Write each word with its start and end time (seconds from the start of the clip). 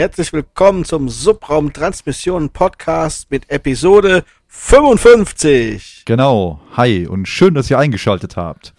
Herzlich 0.00 0.32
willkommen 0.32 0.86
zum 0.86 1.10
Subraum 1.10 1.74
Transmission 1.74 2.48
Podcast 2.48 3.30
mit 3.30 3.50
Episode 3.50 4.24
55. 4.46 6.04
Genau. 6.06 6.58
Hi 6.74 7.06
und 7.06 7.28
schön, 7.28 7.52
dass 7.52 7.68
ihr 7.68 7.78
eingeschaltet 7.78 8.34
habt. 8.38 8.72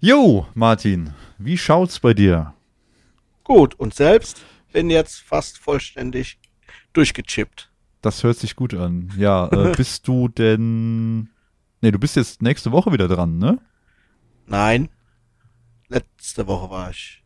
Jo, 0.00 0.48
Martin, 0.52 1.14
wie 1.38 1.56
schaut's 1.56 2.00
bei 2.00 2.12
dir? 2.12 2.54
Gut, 3.44 3.76
und 3.76 3.94
selbst 3.94 4.42
bin 4.72 4.90
jetzt 4.90 5.20
fast 5.20 5.58
vollständig 5.58 6.40
durchgechippt. 6.92 7.70
Das 8.02 8.24
hört 8.24 8.38
sich 8.38 8.56
gut 8.56 8.74
an. 8.74 9.12
Ja, 9.16 9.46
äh, 9.52 9.74
bist 9.76 10.08
du 10.08 10.26
denn. 10.26 11.28
Nee, 11.82 11.92
du 11.92 12.00
bist 12.00 12.16
jetzt 12.16 12.42
nächste 12.42 12.72
Woche 12.72 12.90
wieder 12.92 13.06
dran, 13.06 13.38
ne? 13.38 13.60
Nein. 14.46 14.88
Letzte 15.86 16.48
Woche 16.48 16.68
war 16.68 16.90
ich. 16.90 17.22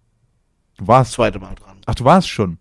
Du 0.77 0.87
warst. 0.87 1.13
Zweite 1.13 1.39
Mal 1.39 1.55
dran. 1.55 1.79
Ach, 1.87 1.95
du 1.95 2.05
warst 2.05 2.29
schon. 2.29 2.59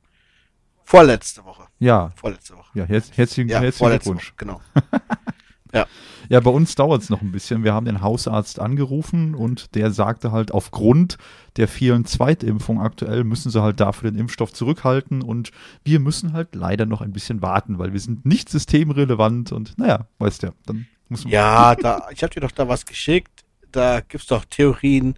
Vorletzte 0.89 1.45
Woche. 1.45 1.67
Ja. 1.77 2.09
Vorletzte 2.16 2.57
Woche. 2.57 2.71
Ja, 2.73 2.84
herz, 2.84 3.11
herzlichen, 3.16 3.48
Ja, 3.48 3.59
herzlichen 3.59 3.77
vorletzte 3.77 4.09
Glückwunsch. 4.09 4.29
Woche, 4.29 4.38
genau. 4.38 4.61
Ja, 6.29 6.39
bei 6.39 6.49
uns 6.52 6.75
dauert 6.75 7.01
es 7.04 7.09
noch 7.09 7.21
ein 7.21 7.32
bisschen. 7.32 7.63
Wir 7.63 7.73
haben 7.73 7.85
den 7.85 8.01
Hausarzt 8.01 8.59
angerufen 8.59 9.34
und 9.35 9.76
der 9.76 9.91
sagte 9.91 10.32
halt, 10.32 10.51
aufgrund 10.51 11.17
der 11.57 11.67
vielen 11.67 12.05
Zweitimpfungen 12.05 12.84
aktuell 12.84 13.23
müssen 13.23 13.51
sie 13.51 13.62
halt 13.62 13.79
dafür 13.79 14.12
den 14.12 14.20
Impfstoff 14.20 14.51
zurückhalten 14.51 15.21
und 15.23 15.51
wir 15.84 15.99
müssen 15.99 16.34
halt 16.34 16.54
leider 16.54 16.85
noch 16.85 17.01
ein 17.01 17.13
bisschen 17.13 17.41
warten, 17.43 17.77
weil 17.79 17.93
wir 17.93 17.99
sind 17.99 18.26
nicht 18.26 18.49
systemrelevant 18.49 19.51
und 19.51 19.77
naja, 19.77 20.07
weißt 20.17 20.43
ja, 20.43 20.54
dann 20.65 20.87
muss 21.07 21.23
man. 21.23 21.34
Ja, 21.34 21.76
da, 21.82 22.07
ich 22.12 22.23
habe 22.23 22.34
dir 22.34 22.41
doch 22.41 22.51
da 22.51 22.67
was 22.67 22.85
geschickt. 22.85 23.45
Da 23.71 24.01
gibt's 24.01 24.27
doch 24.27 24.45
Theorien, 24.45 25.15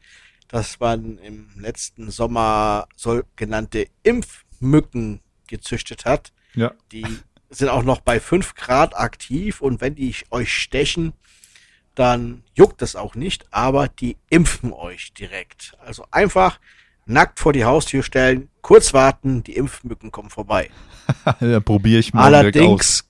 dass 0.49 0.81
man 0.81 1.17
im 1.19 1.47
letzten 1.55 2.11
Sommer 2.11 2.87
sogenannte 2.95 3.87
Impfmücken 4.03 5.20
gezüchtet 5.51 6.05
hat. 6.05 6.33
Ja. 6.55 6.73
Die 6.91 7.05
sind 7.51 7.69
auch 7.69 7.83
noch 7.83 8.01
bei 8.01 8.19
5 8.19 8.55
Grad 8.55 8.97
aktiv 8.97 9.61
und 9.61 9.81
wenn 9.81 9.95
die 9.95 10.15
euch 10.31 10.53
stechen, 10.53 11.13
dann 11.95 12.43
juckt 12.55 12.81
es 12.81 12.95
auch 12.95 13.15
nicht, 13.15 13.45
aber 13.51 13.87
die 13.87 14.17
impfen 14.29 14.73
euch 14.73 15.13
direkt. 15.13 15.77
Also 15.85 16.05
einfach 16.09 16.59
nackt 17.05 17.39
vor 17.39 17.53
die 17.53 17.65
Haustür 17.65 18.03
stellen, 18.03 18.49
kurz 18.61 18.93
warten, 18.93 19.43
die 19.43 19.55
Impfmücken 19.55 20.11
kommen 20.11 20.29
vorbei. 20.29 20.69
dann 21.39 21.63
probiere 21.63 21.99
ich 21.99 22.13
mal. 22.13 22.23
Allerdings 22.23 23.07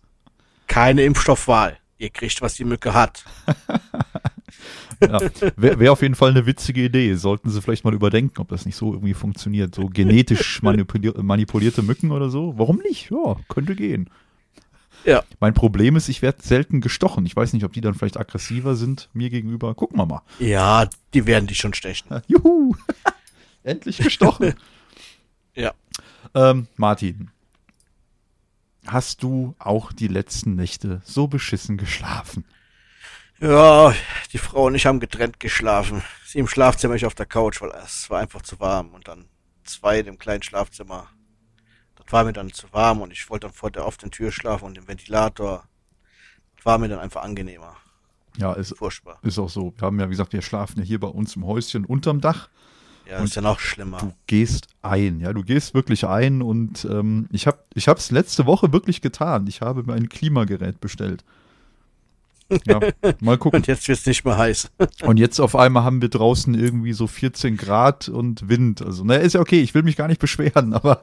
keine 0.68 1.04
Impfstoffwahl. 1.04 1.78
Ihr 1.98 2.10
kriegt, 2.10 2.42
was 2.42 2.56
die 2.56 2.66
Mücke 2.66 2.94
hat. 2.94 3.24
Ja, 5.02 5.22
Wäre 5.56 5.80
wär 5.80 5.92
auf 5.92 6.02
jeden 6.02 6.16
Fall 6.16 6.32
eine 6.32 6.46
witzige 6.46 6.84
Idee. 6.84 7.16
Sollten 7.16 7.50
sie 7.50 7.62
vielleicht 7.62 7.84
mal 7.84 7.94
überdenken, 7.94 8.40
ob 8.40 8.50
das 8.50 8.66
nicht 8.66 8.76
so 8.76 8.94
irgendwie 8.94 9.14
funktioniert. 9.14 9.74
So 9.76 9.88
genetisch 9.88 10.62
manipulier 10.64 11.22
manipulierte 11.22 11.82
Mücken 11.82 12.12
oder 12.12 12.30
so. 12.30 12.54
Warum 12.58 12.78
nicht? 12.78 13.10
Ja, 13.12 13.38
könnte 13.50 13.76
gehen. 13.76 14.10
Ja. 15.06 15.24
Mein 15.40 15.54
Problem 15.54 15.96
ist, 15.96 16.10
ich 16.10 16.22
werde 16.22 16.42
selten 16.42 16.82
gestochen. 16.82 17.26
Ich 17.26 17.36
weiß 17.36 17.54
nicht, 17.54 17.64
ob 17.64 17.74
die 17.74 17.82
dann 17.82 17.96
vielleicht 17.96 18.18
aggressiver 18.18 18.76
sind 18.76 19.10
mir 19.14 19.30
gegenüber. 19.30 19.74
Gucken 19.74 19.98
wir 19.98 20.06
mal. 20.06 20.22
Ja, 20.40 20.88
die 21.14 21.26
werden 21.26 21.48
dich 21.48 21.58
schon 21.58 21.74
stechen. 21.74 22.22
Juhu! 22.28 22.76
Endlich 23.64 23.98
gestochen. 23.98 24.54
Ja. 25.54 25.74
ähm, 26.34 26.68
Martin, 26.78 27.30
hast 28.88 29.22
du 29.24 29.56
auch 29.60 29.92
die 29.92 30.08
letzten 30.08 30.56
Nächte 30.56 31.02
so 31.04 31.28
beschissen 31.28 31.78
geschlafen? 31.78 32.46
Ja, 33.42 33.92
die 34.32 34.38
Frau 34.38 34.68
und 34.68 34.76
ich 34.76 34.86
haben 34.86 35.00
getrennt 35.00 35.40
geschlafen. 35.40 36.04
Sie 36.28 36.38
im 36.38 36.48
Schlafzimmer, 36.48 36.94
ich 36.94 37.08
auf 37.08 37.16
der 37.16 37.26
Couch, 37.26 37.60
weil 37.60 37.72
es 37.84 38.08
war 38.12 38.20
einfach 38.20 38.44
zu 38.44 38.60
warm. 38.60 38.90
Und 38.90 39.08
dann 39.08 39.26
zwei 39.64 40.00
im 40.00 40.20
kleinen 40.20 40.44
Schlafzimmer. 40.44 41.08
Das 41.96 42.06
war 42.14 42.24
mir 42.24 42.34
dann 42.34 42.54
zu 42.54 42.72
warm 42.72 43.02
und 43.02 43.12
ich 43.12 43.30
wollte 43.32 43.48
dann 43.48 43.54
vor 43.54 43.72
der 43.72 43.88
offenen 43.88 44.12
Tür 44.12 44.32
schlafen 44.32 44.66
und 44.66 44.78
im 44.78 44.88
Ventilator. 44.88 45.64
Das 46.56 46.66
war 46.66 46.78
mir 46.78 46.88
dann 46.88 47.00
einfach 47.00 47.24
angenehmer. 47.24 47.76
Ja, 48.38 48.54
ist, 48.54 48.78
Furchtbar. 48.78 49.18
ist 49.24 49.40
auch 49.40 49.50
so. 49.50 49.74
Wir 49.76 49.88
haben 49.88 50.00
ja, 50.00 50.06
wie 50.06 50.12
gesagt, 50.12 50.34
wir 50.34 50.44
schlafen 50.44 50.80
ja 50.80 50.86
hier 50.86 51.00
bei 51.00 51.08
uns 51.08 51.36
im 51.36 51.46
Häuschen 51.46 51.84
unterm 51.84 52.22
Dach. 52.22 52.48
Ja, 53.10 53.24
ist 53.24 53.36
ja 53.36 53.42
noch 53.42 53.60
schlimmer. 53.60 53.98
Du 53.98 54.14
gehst 54.28 54.68
ein, 54.84 55.20
ja, 55.20 55.34
du 55.34 55.44
gehst 55.44 55.74
wirklich 55.74 56.06
ein 56.06 56.44
und 56.44 56.86
ähm, 56.86 57.28
ich 57.32 57.48
habe 57.48 57.58
ich 57.74 57.88
habe 57.88 58.00
es 58.00 58.12
letzte 58.12 58.46
Woche 58.46 58.72
wirklich 58.72 59.02
getan. 59.02 59.48
Ich 59.48 59.62
habe 59.62 59.84
mir 59.84 59.94
ein 59.94 60.10
Klimagerät 60.10 60.80
bestellt. 60.80 61.26
Ja, 62.68 62.80
mal 63.20 63.38
gucken. 63.38 63.58
Und 63.58 63.68
jetzt 63.68 63.88
wird's 63.88 64.06
nicht 64.06 64.26
mehr 64.26 64.38
heiß. 64.38 64.72
Und 65.04 65.18
jetzt 65.18 65.40
auf 65.40 65.56
einmal 65.56 65.84
haben 65.84 66.02
wir 66.02 66.10
draußen 66.10 66.54
irgendwie 66.54 66.94
so 66.94 67.08
14 67.08 67.58
Grad 67.58 68.10
und 68.10 68.50
Wind. 68.50 68.82
Also, 68.82 69.04
naja, 69.04 69.22
ist 69.22 69.34
ja 69.34 69.40
okay, 69.42 69.62
ich 69.62 69.74
will 69.74 69.84
mich 69.84 69.96
gar 69.96 70.08
nicht 70.08 70.22
beschweren, 70.22 70.74
aber 70.74 71.02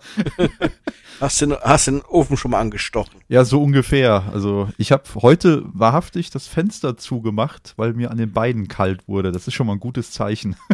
Hast 1.20 1.41
du, 1.42 1.56
hast 1.60 1.88
den 1.88 2.03
Ofen 2.03 2.37
schon 2.37 2.53
mal 2.53 2.60
angestochen? 2.60 3.20
ja, 3.28 3.44
so 3.44 3.62
ungefähr. 3.62 4.25
Also, 4.32 4.69
ich 4.78 4.92
habe 4.92 5.03
heute 5.16 5.62
wahrhaftig 5.66 6.31
das 6.31 6.47
Fenster 6.47 6.97
zugemacht, 6.97 7.75
weil 7.76 7.92
mir 7.92 8.10
an 8.10 8.19
den 8.19 8.32
Beinen 8.32 8.69
kalt 8.69 9.08
wurde. 9.08 9.32
Das 9.32 9.48
ist 9.48 9.54
schon 9.54 9.66
mal 9.66 9.75
ein 9.75 9.81
gutes 9.81 10.10
Zeichen. 10.12 10.56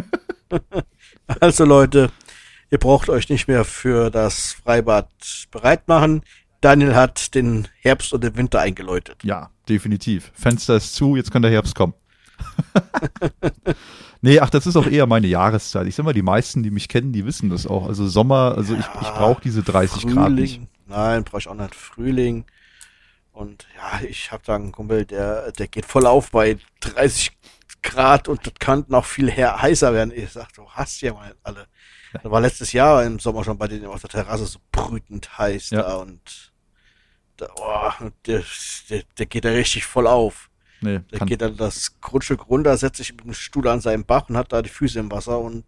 Also 1.39 1.65
Leute, 1.65 2.11
ihr 2.69 2.77
braucht 2.77 3.09
euch 3.09 3.29
nicht 3.29 3.47
mehr 3.47 3.65
für 3.65 4.11
das 4.11 4.53
Freibad 4.63 5.09
bereit 5.49 5.87
machen. 5.87 6.21
Daniel 6.65 6.95
hat 6.95 7.35
den 7.35 7.67
Herbst 7.79 8.11
und 8.11 8.23
den 8.23 8.35
Winter 8.37 8.59
eingeläutet. 8.59 9.23
Ja, 9.23 9.51
definitiv. 9.69 10.31
Fenster 10.33 10.75
ist 10.77 10.95
zu, 10.95 11.15
jetzt 11.15 11.29
kann 11.31 11.43
der 11.43 11.51
Herbst 11.51 11.75
kommen. 11.75 11.93
nee, 14.21 14.39
ach, 14.39 14.49
das 14.49 14.65
ist 14.65 14.75
auch 14.75 14.87
eher 14.87 15.05
meine 15.05 15.27
Jahreszeit. 15.27 15.85
Ich 15.85 15.93
sag 15.93 16.05
mal, 16.05 16.13
die 16.13 16.23
meisten, 16.23 16.63
die 16.63 16.71
mich 16.71 16.87
kennen, 16.89 17.13
die 17.13 17.23
wissen 17.23 17.51
das 17.51 17.67
auch. 17.67 17.85
Also 17.87 18.07
Sommer, 18.07 18.55
also 18.57 18.73
ich, 18.73 18.79
ich 18.79 19.07
brauche 19.09 19.41
diese 19.43 19.61
30 19.61 20.07
Grad 20.07 20.31
nicht. 20.31 20.55
Frühling. 20.55 20.69
Nein, 20.87 21.23
brauche 21.23 21.37
ich 21.37 21.47
auch 21.47 21.53
nicht. 21.53 21.75
Frühling. 21.75 22.45
Und 23.31 23.67
ja, 23.75 24.07
ich 24.07 24.31
habe 24.31 24.41
da 24.43 24.55
einen 24.55 24.71
Kumpel, 24.71 25.05
der, 25.05 25.51
der 25.51 25.67
geht 25.67 25.85
voll 25.85 26.07
auf 26.07 26.31
bei 26.31 26.57
30 26.79 27.31
Grad 27.83 28.27
und 28.27 28.43
das 28.47 28.53
kann 28.57 28.85
noch 28.87 29.05
viel 29.05 29.29
her 29.29 29.61
heißer 29.61 29.93
werden. 29.93 30.11
Ich 30.15 30.31
sag, 30.31 30.51
du 30.53 30.67
hast 30.69 30.99
ja 31.01 31.13
mal 31.13 31.35
alle. 31.43 31.67
Da 32.23 32.31
war 32.31 32.41
letztes 32.41 32.71
Jahr 32.73 33.03
im 33.03 33.19
Sommer 33.19 33.43
schon 33.43 33.59
bei 33.59 33.67
denen 33.67 33.85
auf 33.85 34.01
der 34.01 34.09
Terrasse 34.09 34.45
so 34.47 34.57
brütend 34.71 35.37
heiß 35.37 35.69
Ja. 35.69 35.83
da 35.83 35.95
und 35.97 36.53
oh, 37.41 37.91
der, 38.25 38.43
der, 38.89 39.03
der 39.17 39.25
geht 39.25 39.45
da 39.45 39.49
richtig 39.49 39.85
voll 39.85 40.07
auf. 40.07 40.49
Nee, 40.81 40.99
Der 41.11 41.19
kann, 41.19 41.27
geht 41.27 41.41
dann 41.41 41.57
das 41.57 41.99
Grundstück 42.01 42.49
runter, 42.49 42.75
setzt 42.77 42.97
sich 42.97 43.11
mit 43.13 43.25
dem 43.25 43.33
Stuhl 43.33 43.67
an 43.67 43.81
seinem 43.81 44.03
Bach 44.05 44.29
und 44.29 44.37
hat 44.37 44.51
da 44.51 44.61
die 44.61 44.69
Füße 44.69 44.99
im 44.99 45.11
Wasser 45.11 45.39
und 45.39 45.63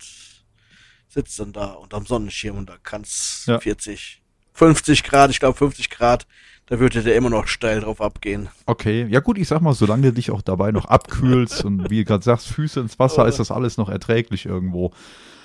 sitzt 1.07 1.39
dann 1.39 1.53
da 1.53 1.65
unterm 1.73 2.05
Sonnenschirm 2.05 2.57
und 2.57 2.69
da 2.69 2.75
kann's 2.83 3.45
Ja. 3.47 3.59
40, 3.59 4.21
50 4.53 5.03
Grad, 5.03 5.31
ich 5.31 5.39
glaube 5.39 5.57
50 5.57 5.89
Grad, 5.89 6.27
da 6.67 6.79
würde 6.79 7.01
der 7.01 7.15
immer 7.15 7.29
noch 7.29 7.47
steil 7.47 7.79
drauf 7.79 8.01
abgehen. 8.01 8.49
okay. 8.65 9.07
Ja 9.09 9.21
gut, 9.21 9.37
ich 9.37 9.47
sag 9.47 9.61
mal, 9.61 9.73
solange 9.73 10.03
du 10.03 10.13
dich 10.13 10.31
auch 10.31 10.41
dabei 10.41 10.71
noch 10.71 10.85
abkühlst 10.85 11.63
und 11.63 11.89
wie 11.89 11.99
du 11.99 12.05
gerade 12.05 12.23
sagst, 12.23 12.49
Füße 12.49 12.81
ins 12.81 12.99
Wasser, 12.99 13.25
ist 13.27 13.39
das 13.39 13.51
alles 13.51 13.77
noch 13.77 13.87
erträglich 13.89 14.45
irgendwo. 14.45 14.91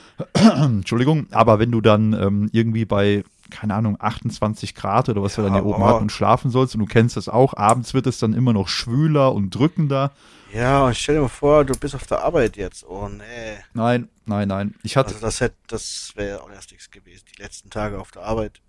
Entschuldigung, 0.34 1.27
aber 1.31 1.59
wenn 1.59 1.71
du 1.71 1.81
dann 1.81 2.12
ähm, 2.12 2.49
irgendwie 2.53 2.84
bei, 2.84 3.22
keine 3.53 3.75
Ahnung, 3.75 3.97
28 4.01 4.75
Grad 4.75 5.09
oder 5.09 5.23
was 5.23 5.37
wir 5.37 5.45
dann 5.45 5.53
hier 5.53 5.65
oben 5.65 5.83
oh. 5.83 5.87
hatten 5.87 6.03
und 6.03 6.13
schlafen 6.13 6.51
sollst 6.51 6.75
und 6.75 6.81
du 6.81 6.87
kennst 6.87 7.17
das 7.17 7.29
auch, 7.29 7.55
abends 7.55 7.95
wird 7.95 8.07
es 8.07 8.19
dann 8.19 8.33
immer 8.33 8.53
noch 8.53 8.69
schwüler 8.69 9.33
und 9.33 9.51
drückender. 9.51 10.10
Ja, 10.53 10.87
und 10.87 10.97
stell 10.97 11.15
dir 11.16 11.22
mal 11.22 11.28
vor, 11.28 11.65
du 11.65 11.75
bist 11.75 11.95
auf 11.95 12.07
der 12.07 12.25
Arbeit 12.25 12.57
jetzt. 12.57 12.84
Oh 12.87 13.09
nee. 13.09 13.59
Nein, 13.72 14.09
nein, 14.27 14.49
nein. 14.49 14.75
Ich 14.83 14.97
hatte, 14.97 15.15
Also 15.15 15.25
das 15.25 15.41
hätte, 15.41 15.57
das 15.66 16.13
wäre 16.15 16.43
auch 16.43 16.51
erst 16.51 16.72
nichts 16.72 16.91
gewesen. 16.91 17.25
Die 17.34 17.43
letzten 17.43 17.71
Tage 17.71 17.99
auf 17.99 18.10
der 18.10 18.22
Arbeit. 18.22 18.60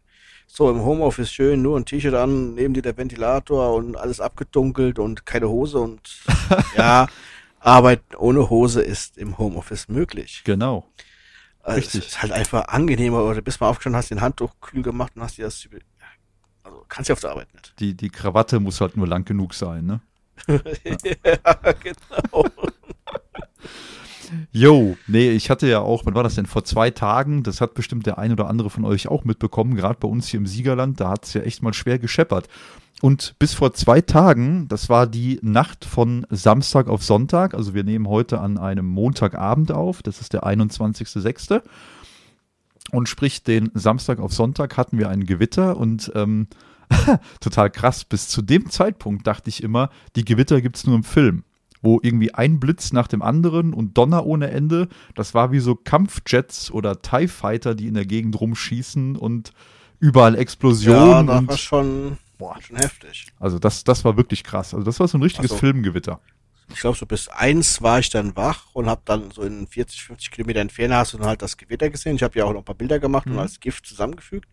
So, 0.48 0.70
im 0.70 0.84
Homeoffice 0.84 1.32
schön, 1.32 1.62
nur 1.62 1.78
ein 1.78 1.86
T-Shirt 1.86 2.14
an, 2.14 2.54
neben 2.54 2.74
dir 2.74 2.84
der 2.84 2.96
Ventilator 2.96 3.74
und 3.74 3.98
alles 3.98 4.20
abgedunkelt 4.20 5.00
und 5.00 5.26
keine 5.26 5.50
Hose 5.50 5.80
und 5.80 6.22
ja, 6.78 7.08
Arbeit 7.60 8.02
ohne 8.18 8.50
Hose 8.50 8.82
ist 8.82 9.18
im 9.18 9.38
Homeoffice 9.38 9.88
möglich. 9.88 10.42
genau. 10.46 10.86
Also 11.64 11.78
Richtig. 11.78 12.02
Es 12.02 12.08
ist 12.08 12.22
halt 12.22 12.34
einfach 12.34 12.68
angenehmer, 12.68 13.24
oder 13.24 13.42
bist 13.42 13.62
mal 13.62 13.70
aufgestanden, 13.70 13.98
hast 13.98 14.12
den 14.12 14.22
Handtuch 14.22 14.54
kühl 14.62 14.84
gemacht 14.84 15.14
und 15.16 15.24
hast 15.24 15.38
dir 15.38 15.46
das 15.46 15.68
also 16.64 16.86
kannst 16.88 17.10
du 17.10 17.14
auf 17.14 17.20
der 17.20 17.32
Arbeit 17.32 17.54
nicht. 17.54 17.74
Die, 17.80 17.96
die 17.96 18.10
Krawatte 18.10 18.60
muss 18.60 18.80
halt 18.80 18.96
nur 18.96 19.08
lang 19.08 19.26
genug 19.26 19.54
sein, 19.54 19.86
ne? 19.86 20.02
ja, 20.48 21.72
genau. 21.82 22.46
Jo, 24.52 24.98
nee, 25.06 25.30
ich 25.30 25.52
hatte 25.52 25.68
ja 25.68 25.80
auch, 25.80 26.08
wann 26.08 26.16
war 26.16 26.24
das 26.24 26.34
denn? 26.36 26.48
Vor 26.48 26.64
zwei 26.64 26.90
Tagen, 26.90 27.44
das 27.44 27.62
hat 27.62 27.76
bestimmt 27.76 28.08
der 28.08 28.18
ein 28.18 28.32
oder 28.32 28.48
andere 28.48 28.72
von 28.72 28.84
euch 28.84 29.08
auch 29.08 29.26
mitbekommen, 29.26 29.76
gerade 29.76 30.00
bei 30.00 30.08
uns 30.08 30.28
hier 30.28 30.40
im 30.40 30.48
Siegerland, 30.48 31.00
da 31.00 31.10
hat 31.10 31.26
es 31.26 31.34
ja 31.34 31.42
echt 31.42 31.62
mal 31.62 31.74
schwer 31.74 32.00
gescheppert. 32.00 32.48
Und 33.04 33.36
bis 33.38 33.54
vor 33.54 33.74
zwei 33.74 34.00
Tagen, 34.00 34.70
das 34.70 34.88
war 34.88 35.08
die 35.08 35.38
Nacht 35.42 35.84
von 35.84 36.26
Samstag 36.30 36.88
auf 36.88 37.04
Sonntag, 37.04 37.54
also 37.54 37.74
wir 37.74 37.84
nehmen 37.84 38.08
heute 38.08 38.40
an 38.40 38.58
einem 38.58 38.86
Montagabend 38.86 39.74
auf, 39.74 40.02
das 40.02 40.22
ist 40.22 40.32
der 40.32 40.46
21.06. 40.46 41.64
Und 42.92 43.10
sprich, 43.10 43.44
den 43.44 43.72
Samstag 43.74 44.20
auf 44.20 44.32
Sonntag 44.32 44.78
hatten 44.78 44.98
wir 44.98 45.10
ein 45.10 45.26
Gewitter 45.26 45.76
und 45.76 46.14
ähm, 46.16 46.48
total 47.42 47.70
krass. 47.72 48.06
Bis 48.06 48.30
zu 48.30 48.42
dem 48.42 48.70
Zeitpunkt 48.70 49.28
dachte 49.28 49.50
ich 49.50 49.64
immer, 49.64 49.90
die 50.16 50.24
Gewitter 50.24 50.62
gibt 50.62 50.78
es 50.78 50.88
nur 50.88 50.96
im 50.96 51.04
Film. 51.04 51.44
Wo 51.82 52.00
irgendwie 52.02 52.34
ein 52.34 52.62
Blitz 52.62 52.94
nach 52.94 53.10
dem 53.10 53.22
anderen 53.22 53.74
und 53.74 53.98
Donner 53.98 54.26
ohne 54.26 54.50
Ende. 54.50 54.88
Das 55.14 55.34
war 55.34 55.52
wie 55.52 55.60
so 55.60 55.76
Kampfjets 55.76 56.72
oder 56.72 57.02
TIE 57.02 57.28
Fighter, 57.28 57.76
die 57.76 57.88
in 57.88 57.96
der 57.96 58.06
Gegend 58.06 58.40
rumschießen 58.40 59.18
und 59.18 59.52
überall 60.00 60.36
Explosionen. 60.36 61.10
Ja, 61.10 61.24
das 61.24 61.40
und, 61.40 61.48
war 61.50 61.58
schon, 61.58 62.18
boah, 62.38 62.60
schon 62.62 62.78
heftig. 62.78 63.28
Also 63.40 63.60
das, 63.60 63.84
das 63.84 64.04
war 64.06 64.18
wirklich 64.18 64.44
krass. 64.44 64.74
Also 64.74 64.86
das 64.86 65.00
war 65.00 65.08
so 65.08 65.18
ein 65.18 65.24
richtiges 65.24 65.52
so. 65.52 65.58
Filmgewitter. 65.58 66.20
Ich 66.70 66.80
glaube, 66.80 66.98
so 66.98 67.06
bis 67.06 67.28
eins 67.28 67.82
war 67.82 68.00
ich 68.00 68.10
dann 68.10 68.36
wach 68.36 68.68
und 68.74 68.88
habe 68.88 69.02
dann 69.06 69.32
so 69.32 69.44
in 69.44 69.68
40, 69.68 70.02
50 70.04 70.32
Kilometer 70.32 70.62
Entfernung 70.62 70.98
hast 70.98 71.14
du 71.14 71.18
dann 71.18 71.28
halt 71.28 71.42
das 71.42 71.58
Gewitter 71.58 71.90
gesehen. 71.90 72.16
Ich 72.16 72.24
habe 72.24 72.38
ja 72.40 72.46
auch 72.46 72.54
noch 72.54 72.60
ein 72.62 72.66
paar 72.66 72.74
Bilder 72.76 73.00
gemacht 73.00 73.26
Mhm. 73.26 73.34
und 73.34 73.40
als 73.40 73.60
Gift 73.60 73.86
zusammengefügt. 73.86 74.48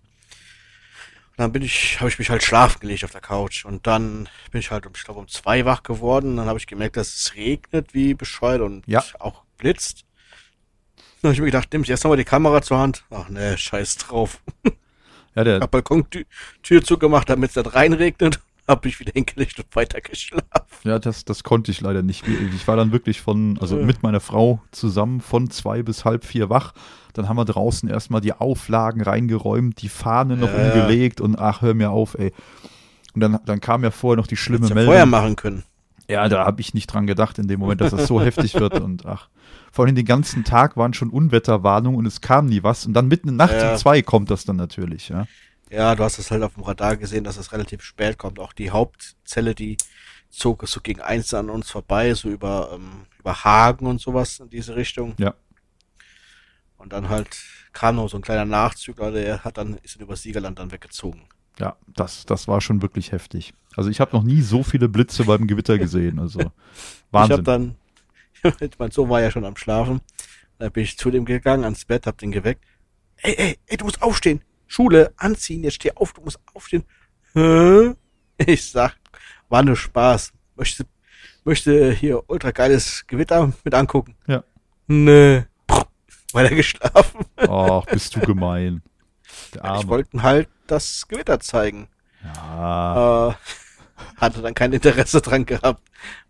Und 1.31 1.39
dann 1.39 1.53
bin 1.53 1.63
ich, 1.63 2.01
habe 2.01 2.11
ich 2.11 2.19
mich 2.19 2.29
halt 2.29 2.43
schlafen 2.43 2.81
gelegt 2.81 3.05
auf 3.05 3.13
der 3.13 3.21
Couch 3.21 3.65
und 3.65 3.87
dann 3.87 4.29
bin 4.51 4.59
ich 4.61 4.71
halt, 4.71 4.87
um, 4.87 4.93
ich 4.97 5.05
glaube, 5.05 5.21
um 5.21 5.29
zwei 5.29 5.65
wach 5.65 5.83
geworden. 5.85 6.37
Dann 6.37 6.47
habe 6.47 6.59
ich 6.59 6.67
gemerkt, 6.67 6.97
dass 6.97 7.09
es 7.15 7.35
regnet 7.37 7.95
wie 7.95 8.15
bescheuert 8.15 8.61
und 8.61 8.87
Ja. 8.87 9.05
auch 9.21 9.45
blitzt. 9.57 10.05
Dann 11.23 11.29
habe 11.29 11.35
ich 11.35 11.41
mir 11.41 11.47
gedacht, 11.47 11.69
nimm 11.73 11.83
ich 11.85 11.91
erst 11.91 12.03
nochmal 12.05 12.19
die 12.19 12.25
Kamera 12.25 12.61
zur 12.61 12.79
Hand. 12.79 13.05
Ach 13.11 13.29
ne, 13.29 13.57
scheiß 13.57 13.97
drauf. 13.99 14.41
Ja, 15.35 15.45
der, 15.45 15.61
Hab 15.61 15.71
Balkontür 15.71 16.25
Tür 16.63 16.83
zugemacht, 16.83 17.29
damit 17.31 17.51
es 17.51 17.57
nicht 17.57 17.75
reinregnet. 17.75 18.41
Hab 18.69 18.85
mich 18.85 19.01
wieder 19.01 19.13
hingelegt 19.13 19.59
und 19.59 19.75
weiter 19.75 20.01
geschlafen. 20.01 20.45
Ja, 20.85 21.01
das, 21.01 21.25
das 21.25 21.43
konnte 21.43 21.73
ich 21.73 21.81
leider 21.81 22.03
nicht. 22.03 22.25
Ich 22.55 22.69
war 22.69 22.77
dann 22.77 22.93
wirklich 22.93 23.21
von, 23.21 23.59
also 23.61 23.75
mit 23.77 24.05
meiner 24.05 24.21
Frau 24.21 24.63
zusammen 24.71 25.21
von 25.21 25.51
zwei 25.51 25.83
bis 25.83 26.05
halb 26.05 26.25
vier 26.25 26.51
wach. 26.51 26.73
Dann 27.15 27.29
haben 27.29 27.37
wir 27.37 27.45
draußen 27.45 27.89
erstmal 27.89 28.21
die 28.21 28.33
Auflagen 28.33 29.01
reingeräumt, 29.03 29.83
die 29.83 29.89
Fahne 29.89 30.37
noch 30.37 30.53
Ja, 30.53 30.73
umgelegt 30.73 31.21
und 31.21 31.37
ach, 31.37 31.63
hör 31.63 31.75
mir 31.75 31.91
auf, 31.91 32.15
ey. 32.17 32.33
Und 33.15 33.23
dann, 33.23 33.41
dann 33.45 33.61
kam 33.61 33.83
ja 33.83 33.91
vorher 33.91 34.17
noch 34.19 34.29
die 34.29 34.37
schlimme 34.37 34.59
Hättest 34.67 34.71
ja 34.71 34.75
Meldung. 34.77 34.93
vorher 34.93 35.07
machen 35.07 35.35
können. 35.35 35.65
Ja, 36.09 36.29
da 36.29 36.45
habe 36.45 36.61
ich 36.61 36.73
nicht 36.73 36.87
dran 36.87 37.09
gedacht 37.09 37.39
in 37.41 37.49
dem 37.49 37.59
Moment, 37.59 37.81
dass 37.81 37.91
das 37.91 38.07
so 38.07 38.21
heftig 38.23 38.55
wird 38.55 38.79
und 38.79 39.05
ach. 39.05 39.29
Vor 39.73 39.85
allem 39.87 39.95
den 39.95 40.05
ganzen 40.05 40.45
Tag 40.45 40.77
waren 40.77 40.95
schon 40.95 41.11
Unwetterwarnungen 41.11 41.99
und 41.99 42.07
es 42.07 42.21
kam 42.21 42.47
nie 42.47 42.63
was. 42.63 42.87
Und 42.87 42.93
dann 42.95 43.09
mitten 43.09 43.29
in 43.29 43.37
Nacht 43.37 43.53
Ja. 43.55 43.73
um 43.73 43.79
zwei 43.79 44.03
kommt 44.03 44.31
das 44.31 44.45
dann 44.45 44.57
natürlich, 44.57 45.09
ja. 45.09 45.27
Ja, 45.71 45.95
du 45.95 46.03
hast 46.03 46.19
es 46.19 46.31
halt 46.33 46.43
auf 46.43 46.55
dem 46.55 46.65
Radar 46.65 46.97
gesehen, 46.97 47.23
dass 47.23 47.37
es 47.37 47.53
relativ 47.53 47.83
spät 47.83 48.19
kommt. 48.19 48.41
Auch 48.41 48.53
die 48.53 48.71
Hauptzelle, 48.73 49.55
die 49.55 49.77
zog 50.29 50.67
so 50.67 50.81
gegen 50.81 51.01
eins 51.01 51.33
an 51.35 51.49
uns 51.51 51.71
vorbei, 51.71 52.13
so 52.15 52.29
über, 52.29 52.71
ähm, 52.75 53.07
über 53.21 53.45
Hagen 53.45 53.87
und 53.87 54.01
sowas 54.01 54.41
in 54.41 54.51
diese 54.51 54.75
Richtung. 54.75 55.15
Ja. 55.19 55.35
Und 56.77 56.93
dann 56.93 57.09
halt 57.09 57.29
kam 57.73 57.97
noch 57.97 58.09
so 58.09 58.17
ein 58.17 58.23
kleiner 58.23 58.45
Nachzügler, 58.47 59.13
der 59.13 59.45
hat 59.45 59.59
dann, 59.59 59.77
ist 59.83 59.97
dann 59.97 60.03
über 60.03 60.17
Siegerland 60.17 60.59
dann 60.59 60.73
weggezogen. 60.73 61.23
Ja, 61.59 61.77
das, 61.87 62.25
das 62.27 62.49
war 62.49 62.61
schon 62.61 62.81
wirklich 62.83 63.13
heftig. 63.13 63.53
Also 63.77 63.91
ich 63.91 64.01
habe 64.01 64.17
noch 64.17 64.23
nie 64.23 64.41
so 64.41 64.63
viele 64.63 64.89
Blitze 64.89 65.25
beim 65.25 65.47
Gewitter 65.47 65.79
gesehen. 65.79 66.19
Also 66.19 66.41
Ich 66.41 66.47
habe 66.47 67.31
Wahnsinn. 67.31 67.45
dann, 67.45 67.75
mein 68.79 68.91
Sohn 68.91 69.09
war 69.09 69.21
ja 69.21 69.31
schon 69.31 69.45
am 69.45 69.57
Schlafen, 69.57 70.01
da 70.59 70.69
bin 70.69 70.85
ich 70.85 70.97
zu 70.99 71.11
dem 71.11 71.25
gegangen, 71.25 71.65
ans 71.65 71.85
Bett, 71.85 72.07
hab 72.07 72.19
den 72.19 72.33
geweckt. 72.33 72.65
Ey, 73.19 73.35
ey, 73.37 73.59
ey, 73.67 73.77
du 73.77 73.85
musst 73.85 74.03
aufstehen. 74.03 74.43
Schule, 74.67 75.13
anziehen, 75.17 75.65
jetzt 75.65 75.75
steh 75.75 75.93
auf, 75.95 76.13
du 76.13 76.23
musst 76.23 76.39
aufstehen. 76.55 76.85
Hä? 77.35 77.95
Ich 78.47 78.71
sag, 78.71 78.97
war 79.51 79.63
nur 79.63 79.77
Spaß. 79.77 80.33
Möchte, 80.57 80.87
möchte 81.45 81.93
hier 81.93 82.23
ultra 82.31 82.53
geiles 82.53 83.07
Gewitter 83.07 83.53
mit 83.65 83.75
angucken. 83.75 84.17
Ja. 84.27 84.43
Nö. 84.87 85.43
Weiter 86.33 86.55
geschlafen. 86.55 87.27
Ach, 87.37 87.85
bist 87.85 88.17
du 88.17 88.21
gemein. 88.21 88.83
Der 89.53 89.61
Ich 89.63 89.69
Arme. 89.69 89.89
wollte 89.89 90.23
halt 90.23 90.49
das 90.69 91.07
Gewitter 91.07 91.39
zeigen. 91.39 91.89
Ja, 92.25 93.29
Äh, 93.31 93.35
hatte 94.17 94.41
dann 94.41 94.55
kein 94.55 94.73
Interesse 94.73 95.21
dran 95.21 95.45
gehabt. 95.45 95.83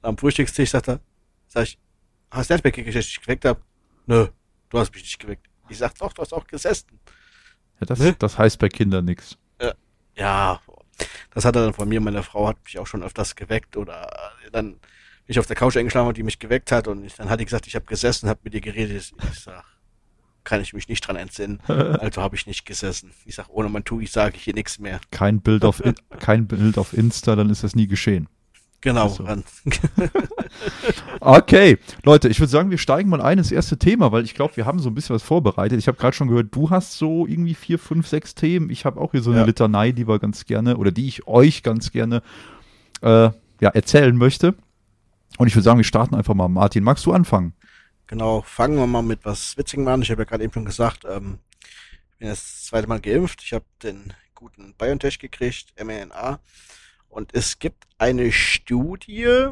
Am 0.02 0.18
Frühstückstisch 0.18 0.70
sagt 0.70 0.88
er, 0.88 0.98
sag 1.46 1.62
ich, 1.64 1.78
hast 2.30 2.50
du 2.50 2.54
Netzwerk 2.54 2.74
gekriegt, 2.74 2.96
dass 2.96 3.04
ich 3.06 3.14
dich 3.14 3.20
geweckt 3.22 3.44
hab? 3.44 3.60
Nö, 4.06 4.28
du 4.68 4.78
hast 4.78 4.92
mich 4.94 5.02
nicht 5.02 5.18
geweckt. 5.18 5.46
Ich 5.68 5.78
sag 5.78 5.94
doch, 5.98 6.12
du 6.12 6.22
hast 6.22 6.32
auch 6.32 6.46
gesessen. 6.46 6.98
ja 7.80 7.86
das, 7.86 7.98
Ne? 7.98 8.14
das 8.18 8.38
heißt 8.38 8.58
bei 8.58 8.68
Kindern 8.68 9.04
nix. 9.04 9.36
Ja, 10.16 10.60
das 11.32 11.44
hat 11.46 11.56
er 11.56 11.62
dann 11.62 11.72
von 11.72 11.88
mir. 11.88 12.00
Meine 12.00 12.22
Frau 12.22 12.46
hat 12.48 12.56
mich 12.64 12.78
auch 12.78 12.86
schon 12.86 13.02
öfters 13.02 13.34
geweckt 13.36 13.76
oder 13.76 14.10
dann 14.52 14.72
bin 14.72 14.80
ich 15.28 15.38
auf 15.38 15.46
der 15.46 15.56
Couch 15.56 15.76
eingeschlafen 15.78 16.08
und 16.08 16.16
die 16.16 16.22
mich 16.22 16.38
geweckt 16.38 16.72
hat 16.72 16.88
und 16.88 17.04
ich, 17.04 17.14
dann 17.14 17.30
hat 17.30 17.40
die 17.40 17.44
gesagt, 17.46 17.66
ich 17.68 17.74
habe 17.74 17.86
gesessen, 17.86 18.28
habe 18.28 18.40
mit 18.42 18.52
ihr 18.52 18.60
geredet. 18.60 19.12
Ich 19.32 19.38
sag, 19.40 19.64
kann 20.44 20.60
ich 20.60 20.74
mich 20.74 20.88
nicht 20.88 21.00
dran 21.06 21.16
entsinnen. 21.16 21.60
Also 21.68 22.20
habe 22.20 22.36
ich 22.36 22.46
nicht 22.46 22.66
gesessen. 22.66 23.12
Ich 23.24 23.36
sag, 23.36 23.48
ohne 23.48 23.68
mein 23.70 23.84
Tu, 23.84 24.00
ich 24.00 24.10
sage 24.12 24.36
hier 24.36 24.52
nichts 24.52 24.78
mehr. 24.78 25.00
Kein 25.10 25.40
Bild 25.40 25.64
auf, 25.64 25.80
In- 25.84 25.94
kein 26.18 26.46
Bild 26.46 26.76
auf 26.76 26.92
Insta, 26.92 27.34
dann 27.36 27.48
ist 27.48 27.62
das 27.64 27.74
nie 27.74 27.86
geschehen. 27.86 28.28
Genau. 28.80 29.06
Ach 29.06 29.10
so. 29.10 29.24
Ran. 29.24 29.44
Okay, 31.20 31.78
Leute, 32.02 32.28
ich 32.28 32.40
würde 32.40 32.50
sagen, 32.50 32.70
wir 32.70 32.78
steigen 32.78 33.10
mal 33.10 33.20
ein 33.20 33.38
ins 33.38 33.52
erste 33.52 33.78
Thema, 33.78 34.10
weil 34.10 34.24
ich 34.24 34.34
glaube, 34.34 34.56
wir 34.56 34.64
haben 34.66 34.78
so 34.78 34.88
ein 34.88 34.94
bisschen 34.94 35.14
was 35.14 35.22
vorbereitet. 35.22 35.78
Ich 35.78 35.86
habe 35.86 35.98
gerade 35.98 36.16
schon 36.16 36.28
gehört, 36.28 36.54
du 36.54 36.70
hast 36.70 36.96
so 36.96 37.26
irgendwie 37.26 37.54
vier, 37.54 37.78
fünf, 37.78 38.06
sechs 38.08 38.34
Themen. 38.34 38.70
Ich 38.70 38.84
habe 38.84 39.00
auch 39.00 39.10
hier 39.12 39.22
so 39.22 39.30
eine 39.30 39.40
Ja. 39.40 39.46
Litanei, 39.46 39.92
die 39.92 40.08
wir 40.08 40.18
ganz 40.18 40.46
gerne 40.46 40.76
oder 40.76 40.90
die 40.90 41.06
ich 41.06 41.26
euch 41.26 41.62
ganz 41.62 41.92
gerne 41.92 42.22
äh, 43.02 43.30
ja, 43.60 43.68
erzählen 43.70 44.16
möchte. 44.16 44.54
Und 45.38 45.46
ich 45.46 45.54
würde 45.54 45.64
sagen, 45.64 45.78
wir 45.78 45.84
starten 45.84 46.14
einfach 46.14 46.34
mal. 46.34 46.48
Martin, 46.48 46.84
magst 46.84 47.04
du 47.06 47.12
anfangen? 47.12 47.52
Genau, 48.06 48.42
fangen 48.42 48.76
wir 48.76 48.86
mal 48.86 49.02
mit 49.02 49.20
was 49.24 49.56
Witzigem 49.56 49.86
an. 49.88 50.02
Ich 50.02 50.10
habe 50.10 50.22
ja 50.22 50.26
gerade 50.26 50.42
eben 50.42 50.52
schon 50.52 50.64
gesagt, 50.64 51.04
ähm, 51.08 51.38
ich 52.12 52.18
bin 52.18 52.28
jetzt 52.28 52.42
das 52.42 52.64
zweite 52.64 52.88
Mal 52.88 53.00
geimpft. 53.00 53.42
Ich 53.42 53.52
habe 53.52 53.64
den 53.82 54.12
guten 54.34 54.74
BioNTech 54.76 55.18
gekriegt, 55.18 55.74
mRNA. 55.82 56.40
Und 57.10 57.34
es 57.34 57.58
gibt 57.58 57.84
eine 57.98 58.32
Studie, 58.32 59.48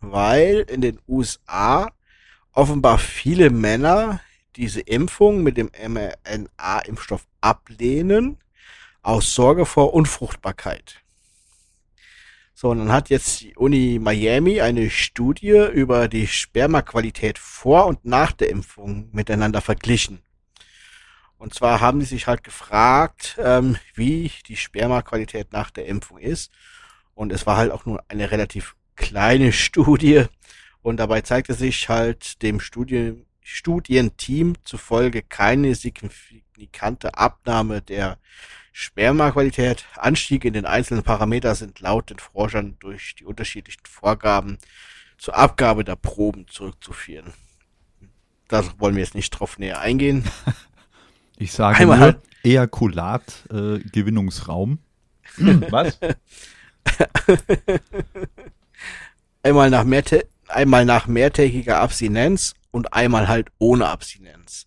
weil 0.00 0.66
in 0.68 0.80
den 0.82 1.00
USA 1.08 1.90
offenbar 2.52 2.98
viele 2.98 3.50
Männer 3.50 4.20
diese 4.56 4.80
Impfung 4.80 5.42
mit 5.42 5.56
dem 5.56 5.70
mRNA-Impfstoff 5.70 7.26
ablehnen, 7.40 8.38
aus 9.02 9.34
Sorge 9.34 9.66
vor 9.66 9.92
Unfruchtbarkeit. 9.92 11.02
So, 12.54 12.70
und 12.70 12.78
dann 12.78 12.92
hat 12.92 13.10
jetzt 13.10 13.40
die 13.40 13.56
Uni 13.56 13.98
Miami 14.00 14.60
eine 14.60 14.88
Studie 14.88 15.66
über 15.72 16.06
die 16.06 16.28
Spermaqualität 16.28 17.38
vor 17.38 17.86
und 17.86 18.04
nach 18.04 18.32
der 18.32 18.48
Impfung 18.50 19.08
miteinander 19.12 19.60
verglichen. 19.60 20.20
Und 21.36 21.52
zwar 21.52 21.80
haben 21.80 21.98
die 21.98 22.06
sich 22.06 22.26
halt 22.26 22.44
gefragt, 22.44 23.36
ähm, 23.38 23.76
wie 23.94 24.30
die 24.46 24.56
Spermaqualität 24.56 25.52
nach 25.52 25.70
der 25.70 25.86
Impfung 25.86 26.18
ist. 26.18 26.52
Und 27.14 27.32
es 27.32 27.46
war 27.46 27.56
halt 27.56 27.70
auch 27.72 27.86
nur 27.86 28.02
eine 28.08 28.30
relativ 28.30 28.74
kleine 28.96 29.52
Studie. 29.64 30.24
Und 30.82 30.98
dabei 30.98 31.22
zeigte 31.22 31.54
sich 31.54 31.88
halt 31.88 32.42
dem 32.42 32.60
Studien, 32.60 33.24
Studienteam 33.42 34.54
zufolge 34.64 35.22
keine 35.22 35.74
signifikante 35.74 37.16
Abnahme 37.16 37.82
der 37.82 38.18
Spermaqualität. 38.72 39.84
Anstiege 39.96 40.48
in 40.48 40.54
den 40.54 40.66
einzelnen 40.66 41.02
Parameter 41.04 41.54
sind 41.54 41.80
laut 41.80 42.10
den 42.10 42.18
Forschern 42.18 42.76
durch 42.80 43.14
die 43.14 43.24
unterschiedlichen 43.24 43.84
Vorgaben 43.86 44.58
zur 45.16 45.36
Abgabe 45.36 45.84
der 45.84 45.96
Proben 45.96 46.46
zurückzuführen. 46.48 47.32
Da 48.48 48.64
wollen 48.78 48.94
wir 48.96 49.02
jetzt 49.02 49.14
nicht 49.14 49.30
drauf 49.30 49.58
näher 49.58 49.80
eingehen. 49.80 50.24
Ich 51.36 51.50
sage 51.50 51.78
Einmal 51.78 51.96
nur 51.98 52.06
halt- 52.06 52.20
Ejakulat, 52.44 53.46
äh, 53.50 53.80
Gewinnungsraum. 53.90 54.78
Was? 55.36 55.98
Einmal 59.42 59.70
nach, 59.70 59.84
mehrtä 59.84 60.24
einmal 60.48 60.84
nach 60.84 61.06
mehrtägiger 61.06 61.80
Abstinenz 61.80 62.54
und 62.70 62.92
einmal 62.92 63.28
halt 63.28 63.48
ohne 63.58 63.88
Abstinenz. 63.88 64.66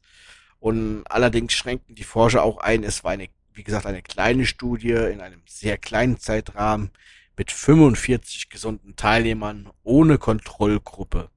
Und 0.59 1.03
allerdings 1.05 1.53
schränkten 1.53 1.95
die 1.95 2.03
Forscher 2.03 2.43
auch 2.43 2.57
ein, 2.57 2.83
es 2.83 3.03
war 3.03 3.11
eine, 3.11 3.29
wie 3.53 3.63
gesagt, 3.63 3.85
eine 3.85 4.01
kleine 4.01 4.45
Studie 4.45 4.91
in 4.91 5.21
einem 5.21 5.41
sehr 5.45 5.77
kleinen 5.77 6.19
Zeitrahmen 6.19 6.91
mit 7.37 7.51
45 7.51 8.49
gesunden 8.49 8.95
Teilnehmern 8.95 9.69
ohne 9.83 10.17
Kontrollgruppe. 10.17 11.29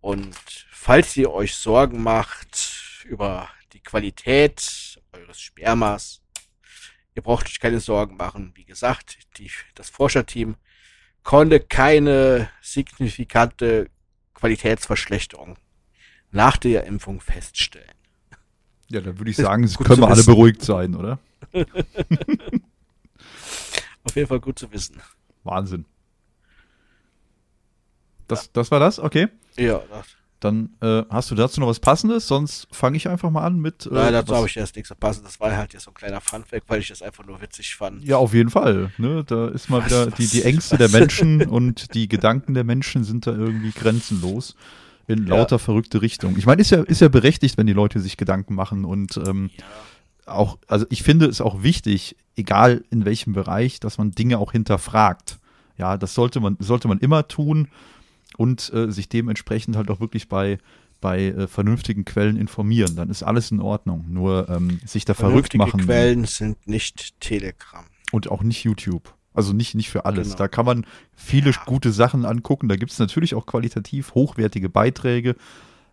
Und 0.00 0.34
falls 0.72 1.16
ihr 1.16 1.30
euch 1.30 1.54
Sorgen 1.54 2.02
macht 2.02 3.04
über 3.04 3.48
die 3.72 3.80
Qualität 3.80 4.98
eures 5.12 5.40
Spermas, 5.40 6.21
ihr 7.14 7.22
braucht 7.22 7.46
euch 7.46 7.60
keine 7.60 7.80
Sorgen 7.80 8.16
machen. 8.16 8.52
Wie 8.54 8.64
gesagt, 8.64 9.18
die, 9.38 9.50
das 9.74 9.90
Forscherteam 9.90 10.56
konnte 11.22 11.60
keine 11.60 12.50
signifikante 12.60 13.88
Qualitätsverschlechterung 14.34 15.56
nach 16.30 16.56
der 16.56 16.84
Impfung 16.84 17.20
feststellen. 17.20 17.94
Ja, 18.88 19.00
dann 19.00 19.18
würde 19.18 19.30
ich 19.30 19.36
sagen, 19.36 19.66
Gut 19.66 19.86
können 19.86 20.00
wir 20.02 20.08
alle 20.08 20.24
beruhigt 20.24 20.62
sein, 20.62 20.94
oder? 20.94 21.18
Auf 24.04 24.16
jeden 24.16 24.28
Fall 24.28 24.40
gut 24.40 24.58
zu 24.58 24.72
wissen. 24.72 25.00
Wahnsinn. 25.44 25.84
Das, 28.28 28.50
das 28.52 28.70
war 28.70 28.80
das? 28.80 28.98
Okay. 28.98 29.28
Ja, 29.56 29.82
das, 29.90 30.06
dann 30.44 30.70
äh, 30.80 31.02
hast 31.08 31.30
du 31.30 31.34
dazu 31.34 31.60
noch 31.60 31.68
was 31.68 31.78
Passendes, 31.78 32.26
sonst 32.26 32.66
fange 32.72 32.96
ich 32.96 33.08
einfach 33.08 33.30
mal 33.30 33.44
an 33.44 33.60
mit. 33.60 33.86
Äh, 33.86 33.94
Nein, 33.94 34.12
dazu 34.12 34.34
habe 34.34 34.46
ich 34.46 34.56
erst 34.56 34.74
nichts 34.74 34.88
verpasst. 34.88 35.24
Das 35.24 35.38
war 35.38 35.56
halt 35.56 35.72
jetzt 35.72 35.84
so 35.84 35.90
ein 35.90 35.94
kleiner 35.94 36.20
Funfact, 36.20 36.68
weil 36.68 36.80
ich 36.80 36.88
das 36.88 37.00
einfach 37.00 37.24
nur 37.24 37.40
witzig 37.40 37.76
fand. 37.76 38.04
Ja, 38.04 38.16
auf 38.16 38.34
jeden 38.34 38.50
Fall. 38.50 38.90
Ne? 38.98 39.24
Da 39.24 39.48
ist 39.48 39.70
mal 39.70 39.78
was, 39.78 39.86
wieder 39.86 40.06
was, 40.08 40.14
die, 40.14 40.26
die 40.26 40.42
Ängste 40.42 40.78
was? 40.78 40.90
der 40.90 41.00
Menschen 41.00 41.42
und 41.48 41.94
die 41.94 42.08
Gedanken 42.08 42.54
der 42.54 42.64
Menschen 42.64 43.04
sind 43.04 43.26
da 43.26 43.32
irgendwie 43.32 43.70
grenzenlos 43.70 44.56
in 45.06 45.26
lauter 45.26 45.56
ja. 45.56 45.58
verrückte 45.58 46.02
Richtung. 46.02 46.36
Ich 46.36 46.46
meine, 46.46 46.60
ist 46.60 46.70
ja, 46.70 46.82
ist 46.82 47.00
ja 47.00 47.08
berechtigt, 47.08 47.58
wenn 47.58 47.66
die 47.66 47.72
Leute 47.72 48.00
sich 48.00 48.16
Gedanken 48.16 48.54
machen 48.54 48.84
und 48.84 49.16
ähm, 49.18 49.50
ja. 49.56 50.32
auch, 50.32 50.58
also 50.66 50.86
ich 50.90 51.02
finde 51.02 51.26
es 51.26 51.40
auch 51.40 51.62
wichtig, 51.62 52.16
egal 52.36 52.84
in 52.90 53.04
welchem 53.04 53.32
Bereich, 53.32 53.80
dass 53.80 53.98
man 53.98 54.12
Dinge 54.12 54.38
auch 54.38 54.52
hinterfragt. 54.52 55.38
Ja, 55.78 55.96
das 55.96 56.14
sollte 56.14 56.40
man, 56.40 56.56
sollte 56.60 56.88
man 56.88 56.98
immer 56.98 57.28
tun 57.28 57.68
und 58.36 58.72
äh, 58.72 58.90
sich 58.90 59.08
dementsprechend 59.08 59.76
halt 59.76 59.90
auch 59.90 60.00
wirklich 60.00 60.28
bei, 60.28 60.58
bei 61.00 61.26
äh, 61.26 61.46
vernünftigen 61.46 62.04
Quellen 62.04 62.36
informieren. 62.36 62.96
Dann 62.96 63.10
ist 63.10 63.22
alles 63.22 63.50
in 63.50 63.60
Ordnung. 63.60 64.06
Nur 64.08 64.48
ähm, 64.48 64.80
sich 64.84 65.04
da 65.04 65.14
verrückt 65.14 65.54
machen. 65.54 65.80
Quellen 65.80 66.24
sind 66.24 66.66
nicht 66.66 67.20
Telegram. 67.20 67.84
Und 68.10 68.30
auch 68.30 68.42
nicht 68.42 68.64
YouTube. 68.64 69.14
Also 69.34 69.52
nicht, 69.52 69.74
nicht 69.74 69.90
für 69.90 70.04
alles. 70.04 70.28
Genau. 70.28 70.38
Da 70.38 70.48
kann 70.48 70.66
man 70.66 70.86
viele 71.14 71.50
ja. 71.50 71.60
gute 71.64 71.92
Sachen 71.92 72.24
angucken. 72.24 72.68
Da 72.68 72.76
gibt 72.76 72.92
es 72.92 72.98
natürlich 72.98 73.34
auch 73.34 73.46
qualitativ 73.46 74.14
hochwertige 74.14 74.68
Beiträge, 74.68 75.36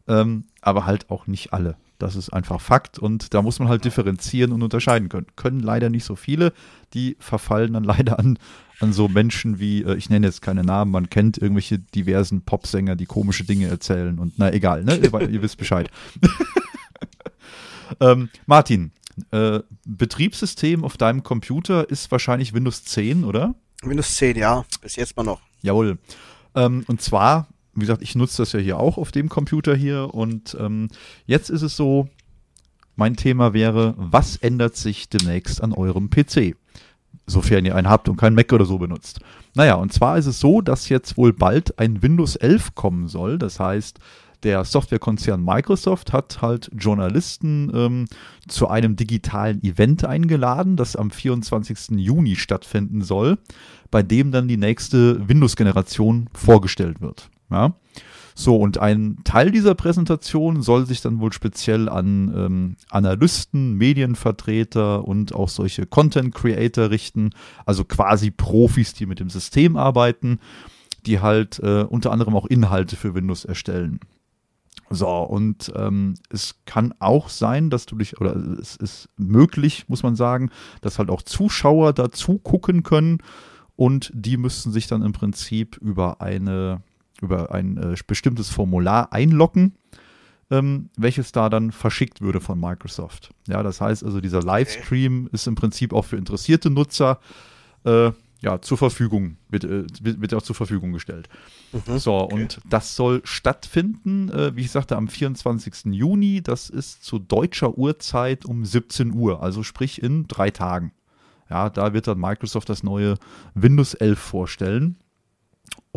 ähm, 0.08 0.46
aber 0.62 0.86
halt 0.86 1.10
auch 1.10 1.28
nicht 1.28 1.54
alle. 1.54 1.78
Das 2.00 2.16
ist 2.16 2.30
einfach 2.30 2.62
Fakt 2.62 2.98
und 2.98 3.34
da 3.34 3.42
muss 3.42 3.60
man 3.60 3.68
halt 3.68 3.84
differenzieren 3.84 4.54
und 4.54 4.64
unterscheiden 4.64 5.10
können. 5.10 5.28
Können 5.36 5.60
leider 5.60 5.90
nicht 5.90 6.06
so 6.06 6.16
viele, 6.16 6.54
die 6.94 7.18
verfallen 7.20 7.74
dann 7.74 7.84
leider 7.86 8.20
an, 8.20 8.40
an 8.80 8.94
so 8.94 9.08
Menschen 9.08 9.60
wie, 9.60 9.84
äh, 9.84 9.96
ich 9.96 10.10
nenne 10.10 10.28
jetzt 10.28 10.42
keine 10.42 10.64
Namen, 10.64 10.92
man 10.92 11.10
kennt 11.10 11.38
irgendwelche 11.38 11.80
diversen 11.80 12.42
Popsänger, 12.42 12.96
die 12.96 13.06
komische 13.06 13.44
Dinge 13.44 13.68
erzählen 13.68 14.20
und 14.20 14.34
na 14.38 14.54
egal, 14.54 14.84
ne? 14.84 14.98
ihr, 14.98 15.30
ihr 15.30 15.42
wisst 15.42 15.58
Bescheid. 15.58 15.90
ähm, 18.00 18.30
Martin, 18.46 18.92
äh, 19.32 19.60
Betriebssystem 19.86 20.84
auf 20.84 20.98
deinem 20.98 21.24
Computer 21.24 21.90
ist 21.90 22.12
wahrscheinlich 22.12 22.54
Windows 22.54 22.84
10, 22.86 23.24
oder? 23.24 23.56
Windows 23.82 24.16
10, 24.16 24.38
ja, 24.38 24.66
bis 24.82 24.96
jetzt 24.96 25.16
mal 25.18 25.24
noch. 25.24 25.42
Jawohl. 25.62 25.98
Ähm, 26.56 26.84
und 26.88 27.02
zwar, 27.02 27.48
wie 27.74 27.82
gesagt, 27.82 28.02
ich 28.02 28.16
nutze 28.16 28.42
das 28.42 28.54
ja 28.54 28.60
hier 28.60 28.80
auch 28.80 28.98
auf 28.98 29.12
dem 29.12 29.30
Computer 29.30 29.76
hier 29.76 30.14
und 30.14 30.56
ähm, 30.60 30.90
jetzt 31.26 31.50
ist 31.50 31.62
es 31.62 31.76
so, 31.76 32.10
mein 32.96 33.16
Thema 33.16 33.54
wäre, 33.54 33.94
was 33.98 34.36
ändert 34.36 34.76
sich 34.76 35.08
demnächst 35.08 35.64
an 35.64 35.72
eurem 35.72 36.10
PC? 36.10 36.56
Sofern 37.26 37.66
ihr 37.66 37.76
einen 37.76 37.90
habt 37.90 38.10
und 38.10 38.18
kein 38.18 38.34
Mac 38.34 38.52
oder 38.54 38.66
so 38.66 38.80
benutzt. 38.80 39.20
Naja, 39.54 39.76
und 39.76 39.94
zwar 39.94 40.18
ist 40.18 40.26
es 40.26 40.40
so, 40.40 40.62
dass 40.62 40.90
jetzt 40.90 41.18
wohl 41.18 41.34
bald 41.34 41.78
ein 41.78 42.02
Windows 42.02 42.36
11 42.36 42.76
kommen 42.76 43.08
soll. 43.08 43.38
Das 43.38 43.60
heißt, 43.60 44.00
der 44.44 44.64
Softwarekonzern 44.64 45.44
Microsoft 45.44 46.14
hat 46.14 46.42
halt 46.42 46.72
Journalisten 46.74 47.72
ähm, 47.74 48.06
zu 48.48 48.68
einem 48.68 48.96
digitalen 48.96 49.62
Event 49.64 50.06
eingeladen, 50.06 50.78
das 50.78 50.96
am 50.96 51.12
24. 51.12 51.98
Juni 51.98 52.36
stattfinden 52.36 53.02
soll, 53.02 53.38
bei 53.92 54.02
dem 54.02 54.32
dann 54.32 54.48
die 54.48 54.58
nächste 54.58 55.28
Windows-Generation 55.28 56.30
vorgestellt 56.34 57.02
wird. 57.02 57.30
Ja. 57.52 57.74
So, 58.36 58.56
und 58.58 58.78
ein 58.78 59.18
Teil 59.24 59.52
dieser 59.52 59.76
Präsentation 59.76 60.62
soll 60.62 60.86
sich 60.86 61.02
dann 61.02 61.20
wohl 61.20 61.34
speziell 61.34 61.90
an 61.90 62.34
ähm, 62.36 62.76
Analysten, 62.90 63.76
Medienvertreter 63.76 65.08
und 65.08 65.34
auch 65.34 65.50
solche 65.50 65.86
Content 65.86 66.34
Creator 66.34 66.90
richten, 66.90 67.32
also 67.66 67.84
quasi 67.86 68.32
Profis, 68.32 68.94
die 68.94 69.06
mit 69.06 69.20
dem 69.20 69.30
System 69.30 69.78
arbeiten, 69.78 70.40
die 71.06 71.20
halt 71.20 71.60
äh, 71.60 71.84
unter 71.84 72.12
anderem 72.12 72.36
auch 72.36 72.46
Inhalte 72.46 72.96
für 72.96 73.16
Windows 73.16 73.46
erstellen. 73.46 74.00
So, 74.90 75.08
und 75.08 75.72
ähm, 75.76 76.16
es 76.30 76.56
kann 76.66 76.96
auch 77.00 77.30
sein, 77.30 77.70
dass 77.70 77.86
du 77.86 77.96
dich, 77.96 78.20
oder 78.20 78.36
es 78.36 78.76
ist 78.76 79.10
möglich, 79.18 79.86
muss 79.88 80.02
man 80.02 80.16
sagen, 80.16 80.50
dass 80.82 80.98
halt 80.98 81.12
auch 81.12 81.22
Zuschauer 81.22 81.94
dazu 81.94 82.40
gucken 82.40 82.82
können 82.82 83.20
und 83.76 84.12
die 84.14 84.38
müssten 84.38 84.72
sich 84.72 84.88
dann 84.88 85.04
im 85.04 85.14
Prinzip 85.14 85.78
über 85.78 86.22
eine, 86.22 86.82
über 87.22 87.54
ein 87.54 87.78
äh, 87.78 87.96
bestimmtes 88.06 88.50
Formular 88.50 89.14
einloggen, 89.14 89.76
ähm, 90.52 90.90
welches 90.98 91.32
da 91.32 91.50
dann 91.50 91.72
verschickt 91.72 92.22
würde 92.22 92.40
von 92.42 92.60
Microsoft. 92.60 93.32
Ja, 93.48 93.64
das 93.64 93.82
heißt 93.82 94.04
also, 94.04 94.22
dieser 94.22 94.42
Livestream 94.42 95.26
okay. 95.26 95.36
ist 95.36 95.48
im 95.48 95.56
Prinzip 95.56 95.94
auch 95.94 96.06
für 96.06 96.18
interessierte 96.18 96.70
Nutzer 96.70 97.20
äh, 97.86 98.12
ja, 98.42 98.62
zur 98.62 98.78
Verfügung, 98.78 99.36
wird, 99.50 99.66
äh, 99.66 99.84
wird 100.02 100.34
auch 100.34 100.42
zur 100.42 100.56
Verfügung 100.56 100.94
gestellt. 100.94 101.28
Mhm, 101.74 102.00
so, 102.00 102.14
okay. 102.16 102.36
und 102.36 102.60
das 102.70 102.96
soll 102.96 103.22
stattfinden, 103.26 104.30
äh, 104.30 104.56
wie 104.56 104.62
ich 104.62 104.72
sagte, 104.72 104.96
am 104.96 105.10
24. 105.10 105.94
Juni. 105.94 106.42
Das 106.42 106.70
ist 106.70 107.04
zu 107.04 107.20
deutscher 107.20 107.78
Uhrzeit 107.78 108.46
um 108.46 108.64
17 108.64 109.14
Uhr, 109.14 109.44
also 109.44 109.64
sprich 109.64 110.02
in 110.02 110.28
drei 110.28 110.52
Tagen. 110.52 110.94
Ja, 111.50 111.70
da 111.70 111.94
wird 111.94 112.08
dann 112.08 112.20
Microsoft 112.20 112.70
das 112.70 112.84
neue 112.84 113.16
Windows 113.56 113.94
11 113.94 114.20
vorstellen. 114.20 114.96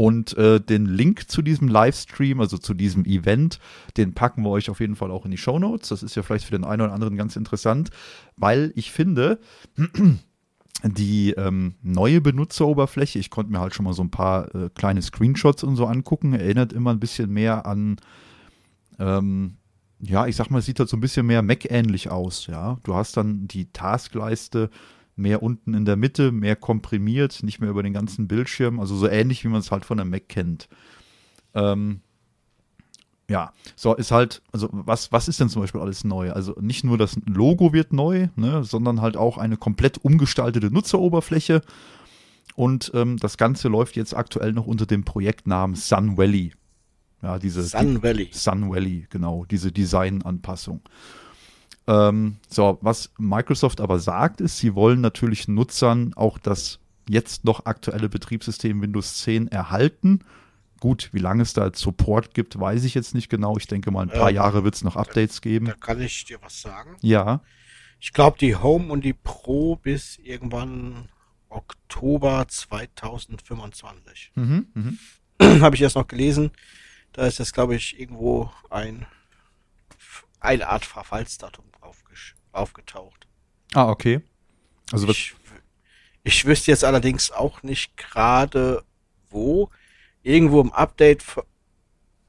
Und 0.03 0.37
äh, 0.37 0.61
den 0.61 0.87
Link 0.87 1.31
zu 1.31 1.43
diesem 1.43 1.69
Livestream, 1.69 2.41
also 2.41 2.59
zu 2.59 2.75
diesem 2.75 3.05
Event, 3.05 3.61
den 3.97 4.15
packen 4.15 4.43
wir 4.43 4.51
euch 4.51 4.69
auf 4.69 4.81
jeden 4.81 4.97
Fall 4.97 5.13
auch 5.13 5.25
in 5.25 5.31
die 5.31 5.37
Show 5.37 5.61
Notes. 5.61 5.91
Das 5.91 6.03
ist 6.03 6.17
ja 6.17 6.25
vielleicht 6.25 6.47
für 6.47 6.59
den 6.59 6.65
einen 6.65 6.83
oder 6.83 6.93
anderen 6.93 7.17
ganz 7.17 7.37
interessant, 7.37 7.91
weil 8.37 8.73
ich 8.75 8.91
finde, 8.91 9.39
die 10.83 11.31
ähm, 11.35 11.77
neue 11.83 12.21
Benutzeroberfläche, 12.21 13.21
ich 13.21 13.31
konnte 13.31 13.53
mir 13.53 13.61
halt 13.61 13.77
schon 13.77 13.85
mal 13.85 13.93
so 13.93 14.03
ein 14.03 14.11
paar 14.11 14.53
äh, 14.57 14.71
kleine 14.75 15.03
Screenshots 15.03 15.63
und 15.63 15.77
so 15.77 15.87
angucken, 15.87 16.33
erinnert 16.33 16.73
immer 16.73 16.91
ein 16.91 16.99
bisschen 16.99 17.31
mehr 17.31 17.65
an, 17.65 17.95
ähm, 18.99 19.59
ja, 20.01 20.27
ich 20.27 20.35
sag 20.35 20.51
mal, 20.51 20.63
sieht 20.63 20.81
halt 20.81 20.89
so 20.89 20.97
ein 20.97 21.01
bisschen 21.01 21.27
mehr 21.27 21.43
Mac-ähnlich 21.43 22.11
aus, 22.11 22.49
ja. 22.49 22.77
Du 22.83 22.97
hast 22.97 23.17
dann 23.17 23.47
die 23.47 23.71
Taskleiste 23.73 24.69
mehr 25.17 25.43
unten 25.43 25.75
in 25.75 25.85
der 25.85 25.97
Mitte, 25.97 26.33
mehr 26.33 26.57
komprimiert, 26.57 27.43
nicht 27.43 27.61
mehr 27.61 27.71
über 27.71 27.83
den 27.83 27.93
ganzen 27.93 28.29
Bildschirm, 28.29 28.81
also 28.81 28.97
so 28.97 29.09
ähnlich, 29.09 29.45
wie 29.45 29.49
man 29.49 29.61
es 29.61 29.71
halt 29.71 29.85
von 29.85 29.99
der 29.99 30.07
Mac 30.07 30.29
kennt. 30.29 30.69
Ähm, 31.55 32.01
ja, 33.29 33.53
so 33.77 33.95
ist 33.95 34.11
halt, 34.11 34.43
also 34.53 34.69
was, 34.73 35.13
was 35.13 35.29
ist 35.29 35.41
denn 35.41 35.49
zum 35.49 35.63
Beispiel 35.63 35.81
alles 35.81 36.05
neu? 36.05 36.33
Also 36.33 36.55
nicht 36.61 36.85
nur 36.85 36.99
das 36.99 37.17
Logo 37.27 37.73
wird 37.73 37.93
neu, 37.93 38.29
ne, 38.37 38.65
sondern 38.65 39.01
halt 39.01 39.17
auch 39.17 39.39
eine 39.39 39.57
komplett 39.57 39.99
umgestaltete 39.99 40.71
Nutzeroberfläche. 40.71 41.63
Und 42.55 42.91
ähm, 42.95 43.17
das 43.19 43.39
Ganze 43.39 43.69
läuft 43.69 43.97
jetzt 43.97 44.15
aktuell 44.15 44.53
noch 44.53 44.67
unter 44.67 44.85
dem 44.85 45.05
Projektnamen 45.05 45.77
Sun 45.77 46.19
Valley. 46.19 46.53
Ja, 47.23 47.39
diese 47.39 47.63
Sun 47.63 48.03
Valley. 48.03 48.29
Sun 48.33 48.71
Valley, 48.71 49.07
genau, 49.09 49.47
diese 49.47 49.73
Designanpassung. 49.73 50.83
Ähm, 51.87 52.37
so, 52.49 52.79
was 52.81 53.11
Microsoft 53.19 53.81
aber 53.81 53.99
sagt, 53.99 54.41
ist, 54.41 54.59
sie 54.59 54.75
wollen 54.75 55.01
natürlich 55.01 55.49
Nutzern 55.49 56.15
auch 56.15 56.39
das 56.39 56.79
jetzt 57.09 57.45
noch 57.45 57.67
aktuelle 57.67 58.09
Betriebssystem 58.09 58.81
Windows 58.81 59.19
10 59.19 59.49
erhalten 59.49 60.21
Gut, 60.83 61.11
wie 61.13 61.21
lange 61.21 61.45
es 61.45 61.53
da 61.53 61.63
als 61.63 61.79
Support 61.79 62.35
gibt, 62.35 62.59
weiß 62.59 62.83
ich 62.83 62.95
jetzt 62.95 63.15
nicht 63.15 63.29
genau. 63.29 63.57
Ich 63.57 63.69
denke 63.69 63.93
mal, 63.93 64.03
ein 64.03 64.09
paar 64.09 64.31
ähm, 64.31 64.35
Jahre 64.35 64.65
wird 64.65 64.75
es 64.75 64.83
noch 64.83 64.97
Updates 64.97 65.41
da, 65.41 65.49
geben. 65.49 65.67
Da 65.67 65.75
kann 65.75 66.01
ich 66.01 66.25
dir 66.25 66.43
was 66.43 66.61
sagen. 66.61 66.97
Ja. 67.03 67.41
Ich 68.01 68.13
glaube, 68.13 68.37
die 68.37 68.57
Home 68.57 68.93
und 68.93 69.05
die 69.05 69.13
Pro 69.13 69.77
bis 69.77 70.19
irgendwann 70.19 71.09
Oktober 71.51 72.47
2025. 72.49 74.33
Mhm, 74.35 74.67
mhm. 74.75 74.99
Habe 75.63 75.77
ich 75.77 75.83
erst 75.83 75.95
noch 75.95 76.09
gelesen. 76.09 76.51
Da 77.13 77.29
ist 77.29 77.39
jetzt, 77.39 77.55
glaube 77.55 77.77
ich, 77.77 78.01
irgendwo 78.01 78.51
ein 78.69 79.07
eine 80.43 80.69
Art 80.69 80.85
Verfallsdatum 80.85 81.65
aufgetaucht. 82.53 83.27
Ah, 83.75 83.89
okay. 83.89 84.21
Also 84.93 85.09
ich, 85.09 85.35
ich 86.23 86.45
wüsste 86.45 86.71
jetzt 86.71 86.85
allerdings 86.85 87.31
auch 87.31 87.63
nicht 87.63 87.97
gerade 87.97 88.85
wo 89.31 89.71
irgendwo 90.23 90.61
im 90.61 90.73
Update 90.73 91.25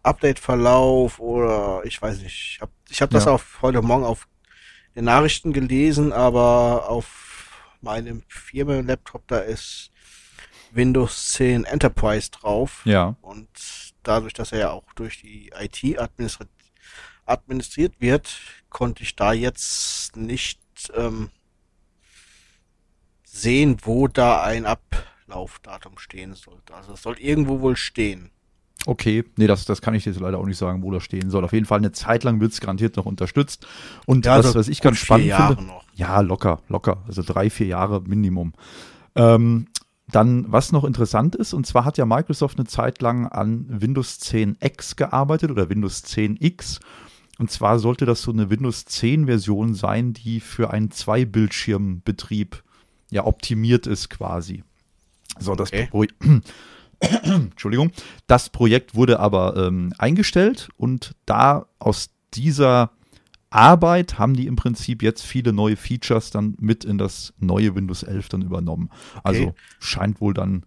Update-Verlauf 0.04 1.20
oder 1.20 1.82
ich 1.86 2.02
weiß 2.02 2.20
nicht. 2.20 2.56
Ich 2.56 2.62
habe 2.62 2.72
ich 2.90 3.02
hab 3.02 3.10
das 3.10 3.26
ja. 3.26 3.32
auf 3.32 3.62
heute 3.62 3.82
Morgen 3.82 4.04
auf 4.04 4.28
den 4.96 5.06
Nachrichten 5.06 5.54
gelesen, 5.54 6.12
aber 6.12 6.90
auf 6.90 7.72
meinem 7.82 8.24
Firmen-Laptop 8.28 9.28
da 9.28 9.38
ist 9.40 9.92
Windows 10.72 11.30
10 11.34 11.64
Enterprise 11.64 12.32
drauf. 12.32 12.82
Ja. 12.84 13.16
Und 13.22 13.48
dadurch, 14.04 14.34
dass 14.34 14.52
er 14.52 14.60
ja 14.60 14.72
auch 14.72 14.92
durch 14.94 15.22
die 15.22 15.54
IT 15.58 15.98
administriert, 17.34 18.00
wird, 18.00 18.40
konnte 18.70 19.04
ich 19.04 19.16
da 19.16 19.34
jetzt 19.34 20.16
nicht 20.16 20.60
ähm, 20.96 21.30
sehen, 23.24 23.78
wo 23.84 24.08
da 24.08 24.44
ein 24.44 24.66
Up 24.66 24.82
Laufdatum 25.28 25.98
stehen 25.98 26.36
sollte. 26.36 26.74
Also 26.74 26.94
es 26.94 27.02
soll 27.02 27.18
irgendwo 27.20 27.62
wohl 27.62 27.76
stehen. 27.76 28.30
Okay, 28.86 29.24
nee, 29.38 29.48
das, 29.48 29.66
das 29.66 29.82
kann 29.82 29.94
ich 29.94 30.06
jetzt 30.06 30.20
leider 30.20 30.38
auch 30.38 30.46
nicht 30.46 30.58
sagen, 30.58 30.84
wo 30.84 30.92
das 30.92 31.04
stehen 31.04 31.30
soll. 31.30 31.46
Auf 31.46 31.54
jeden 31.54 31.66
Fall 31.66 31.80
eine 31.80 31.94
Zeit 31.94 32.24
lang 32.24 32.42
wird 32.42 32.52
es 32.52 32.60
garantiert 32.60 32.98
noch 32.98 33.06
unterstützt. 33.06 33.66
Und 34.06 34.26
ja, 34.26 34.38
was, 34.38 34.48
also 34.48 34.60
was 34.60 34.68
ich 34.68 34.82
ganz 34.82 34.98
spannend 34.98 35.34
finde, 35.34 35.64
noch. 35.64 35.84
ja, 35.94 36.20
locker, 36.20 36.62
locker, 36.68 37.04
also 37.08 37.24
drei, 37.24 37.50
vier 37.50 37.68
Jahre 37.68 38.02
Minimum. 38.02 38.54
Ähm, 39.16 39.68
dann, 40.12 40.52
was 40.52 40.74
noch 40.74 40.84
interessant 40.84 41.36
ist, 41.36 41.54
und 41.54 41.66
zwar 41.66 41.86
hat 41.86 41.98
ja 41.98 42.06
Microsoft 42.06 42.60
eine 42.60 42.68
Zeit 42.68 43.02
lang 43.02 43.28
an 43.28 43.66
Windows 43.70 44.20
10 44.20 44.58
X 44.60 44.96
gearbeitet 44.98 45.50
oder 45.50 45.70
Windows 45.70 46.04
10 46.04 46.38
X. 46.40 46.80
Und 47.40 47.50
zwar 47.50 47.80
sollte 47.80 48.06
das 48.06 48.22
so 48.22 48.32
eine 48.32 48.50
Windows 48.50 48.86
10 48.86 49.26
Version 49.26 49.74
sein, 49.74 50.14
die 50.14 50.40
für 50.40 50.72
einen 50.72 50.92
Zwei-Bildschirm-Betrieb 50.92 52.64
ja 53.10 53.26
optimiert 53.26 53.88
ist 53.88 54.10
quasi. 54.10 54.64
So, 55.40 55.56
das 55.56 55.70
Okay. 55.74 55.88
Pro 55.90 56.06
Entschuldigung. 57.00 57.92
Das 58.28 58.50
Projekt 58.50 58.96
wurde 58.96 59.20
aber 59.20 59.58
ähm, 59.58 59.94
eingestellt 59.98 60.70
und 60.78 61.16
da 61.26 61.66
aus 61.80 62.12
dieser 62.34 62.92
Arbeit 63.50 64.18
haben 64.18 64.36
die 64.36 64.48
im 64.48 64.56
Prinzip 64.56 65.04
jetzt 65.04 65.22
viele 65.22 65.54
neue 65.54 65.76
Features 65.76 66.32
dann 66.32 66.56
mit 66.60 66.86
in 66.86 66.98
das 66.98 67.34
neue 67.40 67.76
Windows 67.76 68.04
11 68.04 68.30
dann 68.30 68.42
übernommen. 68.42 68.90
Also 69.24 69.54
scheint 69.80 70.22
wohl 70.22 70.34
dann 70.34 70.66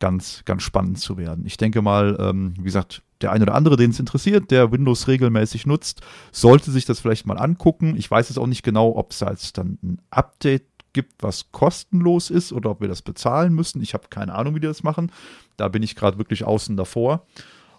ganz, 0.00 0.42
ganz 0.44 0.62
spannend 0.62 0.98
zu 0.98 1.16
werden. 1.16 1.46
Ich 1.46 1.56
denke 1.56 1.80
mal, 1.80 2.16
ähm, 2.20 2.54
wie 2.58 2.64
gesagt, 2.64 3.02
der 3.22 3.32
eine 3.32 3.44
oder 3.44 3.54
andere, 3.54 3.76
den 3.76 3.90
es 3.90 4.00
interessiert, 4.00 4.50
der 4.50 4.72
Windows 4.72 5.08
regelmäßig 5.08 5.66
nutzt, 5.66 6.00
sollte 6.32 6.70
sich 6.70 6.84
das 6.84 7.00
vielleicht 7.00 7.26
mal 7.26 7.38
angucken. 7.38 7.96
Ich 7.96 8.10
weiß 8.10 8.28
jetzt 8.28 8.38
auch 8.38 8.46
nicht 8.46 8.62
genau, 8.62 8.96
ob 8.96 9.12
es 9.12 9.20
jetzt 9.20 9.58
dann 9.58 9.78
ein 9.82 10.00
Update 10.10 10.64
gibt, 10.92 11.22
was 11.22 11.52
kostenlos 11.52 12.30
ist 12.30 12.52
oder 12.52 12.70
ob 12.70 12.80
wir 12.80 12.88
das 12.88 13.02
bezahlen 13.02 13.54
müssen. 13.54 13.82
Ich 13.82 13.94
habe 13.94 14.08
keine 14.08 14.34
Ahnung, 14.34 14.54
wie 14.54 14.60
die 14.60 14.66
das 14.66 14.82
machen. 14.82 15.12
Da 15.56 15.68
bin 15.68 15.82
ich 15.82 15.94
gerade 15.94 16.18
wirklich 16.18 16.44
außen 16.44 16.76
davor. 16.76 17.26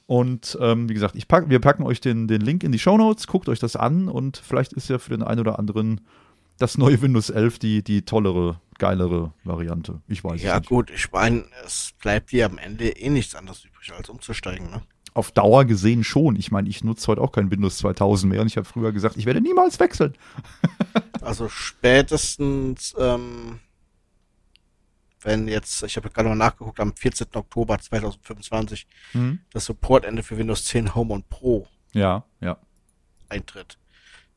Und 0.06 0.58
ähm, 0.62 0.88
wie 0.88 0.94
gesagt, 0.94 1.16
pack, 1.28 1.50
wir 1.50 1.60
packen 1.60 1.84
euch 1.84 2.00
den, 2.00 2.28
den 2.28 2.42
Link 2.42 2.64
in 2.64 2.72
die 2.72 2.80
Show 2.80 2.98
Notes, 2.98 3.28
guckt 3.28 3.50
euch 3.50 3.60
das 3.60 3.76
an 3.76 4.08
und 4.08 4.38
vielleicht 4.38 4.72
ist 4.74 4.88
ja 4.90 5.00
für 5.00 5.10
den 5.10 5.22
einen 5.22 5.42
oder 5.42 5.60
anderen 5.60 6.02
das 6.58 6.78
neue 6.78 7.02
Windows 7.02 7.30
11 7.30 7.60
die, 7.60 7.84
die 7.84 8.04
tollere, 8.04 8.62
geilere 8.80 9.34
Variante. 9.44 10.02
Ich 10.08 10.24
weiß 10.24 10.42
Ja, 10.42 10.54
es 10.54 10.60
nicht. 10.62 10.70
gut, 10.70 10.90
ich 10.92 11.12
meine, 11.12 11.44
es 11.66 11.94
bleibt 12.02 12.32
dir 12.32 12.46
am 12.46 12.58
Ende 12.58 12.90
eh 12.90 13.10
nichts 13.10 13.36
anderes 13.36 13.66
übrig, 13.66 13.92
als 13.94 14.10
umzusteigen, 14.10 14.70
ne? 14.72 14.82
Auf 15.18 15.32
Dauer 15.32 15.66
gesehen 15.66 16.04
schon. 16.04 16.36
Ich 16.36 16.52
meine, 16.52 16.70
ich 16.70 16.84
nutze 16.84 17.08
heute 17.08 17.22
auch 17.22 17.32
kein 17.32 17.50
Windows 17.50 17.78
2000 17.80 18.32
mehr 18.32 18.42
und 18.42 18.48
ich 18.48 18.56
habe 18.56 18.66
früher 18.68 18.92
gesagt, 18.92 19.18
ich 19.18 19.26
werde 19.26 19.42
niemals 19.42 19.80
wechseln. 19.80 20.14
Also 21.22 21.50
spätestens, 21.50 22.96
ähm, 22.98 23.60
wenn 25.22 25.48
jetzt, 25.48 25.82
ich 25.84 25.98
habe 25.98 26.10
gerade 26.10 26.30
mal 26.30 26.36
nachgeguckt, 26.36 26.80
am 26.80 26.96
14. 26.96 27.28
Oktober 27.34 27.78
2025 27.80 28.88
Hm? 29.14 29.40
das 29.52 29.66
Supportende 29.66 30.22
für 30.24 30.38
Windows 30.38 30.64
10 30.66 30.94
Home 30.96 31.16
und 31.16 31.28
Pro 31.30 31.68
Ja, 31.94 32.24
ja. 32.40 32.58
eintritt. 33.28 33.78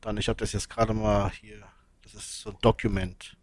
Dann, 0.01 0.17
ich 0.17 0.27
habe 0.27 0.37
das 0.37 0.51
jetzt 0.51 0.69
gerade 0.69 0.93
mal 0.93 1.29
hier, 1.39 1.61
das 2.03 2.15
ist 2.15 2.41
so 2.41 2.49
ein 2.49 2.57
Dokument, 2.61 3.37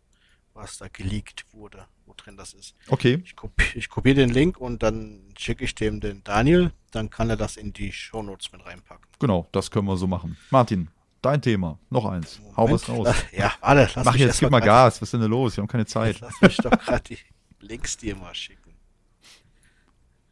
was 0.58 0.76
da 0.76 0.88
geleakt 0.88 1.46
wurde, 1.52 1.86
wo 2.04 2.12
drin 2.16 2.36
das 2.36 2.52
ist. 2.52 2.74
Okay. 2.88 3.22
Ich, 3.24 3.36
kopi 3.36 3.64
ich 3.74 3.88
kopiere 3.88 4.16
den 4.16 4.30
Link 4.30 4.58
und 4.58 4.82
dann 4.82 5.32
schicke 5.38 5.64
ich 5.64 5.74
dem 5.74 6.00
den 6.00 6.22
Daniel, 6.24 6.72
dann 6.90 7.10
kann 7.10 7.30
er 7.30 7.36
das 7.36 7.56
in 7.56 7.72
die 7.72 7.92
Shownotes 7.92 8.52
mit 8.52 8.66
reinpacken. 8.66 9.06
Genau, 9.20 9.48
das 9.52 9.70
können 9.70 9.86
wir 9.86 9.96
so 9.96 10.06
machen. 10.06 10.36
Martin, 10.50 10.88
dein 11.22 11.40
Thema. 11.40 11.78
Noch 11.90 12.04
eins. 12.04 12.40
Hau 12.56 12.70
was 12.70 12.86
Moment. 12.88 13.08
raus. 13.08 13.24
Ja, 13.32 13.54
alle, 13.60 13.88
lass 13.94 14.04
Mach 14.04 14.12
mich 14.12 14.22
jetzt, 14.22 14.40
gib 14.40 14.50
mal 14.50 14.60
Gas. 14.60 15.00
Was 15.00 15.06
ist 15.08 15.12
denn 15.12 15.20
da 15.20 15.26
los? 15.26 15.56
Wir 15.56 15.62
haben 15.62 15.68
keine 15.68 15.86
Zeit. 15.86 16.20
Lass 16.20 16.40
mich 16.40 16.56
doch 16.56 16.70
gerade 16.70 17.02
die 17.02 17.18
Links 17.60 17.96
dir 17.96 18.16
mal 18.16 18.34
schicken. 18.34 18.74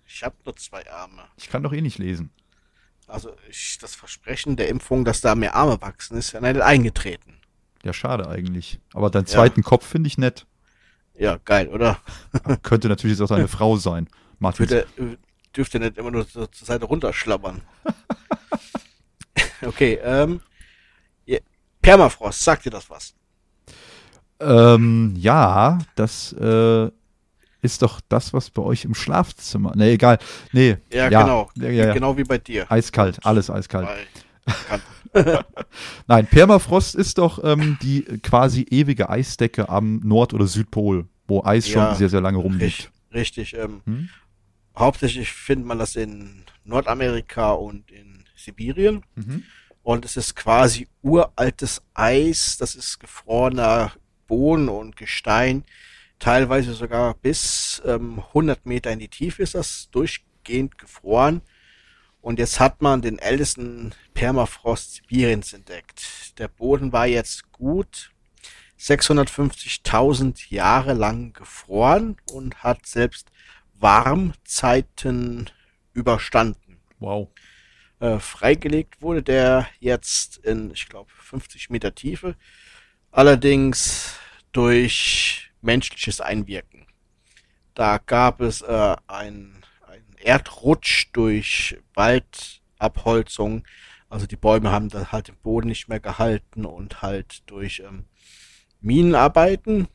Ich 0.07 0.23
habe 0.23 0.35
nur 0.45 0.57
zwei 0.57 0.91
Arme. 0.91 1.25
Ich 1.37 1.49
kann 1.49 1.63
doch 1.63 1.73
eh 1.73 1.81
nicht 1.81 1.99
lesen. 1.99 2.31
Also 3.07 3.37
ich, 3.49 3.79
das 3.81 3.95
Versprechen 3.95 4.57
der 4.57 4.69
Impfung, 4.69 5.05
dass 5.05 5.21
da 5.21 5.37
mehr 5.37 5.55
Arme 5.55 5.81
wachsen, 5.81 6.17
ist 6.17 6.33
ja 6.33 6.41
nicht 6.41 6.61
eingetreten. 6.61 7.37
Ja, 7.85 7.93
schade 7.93 8.29
eigentlich. 8.29 8.81
Aber 8.95 9.11
deinen 9.11 9.27
Ja. 9.27 9.33
zweiten 9.33 9.63
Kopf 9.63 9.87
finde 9.87 10.09
ich 10.09 10.19
nett. 10.19 10.47
Ja, 11.15 11.39
geil, 11.45 11.69
oder? 11.69 11.99
Könnte 12.63 12.89
natürlich 12.89 13.19
jetzt 13.19 13.31
auch 13.31 13.35
deine 13.35 13.49
Frau 13.49 13.77
sein. 13.77 14.09
Martin. 14.39 14.69
Würde, 14.69 14.87
äh, 14.99 15.17
dürfte 15.57 15.79
nicht 15.81 15.97
immer 15.97 16.11
nur 16.11 16.29
zur 16.29 16.49
Seite 16.53 16.85
runterschlabbern. 16.85 17.63
okay, 19.63 19.99
ähm. 20.03 20.41
ja, 21.25 21.39
Permafrost, 21.81 22.41
sagt 22.41 22.67
dir 22.67 22.71
das 22.71 22.91
was? 22.91 23.15
Ähm, 24.39 25.15
ja, 25.17 25.79
das 25.95 26.35
äh, 26.35 26.91
ist 27.63 27.81
doch 27.81 28.01
das, 28.09 28.35
was 28.35 28.51
bei 28.51 28.63
euch 28.63 28.85
im 28.85 28.95
Schlafzimmer. 28.95 29.73
Nee, 29.75 29.93
egal. 29.93 30.19
Nee. 30.53 30.77
Ja, 30.93 31.09
genau. 31.09 31.51
Ja, 31.55 31.69
ja, 31.69 31.87
ja. 31.87 31.95
Genau 31.95 32.17
wie 32.17 32.25
bei 32.25 32.39
dir. 32.39 32.71
Eiskalt, 32.71 33.25
alles 33.25 33.49
eiskalt. 33.51 33.89
Bei. 34.47 34.81
Nein, 36.07 36.27
Permafrost 36.27 36.95
ist 36.95 37.19
doch 37.19 37.43
ähm, 37.45 37.79
die 37.83 38.03
quasi 38.23 38.67
ewige 38.71 39.09
Eisdecke 39.09 39.69
am 39.69 40.01
Nord- 40.01 40.35
oder 40.35 40.47
Südpol, 40.47 41.07
wo 41.27 41.43
Eis 41.45 41.69
Ja, 41.69 41.89
schon 41.89 41.99
sehr, 41.99 42.09
sehr 42.09 42.21
lange 42.21 42.39
rumliegt. 42.39 42.91
Richtig, 43.13 43.53
richtig 43.53 43.55
ähm, 43.55 43.83
Hm? 43.85 44.09
hauptsächlich 44.77 45.33
findet 45.33 45.67
man 45.67 45.79
das 45.79 45.97
in 45.97 46.45
Nordamerika 46.65 47.53
und 47.53 47.91
in 47.91 48.25
Sibirien. 48.37 49.03
Mhm. 49.15 49.43
Und 49.83 50.05
es 50.05 50.17
ist 50.17 50.35
quasi 50.35 50.89
uraltes 51.03 51.83
Eis, 51.95 52.57
das 52.59 52.75
ist 52.75 52.99
gefrorener 52.99 53.93
Boden 54.27 54.69
und 54.69 54.97
Gestein, 54.97 55.65
teilweise 56.19 56.75
sogar 56.75 57.15
bis 57.15 57.81
ähm, 57.85 58.21
100 58.29 58.67
Meter 58.67 58.91
in 58.91 58.99
die 58.99 59.09
Tiefe 59.09 59.43
ist 59.43 59.55
das 59.55 59.89
durchgehend 59.91 60.79
gefroren. 60.79 61.43
Und 62.27 62.41
jetzt 62.41 62.59
hat 62.59 62.83
man 62.83 63.03
den 63.03 63.21
ältesten 63.21 63.95
Permafrost 64.13 64.95
Sibiriens 64.95 65.53
entdeckt. 65.53 66.37
Der 66.41 66.49
Boden 66.49 66.93
war 66.93 67.07
jetzt 67.07 67.53
gut 67.53 68.11
650.000 68.81 70.51
Jahre 70.53 70.95
lang 70.95 71.35
gefroren 71.35 72.17
und 72.33 72.65
hat 72.65 72.85
selbst 72.85 73.31
Warmzeiten 73.75 75.51
überstanden 75.93 76.81
Wow. 76.99 77.29
äh, 78.01 78.19
freigelegt 78.19 79.01
wurde, 79.01 79.23
der 79.23 79.69
jetzt 79.79 80.39
in, 80.39 80.73
ich 80.73 80.89
glaube, 80.89 81.13
50 81.13 81.71
Meter 81.71 81.95
Tiefe, 81.95 82.35
allerdings 83.13 84.19
durch 84.51 85.53
menschliches 85.63 86.21
Einwirken. 86.21 86.89
Da 87.75 87.99
gab 87.99 88.41
es 88.41 88.63
äh, 88.63 88.97
ein, 89.07 89.63
ein 89.63 89.63
Erdrutsch 90.27 91.07
durch 91.13 91.79
Waldabholzung, 91.95 93.65
also 94.09 94.27
die 94.27 94.37
Bäume 94.37 94.73
haben 94.73 94.89
da 94.89 95.13
halt 95.13 95.29
den 95.29 95.37
Boden 95.37 95.69
nicht 95.69 95.89
mehr 95.89 96.01
gehalten 96.01 96.65
und 96.65 97.01
halt 97.01 97.49
durch 97.49 97.81
ähm, 97.81 98.07
Minenarbeiten. 98.81 99.89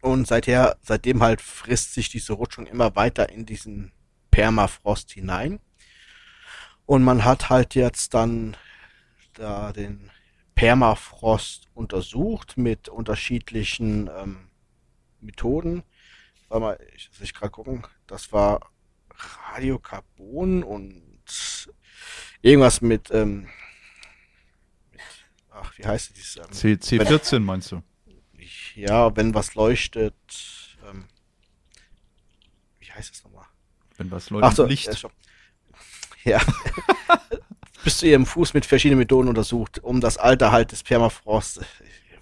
Und 0.00 0.26
seither, 0.26 0.76
seitdem 0.82 1.22
halt 1.22 1.40
frisst 1.40 1.94
sich 1.94 2.08
diese 2.08 2.34
Rutschung 2.34 2.66
immer 2.66 2.96
weiter 2.96 3.30
in 3.30 3.46
diesen 3.46 3.92
Permafrost 4.30 5.12
hinein. 5.12 5.60
Und 6.86 7.04
man 7.04 7.24
hat 7.24 7.50
halt 7.50 7.74
jetzt 7.74 8.14
dann 8.14 8.56
da 9.34 9.72
den 9.72 10.10
Permafrost 10.54 11.68
untersucht 11.74 12.56
mit 12.56 12.88
unterschiedlichen 12.88 14.10
ähm, 14.16 14.48
Methoden. 15.20 15.82
Warte 16.48 16.60
mal, 16.60 16.78
ich 16.94 17.10
muss 17.18 17.32
gerade 17.32 17.50
gucken. 17.50 17.86
Das 18.06 18.32
war 18.32 18.60
Radiokarbon 19.16 20.62
und 20.62 21.68
irgendwas 22.42 22.80
mit, 22.80 23.10
ähm, 23.10 23.48
mit 24.90 25.00
ach, 25.50 25.76
wie 25.78 25.86
heißt 25.86 26.16
es? 26.18 26.36
Ähm, 26.36 26.52
C, 26.52 26.72
C14 26.74 27.40
meinst 27.40 27.72
du? 27.72 27.82
ja, 28.74 29.14
wenn 29.16 29.34
was 29.34 29.54
leuchtet, 29.54 30.14
ähm, 30.88 31.04
wie 32.80 32.90
heißt 32.90 33.14
es 33.14 33.24
nochmal? 33.24 33.46
Wenn 33.96 34.10
was 34.10 34.30
Leute 34.30 34.46
Ach 34.46 34.52
so, 34.52 34.66
Licht. 34.66 34.86
Ja. 34.86 34.96
schon. 34.96 35.10
ja. 36.24 36.40
Bis 37.84 37.98
zu 37.98 38.06
ihrem 38.06 38.26
Fuß 38.26 38.54
mit 38.54 38.66
verschiedenen 38.66 38.98
Methoden 38.98 39.28
untersucht, 39.28 39.78
um 39.80 40.00
das 40.00 40.16
Alter 40.16 40.52
halt 40.52 40.72
des 40.72 40.82
Permafrost. 40.82 41.60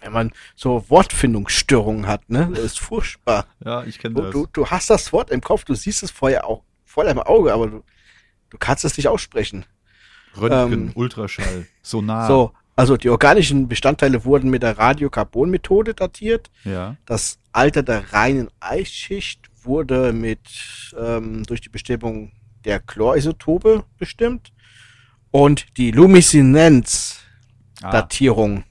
Wenn 0.00 0.12
man 0.12 0.32
so 0.56 0.84
Wortfindungsstörungen 0.88 2.08
hat, 2.08 2.28
ne, 2.28 2.50
das 2.52 2.64
ist 2.64 2.80
furchtbar. 2.80 3.46
Ja, 3.64 3.84
ich 3.84 4.00
kenne 4.00 4.20
das. 4.20 4.32
du, 4.32 4.48
du 4.52 4.66
hast 4.66 4.90
das 4.90 5.12
Wort 5.12 5.30
im 5.30 5.40
Kopf, 5.40 5.64
du 5.64 5.74
siehst 5.74 6.02
es 6.02 6.10
vorher 6.10 6.44
auch 6.44 6.64
vor 6.92 7.04
deinem 7.04 7.20
Auge, 7.20 7.54
aber 7.54 7.68
du, 7.68 7.82
du 8.50 8.58
kannst 8.58 8.84
es 8.84 8.98
nicht 8.98 9.08
aussprechen. 9.08 9.64
Röntgen, 10.38 10.88
ähm, 10.88 10.92
Ultraschall, 10.94 11.66
Sonar. 11.82 12.26
So, 12.26 12.52
also 12.76 12.98
die 12.98 13.08
organischen 13.08 13.68
Bestandteile 13.68 14.24
wurden 14.24 14.50
mit 14.50 14.62
der 14.62 14.76
Radiokarbon-Methode 14.78 15.94
datiert. 15.94 16.50
Ja. 16.64 16.96
Das 17.06 17.38
Alter 17.52 17.82
der 17.82 18.12
reinen 18.12 18.50
Eisschicht 18.60 19.48
wurde 19.62 20.12
mit 20.12 20.40
ähm, 20.98 21.44
durch 21.44 21.62
die 21.62 21.70
Bestimmung 21.70 22.32
der 22.64 22.80
Chlorisotope 22.80 23.84
bestimmt 23.98 24.52
und 25.30 25.78
die 25.78 25.90
Lumineszenz-Datierung 25.92 28.58
Ah, 28.58 28.64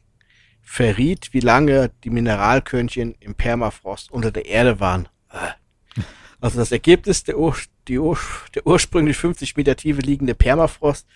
verriet, 0.62 1.34
wie 1.34 1.42
lange 1.42 1.92
die 2.04 2.12
Mineralkörnchen 2.12 3.16
im 3.20 3.34
Permafrost 3.36 4.12
unter 4.12 4.32
der 4.32 4.46
Erde 4.46 4.80
waren. 4.80 5.10
Also 6.42 6.58
das 6.58 6.72
Ergebnis 6.72 7.24
der, 7.24 7.38
Ur 7.38 7.56
die 7.88 8.00
Ur 8.00 8.18
der 8.56 8.66
ursprünglich 8.66 9.16
50 9.16 9.56
Meter 9.56 9.76
Tiefe 9.76 10.02
liegende 10.02 10.36
Permafrost 10.36 11.08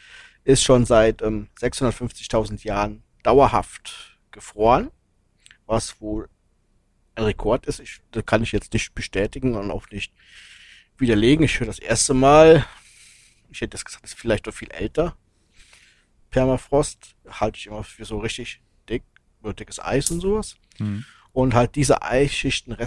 ist 0.43 0.63
schon 0.63 0.85
seit 0.85 1.23
ähm, 1.23 1.49
650.000 1.59 2.63
Jahren 2.63 3.03
dauerhaft 3.23 4.19
gefroren, 4.31 4.91
was 5.65 5.99
wohl 5.99 6.29
ein 7.15 7.23
Rekord 7.23 7.65
ist. 7.65 7.79
Ich, 7.79 8.01
das 8.11 8.25
kann 8.25 8.43
ich 8.43 8.51
jetzt 8.51 8.71
nicht 8.71 8.93
bestätigen 8.93 9.55
und 9.55 9.71
auch 9.71 9.89
nicht 9.89 10.13
widerlegen. 10.97 11.43
Ich 11.43 11.59
höre 11.59 11.67
das 11.67 11.79
erste 11.79 12.13
Mal, 12.13 12.63
ich 13.49 13.61
hätte 13.61 13.71
das 13.71 13.83
gesagt, 13.83 14.05
ist 14.05 14.13
vielleicht 14.13 14.45
doch 14.45 14.53
viel 14.53 14.71
älter. 14.71 15.17
Permafrost 16.29 17.15
halte 17.27 17.57
ich 17.57 17.65
immer 17.65 17.83
für 17.83 18.05
so 18.05 18.19
richtig 18.19 18.61
dick, 18.87 19.03
dickes 19.57 19.79
Eis 19.79 20.11
und 20.11 20.19
sowas. 20.19 20.55
Mhm. 20.77 21.03
Und 21.35 21.53
halt 21.53 21.75
diese 21.75 22.01
Eisschichten 22.01 22.77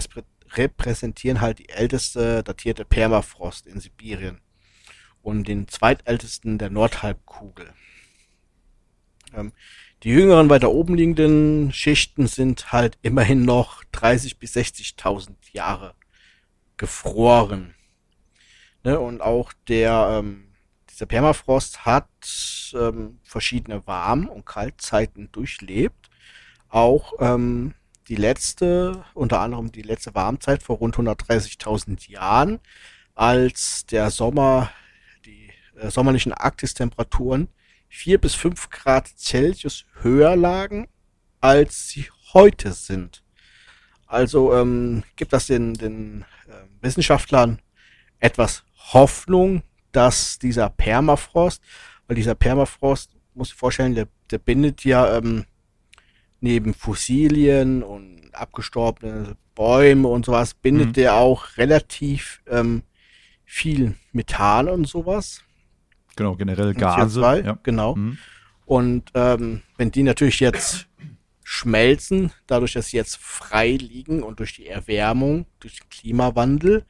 repräsentieren 0.55 1.39
halt 1.39 1.59
die 1.59 1.69
älteste 1.69 2.41
datierte 2.41 2.83
Permafrost 2.83 3.67
in 3.67 3.79
Sibirien 3.79 4.41
und 5.21 5.47
den 5.47 5.67
zweitältesten 5.67 6.57
der 6.57 6.71
Nordhalbkugel. 6.71 7.71
Ähm, 9.35 9.53
die 10.01 10.09
jüngeren 10.09 10.49
weiter 10.49 10.71
oben 10.71 10.95
liegenden 10.95 11.71
Schichten 11.71 12.25
sind 12.25 12.71
halt 12.71 12.97
immerhin 13.03 13.45
noch 13.45 13.83
30 13.91 14.39
bis 14.39 14.55
60.000 14.55 15.35
Jahre 15.51 15.93
gefroren. 16.75 17.75
Ne, 18.83 18.99
und 18.99 19.21
auch 19.21 19.53
der 19.67 20.21
ähm, 20.23 20.55
dieser 20.89 21.05
Permafrost 21.05 21.85
hat 21.85 22.09
ähm, 22.73 23.19
verschiedene 23.21 23.85
Warm- 23.85 24.27
und 24.27 24.47
Kaltzeiten 24.47 25.31
durchlebt. 25.31 26.09
Auch 26.69 27.13
ähm, 27.19 27.75
die 28.09 28.15
letzte, 28.15 29.05
unter 29.13 29.39
anderem 29.39 29.71
die 29.71 29.83
letzte 29.83 30.15
Warmzeit 30.15 30.63
vor 30.63 30.77
rund 30.77 30.95
130.000 30.95 32.09
Jahren, 32.09 32.59
als 33.13 33.85
der 33.85 34.09
Sommer, 34.09 34.71
die 35.25 35.51
äh, 35.79 35.91
sommerlichen 35.91 36.33
Arktistemperaturen 36.33 37.47
vier 37.87 38.19
bis 38.19 38.33
fünf 38.33 38.69
Grad 38.69 39.07
Celsius 39.07 39.85
höher 40.01 40.35
lagen, 40.35 40.87
als 41.39 41.89
sie 41.89 42.07
heute 42.33 42.73
sind. 42.73 43.23
Also 44.07 44.55
ähm, 44.55 45.03
gibt 45.15 45.31
das 45.31 45.45
den, 45.47 45.75
den 45.75 46.25
äh, 46.47 46.53
Wissenschaftlern 46.81 47.61
etwas 48.19 48.63
Hoffnung, 48.91 49.61
dass 49.91 50.39
dieser 50.39 50.69
Permafrost, 50.69 51.61
weil 52.07 52.15
dieser 52.15 52.35
Permafrost, 52.35 53.15
muss 53.35 53.49
ich 53.49 53.55
vorstellen, 53.55 53.93
der, 53.93 54.07
der 54.31 54.39
bindet 54.39 54.83
ja 54.83 55.17
ähm, 55.17 55.45
neben 56.41 56.73
Fossilien 56.73 57.83
und 57.83 58.31
abgestorbene 58.33 59.35
Bäume 59.55 60.07
und 60.07 60.25
sowas, 60.25 60.53
bindet 60.53 60.87
mhm. 60.89 60.93
der 60.93 61.15
auch 61.15 61.57
relativ 61.57 62.41
ähm, 62.47 62.83
viel 63.45 63.95
Methan 64.11 64.69
und 64.69 64.87
sowas. 64.87 65.43
Genau, 66.15 66.35
generell 66.35 66.73
Gase. 66.73 67.19
CO2, 67.19 67.45
ja. 67.45 67.59
Genau. 67.63 67.95
Mhm. 67.95 68.17
Und 68.65 69.11
ähm, 69.15 69.63
wenn 69.77 69.91
die 69.91 70.03
natürlich 70.03 70.39
jetzt 70.39 70.87
schmelzen, 71.43 72.31
dadurch, 72.45 72.73
dass 72.73 72.89
sie 72.89 72.97
jetzt 72.97 73.17
frei 73.17 73.71
liegen 73.71 74.21
und 74.21 74.39
durch 74.39 74.55
die 74.55 74.67
Erwärmung, 74.67 75.47
durch 75.59 75.79
den 75.79 75.89
Klimawandel, 75.89 76.85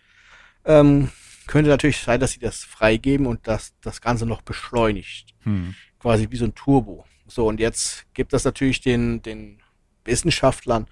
ähm, 0.65 1.09
könnte 1.47 1.69
natürlich 1.69 1.99
sein, 1.99 2.19
dass 2.19 2.33
sie 2.33 2.39
das 2.39 2.63
freigeben 2.65 3.25
und 3.25 3.47
dass 3.47 3.73
das 3.81 4.01
Ganze 4.01 4.25
noch 4.25 4.41
beschleunigt. 4.41 5.33
Mhm. 5.45 5.75
Quasi 5.99 6.27
wie 6.29 6.35
so 6.35 6.45
ein 6.45 6.53
Turbo. 6.53 7.05
So, 7.29 7.47
und 7.47 7.59
jetzt 7.59 8.05
gibt 8.13 8.33
das 8.33 8.43
natürlich 8.43 8.81
den, 8.81 9.21
den 9.21 9.59
Wissenschaftlern 10.03 10.87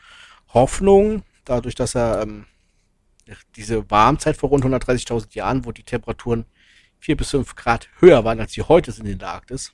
Hoffnung, 0.53 1.23
dadurch, 1.45 1.75
dass 1.75 1.95
er 1.95 2.21
ähm, 2.21 2.45
diese 3.55 3.89
Warmzeit 3.89 4.37
vor 4.37 4.49
rund 4.49 4.63
130.000 4.63 5.35
Jahren, 5.35 5.65
wo 5.65 5.71
die 5.71 5.83
Temperaturen 5.83 6.45
vier 6.99 7.17
bis 7.17 7.31
fünf 7.31 7.55
Grad 7.55 7.89
höher 7.99 8.23
waren, 8.23 8.39
als 8.39 8.53
sie 8.53 8.61
heute 8.61 8.91
sind 8.91 9.07
in 9.07 9.19
der 9.19 9.29
Arktis, 9.29 9.73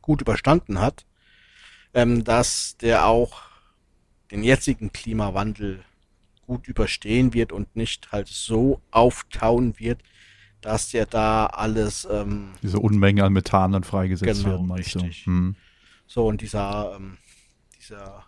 gut 0.00 0.20
überstanden 0.20 0.80
hat, 0.80 1.06
ähm, 1.94 2.24
dass 2.24 2.76
der 2.78 3.06
auch 3.06 3.42
den 4.30 4.42
jetzigen 4.42 4.92
Klimawandel 4.92 5.84
gut 6.46 6.68
überstehen 6.68 7.34
wird 7.34 7.52
und 7.52 7.74
nicht 7.76 8.12
halt 8.12 8.28
so 8.28 8.80
auftauen 8.90 9.78
wird, 9.78 10.02
dass 10.60 10.90
der 10.90 11.06
da 11.06 11.46
alles 11.46 12.06
ähm, 12.10 12.52
diese 12.62 12.78
Unmenge 12.78 13.24
an 13.24 13.32
Methan 13.32 13.72
dann 13.72 13.84
freigesetzt 13.84 14.42
genau, 14.42 14.54
werden, 14.54 14.66
meinst 14.66 14.96
richtig. 14.96 15.24
du? 15.24 15.30
Hm. 15.30 15.56
So 16.06 16.26
und 16.26 16.40
dieser 16.40 16.94
ähm, 16.96 17.18
dieser 17.78 18.24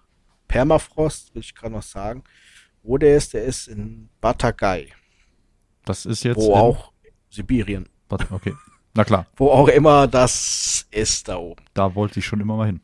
Permafrost, 0.46 1.34
will 1.34 1.42
ich 1.42 1.54
gerade 1.54 1.74
noch 1.74 1.82
sagen, 1.82 2.24
wo 2.82 2.96
der 2.98 3.16
ist, 3.16 3.34
der 3.34 3.44
ist 3.44 3.68
in 3.68 4.08
Batagai. 4.20 4.88
Das 5.84 6.06
ist 6.06 6.24
jetzt 6.24 6.36
wo 6.36 6.54
auch 6.54 6.92
Sibirien. 7.30 7.88
Okay. 8.08 8.54
Na 8.94 9.04
klar. 9.04 9.26
Wo 9.36 9.50
auch 9.50 9.68
immer 9.68 10.06
das 10.06 10.86
ist 10.90 11.28
da 11.28 11.36
oben. 11.36 11.62
Da 11.74 11.94
wollte 11.94 12.18
ich 12.18 12.26
schon 12.26 12.40
immer 12.40 12.56
mal 12.56 12.66
hin. 12.66 12.80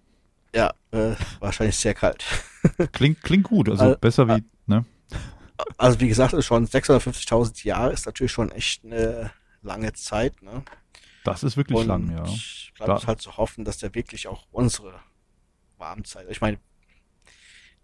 Ja, 0.54 0.72
äh, 0.92 1.14
wahrscheinlich 1.40 1.76
sehr 1.76 1.94
kalt. 1.94 2.24
klingt, 2.92 3.22
klingt 3.22 3.44
gut, 3.44 3.68
also 3.68 3.92
äh, 3.92 3.96
besser 4.00 4.28
wie, 4.28 4.34
äh, 4.34 4.42
ne? 4.66 4.84
Also 5.78 6.00
wie 6.00 6.08
gesagt, 6.08 6.40
schon 6.44 6.66
650.000 6.66 7.64
Jahre 7.64 7.92
ist 7.92 8.06
natürlich 8.06 8.32
schon 8.32 8.52
echt 8.52 8.84
eine 8.84 9.32
lange 9.62 9.92
Zeit, 9.94 10.40
ne? 10.42 10.62
Das 11.24 11.42
ist 11.42 11.56
wirklich 11.56 11.78
Und 11.78 11.86
lang, 11.86 12.10
ja. 12.10 12.24
Ich 12.74 12.80
glaube, 12.80 12.94
es 12.94 13.06
halt 13.06 13.22
zu 13.22 13.36
hoffen, 13.36 13.64
dass 13.64 13.78
der 13.78 13.94
wirklich 13.94 14.26
auch 14.26 14.46
unsere 14.50 15.00
Warmzeit, 15.78 16.26
ich 16.28 16.40
meine, 16.40 16.58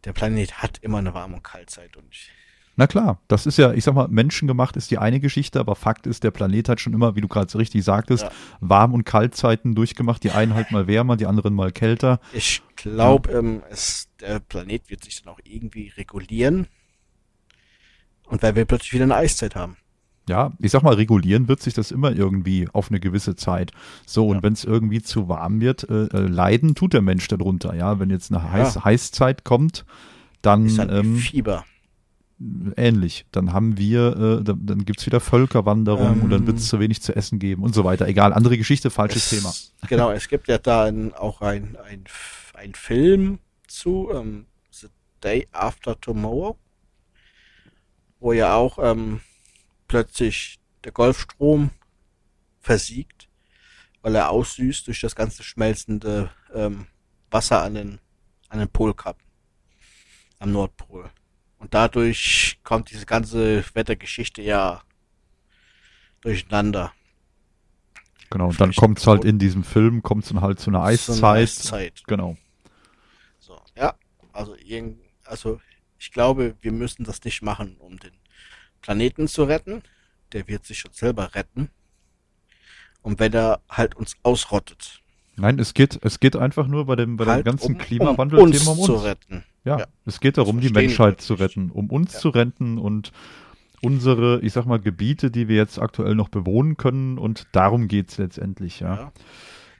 der 0.05 0.13
Planet 0.13 0.63
hat 0.63 0.79
immer 0.79 0.99
eine 0.99 1.15
Warm- 1.15 1.35
und 1.35 1.45
Kaltzeit 1.45 1.97
und 1.97 2.09
ich, 2.11 2.31
na 2.77 2.87
klar, 2.87 3.21
das 3.29 3.47
ist 3.47 3.59
ja, 3.59 3.73
ich 3.73 3.85
sag 3.85 3.95
mal, 3.95 4.09
menschengemacht 4.09 4.77
ist 4.77 4.91
die 4.91 4.97
eine 4.99 5.21
Geschichte, 5.21 5.61
aber 5.61 5.77
Fakt 5.77 6.07
ist, 6.07 6.25
der 6.25 6.31
Planet 6.31 6.69
hat 6.69 6.81
schon 6.81 6.95
immer, 6.95 7.15
wie 7.15 7.21
du 7.21 7.29
gerade 7.29 7.51
so 7.51 7.59
richtig 7.59 7.85
sagtest, 7.85 8.25
ja. 8.25 8.31
Warm- 8.61 8.95
und 8.95 9.05
Kaltzeiten 9.05 9.75
durchgemacht. 9.75 10.25
Die 10.25 10.31
einen 10.31 10.55
halt 10.55 10.71
mal 10.71 10.87
wärmer, 10.87 11.17
die 11.19 11.27
anderen 11.27 11.55
mal 11.55 11.73
kälter. 11.73 12.21
Ich 12.33 12.63
glaube, 12.77 13.33
ähm, 13.33 13.63
der 14.21 14.41
Planet 14.41 14.89
wird 14.89 15.05
sich 15.05 15.23
dann 15.23 15.35
auch 15.35 15.41
irgendwie 15.45 15.89
regulieren. 15.89 16.69
Und 18.25 18.43
weil 18.43 18.55
wir 18.55 18.65
plötzlich 18.65 18.95
wieder 18.95 19.05
eine 19.05 19.17
Eiszeit 19.17 19.57
haben. 19.57 19.77
Ja, 20.31 20.53
ich 20.61 20.71
sag 20.71 20.85
mal, 20.85 20.95
regulieren 20.95 21.49
wird 21.49 21.61
sich 21.61 21.75
das 21.75 21.91
immer 21.91 22.13
irgendwie 22.13 22.69
auf 22.73 22.89
eine 22.89 23.01
gewisse 23.01 23.35
Zeit. 23.35 23.73
So, 24.07 24.29
und 24.29 24.37
ja. 24.37 24.43
wenn 24.45 24.53
es 24.53 24.65
irgendwie 24.65 25.03
zu 25.03 25.29
warm 25.29 25.61
wird, 25.61 25.91
äh, 25.91 26.05
äh, 26.05 26.27
leiden 26.27 26.77
tut 26.77 26.93
der 26.93 27.03
Mensch 27.03 27.27
darunter, 27.27 27.75
ja. 27.75 27.99
Wenn 27.99 28.11
jetzt 28.11 28.33
eine 28.33 28.53
Heiß 28.53 28.85
Heißzeit 28.85 29.45
kommt, 29.45 29.85
dann. 30.41 30.67
Ist 30.67 30.79
halt 30.79 30.93
ähm, 30.93 31.17
Fieber 31.17 31.65
ähnlich. 32.77 33.27
Dann 33.33 33.53
haben 33.53 33.77
wir, 33.77 34.17
äh, 34.17 34.45
dann, 34.45 34.65
dann 34.65 34.85
gibt 34.87 35.01
es 35.01 35.07
wieder 35.07 35.21
Völkerwanderung 35.21 36.15
ähm, 36.15 36.23
und 36.23 36.31
dann 36.31 36.47
wird 36.47 36.57
es 36.57 36.69
zu 36.69 36.81
wenig 36.81 37.03
zu 37.03 37.15
essen 37.15 37.39
geben 37.39 37.63
und 37.63 37.75
so 37.75 37.85
weiter. 37.85 38.09
Egal, 38.09 38.33
andere 38.33 38.57
Geschichte, 38.57 38.89
falsches 38.91 39.31
es, 39.31 39.39
Thema. 39.39 39.53
Genau, 39.89 40.11
es 40.11 40.29
gibt 40.29 40.49
ja 40.49 40.57
da 40.57 40.85
ein, 40.85 41.13
auch 41.13 41.43
ein, 41.43 41.77
ein, 41.85 42.05
ein 42.55 42.73
Film 42.75 43.41
zu, 43.67 44.09
ähm, 44.15 44.47
The 44.71 44.87
Day 45.23 45.49
After 45.53 46.01
Tomorrow, 46.01 46.57
wo 48.21 48.33
ja 48.33 48.55
auch 48.55 48.79
ähm, 48.81 49.21
plötzlich 49.91 50.61
der 50.85 50.93
Golfstrom 50.93 51.71
versiegt, 52.61 53.29
weil 54.03 54.15
er 54.15 54.31
aussüßt 54.31 54.87
durch 54.87 55.01
das 55.01 55.17
ganze 55.17 55.43
schmelzende 55.43 56.31
ähm, 56.55 56.87
Wasser 57.29 57.63
an 57.63 57.75
den, 57.75 58.01
an 58.51 58.61
den 58.61 58.69
Polkappen 58.69 59.27
am 60.39 60.53
Nordpol. 60.53 61.11
Und 61.59 61.75
dadurch 61.75 62.61
kommt 62.63 62.93
diese 62.93 63.05
ganze 63.05 63.65
Wettergeschichte 63.75 64.43
ja 64.43 64.81
durcheinander. 66.21 66.93
Genau, 68.31 68.51
und 68.51 68.61
dann 68.61 68.73
kommt 68.73 69.01
es 69.01 69.09
halt 69.09 69.25
in 69.25 69.41
diesem 69.41 69.65
Film, 69.65 70.05
kommt 70.05 70.23
es 70.23 70.31
dann 70.31 70.41
halt 70.41 70.61
zu 70.61 70.71
einer 70.71 70.85
Eiszeit. 70.85 71.17
So 71.17 71.27
eine 71.27 71.39
Eiszeit. 71.39 72.03
Genau. 72.07 72.37
So, 73.41 73.61
ja, 73.75 73.97
also, 74.33 74.55
also 75.25 75.61
ich 75.99 76.13
glaube, 76.13 76.55
wir 76.61 76.71
müssen 76.71 77.03
das 77.03 77.25
nicht 77.25 77.43
machen, 77.43 77.77
um 77.79 77.99
den 77.99 78.20
Planeten 78.81 79.29
zu 79.29 79.45
retten. 79.45 79.83
Der 80.33 80.49
wird 80.49 80.65
sich 80.65 80.79
schon 80.79 80.93
selber 80.93 81.35
retten. 81.35 81.71
Und 83.03 83.19
wenn 83.19 83.33
er 83.33 83.61
halt 83.69 83.97
uns 83.97 84.17
ausrottet. 84.23 85.01
Nein, 85.37 85.59
es 85.59 85.75
geht, 85.75 85.99
es 86.03 86.21
geht 86.21 86.37
einfach 86.37 86.67
nur 86.67 86.87
bei 86.87 86.97
dem, 86.97 87.17
bei 87.17 87.25
halt 87.25 87.47
dem 87.47 87.53
ganzen 87.53 87.73
um, 87.73 87.79
Klimawandel-Thema 87.79 88.43
um 88.43 88.51
uns, 88.51 88.67
um 88.67 88.79
uns 88.79 88.87
zu 88.87 88.97
retten. 88.97 89.45
Ja, 89.65 89.79
ja, 89.79 89.87
es 90.07 90.21
geht 90.21 90.39
darum, 90.39 90.61
die 90.61 90.71
Menschheit 90.71 91.21
zu 91.21 91.35
retten, 91.35 91.71
um 91.71 91.91
uns 91.91 92.15
ja. 92.15 92.21
zu 92.21 92.29
retten 92.31 92.79
und 92.79 93.13
unsere, 93.83 94.41
ich 94.41 94.53
sag 94.53 94.67
mal, 94.67 94.79
Gebiete, 94.79 95.31
die 95.31 95.49
wir 95.49 95.57
jetzt 95.57 95.79
aktuell 95.79 96.15
noch 96.15 96.29
bewohnen 96.29 96.77
können 96.77 97.19
und 97.19 97.47
darum 97.53 97.89
geht's 97.89 98.19
letztendlich, 98.19 98.81
ja. 98.81 98.95
ja. 98.97 99.13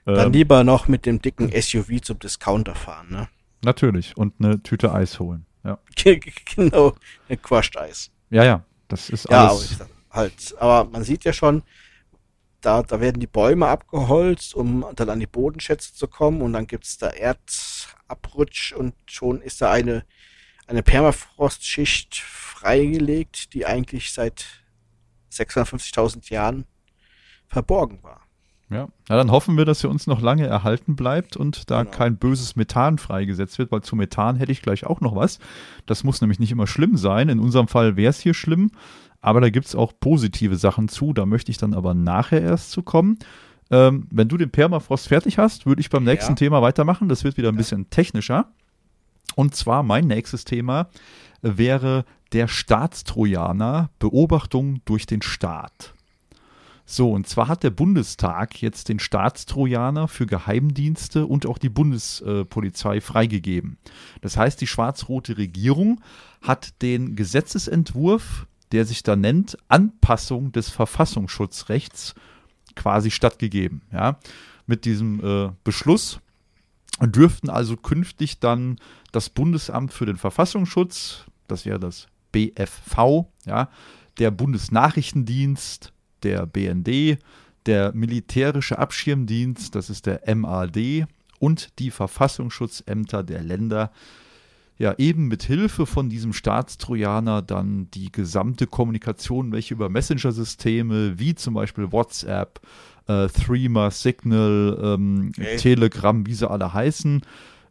Dann 0.05 0.27
ähm, 0.27 0.33
lieber 0.33 0.63
noch 0.63 0.87
mit 0.87 1.05
dem 1.05 1.21
dicken 1.21 1.51
SUV 1.51 2.01
zum 2.01 2.19
Discounter 2.19 2.75
fahren, 2.75 3.07
ne? 3.09 3.27
Natürlich 3.63 4.17
und 4.17 4.33
eine 4.39 4.63
Tüte 4.63 4.93
Eis 4.93 5.19
holen, 5.19 5.45
ja. 5.63 5.77
genau, 6.55 6.95
ein 7.29 7.41
Crushed 7.41 7.77
Eis. 7.77 8.11
Ja, 8.31 8.43
ja, 8.43 8.65
das 8.91 9.09
ist 9.09 9.29
alles. 9.31 9.71
Ja, 9.71 9.85
aber, 9.85 9.89
halt, 10.09 10.55
aber 10.59 10.89
man 10.89 11.03
sieht 11.03 11.23
ja 11.23 11.33
schon, 11.33 11.63
da, 12.61 12.83
da 12.83 12.99
werden 13.01 13.19
die 13.19 13.27
Bäume 13.27 13.67
abgeholzt, 13.67 14.53
um 14.53 14.85
dann 14.95 15.09
an 15.09 15.19
die 15.19 15.27
Bodenschätze 15.27 15.93
zu 15.93 16.07
kommen 16.07 16.41
und 16.41 16.53
dann 16.53 16.67
gibt's 16.67 16.97
da 16.97 17.07
Erdabrutsch 17.07 18.73
und 18.73 18.93
schon 19.07 19.41
ist 19.41 19.61
da 19.61 19.71
eine, 19.71 20.05
eine 20.67 20.83
Permafrostschicht 20.83 22.17
freigelegt, 22.17 23.53
die 23.53 23.65
eigentlich 23.65 24.13
seit 24.13 24.45
650.000 25.31 26.31
Jahren 26.31 26.65
verborgen 27.47 28.03
war. 28.03 28.21
Ja. 28.71 28.87
ja, 29.09 29.17
dann 29.17 29.31
hoffen 29.31 29.57
wir, 29.57 29.65
dass 29.65 29.83
er 29.83 29.89
uns 29.89 30.07
noch 30.07 30.21
lange 30.21 30.47
erhalten 30.47 30.95
bleibt 30.95 31.35
und 31.35 31.69
da 31.69 31.83
Genau. 31.83 31.95
kein 31.95 32.15
böses 32.17 32.55
Methan 32.55 32.97
freigesetzt 32.97 33.59
wird, 33.59 33.71
weil 33.71 33.81
zu 33.81 33.95
Methan 33.97 34.37
hätte 34.37 34.51
ich 34.53 34.61
gleich 34.61 34.85
auch 34.85 35.01
noch 35.01 35.15
was. 35.15 35.39
Das 35.85 36.03
muss 36.05 36.21
nämlich 36.21 36.39
nicht 36.39 36.51
immer 36.51 36.67
schlimm 36.67 36.95
sein. 36.95 37.27
In 37.27 37.39
unserem 37.39 37.67
Fall 37.67 37.97
wäre 37.97 38.09
es 38.11 38.19
hier 38.21 38.33
schlimm, 38.33 38.71
aber 39.19 39.41
da 39.41 39.49
gibt 39.49 39.65
es 39.67 39.75
auch 39.75 39.91
positive 39.99 40.55
Sachen 40.55 40.87
zu. 40.87 41.11
Da 41.13 41.25
möchte 41.25 41.51
ich 41.51 41.57
dann 41.57 41.73
aber 41.73 41.93
nachher 41.93 42.41
erst 42.41 42.71
zu 42.71 42.81
kommen. 42.81 43.19
Ähm, 43.69 44.07
wenn 44.09 44.27
du 44.29 44.37
den 44.37 44.49
Permafrost 44.51 45.07
fertig 45.09 45.37
hast, 45.37 45.65
würde 45.65 45.81
ich 45.81 45.89
beim 45.89 46.03
nächsten 46.05 46.31
Ja. 46.33 46.35
Thema 46.37 46.61
weitermachen. 46.61 47.09
Das 47.09 47.23
wird 47.25 47.35
wieder 47.37 47.49
ein 47.49 47.55
bisschen 47.57 47.89
technischer. 47.89 48.47
Und 49.35 49.53
zwar 49.55 49.83
mein 49.83 50.07
nächstes 50.07 50.45
Thema 50.45 50.87
wäre 51.41 52.05
der 52.33 52.47
Staatstrojaner, 52.47 53.89
Beobachtung 53.99 54.81
durch 54.85 55.05
den 55.05 55.21
Staat. 55.21 55.93
So, 56.91 57.09
und 57.13 57.25
zwar 57.25 57.47
hat 57.47 57.63
der 57.63 57.69
Bundestag 57.69 58.61
jetzt 58.61 58.89
den 58.89 58.99
Staatstrojaner 58.99 60.09
für 60.09 60.25
Geheimdienste 60.25 61.25
und 61.25 61.45
auch 61.45 61.57
die 61.57 61.69
Bundespolizei 61.69 62.99
freigegeben. 62.99 63.77
Das 64.19 64.35
heißt, 64.35 64.59
die 64.59 64.67
schwarz-rote 64.67 65.37
Regierung 65.37 66.01
hat 66.41 66.81
den 66.81 67.15
Gesetzesentwurf, 67.15 68.45
der 68.73 68.83
sich 68.83 69.03
da 69.03 69.15
nennt, 69.15 69.57
Anpassung 69.69 70.51
des 70.51 70.67
Verfassungsschutzrechts 70.67 72.13
quasi 72.75 73.09
stattgegeben. 73.09 73.83
Ja? 73.93 74.19
Mit 74.65 74.83
diesem 74.83 75.23
äh, 75.23 75.51
Beschluss 75.63 76.19
dürften 76.99 77.49
also 77.49 77.77
künftig 77.77 78.41
dann 78.41 78.79
das 79.13 79.29
Bundesamt 79.29 79.93
für 79.93 80.07
den 80.07 80.17
Verfassungsschutz, 80.17 81.23
das 81.47 81.65
wäre 81.65 81.79
das 81.79 82.07
BFV, 82.33 83.27
ja, 83.45 83.69
der 84.19 84.31
Bundesnachrichtendienst, 84.31 85.93
der 86.23 86.45
BND, 86.45 87.17
der 87.65 87.93
militärische 87.93 88.79
Abschirmdienst, 88.79 89.75
das 89.75 89.89
ist 89.89 90.05
der 90.05 90.21
MAD 90.35 91.05
und 91.39 91.79
die 91.79 91.91
Verfassungsschutzämter 91.91 93.23
der 93.23 93.43
Länder 93.43 93.91
ja 94.81 94.95
eben 94.97 95.27
mit 95.27 95.43
Hilfe 95.43 95.85
von 95.85 96.09
diesem 96.09 96.33
Staatstrojaner 96.33 97.43
dann 97.43 97.89
die 97.91 98.11
gesamte 98.11 98.65
Kommunikation, 98.65 99.51
welche 99.51 99.75
über 99.75 99.89
Messenger-Systeme 99.89 101.19
wie 101.19 101.35
zum 101.35 101.53
Beispiel 101.53 101.91
WhatsApp, 101.91 102.59
äh, 103.07 103.27
Threema, 103.27 103.91
Signal, 103.91 104.79
ähm, 104.81 105.31
Okay. 105.37 105.57
Telegram, 105.57 106.25
wie 106.25 106.33
sie 106.33 106.49
alle 106.49 106.73
heißen, 106.73 107.21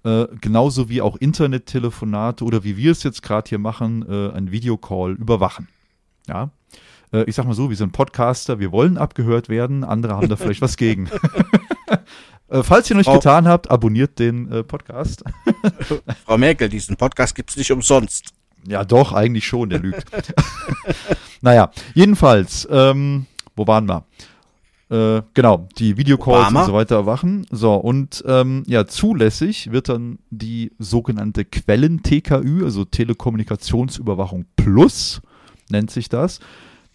äh, 0.05 0.27
genauso 0.41 0.89
wie 0.89 1.03
auch 1.03 1.17
Internettelefonate 1.17 2.45
oder 2.45 2.63
wie 2.63 2.77
wir 2.77 2.93
es 2.93 3.03
jetzt 3.03 3.23
gerade 3.23 3.49
hier 3.49 3.59
machen, 3.59 4.05
äh, 4.09 4.31
ein 4.31 4.53
Videocall 4.53 5.15
überwachen. 5.15 5.69
Ja. 6.29 6.51
Äh, 7.13 7.25
ich 7.25 7.35
sag 7.35 7.47
mal 7.47 7.55
so, 7.55 7.71
wir 7.71 7.77
sind 7.77 7.93
Podcaster, 7.93 8.59
wir 8.59 8.73
wollen 8.73 8.99
abgehört 8.99 9.49
werden, 9.49 9.85
andere 9.85 10.15
haben 10.17 10.29
da 10.29 10.37
vielleicht 10.37 10.63
was 10.63 10.77
gegen. 10.77 11.09
äh, 12.49 12.63
falls 12.63 12.91
ihr 12.91 12.97
noch 12.97 13.05
nicht 13.05 13.13
getan 13.13 13.49
habt, 13.49 13.71
abonniert 13.71 14.19
den 14.19 14.51
äh, 14.51 14.63
Podcast. 14.63 15.25
Frau 16.25 16.39
Merkel, 16.39 16.69
diesen 16.69 16.97
Podcast 16.97 17.35
gibt's 17.35 17.57
nicht 17.57 17.71
umsonst. 17.71 18.33
Ja, 18.67 18.85
doch, 18.85 19.13
eigentlich 19.13 19.47
schon, 19.47 19.71
der 19.71 19.81
lügt. 19.81 20.05
naja, 21.41 21.71
jedenfalls, 21.95 22.69
ähm, 22.71 23.27
wo 23.57 23.67
waren 23.67 23.87
wir? 23.87 24.05
Äh, 24.91 25.23
genau, 25.35 25.69
die 25.79 25.97
Videocalls 25.97 26.49
Obama. 26.49 26.61
und 26.61 26.67
so 26.67 26.73
weiter 26.75 26.97
erwachen. 26.97 27.47
So, 27.51 27.75
und 27.75 28.23
ähm, 28.27 28.65
ja, 28.67 28.87
zulässig 28.87 29.71
wird 29.73 29.89
dann 29.89 30.19
die 30.31 30.73
sogenannte 30.79 31.45
Quellen-TKÜ, 31.45 32.65
also 32.65 32.85
Telekommunikationsüberwachung 32.85 34.47
Plus, 34.57 35.23
nennt 35.71 35.91
sich 35.91 36.09
das. 36.09 36.41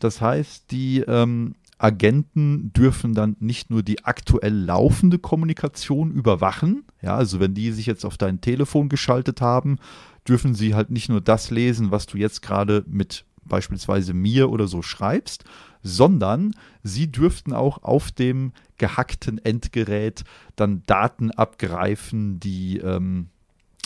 Das 0.06 0.22
heißt, 0.22 0.70
die 0.70 1.00
ähm, 1.00 1.56
Agenten 1.80 2.72
dürfen 2.74 3.16
dann 3.16 3.36
nicht 3.40 3.72
nur 3.72 3.82
die 3.82 4.06
aktuell 4.06 4.54
laufende 4.54 5.18
Kommunikation 5.18 6.12
überwachen, 6.12 6.84
ja, 7.02 7.16
also 7.16 7.40
wenn 7.40 7.56
die 7.56 7.72
sich 7.72 7.88
jetzt 7.88 8.06
auf 8.06 8.20
dein 8.20 8.40
Telefon 8.40 8.88
geschaltet 8.88 9.42
haben, 9.42 9.80
dürfen 10.28 10.54
sie 10.54 10.76
halt 10.76 10.92
nicht 10.92 11.10
nur 11.10 11.22
das 11.22 11.50
lesen, 11.50 11.90
was 11.90 12.06
du 12.06 12.20
jetzt 12.20 12.44
gerade 12.44 12.86
mit 12.88 13.26
beispielsweise 13.46 14.14
mir 14.14 14.52
oder 14.52 14.68
so 14.68 14.84
schreibst, 14.84 15.44
sondern 15.82 16.54
sie 16.84 17.12
dürften 17.12 17.54
auch 17.54 17.82
auf 17.82 18.12
dem 18.12 18.54
gehackten 18.78 19.44
Endgerät 19.44 20.24
dann 20.56 20.84
Daten 20.86 21.32
abgreifen, 21.32 22.40
die 22.40 22.78
ähm, 22.78 23.30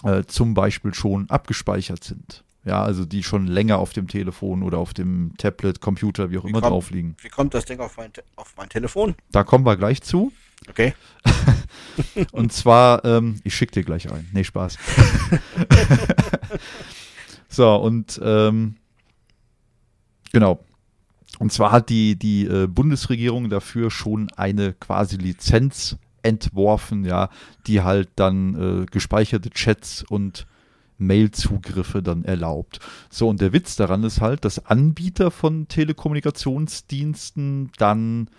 äh, 0.04 0.24
zum 0.26 0.54
Beispiel 0.54 0.94
schon 0.94 1.30
abgespeichert 1.30 2.04
sind. 2.04 2.44
Ja, 2.70 2.84
also 2.84 3.04
die 3.04 3.24
schon 3.24 3.48
länger 3.48 3.80
auf 3.80 3.94
dem 3.94 4.08
Telefon 4.08 4.62
oder 4.62 4.78
auf 4.78 4.94
dem 4.94 5.34
Tablet, 5.40 5.82
Computer, 5.82 6.30
wie 6.30 6.38
auch 6.38 6.46
Wie 6.46 6.50
immer 6.50 6.62
kommt- 6.62 6.72
drauf 6.72 6.92
liegen. 6.92 7.16
Wie 7.20 7.30
kommt 7.30 7.56
das 7.56 7.66
Ding 7.66 7.80
auf 7.80 7.98
mein, 7.98 8.12
auf 8.36 8.54
mein 8.58 8.70
Telefon? 8.70 9.16
Da 9.32 9.44
kommen 9.44 9.66
wir 9.66 9.76
gleich 9.76 10.04
zu. 10.04 10.32
Okay. 10.70 10.94
Und 12.32 12.54
zwar, 12.54 13.04
ähm, 13.06 13.40
ich 13.44 13.56
schicke 13.56 13.72
dir 13.72 13.84
gleich 13.84 14.12
ein. 14.12 14.30
Nee, 14.34 14.44
Spaß. 14.44 14.78
so, 17.50 17.76
und 17.76 18.20
ähm, 18.24 18.76
genau. 20.32 20.60
Und 21.40 21.52
zwar 21.52 21.72
hat 21.72 21.90
die, 21.90 22.18
die 22.18 22.46
äh, 22.46 22.68
Bundesregierung 22.68 23.50
dafür 23.50 23.90
schon 23.90 24.30
eine 24.38 24.74
quasi 24.74 25.16
Lizenz 25.18 25.98
entworfen, 26.22 27.04
ja, 27.04 27.30
die 27.66 27.82
halt 27.82 28.10
dann 28.16 28.84
äh, 28.84 28.86
gespeicherte 28.86 29.50
Chats 29.50 30.04
und 30.08 30.46
Mail-Zugriffe 31.00 32.04
dann 32.04 32.24
erlaubt. 32.24 32.80
So, 33.10 33.28
und 33.28 33.42
der 33.42 33.54
Witz 33.54 33.76
daran 33.76 34.04
ist 34.04 34.22
halt, 34.22 34.46
dass 34.46 34.66
Anbieter 34.66 35.32
von 35.32 35.68
Telekommunikationsdiensten 35.68 37.72
dann 37.78 38.30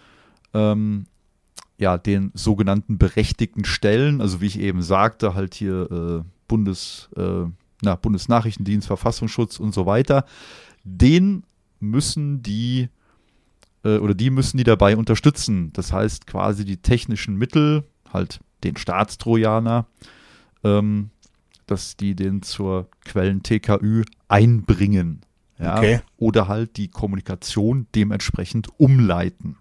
ähm, 0.54 1.06
ja, 1.78 1.96
den 1.96 2.30
sogenannten 2.34 2.98
berechtigten 2.98 3.64
Stellen, 3.64 4.20
also 4.20 4.40
wie 4.40 4.46
ich 4.46 4.60
eben 4.60 4.82
sagte, 4.82 5.34
halt 5.34 5.54
hier 5.54 5.90
äh, 5.90 6.22
Bundes, 6.46 7.08
äh, 7.16 7.44
na, 7.82 7.94
Bundesnachrichtendienst, 7.96 8.86
Verfassungsschutz 8.86 9.58
und 9.58 9.72
so 9.72 9.86
weiter, 9.86 10.26
den 10.84 11.44
müssen 11.80 12.42
die 12.42 12.88
äh, 13.84 13.96
oder 13.96 14.14
die 14.14 14.30
müssen 14.30 14.58
die 14.58 14.64
dabei 14.64 14.96
unterstützen. 14.96 15.72
Das 15.72 15.92
heißt 15.92 16.26
quasi 16.26 16.64
die 16.64 16.76
technischen 16.76 17.36
Mittel, 17.36 17.84
halt 18.12 18.40
den 18.62 18.76
Staatstrojaner, 18.76 19.86
ähm, 20.64 21.10
dass 21.70 21.96
die 21.96 22.14
den 22.14 22.42
zur 22.42 22.88
Quellen 23.04 23.42
TKÜ 23.42 24.04
einbringen. 24.28 25.20
Ja, 25.58 25.78
Okay. 25.78 26.00
Oder 26.16 26.48
halt 26.48 26.76
die 26.76 26.88
Kommunikation 26.88 27.86
dementsprechend 27.94 28.68
umleiten. 28.78 29.56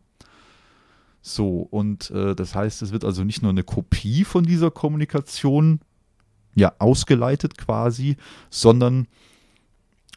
So, 1.22 1.60
und 1.60 2.10
äh, 2.12 2.36
das 2.36 2.56
heißt, 2.56 2.82
es 2.82 2.91
wird 2.91 3.04
also 3.04 3.24
nicht 3.24 3.41
nur 3.41 3.52
eine 3.52 3.63
Kopie 3.63 4.24
von 4.24 4.45
dieser 4.45 4.72
Kommunikation 4.72 5.82
ja 6.56 6.74
ausgeleitet 6.80 7.58
quasi, 7.58 8.15
sondern 8.50 9.08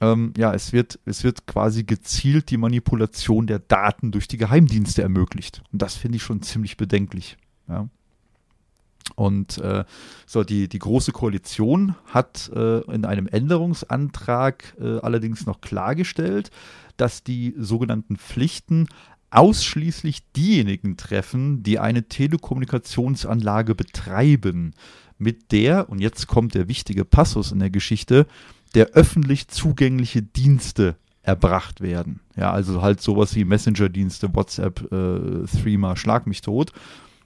ähm, 0.01 0.33
ja, 0.37 0.55
es 0.55 0.73
wird, 0.73 0.99
es 1.05 1.23
wird 1.25 1.47
quasi 1.47 1.85
gezielt 1.85 2.51
die 2.51 2.57
Manipulation 2.57 3.47
der 3.47 3.59
Daten 3.59 4.13
durch 4.13 4.29
die 4.29 4.37
Geheimdienste 4.37 5.03
ermöglicht. 5.03 5.63
Und 5.73 5.83
das 5.83 5.97
finde 5.97 6.17
ich 6.17 6.23
schon 6.23 6.43
ziemlich 6.43 6.77
bedenklich. 6.77 7.37
Ja. 7.69 7.89
Und 9.15 9.59
äh, 9.59 9.85
so, 10.27 10.45
die, 10.45 10.69
die 10.69 10.79
Große 10.79 11.13
Koalition 11.13 11.95
hat 12.07 12.51
äh, 12.55 12.81
in 12.93 13.05
einem 13.05 13.27
Änderungsantrag 13.27 14.77
äh, 14.81 14.99
allerdings 14.99 15.47
noch 15.47 15.61
klargestellt, 15.61 16.51
dass 16.97 17.23
die 17.23 17.55
sogenannten 17.59 18.17
Pflichten 18.17 18.89
ausschließlich 19.31 20.31
diejenigen 20.33 20.97
treffen, 20.97 21.63
die 21.63 21.79
eine 21.79 22.05
Telekommunikationsanlage 22.05 23.75
betreiben, 23.75 24.75
mit 25.19 25.53
der, 25.53 25.89
und 25.89 26.01
jetzt 26.01 26.27
kommt 26.27 26.55
der 26.55 26.69
wichtige 26.69 27.05
Passus 27.05 27.53
in 27.53 27.61
der 27.61 27.71
Geschichte, 27.71 28.27
der 28.75 28.89
öffentlich 28.89 29.49
zugängliche 29.49 30.23
Dienste 30.23 30.97
erbracht 31.23 31.81
werden. 31.81 32.21
Ja, 32.37 32.51
also 32.51 32.83
halt 32.83 33.01
sowas 33.01 33.35
wie 33.37 33.45
Messenger-Dienste, 33.45 34.35
WhatsApp, 34.35 34.93
äh, 34.93 35.47
Threema, 35.47 35.97
Schlag 35.97 36.27
mich 36.27 36.41
tot. 36.41 36.73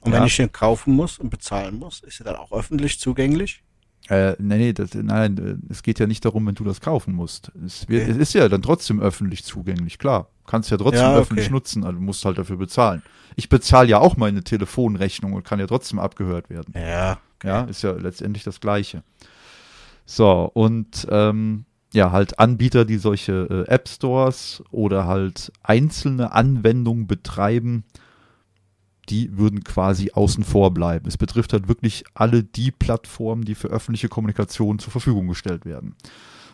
Und 0.06 0.12
Ja. 0.12 0.20
wenn 0.20 0.26
ich 0.26 0.36
den 0.36 0.52
kaufen 0.52 0.94
muss 0.94 1.18
und 1.18 1.30
bezahlen 1.30 1.78
muss, 1.78 2.00
ist 2.00 2.20
er 2.20 2.24
dann 2.24 2.36
auch 2.36 2.52
öffentlich 2.52 2.98
zugänglich? 3.00 3.62
Äh, 4.08 4.36
nee, 4.38 4.56
nee, 4.58 4.72
das, 4.72 4.94
nein, 4.94 5.36
äh, 5.68 5.72
es 5.72 5.82
geht 5.82 5.98
ja 5.98 6.06
nicht 6.06 6.24
darum, 6.24 6.46
wenn 6.46 6.54
du 6.54 6.62
das 6.62 6.80
kaufen 6.80 7.12
musst. 7.14 7.50
Es, 7.66 7.88
wird, 7.88 8.02
Okay. 8.04 8.12
es 8.12 8.16
ist 8.18 8.34
ja 8.34 8.48
dann 8.48 8.62
trotzdem 8.62 9.00
öffentlich 9.00 9.42
zugänglich, 9.42 9.98
klar. 9.98 10.28
Kannst 10.46 10.70
ja 10.70 10.76
trotzdem 10.76 11.00
Ja, 11.02 11.10
okay. 11.12 11.20
öffentlich 11.22 11.50
nutzen, 11.50 11.82
also 11.82 11.98
du 11.98 12.04
musst 12.04 12.24
halt 12.24 12.38
dafür 12.38 12.56
bezahlen. 12.56 13.02
Ich 13.34 13.48
bezahle 13.48 13.88
ja 13.88 13.98
auch 13.98 14.16
meine 14.16 14.44
Telefonrechnung 14.44 15.32
und 15.32 15.42
kann 15.44 15.58
ja 15.58 15.66
trotzdem 15.66 15.98
abgehört 15.98 16.48
werden. 16.50 16.72
Ja. 16.76 17.18
Ja, 17.42 17.62
ist 17.64 17.82
ja 17.82 17.90
letztendlich 17.92 18.44
das 18.44 18.60
Gleiche. 18.60 19.02
So, 20.04 20.50
und 20.54 21.06
ähm, 21.10 21.64
ja, 21.92 22.12
halt 22.12 22.38
Anbieter, 22.38 22.84
die 22.84 22.98
solche 22.98 23.64
äh, 23.66 23.70
App 23.72 23.88
Stores 23.88 24.62
oder 24.70 25.06
halt 25.06 25.50
einzelne 25.64 26.32
Anwendungen 26.32 27.06
betreiben, 27.08 27.84
die 29.08 29.36
würden 29.36 29.62
quasi 29.64 30.10
außen 30.12 30.44
vor 30.44 30.72
bleiben. 30.72 31.06
Es 31.06 31.16
betrifft 31.16 31.52
halt 31.52 31.68
wirklich 31.68 32.04
alle 32.14 32.42
die 32.42 32.70
Plattformen, 32.70 33.44
die 33.44 33.54
für 33.54 33.68
öffentliche 33.68 34.08
Kommunikation 34.08 34.78
zur 34.78 34.90
Verfügung 34.90 35.28
gestellt 35.28 35.64
werden. 35.64 35.94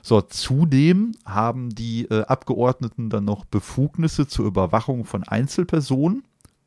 So, 0.03 0.21
zudem 0.21 1.13
haben 1.25 1.71
die 1.71 2.07
äh, 2.07 2.25
Abgeordneten 2.25 3.09
dann 3.09 3.25
noch 3.25 3.45
Befugnisse 3.45 4.27
zur 4.27 4.47
Überwachung 4.47 5.05
von 5.05 5.23
Einzelpersonen, 5.23 6.25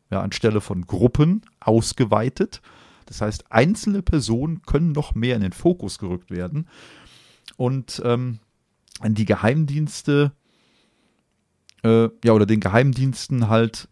ja, 0.09 0.21
anstelle 0.21 0.61
von 0.61 0.87
Gruppen 0.87 1.41
ausgeweitet. 1.59 2.61
Das 3.05 3.21
heißt, 3.21 3.51
einzelne 3.51 4.01
Personen 4.01 4.61
können 4.63 4.93
noch 4.93 5.15
mehr 5.15 5.35
in 5.35 5.41
den 5.41 5.51
Fokus 5.51 5.99
gerückt 5.99 6.31
werden. 6.31 6.67
Und 7.57 8.01
ähm, 8.05 8.39
die 9.03 9.25
Geheimdienste, 9.25 10.31
äh, 11.83 12.09
ja, 12.23 12.33
oder 12.33 12.45
den 12.45 12.61
Geheimdiensten 12.61 13.49
halt 13.49 13.89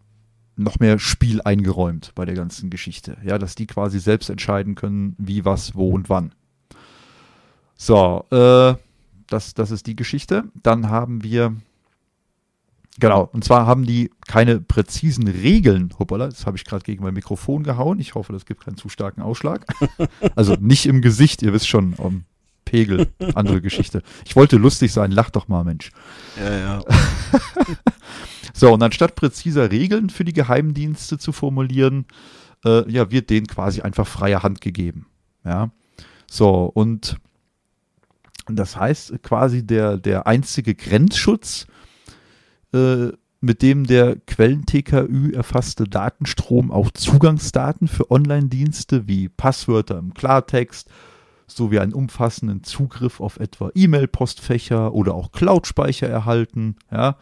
noch 0.55 0.79
mehr 0.79 0.99
Spiel 0.99 1.41
eingeräumt 1.41 2.11
bei 2.15 2.25
der 2.25 2.35
ganzen 2.35 2.69
Geschichte. 2.69 3.17
Ja, 3.23 3.37
dass 3.37 3.55
die 3.55 3.67
quasi 3.67 3.99
selbst 3.99 4.29
entscheiden 4.29 4.75
können, 4.75 5.15
wie, 5.17 5.45
was, 5.45 5.75
wo 5.75 5.89
und 5.89 6.09
wann. 6.09 6.33
So, 7.75 8.25
äh, 8.31 8.75
das, 9.27 9.53
das 9.53 9.71
ist 9.71 9.87
die 9.87 9.95
Geschichte. 9.95 10.43
Dann 10.61 10.89
haben 10.89 11.23
wir, 11.23 11.55
genau, 12.99 13.29
und 13.33 13.43
zwar 13.43 13.65
haben 13.65 13.85
die 13.85 14.11
keine 14.27 14.59
präzisen 14.59 15.27
Regeln. 15.27 15.93
Hoppala, 15.97 16.27
das 16.27 16.45
habe 16.45 16.57
ich 16.57 16.65
gerade 16.65 16.83
gegen 16.83 17.03
mein 17.03 17.15
Mikrofon 17.15 17.63
gehauen. 17.63 17.99
Ich 17.99 18.15
hoffe, 18.15 18.31
das 18.33 18.45
gibt 18.45 18.63
keinen 18.63 18.77
zu 18.77 18.89
starken 18.89 19.21
Ausschlag. 19.21 19.65
also 20.35 20.55
nicht 20.59 20.85
im 20.85 21.01
Gesicht, 21.01 21.41
ihr 21.41 21.53
wisst 21.53 21.67
schon, 21.67 21.93
um 21.93 22.25
Pegel, 22.65 23.07
andere 23.35 23.61
Geschichte. 23.61 24.01
Ich 24.25 24.35
wollte 24.35 24.57
lustig 24.57 24.91
sein, 24.91 25.11
lach 25.11 25.29
doch 25.29 25.47
mal, 25.47 25.63
Mensch. 25.63 25.91
Ja, 26.37 26.57
ja. 26.57 26.83
so, 28.53 28.73
und 28.73 28.83
anstatt 28.83 29.15
präziser 29.15 29.71
Regeln 29.71 30.09
für 30.09 30.23
die 30.23 30.33
Geheimdienste 30.33 31.17
zu 31.17 31.31
formulieren, 31.31 32.05
äh, 32.65 32.89
ja, 32.91 33.11
wird 33.11 33.29
denen 33.29 33.47
quasi 33.47 33.81
einfach 33.81 34.07
freie 34.07 34.43
Hand 34.43 34.61
gegeben. 34.61 35.07
Ja. 35.45 35.71
So, 36.29 36.65
und 36.73 37.17
das 38.47 38.75
heißt 38.75 39.21
quasi 39.23 39.65
der, 39.65 39.97
der 39.97 40.27
einzige 40.27 40.75
Grenzschutz, 40.75 41.67
äh, 42.73 43.09
mit 43.39 43.61
dem 43.61 43.85
der 43.85 44.15
Quellen-TKÜ 44.15 45.33
erfasste 45.33 45.83
Datenstrom 45.83 46.71
auch 46.71 46.91
Zugangsdaten 46.91 47.89
für 47.89 48.09
Online-Dienste 48.09 49.07
wie 49.07 49.27
Passwörter 49.27 49.97
im 49.99 50.13
Klartext 50.13 50.89
sowie 51.55 51.79
einen 51.79 51.93
umfassenden 51.93 52.63
Zugriff 52.63 53.19
auf 53.19 53.39
etwa 53.39 53.71
E-Mail-Postfächer 53.73 54.93
oder 54.93 55.13
auch 55.13 55.31
Cloud-Speicher 55.31 56.07
erhalten. 56.07 56.75
Ja. 56.91 57.17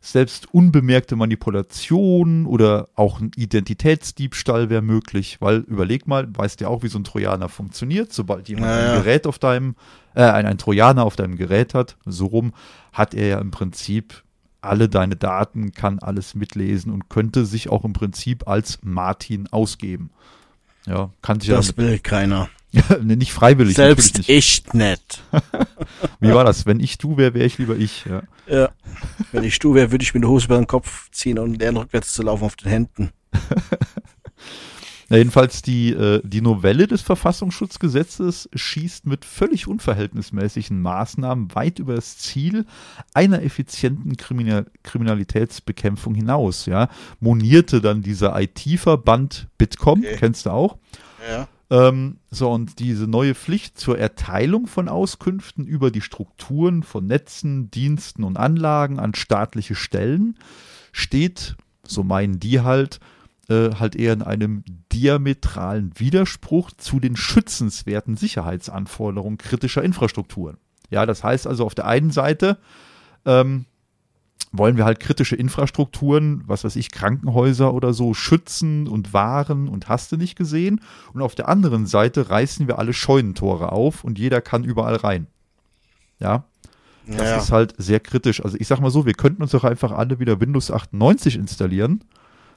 Selbst 0.00 0.52
unbemerkte 0.52 1.16
Manipulationen 1.16 2.44
oder 2.44 2.88
auch 2.94 3.20
ein 3.20 3.30
Identitätsdiebstahl 3.36 4.68
wäre 4.68 4.82
möglich, 4.82 5.38
weil 5.40 5.60
überleg 5.60 6.06
mal, 6.06 6.28
weißt 6.30 6.60
ja 6.60 6.68
auch, 6.68 6.82
wie 6.82 6.88
so 6.88 6.98
ein 6.98 7.04
Trojaner 7.04 7.48
funktioniert. 7.48 8.12
Sobald 8.12 8.48
jemand 8.50 8.66
Naja. 8.66 8.92
ein 8.92 9.02
Gerät 9.02 9.26
auf 9.26 9.38
deinem, 9.38 9.76
äh, 10.14 10.24
ein, 10.24 10.44
ein 10.44 10.58
Trojaner 10.58 11.04
auf 11.04 11.16
deinem 11.16 11.36
Gerät 11.36 11.72
hat, 11.72 11.96
so 12.04 12.26
rum, 12.26 12.52
hat 12.92 13.14
er 13.14 13.28
ja 13.28 13.38
im 13.38 13.50
Prinzip 13.50 14.22
alle 14.60 14.88
deine 14.88 15.16
Daten, 15.16 15.72
kann 15.72 15.98
alles 16.00 16.34
mitlesen 16.34 16.92
und 16.92 17.08
könnte 17.08 17.46
sich 17.46 17.68
auch 17.68 17.84
im 17.84 17.92
Prinzip 17.92 18.48
als 18.48 18.80
Martin 18.82 19.46
ausgeben. 19.52 20.10
Ja, 20.86 21.10
kann 21.22 21.40
sich 21.40 21.50
ja 21.50 21.56
Das 21.56 21.76
will 21.76 21.98
keiner. 21.98 22.48
nee, 23.02 23.16
nicht 23.16 23.32
freiwillig. 23.32 23.76
Selbst 23.76 24.18
natürlich 24.18 24.28
ich 24.28 24.64
nicht. 24.72 24.74
nicht. 24.74 25.22
Wie 26.20 26.32
war 26.32 26.44
das? 26.44 26.66
Wenn 26.66 26.80
ich 26.80 26.98
du 26.98 27.16
wäre, 27.16 27.34
wäre 27.34 27.46
ich 27.46 27.58
lieber 27.58 27.76
ich. 27.76 28.04
Ja. 28.04 28.22
Ja. 28.46 28.68
Wenn 29.32 29.44
ich 29.44 29.58
du 29.58 29.74
wäre, 29.74 29.90
würde 29.90 30.02
ich 30.02 30.14
mir 30.14 30.18
eine 30.20 30.28
Hose 30.28 30.46
über 30.46 30.56
den 30.56 30.66
Kopf 30.66 31.10
ziehen 31.10 31.38
und 31.38 31.58
lernen, 31.58 31.78
rückwärts 31.78 32.12
zu 32.12 32.22
laufen 32.22 32.44
auf 32.44 32.56
den 32.56 32.68
Händen. 32.70 33.10
Na, 35.10 35.18
jedenfalls 35.18 35.60
die, 35.60 35.90
äh, 35.90 36.22
die 36.24 36.40
Novelle 36.40 36.86
des 36.86 37.02
Verfassungsschutzgesetzes 37.02 38.48
schießt 38.54 39.06
mit 39.06 39.26
völlig 39.26 39.68
unverhältnismäßigen 39.68 40.80
Maßnahmen 40.80 41.54
weit 41.54 41.78
über 41.78 41.94
das 41.94 42.16
Ziel 42.16 42.64
einer 43.12 43.42
effizienten 43.42 44.16
Kriminal 44.16 44.66
Kriminalitätsbekämpfung 44.82 46.14
hinaus. 46.14 46.64
Ja. 46.64 46.88
Monierte 47.20 47.82
dann 47.82 48.00
dieser 48.00 48.40
IT-Verband 48.40 49.48
Bitkom, 49.58 49.98
Okay. 50.00 50.16
kennst 50.18 50.46
du 50.46 50.50
auch. 50.50 50.78
Ja. 51.28 51.48
Ähm, 51.70 52.18
so, 52.30 52.50
und 52.50 52.78
diese 52.78 53.06
neue 53.06 53.34
Pflicht 53.34 53.78
zur 53.78 53.98
Erteilung 53.98 54.66
von 54.66 54.88
Auskünften 54.88 55.66
über 55.66 55.90
die 55.90 56.02
Strukturen 56.02 56.82
von 56.82 57.06
Netzen, 57.06 57.70
Diensten 57.70 58.22
und 58.24 58.36
Anlagen 58.36 58.98
an 58.98 59.14
staatliche 59.14 59.74
Stellen 59.74 60.38
steht, 60.92 61.56
so 61.86 62.02
meinen 62.02 62.38
die 62.38 62.60
halt, 62.60 63.00
äh, 63.48 63.70
halt 63.76 63.96
eher 63.96 64.12
in 64.12 64.22
einem 64.22 64.64
diametralen 64.92 65.92
Widerspruch 65.96 66.70
zu 66.76 67.00
den 67.00 67.16
schützenswerten 67.16 68.16
Sicherheitsanforderungen 68.16 69.38
kritischer 69.38 69.82
Infrastrukturen. 69.82 70.58
Ja, 70.90 71.06
das 71.06 71.24
heißt 71.24 71.46
also 71.46 71.64
auf 71.64 71.74
der 71.74 71.86
einen 71.86 72.10
Seite 72.10 72.58
ähm, 73.24 73.64
wollen 74.52 74.76
wir 74.76 74.84
halt 74.84 75.00
kritische 75.00 75.34
Infrastrukturen, 75.34 76.44
was 76.46 76.62
weiß 76.62 76.76
ich, 76.76 76.92
Krankenhäuser 76.92 77.74
oder 77.74 77.92
so 77.92 78.14
schützen 78.14 78.86
und 78.86 79.12
wahren 79.12 79.68
und 79.68 79.88
hast 79.88 80.12
du 80.12 80.16
nicht 80.16 80.36
gesehen. 80.36 80.80
Und 81.12 81.22
auf 81.22 81.34
der 81.34 81.48
anderen 81.48 81.86
Seite 81.86 82.30
reißen 82.30 82.68
wir 82.68 82.78
alle 82.78 82.92
Scheunentore 82.92 83.72
auf 83.72 84.04
und 84.04 84.18
jeder 84.18 84.40
kann 84.40 84.62
überall 84.62 84.94
rein. 84.96 85.26
Ja, 86.20 86.44
das 87.06 87.28
Ja. 87.30 87.36
ist 87.38 87.50
halt 87.50 87.74
sehr 87.78 87.98
kritisch. 88.00 88.44
Also 88.44 88.56
ich 88.60 88.68
sag 88.68 88.78
mal 88.80 88.90
so, 88.90 89.04
wir 89.06 89.14
könnten 89.14 89.42
uns 89.42 89.50
doch 89.50 89.64
einfach 89.64 89.90
alle 89.90 90.20
wieder 90.20 90.40
Windows 90.40 90.70
98 90.70 91.34
installieren, 91.36 92.04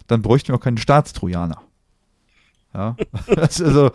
dann 0.06 0.22
bräuchten 0.22 0.50
wir 0.50 0.56
auch 0.56 0.62
keinen 0.64 0.78
Staatstrojaner. 0.78 1.62
Ja, 2.76 2.96
also, 3.36 3.90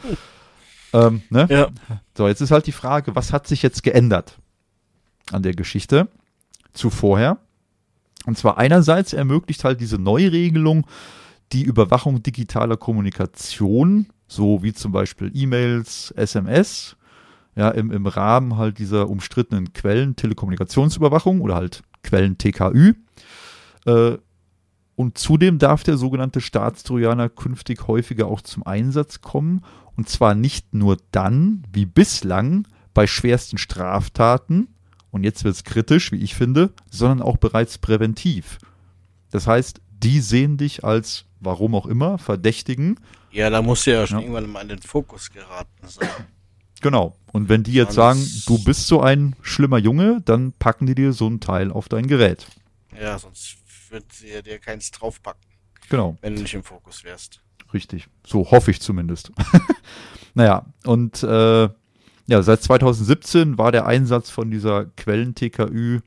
ähm, 0.92 1.22
ne? 1.30 1.46
ja. 1.48 1.68
So, 2.16 2.26
jetzt 2.26 2.40
ist 2.40 2.50
halt 2.50 2.66
die 2.66 2.72
Frage, 2.72 3.14
was 3.14 3.32
hat 3.32 3.46
sich 3.46 3.62
jetzt 3.62 3.84
geändert 3.84 4.38
an 5.30 5.42
der 5.44 5.54
Geschichte 5.54 6.08
zu 6.74 6.90
vorher? 6.90 7.38
Und 8.26 8.38
zwar 8.38 8.58
einerseits 8.58 9.12
ermöglicht 9.12 9.64
halt 9.64 9.80
diese 9.80 9.98
Neuregelung 9.98 10.86
die 11.52 11.62
Überwachung 11.62 12.22
digitaler 12.22 12.76
Kommunikation, 12.76 14.06
so 14.26 14.62
wie 14.62 14.72
zum 14.72 14.92
Beispiel 14.92 15.30
E-Mails, 15.34 16.12
SMS, 16.16 16.96
ja, 17.54 17.68
im, 17.68 17.90
im 17.90 18.06
Rahmen 18.06 18.56
halt 18.56 18.78
dieser 18.78 19.10
umstrittenen 19.10 19.72
Quellen 19.74 20.16
Telekommunikationsüberwachung 20.16 21.42
oder 21.42 21.56
halt 21.56 21.82
Quellen 22.02 22.38
TKÜ. 22.38 22.94
Äh, 23.84 24.16
und 24.94 25.18
zudem 25.18 25.58
darf 25.58 25.82
der 25.82 25.96
sogenannte 25.96 26.40
Staatstrojaner 26.40 27.28
künftig 27.28 27.86
häufiger 27.86 28.26
auch 28.26 28.40
zum 28.40 28.66
Einsatz 28.66 29.20
kommen. 29.20 29.62
Und 29.96 30.08
zwar 30.08 30.34
nicht 30.34 30.74
nur 30.74 30.96
dann, 31.10 31.64
wie 31.72 31.86
bislang, 31.86 32.66
bei 32.94 33.06
schwersten 33.06 33.58
Straftaten, 33.58 34.68
und 35.12 35.22
jetzt 35.22 35.44
wird 35.44 35.54
es 35.54 35.62
kritisch, 35.62 36.10
wie 36.10 36.16
ich 36.16 36.34
finde, 36.34 36.72
sondern 36.90 37.22
auch 37.22 37.36
bereits 37.36 37.78
präventiv. 37.78 38.58
Das 39.30 39.46
heißt, 39.46 39.80
die 39.90 40.18
sehen 40.20 40.56
dich 40.56 40.82
als, 40.82 41.26
warum 41.38 41.76
auch 41.76 41.86
immer, 41.86 42.18
Verdächtigen. 42.18 42.98
ja, 43.30 43.48
da 43.50 43.62
muss 43.62 43.84
ja 43.86 44.04
schon 44.06 44.18
Ja. 44.18 44.22
irgendwann 44.24 44.50
mal 44.50 44.62
in 44.62 44.68
den 44.68 44.82
Fokus 44.82 45.30
geraten 45.30 45.86
sein. 45.86 46.08
Genau. 46.80 47.14
Und 47.32 47.48
wenn 47.48 47.62
die 47.62 47.72
jetzt 47.72 47.94
sagen, 47.94 48.20
du 48.46 48.62
bist 48.64 48.88
so 48.88 49.00
ein 49.00 49.36
schlimmer 49.40 49.78
Junge, 49.78 50.20
dann 50.24 50.52
packen 50.52 50.86
die 50.86 50.96
dir 50.96 51.12
so 51.12 51.28
ein 51.28 51.38
Teil 51.38 51.70
auf 51.70 51.88
dein 51.88 52.08
Gerät. 52.08 52.46
Ja, 53.00 53.16
sonst 53.18 53.56
wird 53.90 54.12
sie 54.12 54.42
dir 54.42 54.58
keins 54.58 54.90
draufpacken, 54.90 55.40
Genau. 55.88 56.16
wenn 56.22 56.34
du 56.34 56.42
nicht 56.42 56.54
im 56.54 56.64
Fokus 56.64 57.04
wärst. 57.04 57.40
Richtig. 57.72 58.08
So 58.26 58.50
hoffe 58.50 58.70
ich 58.72 58.80
zumindest. 58.80 59.30
naja, 60.34 60.66
und 60.84 61.22
äh, 61.22 61.68
ja, 62.32 62.40
seit 62.40 62.62
2017 62.62 63.58
war 63.58 63.72
der 63.72 63.84
Einsatz 63.84 64.30
von 64.30 64.50
dieser 64.50 64.86
Quellen-TKÜ 64.86 66.00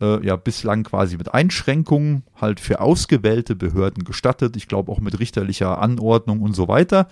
äh, 0.00 0.26
ja 0.26 0.36
bislang 0.36 0.82
quasi 0.82 1.18
mit 1.18 1.34
Einschränkungen 1.34 2.22
halt 2.40 2.58
für 2.58 2.80
ausgewählte 2.80 3.54
Behörden 3.54 4.04
gestattet. 4.04 4.56
Ich 4.56 4.66
glaube 4.66 4.90
auch 4.90 5.00
mit 5.00 5.18
richterlicher 5.18 5.82
Anordnung 5.82 6.40
und 6.40 6.54
so 6.54 6.68
weiter. 6.68 7.06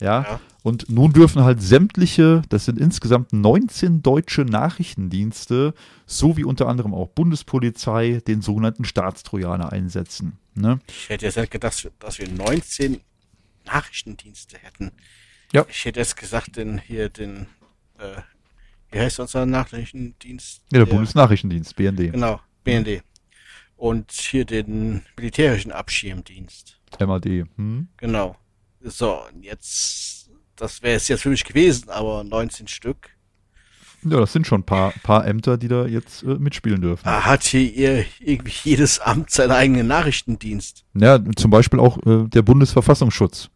Ja. 0.00 0.22
Ja. 0.22 0.40
Und 0.62 0.88
nun 0.88 1.12
dürfen 1.12 1.44
halt 1.44 1.60
sämtliche, 1.60 2.40
das 2.48 2.64
sind 2.64 2.78
insgesamt 2.78 3.34
19 3.34 4.00
deutsche 4.02 4.46
Nachrichtendienste, 4.46 5.74
sowie 6.06 6.44
unter 6.44 6.66
anderem 6.66 6.94
auch 6.94 7.08
Bundespolizei, 7.08 8.22
den 8.26 8.40
sogenannten 8.40 8.86
Staatstrojaner 8.86 9.70
einsetzen. 9.70 10.38
Ne? 10.54 10.78
Ich 10.88 11.10
hätte 11.10 11.26
jetzt 11.26 11.36
nicht 11.36 11.50
gedacht, 11.50 11.90
dass 11.98 12.18
wir 12.18 12.28
19 12.30 13.02
Nachrichtendienste 13.66 14.56
hätten. 14.56 14.92
Ja. 15.52 15.66
Ich 15.68 15.84
hätte 15.84 16.00
jetzt 16.00 16.16
gesagt, 16.16 16.56
den 16.56 16.78
hier 16.78 17.10
den, 17.10 17.48
äh, 17.98 18.22
wie 18.90 18.98
heißt 19.00 19.20
unser 19.20 19.46
Nachrichtendienst? 19.46 20.62
Ja, 20.72 20.78
der 20.78 20.86
Bundesnachrichtendienst, 20.86 21.76
BND. 21.76 22.12
Genau, 22.12 22.40
BND. 22.64 23.02
Und 23.76 24.10
hier 24.10 24.44
den 24.44 25.02
militärischen 25.16 25.72
Abschirmdienst. 25.72 26.80
MAD. 26.98 27.26
Hm? 27.56 27.88
Genau. 27.96 28.36
So, 28.80 29.20
und 29.32 29.42
jetzt, 29.42 30.30
das 30.56 30.82
wäre 30.82 30.96
es 30.96 31.08
jetzt 31.08 31.22
für 31.22 31.28
mich 31.28 31.44
gewesen, 31.44 31.90
aber 31.90 32.24
19 32.24 32.66
Stück. 32.66 33.10
Ja, 34.04 34.20
das 34.20 34.32
sind 34.32 34.46
schon 34.46 34.60
ein 34.60 34.66
paar, 34.66 34.92
paar 35.02 35.26
Ämter, 35.26 35.58
die 35.58 35.68
da 35.68 35.84
jetzt 35.84 36.22
äh, 36.22 36.36
mitspielen 36.38 36.80
dürfen. 36.80 37.04
Da 37.04 37.24
hat 37.24 37.42
hier 37.42 37.72
ihr, 37.72 38.04
irgendwie 38.20 38.52
jedes 38.62 39.00
Amt 39.00 39.30
seinen 39.30 39.50
eigenen 39.50 39.88
Nachrichtendienst. 39.88 40.84
Ja, 40.94 41.18
zum 41.36 41.50
Beispiel 41.50 41.80
auch 41.80 41.98
äh, 42.06 42.28
der 42.28 42.42
Bundesverfassungsschutz. 42.42 43.50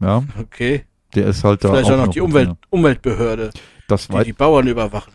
Ja, 0.00 0.22
Okay. 0.38 0.84
Der 1.14 1.26
ist 1.26 1.44
halt 1.44 1.64
da. 1.64 1.70
Vielleicht 1.70 1.90
auch 1.90 1.96
noch 1.96 2.06
noch 2.06 2.12
die 2.12 2.20
Umwelt. 2.20 2.50
Umweltbehörde, 2.70 3.50
Das 3.88 4.08
die 4.08 4.24
die 4.24 4.32
Bauern 4.32 4.66
überwachen. 4.66 5.12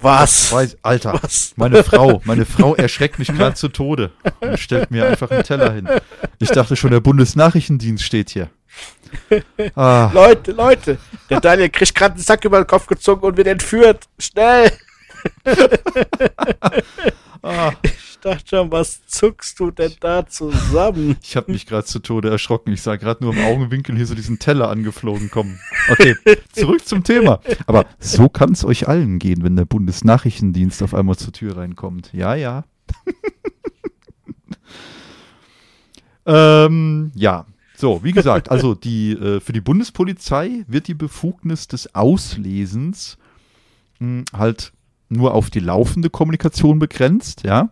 Was? 0.00 0.52
weiß, 0.52 0.76
Alter. 0.82 1.18
Was? 1.20 1.54
Meine 1.56 1.82
Frau, 1.82 2.22
meine 2.24 2.46
Frau 2.46 2.76
erschreckt 2.76 3.18
mich 3.18 3.28
gerade 3.28 3.56
zu 3.56 3.68
Tode 3.68 4.12
und 4.40 4.58
stellt 4.58 4.92
mir 4.92 5.06
einfach 5.08 5.28
einen 5.30 5.42
Teller 5.42 5.72
hin. 5.72 5.88
Ich 6.38 6.50
dachte 6.50 6.76
schon, 6.76 6.92
der 6.92 7.00
Bundesnachrichtendienst 7.00 8.04
steht 8.04 8.30
hier. 8.30 8.50
Ah. 9.74 10.10
Leute, 10.12 10.52
Leute, 10.52 10.98
der 11.30 11.40
Daniel 11.40 11.70
kriegt 11.70 11.94
gerade 11.94 12.14
einen 12.14 12.22
Sack 12.22 12.44
über 12.44 12.58
den 12.62 12.66
Kopf 12.66 12.86
gezogen 12.86 13.22
und 13.26 13.36
wird 13.38 13.46
entführt. 13.46 14.04
Schnell! 14.18 14.70
ah. 17.42 17.72
Ich 17.82 18.18
dachte 18.20 18.48
schon, 18.48 18.72
was 18.72 19.06
zuckst 19.06 19.60
du 19.60 19.70
denn 19.70 19.92
da 20.00 20.26
zusammen? 20.26 21.16
Ich 21.22 21.36
habe 21.36 21.52
mich 21.52 21.66
gerade 21.66 21.84
zu 21.84 22.00
Tode 22.00 22.30
erschrocken. 22.30 22.72
Ich 22.72 22.82
sah 22.82 22.96
gerade 22.96 23.22
nur 23.22 23.32
im 23.32 23.44
Augenwinkel 23.44 23.96
hier 23.96 24.06
so 24.06 24.14
diesen 24.14 24.38
Teller 24.38 24.70
angeflogen 24.70 25.30
kommen. 25.30 25.60
Okay, 25.88 26.16
zurück 26.52 26.86
zum 26.86 27.04
Thema. 27.04 27.40
Aber 27.66 27.86
so 28.00 28.28
kann 28.28 28.52
es 28.52 28.64
euch 28.64 28.88
allen 28.88 29.18
gehen, 29.18 29.44
wenn 29.44 29.56
der 29.56 29.66
Bundesnachrichtendienst 29.66 30.82
auf 30.82 30.94
einmal 30.94 31.16
zur 31.16 31.32
Tür 31.32 31.56
reinkommt. 31.56 32.10
Ja, 32.12 32.34
ja. 32.34 32.64
ähm, 36.26 37.12
ja, 37.14 37.46
so, 37.76 38.02
wie 38.02 38.10
gesagt, 38.10 38.50
also 38.50 38.74
die, 38.74 39.12
äh, 39.12 39.38
für 39.38 39.52
die 39.52 39.60
Bundespolizei 39.60 40.64
wird 40.66 40.88
die 40.88 40.94
Befugnis 40.94 41.68
des 41.68 41.94
Auslesens 41.94 43.16
mh, 44.00 44.08
hm, 44.08 44.24
halt 44.36 44.72
nur 45.08 45.34
auf 45.34 45.50
die 45.50 45.60
laufende 45.60 46.10
Kommunikation 46.10 46.78
begrenzt, 46.78 47.44
ja. 47.44 47.70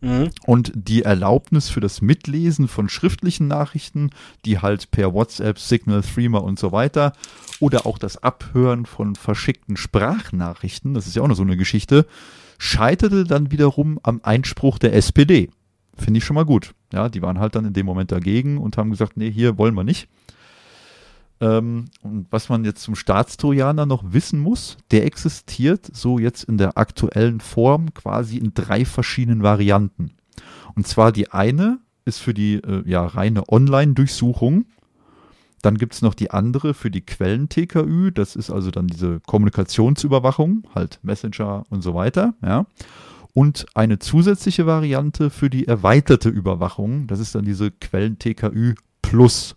Mhm. 0.00 0.30
Und 0.44 0.72
die 0.74 1.02
Erlaubnis 1.02 1.68
für 1.68 1.80
das 1.80 2.02
Mitlesen 2.02 2.68
von 2.68 2.88
schriftlichen 2.88 3.48
Nachrichten, 3.48 4.10
die 4.44 4.58
halt 4.58 4.90
per 4.90 5.14
WhatsApp, 5.14 5.58
Signal, 5.58 6.02
Threema 6.02 6.38
und 6.38 6.58
so 6.58 6.72
weiter, 6.72 7.12
oder 7.60 7.86
auch 7.86 7.98
das 7.98 8.22
Abhören 8.22 8.84
von 8.84 9.16
verschickten 9.16 9.76
Sprachnachrichten, 9.76 10.94
das 10.94 11.06
ist 11.06 11.16
ja 11.16 11.22
auch 11.22 11.28
noch 11.28 11.36
so 11.36 11.42
eine 11.42 11.56
Geschichte, 11.56 12.06
scheiterte 12.58 13.24
dann 13.24 13.50
wiederum 13.50 13.98
am 14.02 14.20
Einspruch 14.22 14.78
der 14.78 14.94
SPD. 14.94 15.50
Finde 15.96 16.18
ich 16.18 16.24
schon 16.24 16.34
mal 16.34 16.44
gut. 16.44 16.74
Ja, 16.92 17.08
die 17.08 17.22
waren 17.22 17.38
halt 17.38 17.54
dann 17.54 17.64
in 17.64 17.72
dem 17.72 17.86
Moment 17.86 18.12
dagegen 18.12 18.58
und 18.58 18.76
haben 18.76 18.90
gesagt, 18.90 19.16
nee, 19.16 19.30
hier 19.30 19.56
wollen 19.58 19.74
wir 19.74 19.84
nicht. 19.84 20.08
Ähm, 21.40 21.86
und 22.02 22.26
was 22.30 22.48
man 22.48 22.64
jetzt 22.64 22.82
zum 22.82 22.94
Staatstrojaner 22.94 23.86
noch 23.86 24.12
wissen 24.12 24.40
muss, 24.40 24.78
der 24.90 25.04
existiert 25.04 25.88
so 25.92 26.18
jetzt 26.18 26.44
in 26.44 26.58
der 26.58 26.78
aktuellen 26.78 27.40
Form 27.40 27.92
quasi 27.94 28.38
in 28.38 28.54
drei 28.54 28.84
verschiedenen 28.84 29.42
Varianten. 29.42 30.12
Und 30.74 30.86
zwar 30.86 31.12
die 31.12 31.30
eine 31.30 31.78
ist 32.04 32.18
für 32.18 32.34
die 32.34 32.54
äh, 32.54 32.82
ja, 32.88 33.04
reine 33.04 33.48
Online-Durchsuchung. 33.48 34.66
Dann 35.62 35.78
gibt 35.78 35.94
es 35.94 36.02
noch 36.02 36.14
die 36.14 36.30
andere 36.30 36.74
für 36.74 36.90
die 36.90 37.04
Quellen-TKÜ. 37.04 38.12
Das 38.12 38.36
ist 38.36 38.50
also 38.50 38.70
dann 38.70 38.86
diese 38.86 39.20
Kommunikationsüberwachung, 39.26 40.66
halt 40.74 41.00
Messenger 41.02 41.64
und 41.70 41.82
so 41.82 41.94
weiter. 41.94 42.34
Ja 42.42 42.66
und 43.36 43.66
eine 43.74 43.98
zusätzliche 43.98 44.64
Variante 44.64 45.28
für 45.28 45.50
die 45.50 45.68
erweiterte 45.68 46.30
Überwachung. 46.30 47.06
Das 47.06 47.20
ist 47.20 47.34
dann 47.34 47.44
diese 47.44 47.70
Quellen-TKÜ 47.70 48.76
Plus. 49.02 49.55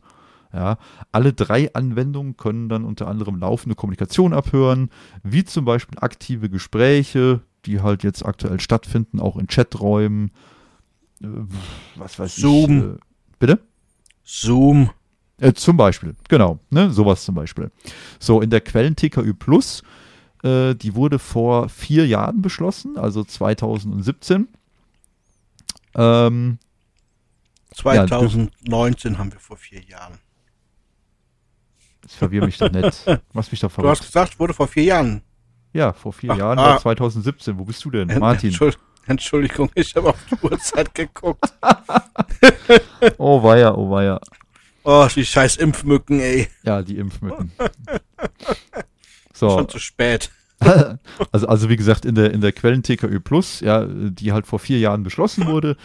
Ja, 0.51 0.77
alle 1.11 1.33
drei 1.33 1.73
Anwendungen 1.75 2.35
können 2.35 2.69
dann 2.69 2.83
unter 2.83 3.07
anderem 3.07 3.35
laufende 3.35 3.75
Kommunikation 3.75 4.33
abhören, 4.33 4.89
wie 5.23 5.43
zum 5.43 5.63
Beispiel 5.63 5.99
aktive 5.99 6.49
Gespräche, 6.49 7.41
die 7.65 7.81
halt 7.81 8.03
jetzt 8.03 8.25
aktuell 8.25 8.59
stattfinden, 8.59 9.19
auch 9.19 9.37
in 9.37 9.47
Chaträumen. 9.47 10.31
Äh, 11.21 11.27
was 11.95 12.17
weiß 12.17 12.35
Zoom. 12.35 12.77
ich. 12.77 12.83
Äh, 12.83 12.97
bitte? 13.37 13.59
Zoom. 14.23 14.89
Äh, 15.39 15.53
zum 15.53 15.77
Beispiel, 15.77 16.15
genau, 16.27 16.59
ne, 16.69 16.91
sowas 16.91 17.23
zum 17.23 17.35
Beispiel. 17.35 17.71
So, 18.19 18.41
in 18.41 18.49
der 18.49 18.61
Quellen 18.61 18.95
TKÜ 18.95 19.33
Plus 19.33 19.83
äh, 20.43 20.75
die 20.75 20.95
wurde 20.95 21.19
vor 21.19 21.69
vier 21.69 22.07
Jahren 22.07 22.41
beschlossen, 22.41 22.97
also 22.97 23.23
2017. 23.23 24.47
Ähm, 25.95 26.59
2019 27.73 29.13
ja, 29.13 29.19
haben 29.19 29.31
wir 29.31 29.39
vor 29.39 29.57
vier 29.57 29.81
Jahren. 29.83 30.19
Ich 32.09 32.15
verwirre 32.15 32.47
mich 32.47 32.57
doch 32.57 32.71
nicht. 32.71 33.05
Machst 33.33 33.51
mich 33.51 33.61
doch 33.61 33.71
verrückt. 33.71 33.85
Du 33.85 33.89
hast 33.91 34.05
gesagt, 34.05 34.39
wurde 34.39 34.53
vor 34.53 34.67
vier 34.67 34.83
Jahren. 34.83 35.21
Ja, 35.73 35.93
vor 35.93 36.11
vier 36.11 36.31
Ach, 36.31 36.37
Jahren 36.37 36.57
ah. 36.57 36.71
war 36.71 36.81
2017. 36.81 37.57
Wo 37.59 37.65
bist 37.65 37.85
du 37.85 37.91
denn, 37.91 38.07
Martin? 38.19 38.57
Entschuldigung, 39.05 39.69
ich 39.75 39.95
habe 39.95 40.09
auf 40.09 40.17
die 40.29 40.35
Uhrzeit 40.43 40.93
geguckt. 40.93 41.53
oh 43.17 43.41
weia, 43.43 43.73
oh 43.75 43.89
weia. 43.89 44.19
Oh, 44.83 45.07
die 45.13 45.25
scheiß 45.25 45.57
Impfmücken, 45.57 46.19
ey. 46.19 46.47
Ja, 46.63 46.81
die 46.81 46.97
Impfmücken. 46.97 47.51
So. 49.31 49.51
Schon 49.51 49.69
zu 49.69 49.79
spät. 49.79 50.31
also, 51.31 51.47
also 51.47 51.69
wie 51.69 51.77
gesagt, 51.77 52.03
in 52.03 52.13
der, 52.15 52.33
in 52.33 52.41
der 52.41 52.51
Quellen 52.51 52.83
TKÖ 52.83 53.21
Plus, 53.21 53.61
ja, 53.61 53.85
die 53.87 54.33
halt 54.33 54.45
vor 54.45 54.59
vier 54.59 54.79
Jahren 54.79 55.03
beschlossen 55.03 55.47
wurde, 55.47 55.77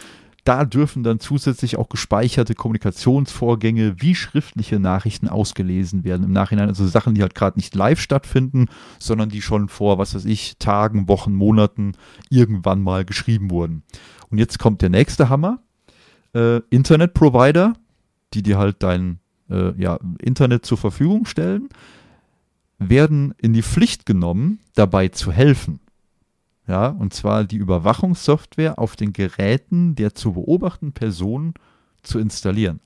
da 0.45 0.63
dürfen 0.63 1.03
dann 1.03 1.19
zusätzlich 1.19 1.75
auch 1.75 1.89
gespeicherte 1.89 2.53
Kommunikationsvorgänge 2.53 3.95
wie 3.97 4.13
schriftliche 4.13 4.79
Nachrichten 4.79 5.27
ausgelesen 5.27 6.03
werden 6.03 6.23
im 6.23 6.31
Nachhinein. 6.31 6.69
Also 6.69 6.87
Sachen, 6.87 7.15
die 7.15 7.23
halt 7.23 7.33
gerade 7.33 7.57
nicht 7.57 7.73
live 7.73 7.99
stattfinden, 7.99 8.67
sondern 8.99 9.29
die 9.29 9.41
schon 9.41 9.69
vor, 9.69 9.97
was 9.97 10.13
weiß 10.13 10.25
ich, 10.25 10.57
Tagen, 10.59 11.07
Wochen, 11.07 11.33
Monaten 11.33 11.93
irgendwann 12.29 12.81
mal 12.81 13.05
geschrieben 13.05 13.49
wurden. 13.49 13.83
Und 14.29 14.37
jetzt 14.37 14.59
kommt 14.59 14.83
der 14.83 14.89
nächste 14.89 15.29
Hammer. 15.29 15.59
Äh, 16.35 16.61
Internetprovider, 16.69 17.73
die 18.35 18.43
dir 18.43 18.59
halt 18.59 18.83
dein 18.83 19.19
äh, 19.49 19.73
ja, 19.81 19.99
Internet 20.19 20.63
zur 20.63 20.77
Verfügung 20.77 21.25
stellen, 21.25 21.69
werden 22.77 23.33
in 23.39 23.53
die 23.53 23.63
Pflicht 23.63 24.05
genommen, 24.05 24.59
dabei 24.75 25.07
zu 25.07 25.31
helfen. 25.31 25.79
Ja, 26.67 26.87
und 26.87 27.13
zwar 27.13 27.43
die 27.43 27.57
Überwachungssoftware 27.57 28.79
auf 28.79 28.95
den 28.95 29.13
Geräten 29.13 29.95
der 29.95 30.15
zu 30.15 30.33
beobachtenden 30.33 30.93
Person 30.93 31.53
zu 32.01 32.17
installieren. 32.17 32.79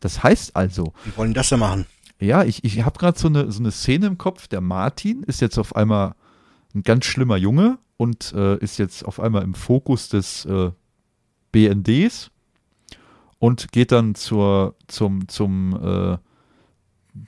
Das 0.00 0.22
heißt 0.22 0.56
also. 0.56 0.94
Wie 1.04 1.16
wollen 1.16 1.34
das 1.34 1.50
ja 1.50 1.58
machen? 1.58 1.86
Ja, 2.18 2.44
ich, 2.44 2.64
ich 2.64 2.82
habe 2.84 2.98
gerade 2.98 3.18
so 3.18 3.28
eine, 3.28 3.50
so 3.52 3.60
eine 3.60 3.70
Szene 3.70 4.06
im 4.06 4.18
Kopf. 4.18 4.48
Der 4.48 4.60
Martin 4.60 5.22
ist 5.22 5.40
jetzt 5.40 5.58
auf 5.58 5.76
einmal 5.76 6.14
ein 6.74 6.82
ganz 6.82 7.04
schlimmer 7.04 7.36
Junge 7.36 7.78
und 7.96 8.32
äh, 8.34 8.56
ist 8.58 8.78
jetzt 8.78 9.04
auf 9.04 9.20
einmal 9.20 9.42
im 9.42 9.54
Fokus 9.54 10.08
des 10.08 10.46
äh, 10.46 10.70
BNDs 11.52 12.30
und 13.38 13.72
geht 13.72 13.92
dann 13.92 14.14
zur, 14.14 14.76
zum, 14.86 15.28
zum 15.28 15.78
äh, 15.82 16.18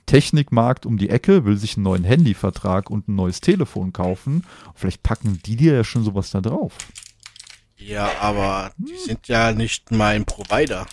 Technikmarkt 0.05 0.85
um 0.85 0.97
die 0.97 1.09
Ecke, 1.09 1.45
will 1.45 1.57
sich 1.57 1.75
einen 1.75 1.83
neuen 1.83 2.03
Handyvertrag 2.03 2.89
und 2.89 3.07
ein 3.07 3.15
neues 3.15 3.41
Telefon 3.41 3.93
kaufen. 3.93 4.45
Vielleicht 4.75 5.03
packen 5.03 5.39
die 5.45 5.55
dir 5.55 5.73
ja 5.73 5.83
schon 5.83 6.03
sowas 6.03 6.31
da 6.31 6.41
drauf. 6.41 6.73
Ja, 7.77 8.11
aber 8.19 8.71
die 8.77 8.97
sind 8.97 9.27
ja 9.27 9.51
nicht 9.51 9.91
mein 9.91 10.25
Provider. 10.25 10.85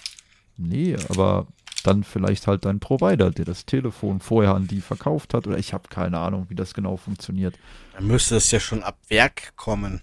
Nee, 0.56 0.96
aber 1.08 1.46
dann 1.84 2.04
vielleicht 2.04 2.46
halt 2.46 2.64
dein 2.64 2.80
Provider, 2.80 3.30
der 3.30 3.44
das 3.44 3.64
Telefon 3.64 4.20
vorher 4.20 4.54
an 4.54 4.66
die 4.66 4.80
verkauft 4.80 5.34
hat. 5.34 5.46
Oder 5.46 5.58
ich 5.58 5.72
habe 5.72 5.88
keine 5.88 6.18
Ahnung, 6.18 6.46
wie 6.48 6.54
das 6.54 6.74
genau 6.74 6.96
funktioniert. 6.96 7.58
Dann 7.94 8.06
müsste 8.06 8.36
es 8.36 8.50
ja 8.50 8.60
schon 8.60 8.82
ab 8.82 8.98
Werk 9.08 9.56
kommen. 9.56 10.02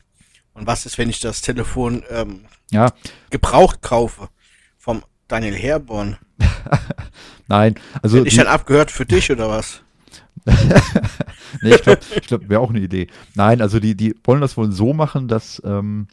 Und 0.54 0.66
was 0.66 0.86
ist, 0.86 0.98
wenn 0.98 1.10
ich 1.10 1.20
das 1.20 1.42
Telefon 1.42 2.04
ähm, 2.10 2.46
ja. 2.72 2.92
gebraucht 3.30 3.82
kaufe? 3.82 4.30
Vom 4.78 5.04
Daniel 5.28 5.56
Herborn. 5.56 6.18
Nein, 7.48 7.76
also. 8.02 8.18
Hätte 8.18 8.28
ich 8.28 8.36
dann 8.36 8.48
abgehört 8.48 8.92
für 8.92 9.06
dich 9.06 9.32
oder 9.32 9.50
was? 9.50 9.82
nee, 11.62 11.76
ich 11.76 11.82
glaube, 11.82 12.02
glaub, 12.28 12.50
wäre 12.50 12.62
auch 12.62 12.70
eine 12.70 12.80
Idee. 12.80 13.08
Nein, 13.36 13.62
also 13.62 13.80
die, 13.80 13.96
die 13.96 14.16
wollen 14.24 14.40
das 14.40 14.56
wohl 14.56 14.72
so 14.72 14.94
machen, 14.94 15.28
dass 15.28 15.62
ähm, 15.66 16.08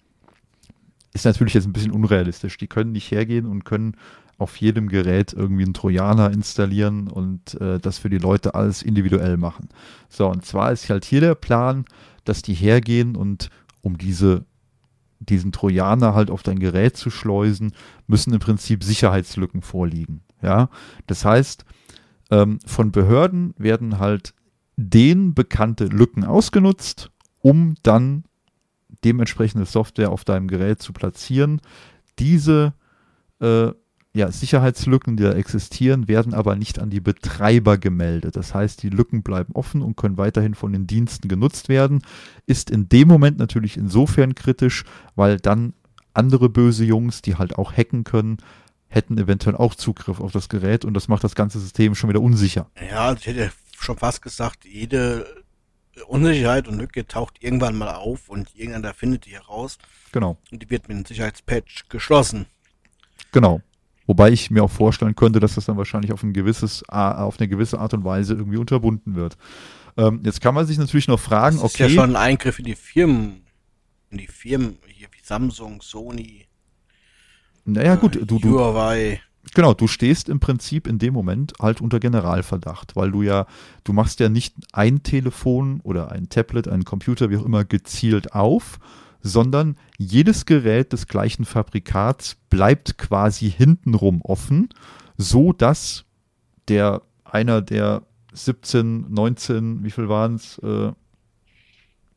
ist 1.13 1.25
natürlich 1.25 1.55
jetzt 1.55 1.67
ein 1.67 1.73
bisschen 1.73 1.93
unrealistisch. 1.93 2.59
Die 2.59 2.67
können 2.67 2.93
nicht 2.93 3.11
hergehen 3.11 3.47
und 3.47 3.65
können 3.65 3.97
auf 4.37 4.57
jedem 4.57 4.89
Gerät 4.89 5.33
irgendwie 5.33 5.63
einen 5.63 5.75
Trojaner 5.75 6.33
installieren 6.33 7.09
und 7.09 7.55
äh, 7.61 7.79
das 7.79 7.99
für 7.99 8.11
die 8.11 8.19
Leute 8.19 8.55
alles 8.55 8.83
individuell 8.83 9.37
machen. 9.37 9.69
So, 10.09 10.29
und 10.29 10.45
zwar 10.45 10.73
ist 10.73 10.91
halt 10.91 11.05
hier 11.05 11.21
der 11.21 11.37
Plan, 11.37 11.85
dass 12.25 12.43
die 12.43 12.55
hergehen 12.55 13.15
und 13.15 13.49
um 13.81 13.97
diese 13.97 14.45
diesen 15.29 15.53
Trojaner 15.53 16.15
halt 16.15 16.31
auf 16.31 16.43
dein 16.43 16.59
Gerät 16.59 16.97
zu 16.97 17.11
schleusen, 17.11 17.73
müssen 18.07 18.33
im 18.33 18.41
Prinzip 18.41 18.85
Sicherheitslücken 18.85 19.63
vorliegen. 19.63 20.23
Ja, 20.43 20.69
das 21.07 21.25
heißt, 21.25 21.65
ähm, 22.31 22.59
von 22.67 22.93
Behörden 22.93 23.55
werden 23.57 23.99
halt 23.99 24.35
den 24.77 25.35
bekannte 25.35 25.87
Lücken 25.87 26.25
ausgenutzt, 26.25 27.11
um 27.41 27.75
dann 27.83 28.25
dementsprechende 29.05 29.67
Software 29.67 30.11
auf 30.11 30.25
deinem 30.25 30.49
Gerät 30.49 30.81
zu 30.81 30.93
platzieren. 30.93 31.61
Diese 32.19 32.75
äh, 33.41 33.71
ja, 34.15 34.31
Sicherheitslücken, 34.31 35.17
die 35.17 35.25
da 35.25 35.33
existieren, 35.33 36.07
werden 36.07 36.35
aber 36.35 36.55
nicht 36.55 36.79
an 36.79 36.89
die 36.89 37.01
Betreiber 37.01 37.79
gemeldet. 37.79 38.37
Das 38.37 38.55
heißt, 38.55 38.81
die 38.85 38.89
Lücken 38.89 39.25
bleiben 39.25 39.53
offen 39.55 39.83
und 39.83 39.97
können 39.97 40.17
weiterhin 40.17 40.55
von 40.55 40.73
den 40.73 40.87
Diensten 40.87 41.27
genutzt 41.27 41.69
werden. 41.69 42.03
Ist 42.47 42.71
in 42.71 42.89
dem 42.89 43.09
Moment 43.09 43.39
natürlich 43.39 43.77
insofern 43.77 44.37
kritisch, 44.37 44.85
weil 45.17 45.39
dann 45.39 45.75
andere 46.13 46.49
böse 46.49 46.85
Jungs, 46.85 47.23
die 47.23 47.35
halt 47.35 47.59
auch 47.59 47.73
hacken 47.73 48.05
können, 48.05 48.37
hätten 48.87 49.19
eventuell 49.19 49.57
auch 49.57 49.75
Zugriff 49.75 50.21
auf 50.21 50.31
das 50.31 50.49
Gerät 50.49 50.85
und 50.85 50.95
das 50.95 51.09
macht 51.09 51.25
das 51.25 51.35
ganze 51.35 51.59
System 51.59 51.97
schon 51.97 52.09
wieder 52.09 52.21
unsicher. 52.21 52.71
Ja, 52.89 53.13
ich 53.15 53.27
hätte 53.27 53.51
schon 53.81 53.99
fast 53.99 54.23
gesagt, 54.23 54.65
jede 54.65 55.27
Unsicherheit 56.07 56.69
und 56.69 56.79
Lücke 56.79 57.05
taucht 57.09 57.43
irgendwann 57.43 57.77
mal 57.77 57.93
auf 57.93 58.29
und 58.29 58.55
irgendeiner 58.55 58.95
findet 58.95 59.27
die 59.27 59.33
heraus. 59.33 59.79
Genau. 60.13 60.37
Und 60.53 60.63
die 60.63 60.71
wird 60.71 60.87
mit 60.87 60.97
einem 60.97 61.05
Sicherheitspatch 61.05 61.89
geschlossen. 61.89 62.47
Genau. 63.33 63.61
Wobei 64.07 64.31
ich 64.31 64.51
mir 64.51 64.63
auch 64.63 64.71
vorstellen 64.71 65.15
könnte, 65.15 65.41
dass 65.41 65.55
das 65.55 65.67
dann 65.67 65.77
wahrscheinlich 65.77 66.13
auf, 66.13 66.23
ein 66.23 66.33
gewisses, 66.33 66.87
auf 66.89 67.41
eine 67.41 67.49
gewisse 67.49 67.79
Art 67.79 67.95
und 67.95 68.05
Weise 68.05 68.35
irgendwie 68.35 68.59
unterbunden 68.59 69.15
wird. 69.15 69.37
Ähm, 69.97 70.21
jetzt 70.25 70.41
kann 70.41 70.55
man 70.55 70.67
sich 70.67 70.79
natürlich 70.79 71.09
noch 71.09 71.21
fragen, 71.21 71.57
das 71.57 71.65
ist 71.65 71.75
okay. 71.75 71.87
ist 71.87 71.95
ja 71.95 72.03
schon 72.03 72.11
ein 72.11 72.23
Eingriff 72.23 72.59
in 72.59 72.67
die 72.67 72.75
Firmen, 72.75 73.43
in 74.11 74.19
die 74.19 74.27
Firmen, 74.27 74.77
hier 74.89 75.09
wie 75.13 75.25
Samsung, 75.25 75.81
Sony. 75.81 76.47
Naja, 77.65 77.95
gut, 77.95 78.17
du, 78.17 78.39
du, 78.39 78.51
Huawei. 78.51 79.23
Genau, 79.55 79.75
du 79.75 79.87
stehst 79.87 80.29
im 80.29 80.41
Prinzip 80.41 80.87
in 80.87 80.99
dem 80.99 81.13
Moment 81.15 81.53
halt 81.61 81.81
unter 81.81 82.01
Generalverdacht, 82.01 82.97
weil 82.97 83.11
du 83.11 83.23
ja, 83.23 83.47
du 83.85 83.93
machst 83.93 84.21
ja 84.21 84.29
nicht 84.29 84.55
ein 84.73 85.03
Telefon 85.03 85.81
oder 85.83 86.11
ein 86.13 86.29
Tablet, 86.29 86.67
einen 86.69 86.85
Computer, 86.85 87.31
wie 87.31 87.37
auch 87.37 87.45
immer, 87.45 87.65
gezielt 87.65 88.33
auf, 88.33 88.79
sondern 89.25 89.77
jedes 89.97 90.45
Gerät 90.45 90.93
des 90.93 91.09
gleichen 91.09 91.47
Fabrikats 91.47 92.37
bleibt 92.51 92.99
quasi 92.99 93.51
hintenrum 93.51 94.21
offen, 94.23 94.69
so 95.17 95.53
dass 95.53 96.05
der 96.69 97.03
einer 97.25 97.63
der 97.63 98.03
17, 98.35 99.07
19, 99.13 99.83
wie 99.83 99.91
viel 99.91 100.09
waren 100.09 100.35
es? 100.35 100.59
Äh, 100.59 100.93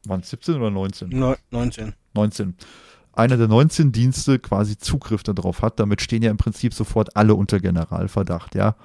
waren 0.06 0.20
es 0.22 0.30
17 0.30 0.56
oder 0.56 0.70
19? 0.70 1.10
No, 1.10 1.36
19. 1.52 1.94
19. 2.14 2.56
Einer 3.14 3.38
der 3.38 3.48
19 3.48 3.92
Dienste 3.92 4.38
quasi 4.38 4.78
Zugriff 4.78 5.24
darauf 5.24 5.62
hat. 5.62 5.80
Damit 5.80 6.02
stehen 6.02 6.24
ja 6.24 6.32
im 6.32 6.38
Prinzip 6.38 6.74
sofort 6.74 7.16
alle 7.16 7.36
unter 7.36 7.60
Generalverdacht, 7.60 8.54
ja. 8.56 8.76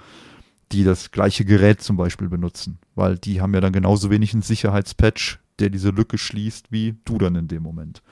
Die 0.70 0.84
das 0.84 1.10
gleiche 1.10 1.44
Gerät 1.44 1.82
zum 1.82 1.96
Beispiel 1.96 2.28
benutzen. 2.28 2.78
Weil 2.94 3.18
die 3.18 3.40
haben 3.40 3.52
ja 3.54 3.60
dann 3.60 3.72
genauso 3.72 4.10
wenig 4.10 4.32
einen 4.32 4.42
Sicherheitspatch, 4.42 5.38
der 5.58 5.70
diese 5.70 5.90
Lücke 5.90 6.18
schließt, 6.18 6.72
wie 6.72 6.96
du 7.04 7.18
dann 7.18 7.36
in 7.36 7.48
dem 7.48 7.62
Moment. 7.62 8.02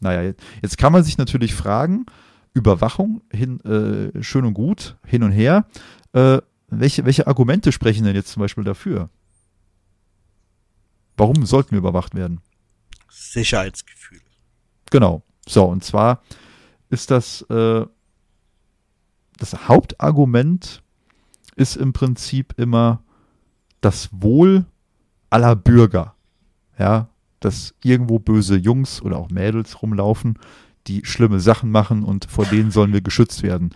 Naja, 0.00 0.32
jetzt 0.62 0.78
kann 0.78 0.92
man 0.92 1.02
sich 1.02 1.18
natürlich 1.18 1.54
fragen, 1.54 2.06
Überwachung, 2.54 3.22
hin, 3.32 3.60
äh, 3.60 4.22
schön 4.22 4.44
und 4.44 4.54
gut, 4.54 4.96
hin 5.04 5.22
und 5.22 5.32
her. 5.32 5.66
Äh, 6.12 6.38
welche, 6.68 7.04
welche 7.04 7.26
Argumente 7.26 7.72
sprechen 7.72 8.04
denn 8.04 8.14
jetzt 8.14 8.32
zum 8.32 8.40
Beispiel 8.40 8.64
dafür? 8.64 9.10
Warum 11.16 11.46
sollten 11.46 11.72
wir 11.72 11.78
überwacht 11.78 12.14
werden? 12.14 12.40
Sicherheitsgefühl. 13.08 14.20
Genau. 14.90 15.22
So, 15.46 15.64
und 15.64 15.82
zwar 15.82 16.22
ist 16.90 17.10
das 17.10 17.42
äh, 17.42 17.86
das 19.38 19.68
Hauptargument 19.68 20.82
ist 21.56 21.76
im 21.76 21.92
Prinzip 21.92 22.54
immer 22.58 23.02
das 23.80 24.10
Wohl 24.12 24.66
aller 25.30 25.56
Bürger. 25.56 26.14
Ja, 26.78 27.08
dass 27.40 27.74
irgendwo 27.82 28.18
böse 28.18 28.56
Jungs 28.56 29.02
oder 29.02 29.16
auch 29.16 29.30
Mädels 29.30 29.82
rumlaufen, 29.82 30.38
die 30.86 31.04
schlimme 31.04 31.40
Sachen 31.40 31.70
machen 31.70 32.02
und 32.02 32.26
vor 32.30 32.46
denen 32.46 32.70
sollen 32.70 32.92
wir 32.92 33.00
geschützt 33.00 33.42
werden. 33.42 33.70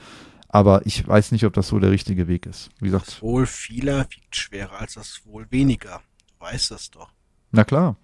Aber 0.49 0.85
ich 0.85 1.07
weiß 1.07 1.33
nicht, 1.33 1.45
ob 1.45 1.55
das 1.55 1.69
so 1.69 1.79
der 1.79 1.91
richtige 1.91 2.29
Weg 2.29 2.47
ist. 2.47 2.71
Wie 2.79 2.87
gesagt. 2.87 3.09
Das 3.09 3.23
Wohl 3.23 3.47
vieler 3.47 4.07
wiegt 4.11 4.37
schwerer 4.37 4.81
als 4.81 4.95
das 4.95 5.23
Wohl 5.25 5.47
weniger. 5.51 6.03
Du 6.29 6.45
weißt 6.45 6.71
das 6.71 6.91
doch. 6.91 7.11
Na 7.51 7.65
klar. 7.65 7.97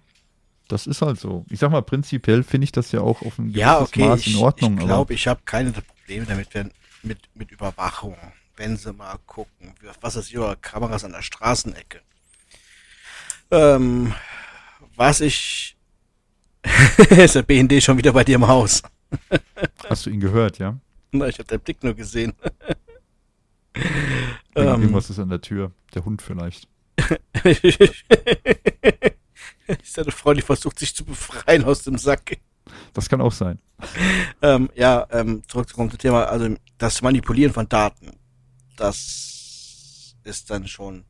Das 0.67 0.85
ist 0.85 1.01
halt 1.01 1.19
so. 1.19 1.45
Ich 1.49 1.59
sag 1.59 1.71
mal, 1.71 1.81
prinzipiell 1.81 2.43
finde 2.43 2.65
ich 2.65 2.71
das 2.71 2.91
ja 2.91 3.01
auch 3.01 3.23
auf 3.23 3.39
ein 3.39 3.47
gewisses 3.47 3.59
ja, 3.59 3.81
okay, 3.81 4.07
Maß 4.07 4.27
in 4.27 4.35
Ordnung. 4.35 4.77
Ich 4.77 4.85
glaube, 4.85 5.13
ich 5.13 5.27
habe 5.27 5.41
keine 5.43 5.71
Probleme 5.71 6.25
damit, 6.25 6.53
wenn, 6.53 6.71
mit, 7.01 7.17
mit 7.33 7.51
Überwachung. 7.51 8.15
Wenn 8.55 8.77
sie 8.77 8.93
mal 8.93 9.17
gucken, 9.25 9.73
was 10.01 10.15
ist 10.15 10.27
hier, 10.27 10.57
Kameras 10.61 11.03
an 11.03 11.13
der 11.13 11.21
Straßenecke. 11.21 12.01
Ähm, 13.51 14.13
was 14.99 15.21
ich. 15.21 15.77
ist 17.09 17.35
der 17.35 17.43
BND 17.43 17.81
schon 17.81 17.97
wieder 17.97 18.11
bei 18.11 18.25
dir 18.25 18.35
im 18.35 18.47
Haus? 18.47 18.83
Hast 19.87 20.05
du 20.05 20.09
ihn 20.09 20.19
gehört, 20.19 20.59
ja? 20.59 20.77
Na, 21.11 21.27
ich 21.27 21.39
habe 21.39 21.47
den 21.47 21.61
Blick 21.61 21.81
nur 21.83 21.93
gesehen. 21.93 22.33
Ähm, 24.55 24.55
irgendwas 24.55 25.09
ist 25.09 25.19
an 25.19 25.29
der 25.29 25.39
Tür. 25.39 25.71
Der 25.95 26.03
Hund 26.03 26.21
vielleicht. 26.21 26.67
ist 27.43 28.03
eine 29.97 30.11
Frau, 30.11 30.33
die 30.33 30.41
versucht, 30.41 30.79
sich 30.79 30.93
zu 30.93 31.05
befreien 31.05 31.63
aus 31.63 31.83
dem 31.83 31.97
Sack. 31.97 32.37
Das 32.93 33.07
kann 33.07 33.21
auch 33.21 33.31
sein. 33.31 33.59
Ähm, 34.41 34.69
ja, 34.75 35.07
ähm, 35.11 35.43
zurückzukommen 35.47 35.89
zum 35.89 35.99
Thema, 35.99 36.25
also 36.25 36.53
das 36.77 37.01
Manipulieren 37.01 37.53
von 37.53 37.69
Daten, 37.69 38.11
das 38.75 40.17
ist 40.23 40.49
dann 40.49 40.67
schon 40.67 41.05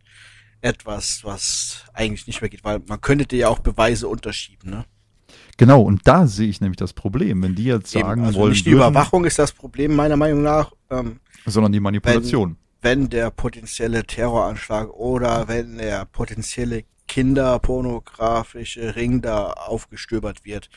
etwas, 0.61 1.21
was 1.23 1.85
eigentlich 1.93 2.27
nicht 2.27 2.41
mehr 2.41 2.49
geht, 2.49 2.63
weil 2.63 2.81
man 2.87 3.01
könnte 3.01 3.25
dir 3.25 3.39
ja 3.39 3.47
auch 3.47 3.59
Beweise 3.59 4.07
unterschieben, 4.07 4.69
ne? 4.69 4.85
Genau, 5.57 5.81
und 5.81 6.07
da 6.07 6.25
sehe 6.25 6.47
ich 6.47 6.61
nämlich 6.61 6.77
das 6.77 6.93
Problem, 6.93 7.43
wenn 7.43 7.53
die 7.53 7.65
jetzt 7.65 7.91
sagen 7.91 8.21
Eben, 8.21 8.27
also 8.27 8.39
wollen. 8.39 8.51
Nicht 8.53 8.65
die 8.65 8.71
Überwachung 8.71 9.25
ist 9.25 9.37
das 9.37 9.51
Problem, 9.51 9.93
meiner 9.95 10.15
Meinung 10.15 10.41
nach. 10.41 10.71
Ähm, 10.89 11.19
sondern 11.45 11.73
die 11.73 11.81
Manipulation. 11.81 12.55
Wenn, 12.81 13.01
wenn 13.01 13.09
der 13.09 13.29
potenzielle 13.29 14.05
Terroranschlag 14.05 14.89
oder 14.89 15.49
wenn 15.49 15.77
der 15.77 16.05
potenzielle 16.05 16.85
kinderpornografische 17.09 18.95
Ring 18.95 19.21
da 19.21 19.51
aufgestöbert 19.51 20.45
wird 20.45 20.69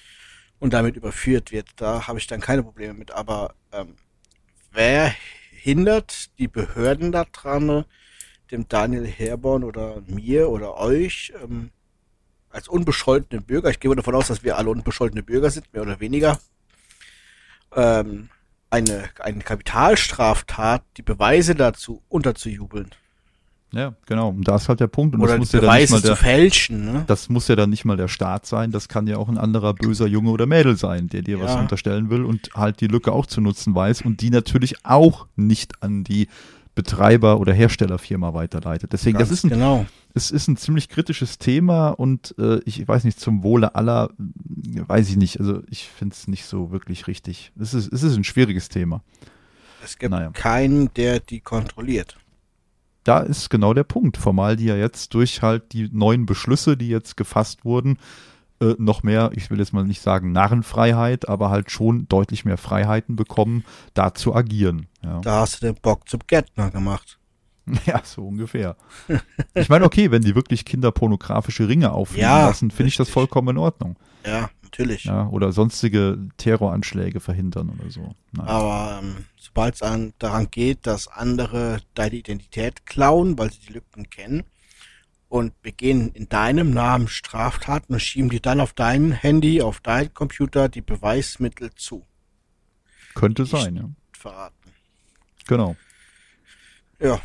und 0.59 0.73
damit 0.73 0.97
überführt 0.97 1.53
wird, 1.53 1.69
da 1.77 2.09
habe 2.09 2.19
ich 2.19 2.27
dann 2.27 2.41
keine 2.41 2.65
Probleme 2.65 2.95
mit. 2.95 3.13
Aber 3.13 3.55
ähm, 3.71 3.95
wer 4.73 5.15
hindert 5.53 6.37
die 6.39 6.49
Behörden 6.49 7.13
daran, 7.13 7.85
dem 8.53 8.69
Daniel 8.69 9.07
Herborn 9.07 9.65
oder 9.65 10.03
mir 10.07 10.49
oder 10.49 10.77
euch 10.77 11.33
ähm, 11.43 11.71
als 12.51 12.69
unbescholtene 12.69 13.41
Bürger, 13.41 13.71
ich 13.71 13.81
gehe 13.81 13.95
davon 13.97 14.15
aus, 14.15 14.29
dass 14.29 14.45
wir 14.45 14.59
alle 14.59 14.71
unbescholtene 14.71 15.23
Bürger 15.23 15.51
sind, 15.51 15.73
mehr 15.73 15.83
oder 15.83 16.01
weniger, 16.01 16.39
ähm, 17.75 18.29
eine, 18.71 19.09
eine 19.19 19.41
Kapitalstraftat, 19.41 20.83
die 20.97 21.03
Beweise 21.03 21.55
dazu 21.55 22.03
unterzujubeln. 22.09 22.91
Ja, 23.75 23.95
genau. 24.05 24.29
Und 24.29 24.47
da 24.47 24.57
ist 24.57 24.69
halt 24.69 24.81
der 24.81 24.87
Punkt. 24.87 25.15
Und 25.15 25.23
Oder 25.23 25.33
das 25.33 25.39
muss 25.39 25.53
ja 25.53 25.61
dann 25.61 25.71
Beweise 25.71 25.95
nicht 25.95 26.03
mal 26.05 26.09
der, 26.09 26.17
zu 26.17 26.23
fälschen, 26.23 26.85
ne? 26.85 27.05
Das 27.07 27.31
muss 27.31 27.49
ja 27.49 27.57
dann 27.57 27.71
nicht 27.71 27.87
mal 27.87 27.97
der 27.97 28.09
Staat 28.09 28.45
sein. 28.45 28.71
Das 28.71 28.89
kann 28.89 29.07
ja 29.07 29.17
auch 29.17 29.29
ein 29.31 29.39
anderer 29.39 29.73
böser 29.73 30.07
Junge 30.07 30.31
oder 30.31 30.45
Mädel 30.45 30.77
sein, 30.77 31.09
der 31.09 31.23
dir 31.23 31.39
Ja. 31.39 31.45
was 31.45 31.57
unterstellen 31.57 32.11
will 32.11 32.25
und 32.25 32.51
halt 32.55 32.83
die 32.83 32.87
Lücke 32.87 33.13
auch 33.13 33.25
zu 33.25 33.41
nutzen 33.41 33.75
weiß 33.75 34.03
und 34.03 34.21
die 34.21 34.29
natürlich 34.29 34.85
auch 34.85 35.27
nicht 35.37 35.83
an 35.83 36.05
die 36.05 36.29
Betreiber- 36.75 37.39
oder 37.39 37.53
Herstellerfirma 37.53 38.33
weiterleitet. 38.33 38.93
Deswegen, 38.93 39.19
Ganz 39.19 39.29
das 39.29 39.39
ist 39.39 39.45
ein, 39.45 39.51
genau. 39.51 39.87
es 40.15 40.31
ist 40.31 40.49
ein 40.49 40.57
ziemlich 40.57 40.89
kritisches 40.89 41.39
Thema 41.39 41.91
und 41.91 42.35
äh, 42.39 42.61
ich 42.65 42.87
weiß 42.87 43.05
nicht, 43.05 43.21
zum 43.21 43.43
Wohle 43.43 43.75
aller, 43.75 44.11
weiß 44.17 45.11
ich 45.11 45.17
nicht. 45.17 45.39
Also 45.39 45.63
ich 45.69 45.89
finde 45.89 46.15
es 46.15 46.29
nicht 46.29 46.47
so 46.47 46.71
wirklich 46.71 47.07
richtig. 47.07 47.53
Es 47.61 47.75
ist, 47.75 47.93
es 47.93 48.03
ist 48.03 48.17
ein 48.17 48.25
schwieriges 48.25 48.69
Thema. 48.71 49.03
Es 49.85 49.99
gibt 49.99 50.13
Naja. 50.13 50.31
keinen, 50.31 50.93
der 50.95 51.21
die 51.21 51.41
kontrolliert. 51.41 52.17
Da 53.05 53.19
ist 53.21 53.51
genau 53.51 53.75
der 53.75 53.85
Punkt, 53.85 54.17
formal 54.17 54.57
die 54.57 54.67
ja 54.67 54.77
jetzt 54.77 55.13
durch 55.15 55.43
halt 55.43 55.73
die 55.73 55.89
neuen 55.93 56.25
Beschlüsse, 56.25 56.77
die 56.77 56.89
jetzt 56.89 57.17
gefasst 57.17 57.65
wurden, 57.65 57.99
äh, 58.63 58.77
noch 58.79 59.03
mehr, 59.03 59.31
ich 59.35 59.51
will 59.51 59.59
jetzt 59.59 59.73
mal 59.73 59.85
nicht 59.85 60.01
sagen 60.01 60.33
Narrenfreiheit, 60.33 61.29
aber 61.29 61.51
halt 61.51 61.71
schon 61.71 62.07
deutlich 62.09 62.45
mehr 62.45 62.59
Freiheiten 62.59 63.17
bekommen, 63.17 63.65
da 63.95 64.15
zu 64.15 64.35
agieren. 64.35 64.87
Ja. 65.03 65.21
Da 65.21 65.41
hast 65.41 65.63
du 65.63 65.67
den 65.67 65.75
Bock 65.75 66.09
zum 66.09 66.21
Gärtner 66.27 66.71
gemacht. 66.71 67.19
Ja, 67.87 68.01
so 68.03 68.27
ungefähr. 68.27 68.77
Ich 69.55 69.69
meine, 69.69 69.85
okay, 69.85 70.11
wenn 70.11 70.23
die 70.23 70.35
wirklich 70.35 70.65
kinderpornografische 70.65 71.69
Ringe 71.69 71.93
aufnehmen 71.93 72.23
Ja, 72.23 72.47
lassen, 72.49 72.73
finde 72.73 72.89
ich 72.89 72.97
das 72.97 73.09
vollkommen 73.09 73.51
in 73.51 73.59
Ordnung. 73.59 73.97
Ja, 74.27 74.51
natürlich. 74.65 75.05
Ja, 75.05 75.29
oder 75.29 75.53
sonstige 75.53 76.19
Terroranschläge 76.39 77.21
verhindern 77.21 77.71
oder 77.71 77.89
so. 77.89 78.17
Nein. 78.33 78.49
Aber 78.49 79.01
ähm, 79.01 79.27
sobald 79.37 79.77
es 79.77 79.83
an, 79.83 80.13
daran 80.19 80.51
geht, 80.51 80.89
dass 80.89 81.07
andere 81.07 81.79
deine 81.95 82.17
Identität 82.17 82.85
klauen, 82.85 83.39
weil 83.39 83.53
sie 83.53 83.61
die 83.61 83.75
Lücken 83.75 84.11
kennen 84.11 84.43
und 85.33 85.63
begehen 85.63 86.11
in 86.13 86.29
deinem 86.29 86.73
Namen 86.73 87.09
Straftaten 87.09 87.95
und 87.95 88.01
schieben 88.01 88.29
dir 88.29 88.41
dann 88.41 88.61
auf 88.61 88.75
dein 88.75 89.13
Handy, 89.13 89.63
auf 89.63 89.81
dein 89.81 90.13
Computer 90.13 90.69
die 90.69 90.83
Beweismittel 90.83 91.71
zu. 91.75 92.05
Könnte 93.15 93.47
sein, 93.47 93.77
ja. 93.77 93.89
Verraten. 94.13 94.71
Genau. 95.49 95.75
Ja, 97.01 97.19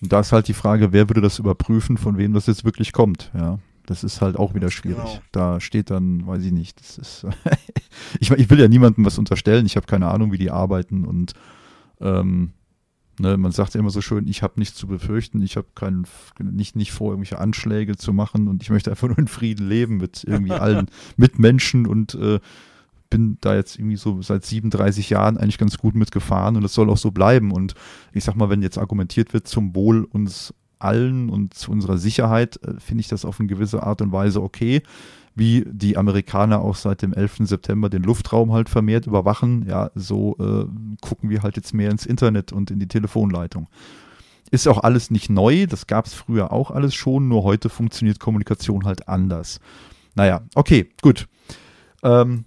Und 0.00 0.14
da 0.14 0.20
ist 0.20 0.32
halt 0.32 0.48
die 0.48 0.54
Frage, 0.54 0.94
wer 0.94 1.10
würde 1.10 1.20
das 1.20 1.38
überprüfen, 1.38 1.98
von 1.98 2.16
wem 2.16 2.32
das 2.32 2.46
jetzt 2.46 2.64
wirklich 2.64 2.92
kommt, 2.92 3.30
ja. 3.34 3.58
Das 3.84 4.02
ist 4.02 4.22
halt 4.22 4.36
auch 4.36 4.54
wieder 4.54 4.70
schwierig. 4.70 5.04
Genau. 5.04 5.22
Da 5.32 5.60
steht 5.60 5.90
dann, 5.90 6.26
weiß 6.26 6.44
ich 6.44 6.52
nicht, 6.52 6.80
das 6.80 6.96
ist, 6.96 7.26
ich, 8.18 8.30
ich 8.30 8.48
will 8.48 8.60
ja 8.60 8.68
niemandem 8.68 9.04
was 9.04 9.18
unterstellen, 9.18 9.66
ich 9.66 9.76
habe 9.76 9.84
keine 9.84 10.08
Ahnung, 10.08 10.32
wie 10.32 10.38
die 10.38 10.50
arbeiten 10.50 11.04
und 11.04 11.34
ähm, 12.00 12.54
ne, 13.18 13.36
man 13.36 13.52
sagt 13.52 13.74
ja 13.74 13.80
immer 13.80 13.90
so 13.90 14.00
schön, 14.00 14.26
ich 14.26 14.42
habe 14.42 14.58
nichts 14.58 14.76
zu 14.76 14.86
befürchten, 14.86 15.42
ich 15.42 15.56
habe 15.56 15.68
keinen, 15.74 16.06
nicht, 16.38 16.76
nicht 16.76 16.92
vor, 16.92 17.12
irgendwelche 17.12 17.38
Anschläge 17.38 17.96
zu 17.96 18.12
machen 18.12 18.48
und 18.48 18.62
ich 18.62 18.70
möchte 18.70 18.90
einfach 18.90 19.08
nur 19.08 19.18
in 19.18 19.28
Frieden 19.28 19.68
leben 19.68 19.96
mit 19.96 20.24
irgendwie 20.24 20.52
allen 20.52 20.86
Mitmenschen 21.16 21.86
und 21.86 22.14
äh, 22.14 22.40
bin 23.10 23.36
da 23.42 23.54
jetzt 23.54 23.78
irgendwie 23.78 23.96
so 23.96 24.22
seit 24.22 24.44
37 24.44 25.10
Jahren 25.10 25.36
eigentlich 25.36 25.58
ganz 25.58 25.76
gut 25.76 25.94
mitgefahren 25.94 26.56
und 26.56 26.62
das 26.62 26.72
soll 26.72 26.88
auch 26.88 26.96
so 26.96 27.10
bleiben. 27.10 27.52
Und 27.52 27.74
ich 28.14 28.24
sag 28.24 28.36
mal, 28.36 28.48
wenn 28.48 28.62
jetzt 28.62 28.78
argumentiert 28.78 29.34
wird 29.34 29.46
zum 29.46 29.76
Wohl 29.76 30.04
uns 30.04 30.54
allen 30.78 31.28
und 31.28 31.52
zu 31.52 31.70
unserer 31.70 31.98
Sicherheit, 31.98 32.58
äh, 32.64 32.80
finde 32.80 33.02
ich 33.02 33.08
das 33.08 33.26
auf 33.26 33.38
eine 33.38 33.48
gewisse 33.48 33.82
Art 33.82 34.00
und 34.00 34.12
Weise 34.12 34.42
okay. 34.42 34.82
Wie 35.34 35.64
die 35.66 35.96
Amerikaner 35.96 36.60
auch 36.60 36.76
seit 36.76 37.02
dem 37.02 37.12
11. 37.12 37.38
September 37.40 37.88
den 37.88 38.02
Luftraum 38.02 38.52
halt 38.52 38.68
vermehrt 38.68 39.06
überwachen, 39.06 39.66
ja, 39.66 39.90
so 39.94 40.36
äh, 40.38 40.66
gucken 41.00 41.30
wir 41.30 41.42
halt 41.42 41.56
jetzt 41.56 41.72
mehr 41.72 41.90
ins 41.90 42.06
Internet 42.06 42.52
und 42.52 42.70
in 42.70 42.78
die 42.78 42.88
Telefonleitung. 42.88 43.68
Ist 44.50 44.68
auch 44.68 44.82
alles 44.82 45.10
nicht 45.10 45.30
neu, 45.30 45.66
das 45.66 45.86
gab 45.86 46.06
es 46.06 46.12
früher 46.12 46.52
auch 46.52 46.70
alles 46.70 46.94
schon, 46.94 47.28
nur 47.28 47.42
heute 47.42 47.70
funktioniert 47.70 48.20
Kommunikation 48.20 48.84
halt 48.84 49.08
anders. 49.08 49.60
Naja, 50.14 50.42
okay, 50.54 50.90
gut. 51.00 51.26
Ähm, 52.02 52.44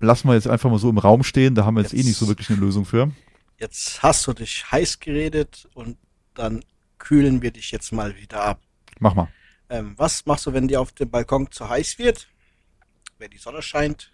lassen 0.00 0.28
wir 0.28 0.34
jetzt 0.34 0.48
einfach 0.48 0.70
mal 0.70 0.80
so 0.80 0.90
im 0.90 0.98
Raum 0.98 1.22
stehen, 1.22 1.54
da 1.54 1.64
haben 1.64 1.76
wir 1.76 1.82
jetzt, 1.82 1.92
jetzt 1.92 2.04
eh 2.04 2.08
nicht 2.08 2.16
so 2.16 2.26
wirklich 2.26 2.50
eine 2.50 2.58
Lösung 2.58 2.84
für. 2.84 3.12
Jetzt 3.58 4.02
hast 4.02 4.26
du 4.26 4.32
dich 4.32 4.70
heiß 4.70 4.98
geredet 4.98 5.68
und 5.74 5.96
dann 6.34 6.64
kühlen 6.98 7.42
wir 7.42 7.52
dich 7.52 7.70
jetzt 7.70 7.92
mal 7.92 8.16
wieder 8.16 8.42
ab. 8.42 8.60
Mach 8.98 9.14
mal. 9.14 9.28
Ähm, 9.70 9.94
was 9.96 10.24
machst 10.26 10.46
du, 10.46 10.52
wenn 10.52 10.68
dir 10.68 10.80
auf 10.80 10.92
dem 10.92 11.10
Balkon 11.10 11.50
zu 11.50 11.68
heiß 11.68 11.98
wird? 11.98 12.28
Wenn 13.18 13.30
die 13.30 13.38
Sonne 13.38 13.62
scheint? 13.62 14.10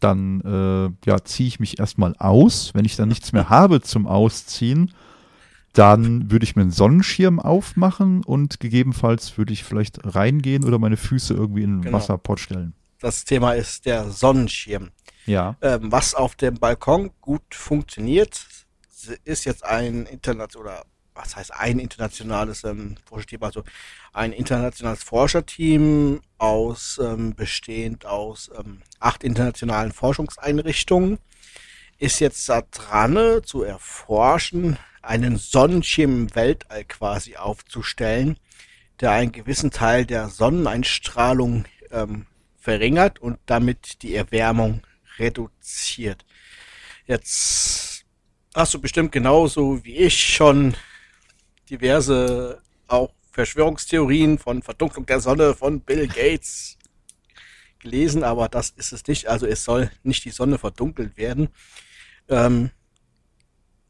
Dann 0.00 0.40
äh, 0.42 1.08
ja, 1.08 1.24
ziehe 1.24 1.48
ich 1.48 1.60
mich 1.60 1.78
erstmal 1.78 2.14
aus. 2.16 2.74
Wenn 2.74 2.84
ich 2.84 2.96
dann 2.96 3.08
nichts 3.08 3.32
mehr 3.32 3.48
habe 3.48 3.80
zum 3.80 4.06
Ausziehen, 4.06 4.92
dann 5.72 6.30
würde 6.30 6.44
ich 6.44 6.56
mir 6.56 6.62
einen 6.62 6.70
Sonnenschirm 6.70 7.38
aufmachen 7.38 8.24
und 8.24 8.60
gegebenenfalls 8.60 9.36
würde 9.36 9.52
ich 9.52 9.62
vielleicht 9.62 10.14
reingehen 10.14 10.64
oder 10.64 10.78
meine 10.78 10.96
Füße 10.96 11.34
irgendwie 11.34 11.62
in 11.64 11.76
den 11.76 11.82
genau. 11.82 11.98
Wasserpott 11.98 12.40
stellen. 12.40 12.72
Das 12.98 13.24
Thema 13.24 13.52
ist 13.52 13.84
der 13.84 14.10
Sonnenschirm. 14.10 14.90
Ja. 15.26 15.56
Ähm, 15.60 15.92
was 15.92 16.14
auf 16.14 16.34
dem 16.34 16.54
Balkon 16.54 17.10
gut 17.20 17.54
funktioniert, 17.54 18.46
ist 19.24 19.44
jetzt 19.44 19.64
ein 19.64 20.06
Internet 20.06 20.56
oder 20.56 20.84
was 21.16 21.36
heißt 21.36 21.54
ein 21.54 21.78
internationales 21.78 22.64
ähm, 22.64 22.96
Forscherteam, 23.04 23.42
also 23.42 23.64
ein 24.12 24.32
internationales 24.32 25.02
Forscherteam 25.02 26.20
aus 26.38 27.00
ähm, 27.02 27.34
bestehend 27.34 28.06
aus 28.06 28.50
ähm, 28.56 28.82
acht 29.00 29.24
internationalen 29.24 29.92
Forschungseinrichtungen 29.92 31.18
ist 31.98 32.20
jetzt 32.20 32.48
da 32.48 32.62
dran 32.70 33.42
zu 33.44 33.62
erforschen, 33.62 34.78
einen 35.02 35.36
Sonnenschirm 35.36 36.10
im 36.10 36.34
Weltall 36.34 36.84
quasi 36.84 37.36
aufzustellen, 37.36 38.38
der 39.00 39.12
einen 39.12 39.32
gewissen 39.32 39.70
Teil 39.70 40.04
der 40.04 40.28
Sonneneinstrahlung 40.28 41.64
ähm, 41.90 42.26
verringert 42.58 43.18
und 43.18 43.38
damit 43.46 44.02
die 44.02 44.14
Erwärmung 44.14 44.82
reduziert. 45.18 46.24
Jetzt 47.06 48.04
hast 48.54 48.74
du 48.74 48.80
bestimmt 48.80 49.12
genauso 49.12 49.84
wie 49.84 49.96
ich 49.96 50.20
schon 50.20 50.74
diverse 51.70 52.60
auch 52.86 53.12
Verschwörungstheorien 53.32 54.38
von 54.38 54.62
Verdunklung 54.62 55.06
der 55.06 55.20
Sonne 55.20 55.54
von 55.54 55.80
Bill 55.80 56.08
Gates 56.08 56.78
gelesen, 57.78 58.24
aber 58.24 58.48
das 58.48 58.70
ist 58.70 58.92
es 58.92 59.06
nicht. 59.06 59.26
Also 59.28 59.46
es 59.46 59.64
soll 59.64 59.90
nicht 60.02 60.24
die 60.24 60.30
Sonne 60.30 60.58
verdunkelt 60.58 61.16
werden. 61.16 61.48
Ähm, 62.28 62.70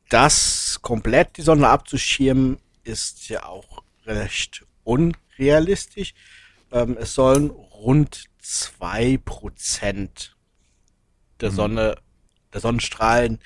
das 0.09 0.79
komplett 0.83 1.37
die 1.37 1.43
Sonne 1.43 1.68
abzuschirmen 1.68 2.59
ist 2.85 3.29
ja 3.29 3.45
auch 3.47 3.83
recht 4.05 4.64
unrealistisch. 4.85 6.14
Ähm, 6.72 6.97
es 6.99 7.14
sollen 7.14 7.51
rund 7.51 8.27
zwei 8.39 9.18
Prozent 9.24 10.37
der 11.41 11.51
mhm. 11.51 11.55
Sonne, 11.55 11.97
der 12.53 12.61
Sonnenstrahlen 12.61 13.41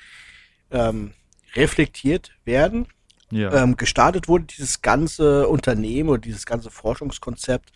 ähm, 0.69 1.13
reflektiert 1.55 2.31
werden. 2.45 2.87
Ja. 3.31 3.63
Ähm, 3.63 3.77
gestartet 3.77 4.27
wurde 4.27 4.45
dieses 4.45 4.81
ganze 4.81 5.47
Unternehmen 5.47 6.09
oder 6.09 6.21
dieses 6.21 6.45
ganze 6.45 6.69
Forschungskonzept 6.69 7.71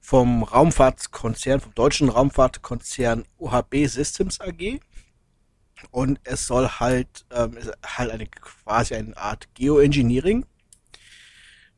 vom 0.00 0.42
Raumfahrtkonzern, 0.42 1.60
vom 1.60 1.74
deutschen 1.74 2.10
Raumfahrtkonzern 2.10 3.24
UHB 3.38 3.86
Systems 3.86 4.40
AG. 4.40 4.80
Und 5.90 6.20
es 6.24 6.46
soll 6.46 6.68
halt, 6.68 7.24
ähm, 7.30 7.56
halt 7.84 8.10
eine 8.10 8.26
quasi 8.26 8.94
eine 8.94 9.16
Art 9.16 9.48
Geoengineering, 9.54 10.44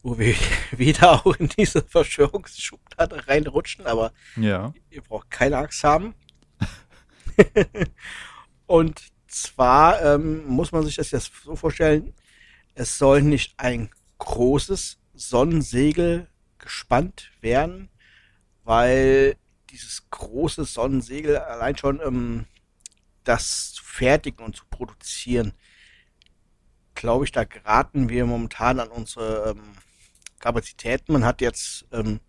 wo 0.02 0.18
wir 0.18 0.34
wieder 0.76 1.24
auch 1.24 1.36
in 1.36 1.48
diese 1.48 1.82
Verschwörungsschublade 1.82 3.28
reinrutschen, 3.28 3.86
aber 3.86 4.12
ja. 4.36 4.74
ihr 4.90 5.02
braucht 5.02 5.30
keine 5.30 5.59
Angst 5.59 5.84
haben. 5.84 6.14
und 8.66 9.02
zwar 9.28 10.02
ähm, 10.02 10.46
muss 10.46 10.72
man 10.72 10.84
sich 10.84 10.96
das 10.96 11.11
jetzt 11.12 11.30
so 11.44 11.54
vorstellen, 11.54 12.12
es 12.76 12.98
soll 12.98 13.22
nicht 13.22 13.54
ein 13.56 13.90
großes 14.18 14.98
Sonnensegel 15.14 16.28
gespannt 16.58 17.32
werden, 17.40 17.88
weil 18.64 19.36
dieses 19.70 20.08
große 20.10 20.64
Sonnensegel 20.64 21.38
allein 21.38 21.76
schon 21.76 22.00
ähm, 22.04 22.44
das 23.24 23.72
zu 23.72 23.82
fertigen 23.82 24.44
und 24.44 24.56
zu 24.56 24.64
produzieren, 24.70 25.52
glaube 26.94 27.24
ich, 27.24 27.32
da 27.32 27.44
geraten 27.44 28.08
wir 28.08 28.26
momentan 28.26 28.78
an 28.78 28.88
unsere 28.88 29.50
ähm, 29.50 29.72
Kapazitäten. 30.38 31.12
Man 31.12 31.24
hat 31.24 31.40
jetzt 31.40 31.86
ähm, 31.92 32.20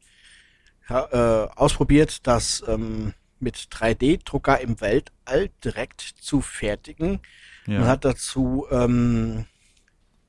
ja, 0.89 1.45
äh, 1.45 1.49
ausprobiert, 1.55 2.25
das 2.25 2.63
ähm, 2.67 3.13
mit 3.39 3.57
3D-Drucker 3.57 4.59
im 4.61 4.79
Weltall 4.79 5.49
direkt 5.63 6.01
zu 6.01 6.41
fertigen. 6.41 7.19
Ja. 7.65 7.79
Man 7.79 7.87
hat 7.89 8.05
dazu 8.05 8.65
ähm, 8.71 9.45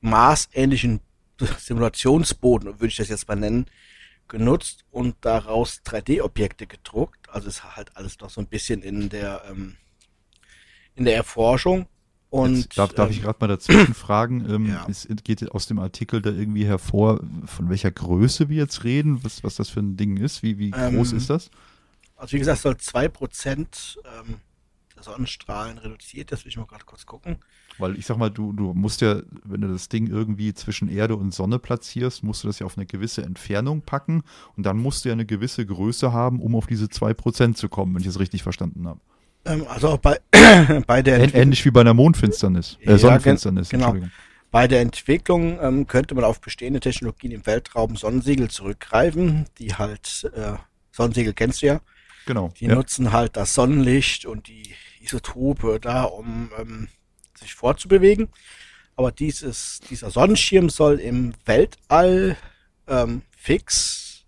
maßähnlichen 0.01 1.01
Simulationsboden, 1.59 2.67
würde 2.67 2.87
ich 2.87 2.97
das 2.97 3.09
jetzt 3.09 3.27
mal 3.27 3.35
nennen, 3.35 3.65
genutzt 4.27 4.85
und 4.91 5.15
daraus 5.21 5.81
3D-Objekte 5.85 6.67
gedruckt. 6.67 7.29
Also 7.29 7.47
ist 7.47 7.75
halt 7.75 7.95
alles 7.97 8.19
noch 8.19 8.29
so 8.29 8.41
ein 8.41 8.47
bisschen 8.47 8.81
in 8.81 9.09
der 9.09 9.43
ähm, 9.49 9.75
in 10.95 11.05
der 11.05 11.15
Erforschung. 11.15 11.87
Und 12.29 12.57
Jetzt 12.57 12.77
darf, 12.77 12.93
darf 12.93 13.09
ähm, 13.09 13.15
ich 13.15 13.21
gerade 13.23 13.37
mal 13.39 13.47
dazwischen 13.47 13.93
fragen, 13.95 14.47
ähm, 14.47 14.67
ja. 14.67 14.85
es 14.87 15.07
geht 15.23 15.49
aus 15.51 15.65
dem 15.65 15.79
Artikel 15.79 16.21
da 16.21 16.29
irgendwie 16.29 16.65
hervor, 16.65 17.21
von 17.45 17.69
welcher 17.69 17.89
Größe 17.89 18.49
wir 18.49 18.57
jetzt 18.57 18.83
reden, 18.83 19.23
was, 19.23 19.43
was 19.43 19.55
das 19.55 19.69
für 19.69 19.79
ein 19.79 19.97
Ding 19.97 20.17
ist, 20.17 20.43
wie, 20.43 20.59
wie 20.59 20.69
groß 20.69 21.11
ähm, 21.11 21.17
ist 21.17 21.29
das? 21.31 21.49
Also 22.15 22.33
wie 22.33 22.39
gesagt, 22.39 22.61
soll 22.61 22.73
2% 22.73 23.97
ähm, 23.97 24.35
der 24.95 25.03
Sonnenstrahlen 25.03 25.79
reduziert, 25.79 26.31
das 26.31 26.45
will 26.45 26.49
ich 26.49 26.57
mal 26.57 26.67
gerade 26.67 26.85
kurz 26.85 27.07
gucken. 27.07 27.37
Weil 27.79 27.97
ich 27.97 28.05
sag 28.05 28.17
mal, 28.17 28.29
du, 28.29 28.53
du 28.53 28.73
musst 28.73 29.01
ja, 29.01 29.21
wenn 29.43 29.61
du 29.61 29.67
das 29.67 29.89
Ding 29.89 30.07
irgendwie 30.07 30.53
zwischen 30.53 30.89
Erde 30.89 31.15
und 31.15 31.33
Sonne 31.33 31.59
platzierst, 31.59 32.23
musst 32.23 32.43
du 32.43 32.47
das 32.47 32.59
ja 32.59 32.65
auf 32.65 32.77
eine 32.77 32.85
gewisse 32.85 33.23
Entfernung 33.23 33.81
packen 33.81 34.23
und 34.55 34.65
dann 34.65 34.77
musst 34.77 35.05
du 35.05 35.09
ja 35.09 35.13
eine 35.13 35.25
gewisse 35.25 35.65
Größe 35.65 36.11
haben, 36.11 36.41
um 36.41 36.55
auf 36.55 36.67
diese 36.67 36.85
2% 36.85 37.55
zu 37.55 37.69
kommen, 37.69 37.95
wenn 37.95 38.01
ich 38.01 38.07
es 38.07 38.19
richtig 38.19 38.43
verstanden 38.43 38.87
habe. 38.87 38.99
Ähm, 39.45 39.65
also 39.69 39.89
auch 39.89 39.97
bei, 39.97 40.19
bei 40.87 41.01
der 41.01 41.15
Entwicklung. 41.15 41.41
Ähnlich 41.41 41.65
wie 41.65 41.71
bei 41.71 41.81
einer 41.81 41.93
Mondfinsternis, 41.93 42.77
äh, 42.81 42.91
ja, 42.91 42.97
Sonnenfinsternis, 42.97 43.69
genau. 43.69 43.95
Bei 44.51 44.67
der 44.67 44.81
Entwicklung 44.81 45.59
ähm, 45.61 45.85
könnte 45.85 46.15
man 46.15 46.23
auf 46.23 46.41
bestehende 46.41 46.79
Technologien 46.79 47.31
im 47.31 47.45
Weltraum 47.45 47.95
Sonnensegel 47.95 48.49
zurückgreifen, 48.49 49.45
die 49.59 49.75
halt, 49.75 50.29
äh, 50.35 50.53
Sonnensegel 50.91 51.33
kennst 51.33 51.61
du 51.61 51.67
ja. 51.67 51.81
Genau. 52.25 52.51
Die 52.59 52.65
ja. 52.65 52.75
nutzen 52.75 53.13
halt 53.13 53.37
das 53.37 53.53
Sonnenlicht 53.53 54.25
und 54.25 54.47
die 54.47 54.73
Isotope 55.01 55.79
da, 55.79 56.03
um 56.03 56.51
ähm, 56.59 56.87
sich 57.39 57.55
fortzubewegen. 57.55 58.29
Aber 58.95 59.11
dieses, 59.11 59.79
dieser 59.89 60.11
Sonnenschirm 60.11 60.69
soll 60.69 60.99
im 60.99 61.33
Weltall 61.45 62.37
ähm, 62.87 63.21
fix 63.31 64.25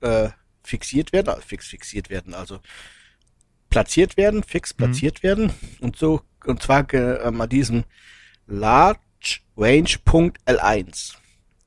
äh, 0.00 0.28
fixiert 0.62 1.12
werden, 1.12 1.28
also 1.28 1.42
fix 1.42 1.68
fixiert 1.68 2.10
werden, 2.10 2.34
also 2.34 2.60
platziert 3.70 4.16
werden, 4.16 4.42
fix 4.42 4.74
mhm. 4.74 4.76
platziert 4.76 5.18
mhm. 5.18 5.22
werden 5.22 5.52
und 5.80 5.96
so 5.96 6.22
und 6.44 6.62
zwar 6.62 6.92
ähm, 6.92 7.40
an 7.40 7.48
diesem 7.48 7.84
Large 8.46 9.00
Range 9.56 9.90
Punkt 10.04 10.38
L1. 10.46 11.14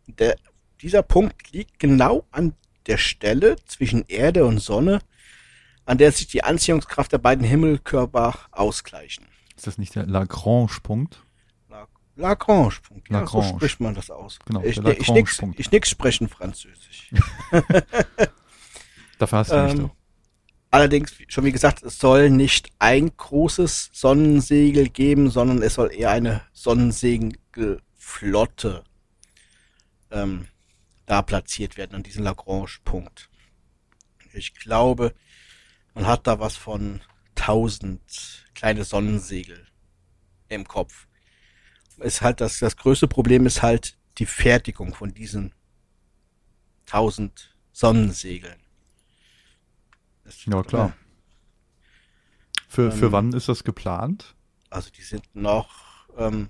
Der, 0.08 0.38
dieser 0.82 1.04
Punkt 1.04 1.52
liegt 1.52 1.80
genau 1.80 2.26
an 2.32 2.54
der 2.88 2.98
Stelle 2.98 3.58
zwischen 3.66 4.06
Erde 4.08 4.46
und 4.46 4.60
Sonne, 4.60 5.02
an 5.86 5.98
der 5.98 6.12
sich 6.12 6.28
die 6.28 6.44
Anziehungskraft 6.44 7.12
der 7.12 7.18
beiden 7.18 7.44
Himmelkörper 7.44 8.40
ausgleichen. 8.52 9.26
Ist 9.60 9.68
das 9.68 9.78
nicht 9.78 9.94
der 9.94 10.06
Lagrange-Punkt? 10.06 11.22
Lagrange-Punkt, 12.16 13.10
ja, 13.10 13.20
Lagrange. 13.20 13.44
so 13.44 13.58
spricht 13.58 13.82
man 13.82 13.94
das 13.94 14.10
aus. 14.10 14.40
Genau, 14.46 14.64
ich, 14.64 14.78
ich, 14.78 15.10
nix, 15.10 15.42
ich 15.58 15.70
nix 15.70 15.90
sprechen 15.90 16.30
Französisch. 16.30 17.12
Dafür 19.20 19.38
hast 19.38 19.52
du 19.52 19.62
mich 19.62 19.74
ähm, 19.74 19.80
doch. 19.80 19.90
Allerdings, 20.72 21.14
schon 21.28 21.44
wie 21.44 21.52
gesagt, 21.52 21.84
es 21.84 22.00
soll 22.00 22.30
nicht 22.30 22.72
ein 22.80 23.12
großes 23.18 23.90
Sonnensegel 23.92 24.88
geben, 24.88 25.30
sondern 25.30 25.62
es 25.62 25.74
soll 25.74 25.94
eher 25.94 26.12
eine 26.12 26.42
Sonnensegelflotte 26.54 28.86
ähm, 30.10 30.48
da 31.06 31.22
platziert 31.22 31.76
werden, 31.76 31.96
an 31.96 32.04
diesem 32.04 32.24
Lagrange-Punkt. 32.24 33.30
Ich 34.32 34.56
glaube, 34.56 35.14
man 35.94 36.08
hat 36.08 36.28
da 36.28 36.40
was 36.40 36.56
von 36.56 37.02
1000 37.40 38.46
kleine 38.54 38.84
Sonnensegel 38.84 39.66
im 40.50 40.68
Kopf. 40.68 41.08
Ist 42.00 42.22
halt 42.22 42.42
das, 42.42 42.60
das 42.60 42.78
größte 42.78 43.08
Problem 43.08 43.46
ist 43.46 43.62
halt 43.62 43.98
die 44.18 44.26
Fertigung 44.26 44.94
von 44.94 45.14
diesen 45.14 45.54
1000 46.88 47.56
Sonnensegeln. 47.72 48.62
Das, 50.24 50.46
ja, 50.46 50.64
klar. 50.64 50.94
Für, 52.68 52.92
für 52.92 53.06
ähm, 53.08 53.12
wann 53.12 53.34
ist 53.34 53.50
das 53.50 53.64
geplant? 53.64 54.36
Also 54.70 54.90
die 54.92 55.02
sind 55.02 55.24
noch, 55.34 56.08
ähm, 56.18 56.50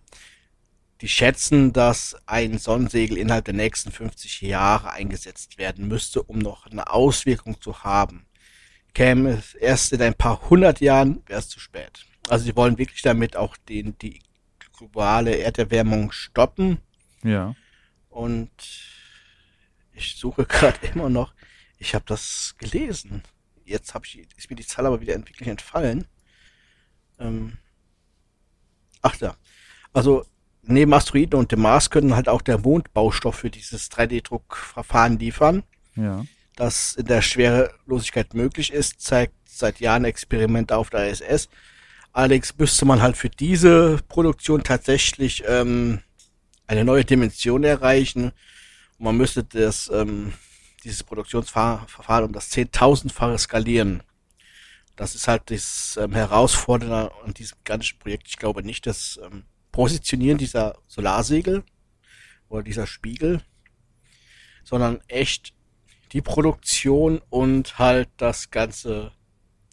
die 1.02 1.08
schätzen, 1.08 1.72
dass 1.72 2.16
ein 2.26 2.58
Sonnensegel 2.58 3.18
innerhalb 3.18 3.46
der 3.46 3.54
nächsten 3.54 3.92
50 3.92 4.42
Jahre 4.42 4.92
eingesetzt 4.92 5.58
werden 5.58 5.88
müsste, 5.88 6.22
um 6.24 6.40
noch 6.40 6.66
eine 6.66 6.92
Auswirkung 6.92 7.62
zu 7.62 7.84
haben. 7.84 8.26
Käme 8.94 9.32
es 9.32 9.54
erst 9.54 9.94
in 9.94 10.02
ein 10.02 10.14
paar 10.14 10.50
hundert 10.50 10.82
Jahren, 10.82 11.22
wäre 11.28 11.40
es 11.40 11.50
zu 11.50 11.60
spät. 11.60 12.06
Also 12.28 12.46
sie 12.46 12.56
wollen 12.56 12.78
wirklich 12.78 13.02
damit 13.02 13.36
auch 13.36 13.58
den, 13.58 13.98
die 14.00 14.22
globale 14.78 15.38
Erderwärmung 15.38 16.12
stoppen. 16.12 16.80
Ja. 17.24 17.56
Und 18.10 18.52
ich 19.94 20.16
suche 20.16 20.46
gerade 20.46 20.86
immer 20.94 21.10
noch, 21.10 21.34
ich 21.78 21.96
habe 21.96 22.06
das 22.08 22.56
gelesen. 22.58 23.24
Jetzt 23.66 23.94
hab 23.94 24.06
ich, 24.06 24.28
ist 24.36 24.50
mir 24.50 24.56
die 24.56 24.66
Zahl 24.66 24.86
aber 24.86 25.02
wieder 25.02 25.16
wirklich 25.16 25.48
entfallen. 25.48 26.06
Ähm, 27.20 27.58
ach 29.02 29.16
ja. 29.18 29.36
Also 29.94 30.26
neben 30.62 30.94
Asteroiden 30.94 31.40
und 31.40 31.52
dem 31.52 31.62
Mars 31.62 31.90
können 31.90 32.16
halt 32.16 32.30
auch 32.30 32.42
der 32.42 32.60
Mond 32.60 32.94
Baustoff 32.94 33.36
für 33.36 33.50
dieses 33.50 33.92
3D-Druckverfahren 33.92 35.20
liefern. 35.20 35.64
Ja. 35.96 36.26
Das 36.60 36.96
in 36.96 37.06
der 37.06 37.22
Schwerelosigkeit 37.22 38.34
möglich 38.34 38.74
ist, 38.74 39.00
zeigt 39.00 39.34
seit 39.46 39.80
Jahren 39.80 40.04
Experimente 40.04 40.76
auf 40.76 40.90
der 40.90 41.10
ISS. 41.10 41.48
Allerdings 42.12 42.58
müsste 42.58 42.84
man 42.84 43.02
halt 43.02 43.16
für 43.16 43.30
diese 43.30 44.02
Produktion 44.10 44.62
tatsächlich 44.62 45.42
ähm, 45.48 46.02
eine 46.68 46.84
neue 46.84 47.06
Dimension 47.06 47.64
erreichen. 47.64 48.34
Und 48.98 49.06
man 49.06 49.16
müsste 49.16 49.46
das, 49.46 49.90
ähm, 49.94 50.34
dieses 50.84 51.02
Produktionsverfahren 51.02 52.26
um 52.26 52.34
das 52.34 52.50
Zehntausendfache 52.50 53.38
skalieren. 53.38 54.04
Das 54.98 55.16
ist 55.16 55.30
halt 55.30 55.52
das 55.52 55.98
ähm, 56.02 56.12
Herausfordernde 56.12 57.10
an 57.24 57.34
diesem 57.34 57.58
ganzen 57.64 57.98
Projekt. 58.00 58.28
Ich 58.28 58.36
glaube 58.36 58.64
nicht, 58.64 58.86
das 58.86 59.18
ähm, 59.24 59.46
Positionieren 59.72 60.38
dieser 60.38 60.78
Solarsegel 60.88 61.64
oder 62.50 62.64
dieser 62.64 62.86
Spiegel, 62.86 63.40
sondern 64.66 65.00
echt 65.08 65.54
die 66.12 66.22
Produktion 66.22 67.22
und 67.30 67.78
halt 67.78 68.10
das 68.18 68.52
Ganze 68.52 69.12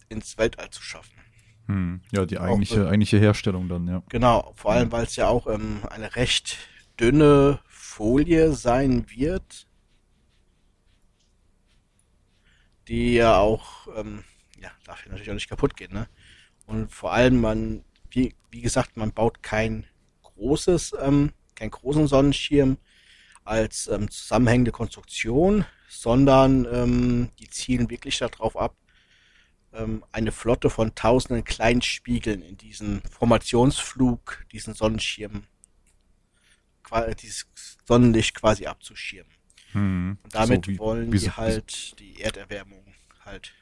ins 0.09 0.37
Weltall 0.37 0.69
zu 0.69 0.81
schaffen. 0.81 1.17
Hm, 1.67 2.01
ja, 2.11 2.25
die 2.25 2.39
eigentliche, 2.39 2.85
auch, 2.85 2.87
eigentliche 2.87 3.19
Herstellung 3.19 3.67
dann, 3.67 3.87
ja. 3.87 4.03
Genau, 4.09 4.53
vor 4.55 4.71
allem, 4.71 4.91
weil 4.91 5.03
es 5.03 5.15
ja 5.15 5.27
auch 5.27 5.47
ähm, 5.47 5.81
eine 5.89 6.15
recht 6.15 6.57
dünne 6.99 7.59
Folie 7.67 8.53
sein 8.53 9.05
wird, 9.09 9.67
die 12.87 13.15
ja 13.15 13.37
auch, 13.37 13.87
ähm, 13.97 14.23
ja, 14.59 14.69
darf 14.85 15.03
ja 15.03 15.11
natürlich 15.11 15.29
auch 15.29 15.35
nicht 15.35 15.49
kaputt 15.49 15.75
gehen, 15.75 15.93
ne? 15.93 16.07
Und 16.65 16.91
vor 16.91 17.13
allem, 17.13 17.39
man, 17.41 17.83
wie, 18.11 18.35
wie 18.51 18.61
gesagt, 18.61 18.97
man 18.97 19.11
baut 19.11 19.41
kein 19.41 19.85
großes, 20.21 20.95
ähm, 21.01 21.31
keinen 21.55 21.71
großen 21.71 22.07
Sonnenschirm 22.07 22.77
als 23.43 23.87
ähm, 23.87 24.09
zusammenhängende 24.09 24.71
Konstruktion, 24.71 25.65
sondern 25.87 26.65
ähm, 26.71 27.29
die 27.39 27.49
zielen 27.49 27.89
wirklich 27.89 28.17
darauf 28.17 28.57
ab, 28.57 28.75
ähm, 29.73 30.03
eine 30.11 30.31
Flotte 30.31 30.69
von 30.69 30.95
tausenden 30.95 31.43
kleinen 31.43 31.81
Spiegeln 31.81 32.41
in 32.41 32.57
diesen 32.57 33.01
Formationsflug, 33.09 34.45
diesen 34.51 34.73
Sonnenschirm, 34.73 35.43
dieses 37.21 37.47
Sonnenlicht 37.85 38.35
quasi 38.35 38.65
abzuschirmen. 38.65 39.31
Hm. 39.71 40.17
Und 40.23 40.35
damit 40.35 40.65
so 40.65 40.71
wie, 40.71 40.79
wollen 40.79 41.11
wie, 41.11 41.19
die 41.19 41.31
halt 41.31 41.99
die 41.99 42.21
Erderwärmung 42.21 42.83
halt 43.25 43.53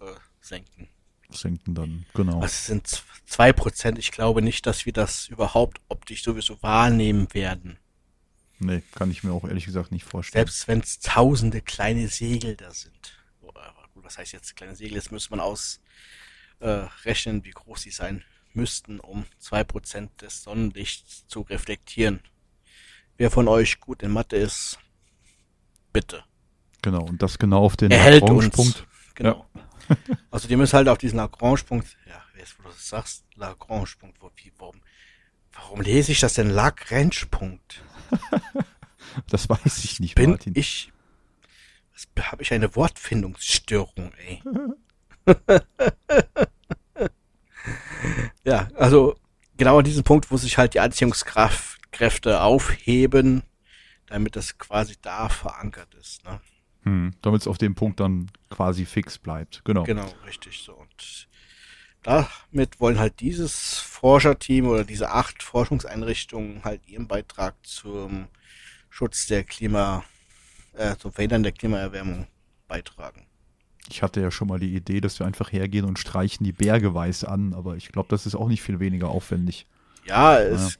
äh, 0.00 0.06
senken. 0.40 0.88
Senken 1.30 1.74
dann, 1.74 2.06
genau. 2.14 2.36
Also 2.36 2.46
es 2.46 2.66
sind 2.66 3.04
zwei 3.26 3.52
Prozent. 3.52 3.98
Ich 3.98 4.12
glaube 4.12 4.42
nicht, 4.42 4.64
dass 4.66 4.86
wir 4.86 4.92
das 4.92 5.28
überhaupt 5.28 5.80
optisch 5.88 6.22
sowieso 6.22 6.62
wahrnehmen 6.62 7.32
werden. 7.34 7.78
Nee, 8.58 8.82
kann 8.94 9.10
ich 9.10 9.22
mir 9.22 9.32
auch 9.32 9.44
ehrlich 9.44 9.66
gesagt 9.66 9.92
nicht 9.92 10.04
vorstellen. 10.04 10.46
Selbst 10.46 10.68
wenn 10.68 10.80
es 10.80 10.98
tausende 11.00 11.60
kleine 11.60 12.08
Segel 12.08 12.56
da 12.56 12.72
sind 12.72 13.16
was 14.06 14.16
heißt 14.18 14.32
jetzt 14.32 14.56
kleine 14.56 14.74
Segel, 14.74 14.94
jetzt 14.94 15.12
müsste 15.12 15.30
man 15.30 15.40
ausrechnen, 15.40 15.80
äh, 17.40 17.44
wie 17.44 17.50
groß 17.50 17.82
sie 17.82 17.90
sein 17.90 18.24
müssten, 18.54 19.00
um 19.00 19.26
zwei 19.38 19.64
Prozent 19.64 20.22
des 20.22 20.42
Sonnenlichts 20.42 21.26
zu 21.28 21.42
reflektieren. 21.42 22.20
Wer 23.18 23.30
von 23.30 23.48
euch 23.48 23.80
gut 23.80 24.02
in 24.02 24.12
Mathe 24.12 24.36
ist, 24.36 24.78
bitte. 25.92 26.24
Genau, 26.82 27.04
und 27.04 27.20
das 27.20 27.38
genau 27.38 27.64
auf 27.64 27.76
den 27.76 27.90
Lagrange-Punkt. 27.90 28.86
Genau. 29.14 29.46
Ja. 29.54 29.96
also 30.30 30.48
die 30.48 30.56
müssen 30.56 30.74
halt 30.74 30.88
auf 30.88 30.98
diesen 30.98 31.16
Lagrange-Punkt, 31.16 31.96
ja, 32.06 32.22
jetzt 32.38 32.58
wo 32.58 32.62
du 32.62 32.68
das 32.68 32.88
sagst, 32.88 33.24
Lagrange-Punkt, 33.34 34.20
wo, 34.20 34.30
wie, 34.36 34.52
warum, 34.58 34.80
warum 35.52 35.80
lese 35.80 36.12
ich 36.12 36.20
das 36.20 36.34
denn 36.34 36.50
Lagrange-Punkt? 36.50 37.82
das 39.30 39.48
weiß 39.48 39.84
ich 39.84 40.00
nicht, 40.00 40.14
Bin 40.14 40.30
Martin. 40.30 40.52
ich 40.56 40.92
habe 42.20 42.42
ich 42.42 42.52
eine 42.52 42.74
Wortfindungsstörung, 42.76 44.12
ey. 44.26 44.42
ja, 48.44 48.68
also 48.74 49.16
genau 49.56 49.78
an 49.78 49.84
diesem 49.84 50.04
Punkt, 50.04 50.30
wo 50.30 50.36
sich 50.36 50.58
halt 50.58 50.74
die 50.74 50.80
Anziehungskräfte 50.80 52.40
aufheben, 52.40 53.42
damit 54.06 54.36
das 54.36 54.58
quasi 54.58 54.96
da 55.00 55.28
verankert 55.28 55.94
ist. 55.94 56.24
Ne? 56.24 56.40
Hm, 56.82 57.14
damit 57.22 57.40
es 57.40 57.48
auf 57.48 57.58
dem 57.58 57.74
Punkt 57.74 58.00
dann 58.00 58.30
quasi 58.50 58.84
fix 58.84 59.18
bleibt. 59.18 59.62
Genau. 59.64 59.82
Genau, 59.84 60.08
richtig 60.26 60.62
so. 60.62 60.74
Und 60.74 61.28
damit 62.06 62.80
wollen 62.80 62.98
halt 62.98 63.20
dieses 63.20 63.78
Forscherteam 63.78 64.68
oder 64.68 64.84
diese 64.84 65.10
acht 65.10 65.42
Forschungseinrichtungen 65.42 66.64
halt 66.64 66.80
ihren 66.86 67.08
Beitrag 67.08 67.54
zum 67.62 68.28
Schutz 68.88 69.26
der 69.26 69.44
Klima 69.44 70.04
äh, 70.74 70.96
zum 70.96 71.12
Verhindern 71.12 71.42
der 71.42 71.52
Klimaerwärmung 71.52 72.26
beitragen. 72.68 73.26
Ich 73.88 74.02
hatte 74.02 74.20
ja 74.20 74.30
schon 74.30 74.48
mal 74.48 74.58
die 74.58 74.74
Idee, 74.74 75.00
dass 75.00 75.18
wir 75.18 75.26
einfach 75.26 75.52
hergehen 75.52 75.84
und 75.84 75.98
streichen 75.98 76.44
die 76.44 76.52
Berge 76.52 76.94
weiß 76.94 77.24
an, 77.24 77.54
aber 77.54 77.76
ich 77.76 77.88
glaube, 77.88 78.08
das 78.08 78.26
ist 78.26 78.34
auch 78.34 78.48
nicht 78.48 78.62
viel 78.62 78.80
weniger 78.80 79.08
aufwendig. 79.08 79.66
Ja, 80.06 80.38
es, 80.38 80.78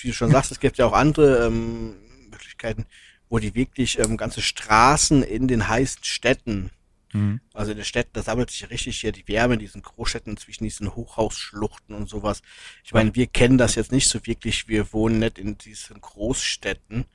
wie 0.00 0.08
du 0.08 0.14
schon 0.14 0.30
sagst, 0.30 0.52
es 0.52 0.60
gibt 0.60 0.78
ja 0.78 0.86
auch 0.86 0.92
andere 0.92 1.46
ähm, 1.46 1.94
Möglichkeiten, 2.30 2.86
wo 3.28 3.38
die 3.38 3.54
wirklich 3.54 3.98
ähm, 3.98 4.16
ganze 4.16 4.42
Straßen 4.42 5.22
in 5.22 5.48
den 5.48 5.68
heißen 5.68 6.04
Städten, 6.04 6.70
mhm. 7.14 7.40
also 7.54 7.70
in 7.70 7.78
den 7.78 7.86
Städten, 7.86 8.10
da 8.12 8.22
sammelt 8.22 8.50
sich 8.50 8.68
richtig 8.68 9.00
hier 9.00 9.12
die 9.12 9.26
Wärme 9.26 9.54
in 9.54 9.60
diesen 9.60 9.80
Großstädten 9.80 10.36
zwischen 10.36 10.64
diesen 10.64 10.94
Hochhausschluchten 10.94 11.94
und 11.94 12.08
sowas. 12.08 12.42
Ich 12.84 12.92
meine, 12.92 13.14
wir 13.14 13.26
kennen 13.26 13.56
das 13.56 13.76
jetzt 13.76 13.92
nicht 13.92 14.08
so 14.08 14.26
wirklich, 14.26 14.68
wir 14.68 14.92
wohnen 14.92 15.20
nicht 15.20 15.38
in 15.38 15.56
diesen 15.56 16.00
Großstädten. 16.00 17.06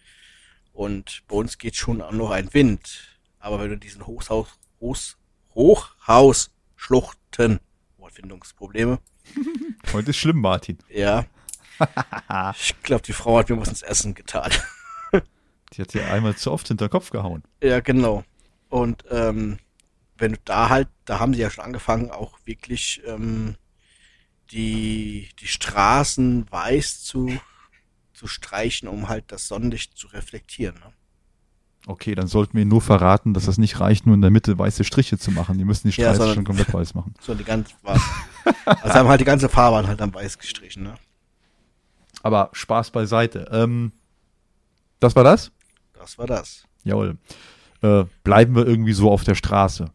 Und 0.74 1.24
bei 1.28 1.36
uns 1.36 1.58
geht 1.58 1.76
schon 1.76 2.02
auch 2.02 2.12
noch 2.12 2.32
ein 2.32 2.54
Wind. 2.54 3.20
Aber 3.40 3.60
wenn 3.60 3.70
du 3.70 3.78
diesen 3.78 4.08
Hochhaus, 4.08 4.48
Hoch, 4.80 4.98
Hochhausschluchten, 5.54 7.60
Wortfindungsprobleme. 7.98 9.00
Heute 9.94 10.12
ist 10.12 10.18
schlimm, 10.18 10.40
Martin. 10.40 10.78
Ja. 10.90 11.26
ich 12.60 12.82
glaube, 12.84 13.04
die 13.04 13.14
Frau 13.14 13.38
hat 13.38 13.50
mir 13.50 13.60
was 13.60 13.70
ins 13.70 13.82
Essen 13.82 14.14
getan. 14.14 14.52
die 15.74 15.82
hat 15.82 15.94
dir 15.94 16.10
einmal 16.12 16.36
zu 16.36 16.52
oft 16.52 16.68
hinter 16.68 16.88
den 16.88 16.92
Kopf 16.92 17.10
gehauen. 17.10 17.44
Ja, 17.62 17.80
genau. 17.80 18.24
Und 18.70 19.04
ähm, 19.10 19.58
wenn 20.20 20.34
du 20.34 20.40
da 20.46 20.70
halt, 20.70 20.88
da 21.06 21.20
haben 21.20 21.34
sie 21.34 21.42
ja 21.42 21.50
schon 21.50 21.64
angefangen, 21.64 22.12
auch 22.12 22.38
wirklich 22.46 23.02
ähm, 23.06 23.56
die, 24.52 25.30
die 25.40 25.48
Straßen 25.48 26.52
weiß 26.52 27.04
zu 27.04 27.40
zu 28.20 28.28
streichen, 28.28 28.90
um 28.90 29.08
halt 29.08 29.32
das 29.32 29.48
Sonnenlicht 29.48 29.98
zu 29.98 30.08
reflektieren. 30.08 30.76
Ne? 30.76 30.94
Okay, 31.88 32.16
dann 32.16 32.28
sollten 32.28 32.58
wir 32.58 32.66
nur 32.66 32.82
verraten, 32.82 33.34
dass 33.34 33.46
das 33.46 33.58
nicht 33.58 33.80
reicht, 33.80 34.06
nur 34.06 34.14
in 34.14 34.22
der 34.22 34.30
Mitte 34.30 34.60
weiße 34.60 34.84
Striche 34.84 35.18
zu 35.18 35.32
machen. 35.32 35.58
Die 35.58 35.64
müssen 35.64 35.88
die 35.88 35.94
Streifen 35.94 36.28
ja, 36.28 36.34
schon 36.34 36.44
komplett 36.44 36.74
weiß 36.74 36.96
machen. 36.96 37.14
So 37.22 37.34
die 37.34 37.46
ganze, 37.46 37.74
also 38.66 38.94
haben 38.94 39.08
halt 39.08 39.22
die 39.22 39.26
ganze 39.26 39.48
Fahrbahn 39.48 39.88
halt 39.88 40.02
dann 40.02 40.14
weiß 40.14 40.38
gestrichen, 40.38 40.84
ne? 40.84 40.96
Aber 42.22 42.50
Spaß 42.52 42.92
beiseite. 42.92 43.48
Ähm, 43.54 43.94
das 45.00 45.16
war 45.16 45.24
das? 45.24 45.54
Das 45.94 46.18
war 46.18 46.28
das. 46.28 46.66
Jawohl. 46.84 47.18
Äh, 47.82 48.04
bleiben 48.26 48.56
wir 48.56 48.68
irgendwie 48.68 48.92
so 48.92 49.10
auf 49.10 49.24
der 49.24 49.36
Straße. 49.36 49.86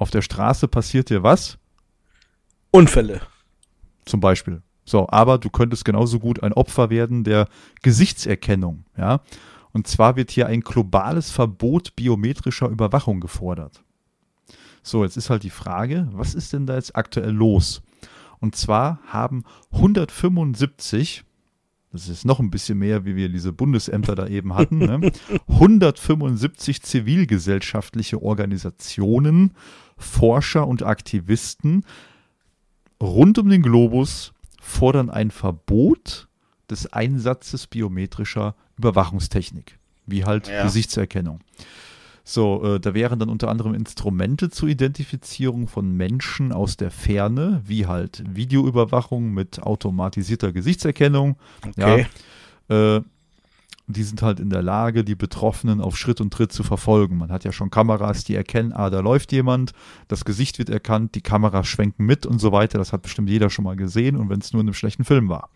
Auf 0.00 0.10
der 0.10 0.22
Straße 0.22 0.66
passiert 0.66 1.10
dir 1.10 1.22
was? 1.22 1.58
Unfälle. 2.70 3.20
Zum 4.06 4.20
Beispiel. 4.20 4.62
So, 4.86 5.06
aber 5.10 5.36
du 5.36 5.50
könntest 5.50 5.84
genauso 5.84 6.18
gut 6.18 6.42
ein 6.42 6.54
Opfer 6.54 6.88
werden 6.88 7.22
der 7.22 7.48
Gesichtserkennung, 7.82 8.84
ja. 8.96 9.20
Und 9.72 9.88
zwar 9.88 10.16
wird 10.16 10.30
hier 10.30 10.46
ein 10.46 10.62
globales 10.62 11.30
Verbot 11.30 11.94
biometrischer 11.96 12.70
Überwachung 12.70 13.20
gefordert. 13.20 13.84
So, 14.82 15.04
jetzt 15.04 15.18
ist 15.18 15.28
halt 15.28 15.42
die 15.42 15.50
Frage, 15.50 16.08
was 16.12 16.34
ist 16.34 16.54
denn 16.54 16.64
da 16.64 16.76
jetzt 16.76 16.96
aktuell 16.96 17.32
los? 17.32 17.82
Und 18.38 18.56
zwar 18.56 19.00
haben 19.06 19.44
175 19.70 21.24
das 21.92 22.08
ist 22.08 22.24
noch 22.24 22.38
ein 22.38 22.50
bisschen 22.50 22.78
mehr, 22.78 23.04
wie 23.04 23.16
wir 23.16 23.28
diese 23.28 23.52
Bundesämter 23.52 24.14
da 24.14 24.28
eben 24.28 24.54
hatten, 24.54 24.78
ne? 24.78 25.10
175 25.48 26.82
zivilgesellschaftliche 26.82 28.22
Organisationen, 28.22 29.54
Forscher 30.00 30.66
und 30.66 30.82
Aktivisten 30.82 31.84
rund 33.00 33.38
um 33.38 33.48
den 33.48 33.62
Globus 33.62 34.32
fordern 34.60 35.10
ein 35.10 35.30
Verbot 35.30 36.28
des 36.70 36.92
Einsatzes 36.92 37.66
biometrischer 37.66 38.54
Überwachungstechnik, 38.78 39.78
wie 40.06 40.24
halt 40.24 40.48
ja. 40.48 40.62
Gesichtserkennung. 40.64 41.40
So, 42.22 42.76
äh, 42.76 42.80
da 42.80 42.94
wären 42.94 43.18
dann 43.18 43.28
unter 43.28 43.48
anderem 43.48 43.74
Instrumente 43.74 44.50
zur 44.50 44.68
Identifizierung 44.68 45.66
von 45.68 45.96
Menschen 45.96 46.52
aus 46.52 46.76
der 46.76 46.90
Ferne, 46.90 47.62
wie 47.64 47.86
halt 47.86 48.22
Videoüberwachung 48.26 49.32
mit 49.32 49.62
automatisierter 49.62 50.52
Gesichtserkennung. 50.52 51.36
Okay. 51.66 52.06
Ja, 52.68 52.96
äh, 52.96 53.02
die 53.96 54.02
sind 54.02 54.22
halt 54.22 54.40
in 54.40 54.50
der 54.50 54.62
Lage, 54.62 55.04
die 55.04 55.14
Betroffenen 55.14 55.80
auf 55.80 55.96
Schritt 55.96 56.20
und 56.20 56.32
Tritt 56.32 56.52
zu 56.52 56.62
verfolgen. 56.62 57.18
Man 57.18 57.30
hat 57.30 57.44
ja 57.44 57.52
schon 57.52 57.70
Kameras, 57.70 58.24
die 58.24 58.34
erkennen, 58.34 58.72
ah, 58.72 58.90
da 58.90 59.00
läuft 59.00 59.32
jemand, 59.32 59.72
das 60.08 60.24
Gesicht 60.24 60.58
wird 60.58 60.70
erkannt, 60.70 61.14
die 61.14 61.20
Kameras 61.20 61.66
schwenken 61.66 62.06
mit 62.06 62.26
und 62.26 62.38
so 62.38 62.52
weiter. 62.52 62.78
Das 62.78 62.92
hat 62.92 63.02
bestimmt 63.02 63.28
jeder 63.30 63.50
schon 63.50 63.64
mal 63.64 63.76
gesehen 63.76 64.16
und 64.16 64.28
wenn 64.28 64.40
es 64.40 64.52
nur 64.52 64.60
in 64.60 64.68
einem 64.68 64.74
schlechten 64.74 65.04
Film 65.04 65.28
war. 65.28 65.50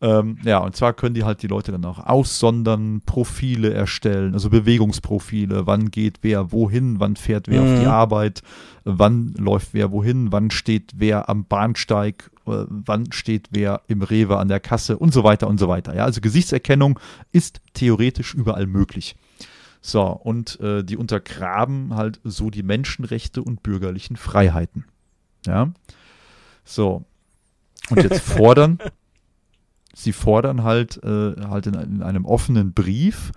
Ähm, 0.00 0.38
ja, 0.44 0.58
und 0.58 0.76
zwar 0.76 0.92
können 0.92 1.14
die 1.14 1.24
halt 1.24 1.42
die 1.42 1.48
Leute 1.48 1.72
dann 1.72 1.84
auch 1.84 1.98
aussondern, 1.98 3.00
Profile 3.04 3.72
erstellen, 3.72 4.32
also 4.32 4.48
Bewegungsprofile, 4.48 5.66
wann 5.66 5.90
geht 5.90 6.18
wer 6.22 6.52
wohin, 6.52 7.00
wann 7.00 7.16
fährt 7.16 7.48
wer 7.48 7.62
mhm. 7.62 7.66
auf 7.66 7.78
die 7.80 7.86
mhm. 7.86 7.90
Arbeit, 7.90 8.42
wann 8.84 9.34
läuft 9.36 9.74
wer 9.74 9.90
wohin, 9.90 10.30
wann 10.30 10.52
steht 10.52 10.92
wer 10.96 11.28
am 11.28 11.46
Bahnsteig, 11.46 12.30
äh, 12.46 12.64
wann 12.68 13.10
steht 13.10 13.48
wer 13.50 13.82
im 13.88 14.02
Rewe 14.02 14.38
an 14.38 14.46
der 14.46 14.60
Kasse 14.60 14.96
und 14.98 15.12
so 15.12 15.24
weiter 15.24 15.48
und 15.48 15.58
so 15.58 15.66
weiter. 15.66 15.96
Ja, 15.96 16.04
also 16.04 16.20
Gesichtserkennung 16.20 17.00
ist 17.32 17.60
theoretisch 17.74 18.34
überall 18.34 18.66
möglich. 18.66 19.16
So, 19.80 20.02
und 20.02 20.60
äh, 20.60 20.84
die 20.84 20.96
untergraben 20.96 21.94
halt 21.96 22.20
so 22.22 22.50
die 22.50 22.62
Menschenrechte 22.62 23.42
und 23.42 23.62
bürgerlichen 23.62 24.16
Freiheiten. 24.16 24.84
Ja. 25.44 25.72
So. 26.64 27.04
Und 27.90 28.02
jetzt 28.02 28.20
fordern 28.20 28.78
sie 30.02 30.12
fordern 30.12 30.62
halt, 30.62 31.02
äh, 31.02 31.34
halt 31.48 31.66
in, 31.66 31.74
in 31.74 32.02
einem 32.02 32.24
offenen 32.24 32.72
Brief 32.72 33.32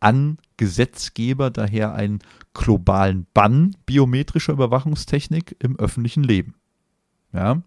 an 0.00 0.38
Gesetzgeber 0.56 1.50
daher 1.50 1.94
einen 1.94 2.20
globalen 2.54 3.26
Bann 3.34 3.76
biometrischer 3.86 4.52
Überwachungstechnik 4.52 5.56
im 5.58 5.78
öffentlichen 5.78 6.22
Leben. 6.22 6.54
Ja. 7.32 7.62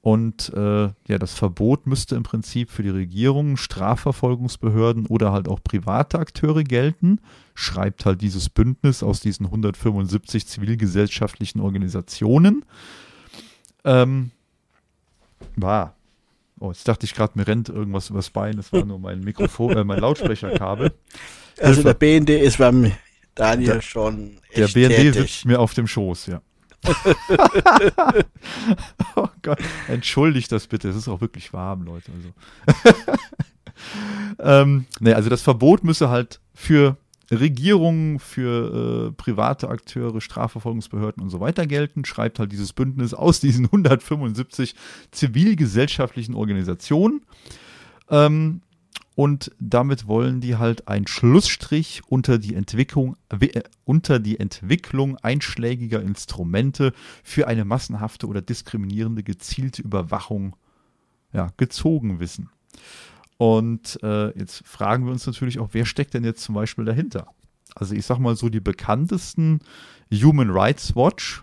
Und 0.00 0.52
äh, 0.54 0.84
ja, 1.08 1.18
das 1.18 1.34
Verbot 1.34 1.88
müsste 1.88 2.14
im 2.14 2.22
Prinzip 2.22 2.70
für 2.70 2.84
die 2.84 2.90
Regierung, 2.90 3.56
Strafverfolgungsbehörden 3.56 5.06
oder 5.06 5.32
halt 5.32 5.48
auch 5.48 5.60
private 5.64 6.20
Akteure 6.20 6.62
gelten, 6.62 7.20
schreibt 7.56 8.06
halt 8.06 8.22
dieses 8.22 8.48
Bündnis 8.48 9.02
aus 9.02 9.18
diesen 9.18 9.46
175 9.46 10.46
zivilgesellschaftlichen 10.46 11.60
Organisationen. 11.60 12.64
Ähm, 13.82 14.30
war 15.56 15.95
Oh, 16.58 16.70
jetzt 16.70 16.88
dachte 16.88 17.04
ich 17.04 17.14
gerade, 17.14 17.32
mir 17.36 17.46
rennt 17.46 17.68
irgendwas 17.68 18.10
übers 18.10 18.30
Bein. 18.30 18.56
Das 18.56 18.72
war 18.72 18.84
nur 18.84 18.98
mein 18.98 19.20
Mikrofon, 19.20 19.76
äh, 19.76 19.84
mein 19.84 20.00
Lautsprecherkabel. 20.00 20.92
Also 21.58 21.82
der 21.82 21.94
BND 21.94 22.28
ist 22.28 22.58
beim 22.58 22.92
Daniel 23.34 23.74
der, 23.74 23.80
schon 23.80 24.38
Der 24.54 24.68
BND 24.68 25.14
sitzt 25.14 25.46
mir 25.46 25.58
auf 25.58 25.72
dem 25.72 25.86
Schoß, 25.86 26.26
ja. 26.26 26.42
oh 29.16 29.28
Gott, 29.40 29.58
entschuldigt 29.88 30.52
das 30.52 30.66
bitte. 30.66 30.90
Es 30.90 30.96
ist 30.96 31.08
auch 31.08 31.22
wirklich 31.22 31.52
warm, 31.54 31.82
Leute. 31.82 32.12
Also. 32.12 32.94
ähm, 34.38 34.84
nee, 35.00 35.14
also 35.14 35.30
das 35.30 35.42
Verbot 35.42 35.82
müsse 35.82 36.10
halt 36.10 36.40
für 36.54 36.98
Regierungen, 37.30 38.18
für 38.18 39.08
äh, 39.08 39.12
private 39.12 39.68
Akteure, 39.68 40.20
Strafverfolgungsbehörden 40.20 41.22
und 41.22 41.30
so 41.30 41.40
weiter 41.40 41.66
gelten, 41.66 42.04
schreibt 42.04 42.38
halt 42.38 42.52
dieses 42.52 42.72
Bündnis 42.72 43.14
aus 43.14 43.40
diesen 43.40 43.64
175 43.72 44.74
zivilgesellschaftlichen 45.10 46.34
Organisationen. 46.34 47.22
Ähm, 48.10 48.60
und 49.16 49.50
damit 49.58 50.06
wollen 50.06 50.42
die 50.42 50.56
halt 50.56 50.88
einen 50.88 51.06
Schlussstrich 51.06 52.02
unter 52.06 52.38
die 52.38 52.54
Entwicklung, 52.54 53.16
äh, 53.30 53.62
unter 53.84 54.18
die 54.18 54.38
Entwicklung 54.38 55.16
einschlägiger 55.16 56.02
Instrumente 56.02 56.92
für 57.24 57.48
eine 57.48 57.64
massenhafte 57.64 58.26
oder 58.26 58.42
diskriminierende 58.42 59.22
gezielte 59.22 59.82
Überwachung 59.82 60.54
ja, 61.32 61.50
gezogen 61.56 62.20
wissen. 62.20 62.50
Und 63.38 63.98
äh, 64.02 64.36
jetzt 64.38 64.66
fragen 64.66 65.04
wir 65.04 65.12
uns 65.12 65.26
natürlich 65.26 65.58
auch, 65.58 65.70
wer 65.72 65.84
steckt 65.84 66.14
denn 66.14 66.24
jetzt 66.24 66.42
zum 66.42 66.54
Beispiel 66.54 66.84
dahinter? 66.84 67.28
Also 67.74 67.94
ich 67.94 68.06
sag 68.06 68.18
mal 68.18 68.36
so, 68.36 68.48
die 68.48 68.60
bekanntesten 68.60 69.60
Human 70.12 70.50
Rights 70.50 70.96
Watch, 70.96 71.42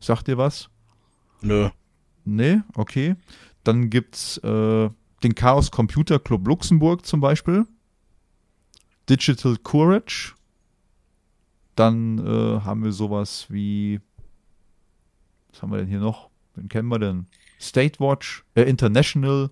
sagt 0.00 0.28
ihr 0.28 0.38
was? 0.38 0.70
Nö. 1.42 1.68
Nee, 2.24 2.60
okay. 2.74 3.16
Dann 3.64 3.90
gibt's 3.90 4.38
äh, 4.38 4.90
den 5.22 5.34
Chaos 5.34 5.70
Computer 5.70 6.18
Club 6.18 6.46
Luxemburg 6.46 7.04
zum 7.04 7.20
Beispiel. 7.20 7.66
Digital 9.08 9.56
Courage. 9.56 10.34
Dann 11.74 12.18
äh, 12.18 12.60
haben 12.60 12.82
wir 12.82 12.92
sowas 12.92 13.46
wie, 13.50 14.00
was 15.50 15.62
haben 15.62 15.70
wir 15.70 15.78
denn 15.78 15.88
hier 15.88 16.00
noch? 16.00 16.30
Wen 16.54 16.68
kennen 16.68 16.88
wir 16.88 16.98
denn? 16.98 17.26
State 17.60 18.00
Watch, 18.00 18.44
äh, 18.54 18.62
International 18.62 19.50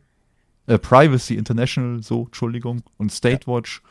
äh, 0.67 0.79
Privacy 0.79 1.35
International, 1.35 2.03
so, 2.03 2.27
Entschuldigung, 2.27 2.83
und 2.97 3.13
State 3.13 3.47
Watch. 3.47 3.83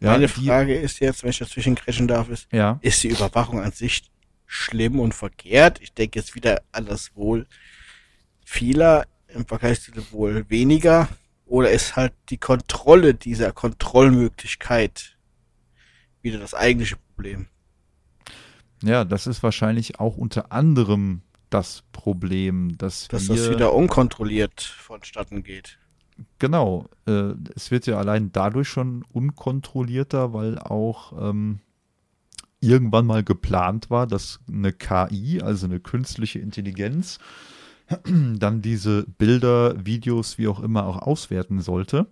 Ja, 0.00 0.12
Meine 0.12 0.28
Frage 0.28 0.74
ist 0.74 1.00
jetzt, 1.00 1.22
wenn 1.22 1.30
ich 1.30 1.38
dazwischen 1.38 1.74
crashen 1.74 2.08
darf, 2.08 2.28
ist, 2.28 2.48
ja. 2.52 2.78
ist 2.82 3.02
die 3.04 3.08
Überwachung 3.08 3.60
an 3.60 3.72
sich 3.72 4.10
schlimm 4.46 4.98
und 4.98 5.14
verkehrt? 5.14 5.80
Ich 5.80 5.94
denke 5.94 6.18
jetzt 6.18 6.34
wieder 6.34 6.62
an 6.72 6.86
das 6.86 7.14
Wohl 7.14 7.46
vieler 8.44 9.06
im 9.28 9.46
Vergleich 9.46 9.80
zu 9.80 9.92
dem 9.92 10.10
Wohl 10.10 10.44
weniger. 10.48 11.08
Oder 11.46 11.70
ist 11.70 11.96
halt 11.96 12.12
die 12.30 12.38
Kontrolle 12.38 13.14
dieser 13.14 13.52
Kontrollmöglichkeit 13.52 15.16
wieder 16.20 16.38
das 16.38 16.54
eigentliche 16.54 16.96
Problem? 16.96 17.46
Ja, 18.82 19.04
das 19.04 19.26
ist 19.26 19.42
wahrscheinlich 19.42 20.00
auch 20.00 20.16
unter 20.16 20.50
anderem 20.50 21.22
das 21.50 21.84
Problem, 21.92 22.76
dass, 22.78 23.08
dass 23.08 23.26
das 23.26 23.50
wieder 23.50 23.72
unkontrolliert 23.72 24.62
vonstatten 24.62 25.42
geht. 25.42 25.78
Genau, 26.38 26.86
äh, 27.06 27.34
es 27.54 27.70
wird 27.70 27.86
ja 27.86 27.98
allein 27.98 28.32
dadurch 28.32 28.68
schon 28.68 29.04
unkontrollierter, 29.12 30.32
weil 30.32 30.58
auch 30.58 31.12
ähm, 31.20 31.60
irgendwann 32.60 33.06
mal 33.06 33.24
geplant 33.24 33.90
war, 33.90 34.06
dass 34.06 34.40
eine 34.48 34.72
KI, 34.72 35.40
also 35.42 35.66
eine 35.66 35.80
künstliche 35.80 36.38
Intelligenz, 36.38 37.18
dann 38.04 38.62
diese 38.62 39.04
Bilder, 39.18 39.84
Videos, 39.84 40.38
wie 40.38 40.48
auch 40.48 40.60
immer 40.60 40.86
auch 40.86 40.98
auswerten 40.98 41.60
sollte. 41.60 42.06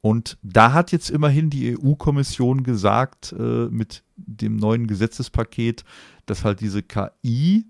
Und 0.00 0.38
da 0.42 0.72
hat 0.72 0.92
jetzt 0.92 1.10
immerhin 1.10 1.50
die 1.50 1.76
EU-Kommission 1.76 2.62
gesagt, 2.62 3.34
äh, 3.36 3.66
mit 3.66 4.04
dem 4.16 4.56
neuen 4.56 4.86
Gesetzespaket, 4.86 5.84
dass 6.26 6.44
halt 6.44 6.60
diese 6.60 6.82
KI, 6.82 7.66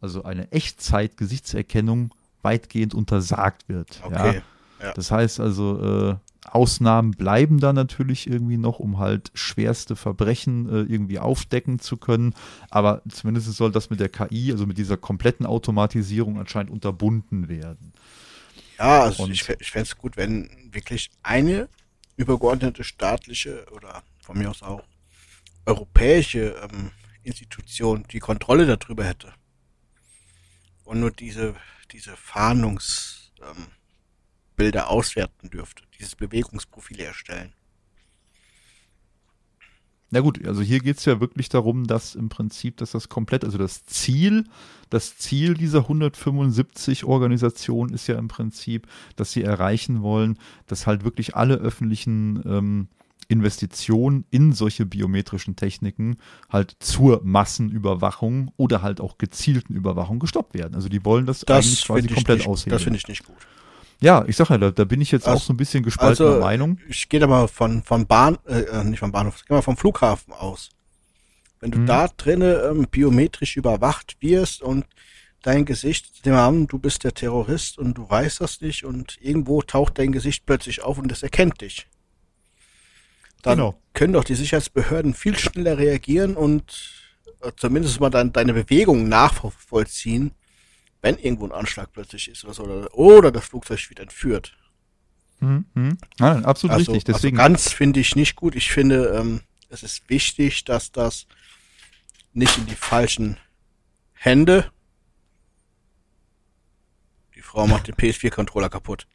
also 0.00 0.22
eine 0.22 0.50
Echtzeit-Gesichtserkennung, 0.50 2.14
weitgehend 2.42 2.94
untersagt 2.94 3.68
wird. 3.68 4.00
Okay. 4.02 4.42
Ja? 4.82 4.92
Das 4.92 5.10
heißt 5.10 5.40
also, 5.40 6.10
äh, 6.10 6.16
Ausnahmen 6.50 7.12
bleiben 7.12 7.60
da 7.60 7.72
natürlich 7.72 8.26
irgendwie 8.26 8.56
noch, 8.56 8.78
um 8.78 8.98
halt 8.98 9.30
schwerste 9.34 9.96
Verbrechen 9.96 10.68
äh, 10.68 10.92
irgendwie 10.92 11.18
aufdecken 11.18 11.78
zu 11.78 11.96
können. 11.96 12.34
Aber 12.70 13.02
zumindest 13.08 13.52
soll 13.52 13.72
das 13.72 13.90
mit 13.90 14.00
der 14.00 14.08
KI, 14.08 14.52
also 14.52 14.66
mit 14.66 14.78
dieser 14.78 14.96
kompletten 14.96 15.46
Automatisierung 15.46 16.38
anscheinend 16.38 16.70
unterbunden 16.70 17.48
werden. 17.48 17.92
Ja, 18.78 19.02
also 19.02 19.24
Und, 19.24 19.32
ich, 19.32 19.48
ich 19.48 19.70
fände 19.70 19.88
es 19.88 19.98
gut, 19.98 20.16
wenn 20.16 20.48
wirklich 20.70 21.10
eine 21.22 21.68
übergeordnete 22.16 22.84
staatliche 22.84 23.66
oder 23.72 24.02
von 24.22 24.38
mir 24.38 24.50
aus 24.50 24.62
auch 24.62 24.82
europäische 25.66 26.54
ähm, 26.62 26.90
Institution 27.22 28.04
die 28.10 28.20
Kontrolle 28.20 28.66
darüber 28.66 29.04
hätte. 29.04 29.32
Und 30.84 31.00
nur 31.00 31.10
diese, 31.10 31.54
diese 31.92 32.16
Fahndungs, 32.16 33.32
ähm, 33.42 33.66
Bilder 34.58 34.90
auswerten 34.90 35.48
dürfte, 35.48 35.84
dieses 35.98 36.16
Bewegungsprofil 36.16 37.00
erstellen. 37.00 37.54
Na 40.10 40.20
gut, 40.20 40.44
also 40.46 40.62
hier 40.62 40.80
geht 40.80 40.98
es 40.98 41.04
ja 41.04 41.20
wirklich 41.20 41.48
darum, 41.48 41.86
dass 41.86 42.14
im 42.14 42.28
Prinzip, 42.30 42.78
dass 42.78 42.92
das 42.92 43.08
komplett, 43.10 43.44
also 43.44 43.58
das 43.58 43.84
Ziel, 43.84 44.44
das 44.88 45.18
Ziel 45.18 45.54
dieser 45.54 45.80
175 45.80 47.04
Organisationen 47.04 47.92
ist 47.92 48.06
ja 48.06 48.18
im 48.18 48.28
Prinzip, 48.28 48.86
dass 49.16 49.32
sie 49.32 49.42
erreichen 49.42 50.02
wollen, 50.02 50.38
dass 50.66 50.86
halt 50.86 51.04
wirklich 51.04 51.36
alle 51.36 51.56
öffentlichen 51.56 52.42
ähm, 52.46 52.88
Investitionen 53.28 54.24
in 54.30 54.52
solche 54.52 54.86
biometrischen 54.86 55.56
Techniken 55.56 56.16
halt 56.48 56.74
zur 56.80 57.20
Massenüberwachung 57.22 58.50
oder 58.56 58.80
halt 58.80 59.02
auch 59.02 59.18
gezielten 59.18 59.74
Überwachung 59.74 60.18
gestoppt 60.18 60.54
werden. 60.54 60.74
Also 60.74 60.88
die 60.88 61.04
wollen 61.04 61.26
das, 61.26 61.40
das 61.40 61.66
eigentlich 61.66 61.84
quasi 61.84 62.08
komplett 62.08 62.46
aushebeln. 62.46 62.72
Das 62.72 62.82
finde 62.82 62.96
ich 62.96 63.06
nicht 63.06 63.24
gut. 63.24 63.46
Ja, 64.00 64.24
ich 64.28 64.36
sag 64.36 64.50
ja, 64.50 64.58
da, 64.58 64.70
da 64.70 64.84
bin 64.84 65.00
ich 65.00 65.10
jetzt 65.10 65.26
Also- 65.26 65.38
auch 65.38 65.42
so 65.46 65.52
ein 65.52 65.56
bisschen 65.56 65.82
gespaltener 65.82 66.28
also, 66.30 66.40
Meinung. 66.40 66.78
Ich 66.88 67.08
gehe 67.08 67.22
aber 67.22 67.48
von, 67.48 67.82
von 67.82 68.06
Bahn, 68.06 68.38
äh, 68.46 68.60
äh, 68.60 68.84
nicht 68.84 69.00
vom 69.00 69.10
Bahnhof, 69.12 69.36
ich 69.38 69.46
gehe 69.46 69.56
mal 69.56 69.62
vom 69.62 69.76
Flughafen 69.76 70.32
aus. 70.32 70.70
Wenn 71.60 71.72
du 71.72 71.78
Mhm. 71.80 71.86
da 71.86 72.06
drinnen 72.16 72.56
ähm, 72.78 72.86
biometrisch 72.88 73.56
überwacht 73.56 74.16
wirst 74.20 74.62
und 74.62 74.86
dein 75.42 75.64
Gesicht, 75.64 76.24
dem 76.24 76.34
haben, 76.34 76.68
du 76.68 76.78
bist 76.78 77.02
der 77.02 77.14
Terrorist 77.14 77.78
und 77.78 77.94
du 77.94 78.08
weißt 78.08 78.40
das 78.40 78.60
nicht 78.60 78.84
und 78.84 79.18
irgendwo 79.20 79.62
taucht 79.62 79.98
dein 79.98 80.12
Gesicht 80.12 80.46
plötzlich 80.46 80.82
auf 80.82 80.98
und 80.98 81.10
es 81.10 81.22
erkennt 81.24 81.60
dich. 81.60 81.88
Dann 83.42 83.58
Genau. 83.58 83.80
können 83.94 84.12
doch 84.12 84.24
die 84.24 84.34
Sicherheitsbehörden 84.34 85.14
viel 85.14 85.36
schneller 85.36 85.78
reagieren 85.78 86.36
und 86.36 86.92
äh, 87.40 87.50
zumindest 87.56 87.98
mal 88.00 88.10
dein, 88.10 88.32
deine 88.32 88.52
Bewegungen 88.52 89.08
nachvollziehen, 89.08 90.32
wenn 91.02 91.18
irgendwo 91.18 91.46
ein 91.46 91.52
Anschlag 91.52 91.92
plötzlich 91.92 92.28
ist 92.28 92.44
oder 92.44 92.54
so, 92.54 92.64
oder, 92.64 92.94
oder 92.94 93.32
das 93.32 93.46
Flugzeug 93.46 93.88
wird 93.88 94.00
entführt. 94.00 94.56
Mhm. 95.40 95.98
Nein, 96.18 96.44
absolut 96.44 96.76
Also, 96.76 96.92
richtig. 96.92 97.14
Deswegen, 97.14 97.38
also 97.38 97.48
ganz 97.48 97.72
finde 97.72 98.00
ich 98.00 98.16
nicht 98.16 98.34
gut. 98.34 98.56
Ich 98.56 98.70
finde, 98.70 99.14
ähm, 99.16 99.42
es 99.68 99.82
ist 99.82 100.08
wichtig, 100.08 100.64
dass 100.64 100.90
das 100.90 101.26
nicht 102.32 102.58
in 102.58 102.66
die 102.66 102.74
falschen 102.74 103.38
Hände. 104.14 104.70
Die 107.34 107.42
Frau 107.42 107.66
macht 107.66 107.86
den 107.86 107.94
PS4-Controller 107.94 108.68
kaputt. 108.68 109.06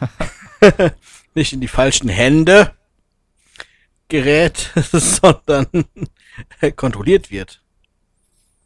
nicht 1.34 1.52
in 1.52 1.60
die 1.60 1.68
falschen 1.68 2.08
Hände 2.08 2.74
gerät, 4.08 4.72
sondern 4.92 5.66
kontrolliert 6.76 7.30
wird. 7.30 7.61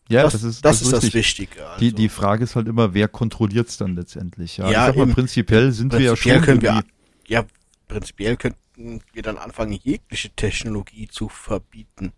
Ja, 0.09 0.23
das, 0.23 0.33
das, 0.33 0.45
ist, 0.45 0.65
das, 0.65 0.83
ist 0.83 0.93
das. 0.93 1.15
Wichtige. 1.15 1.67
Also, 1.67 1.81
Die, 1.81 1.93
die 1.93 2.09
Frage 2.09 2.45
ist 2.45 2.55
halt 2.57 2.69
immer, 2.69 2.95
wer 2.95 3.09
kontrolliert 3.09 3.69
es 3.69 3.77
dann 3.77 3.97
letztendlich? 3.97 4.57
Ja, 4.57 4.71
Ja, 4.71 4.89
ich 4.89 4.95
sag 4.95 5.07
mal, 5.07 5.15
prinzipiell 5.15 5.73
sind 5.73 5.93
wir 5.93 6.01
ja 6.01 6.13
prinzipiell 6.13 6.45
schon 6.45 6.63
wir, 6.63 6.85
ja, 7.27 7.45
prinzipiell 7.89 8.37
könnten 8.37 9.01
wir 9.13 9.23
dann 9.23 9.39
anfangen, 9.39 9.73
jegliche 9.73 10.31
Technologie 10.31 11.09
zu 11.09 11.29
verbieten. 11.29 12.13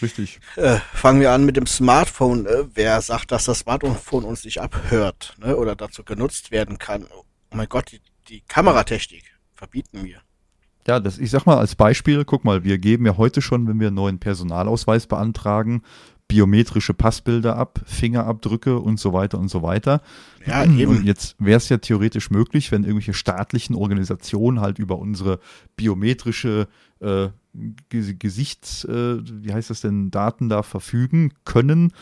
richtig. 0.00 0.40
Äh, 0.56 0.78
fangen 0.94 1.20
wir 1.20 1.32
an 1.32 1.44
mit 1.44 1.56
dem 1.56 1.66
Smartphone. 1.66 2.46
Äh, 2.46 2.64
wer 2.74 3.00
sagt, 3.02 3.32
dass 3.32 3.44
das 3.44 3.60
Smartphone 3.60 4.24
uns 4.24 4.44
nicht 4.44 4.60
abhört 4.60 5.34
ne, 5.38 5.56
oder 5.56 5.76
dazu 5.76 6.02
genutzt 6.02 6.50
werden 6.50 6.78
kann? 6.78 7.06
Oh 7.10 7.24
mein 7.56 7.68
Gott, 7.68 7.92
die, 7.92 8.00
die 8.28 8.42
Kameratechnik 8.48 9.24
verbieten 9.54 10.04
wir. 10.04 10.20
Ja, 10.86 11.00
das, 11.00 11.18
ich 11.18 11.30
sag 11.30 11.46
mal 11.46 11.58
als 11.58 11.74
Beispiel, 11.74 12.24
guck 12.24 12.44
mal, 12.44 12.62
wir 12.62 12.78
geben 12.78 13.06
ja 13.06 13.16
heute 13.16 13.42
schon, 13.42 13.66
wenn 13.66 13.80
wir 13.80 13.88
einen 13.88 13.96
neuen 13.96 14.20
Personalausweis 14.20 15.08
beantragen, 15.08 15.82
biometrische 16.28 16.92
Passbilder 16.94 17.56
ab, 17.56 17.80
Fingerabdrücke 17.84 18.78
und 18.78 18.98
so 18.98 19.12
weiter 19.12 19.38
und 19.38 19.48
so 19.48 19.62
weiter. 19.62 20.00
Ja, 20.46 20.62
Und 20.64 20.78
eben. 20.78 21.04
jetzt 21.04 21.36
wäre 21.38 21.56
es 21.58 21.68
ja 21.68 21.78
theoretisch 21.78 22.30
möglich, 22.30 22.72
wenn 22.72 22.82
irgendwelche 22.82 23.14
staatlichen 23.14 23.74
Organisationen 23.76 24.60
halt 24.60 24.78
über 24.78 24.98
unsere 24.98 25.38
biometrische 25.76 26.68
äh, 27.00 27.28
Ge- 27.88 28.14
Gesichts, 28.18 28.84
äh, 28.84 29.18
wie 29.22 29.52
heißt 29.52 29.70
das 29.70 29.80
denn, 29.80 30.10
Daten 30.10 30.48
da 30.48 30.62
verfügen 30.62 31.32
können, 31.44 31.92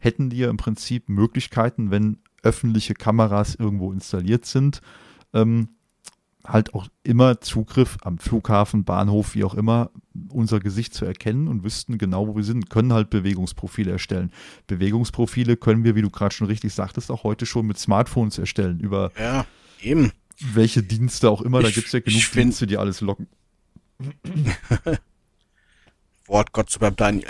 hätten 0.00 0.30
die 0.30 0.38
ja 0.38 0.50
im 0.50 0.56
Prinzip 0.56 1.08
Möglichkeiten, 1.08 1.90
wenn 1.90 2.18
öffentliche 2.42 2.94
Kameras 2.94 3.54
irgendwo 3.54 3.92
installiert 3.92 4.44
sind, 4.44 4.80
ähm, 5.32 5.68
halt 6.46 6.74
auch 6.74 6.88
immer 7.02 7.40
Zugriff 7.40 7.96
am 8.02 8.18
Flughafen, 8.18 8.84
Bahnhof, 8.84 9.34
wie 9.34 9.44
auch 9.44 9.54
immer, 9.54 9.90
unser 10.28 10.60
Gesicht 10.60 10.92
zu 10.94 11.04
erkennen 11.06 11.48
und 11.48 11.64
wüssten 11.64 11.96
genau, 11.98 12.28
wo 12.28 12.36
wir 12.36 12.44
sind, 12.44 12.68
können 12.70 12.92
halt 12.92 13.08
Bewegungsprofile 13.10 13.90
erstellen. 13.92 14.30
Bewegungsprofile 14.66 15.56
können 15.56 15.84
wir, 15.84 15.94
wie 15.94 16.02
du 16.02 16.10
gerade 16.10 16.34
schon 16.34 16.46
richtig 16.46 16.74
sagtest, 16.74 17.10
auch 17.10 17.24
heute 17.24 17.46
schon 17.46 17.66
mit 17.66 17.78
Smartphones 17.78 18.38
erstellen, 18.38 18.78
über 18.80 19.10
Ja, 19.18 19.46
eben. 19.80 20.12
welche 20.52 20.82
Dienste 20.82 21.30
auch 21.30 21.40
immer. 21.40 21.62
Da 21.62 21.68
Ich- 21.68 21.74
gibt 21.76 21.86
es 21.86 21.92
ja 21.94 22.00
genug 22.00 22.20
find- 22.22 22.44
Dienste, 22.44 22.66
die 22.66 22.76
alles 22.76 23.00
locken. 23.00 23.26
Wort 26.26 26.52
Gott 26.52 26.70
zu 26.70 26.78
beim 26.78 26.96
Daniel. 26.96 27.28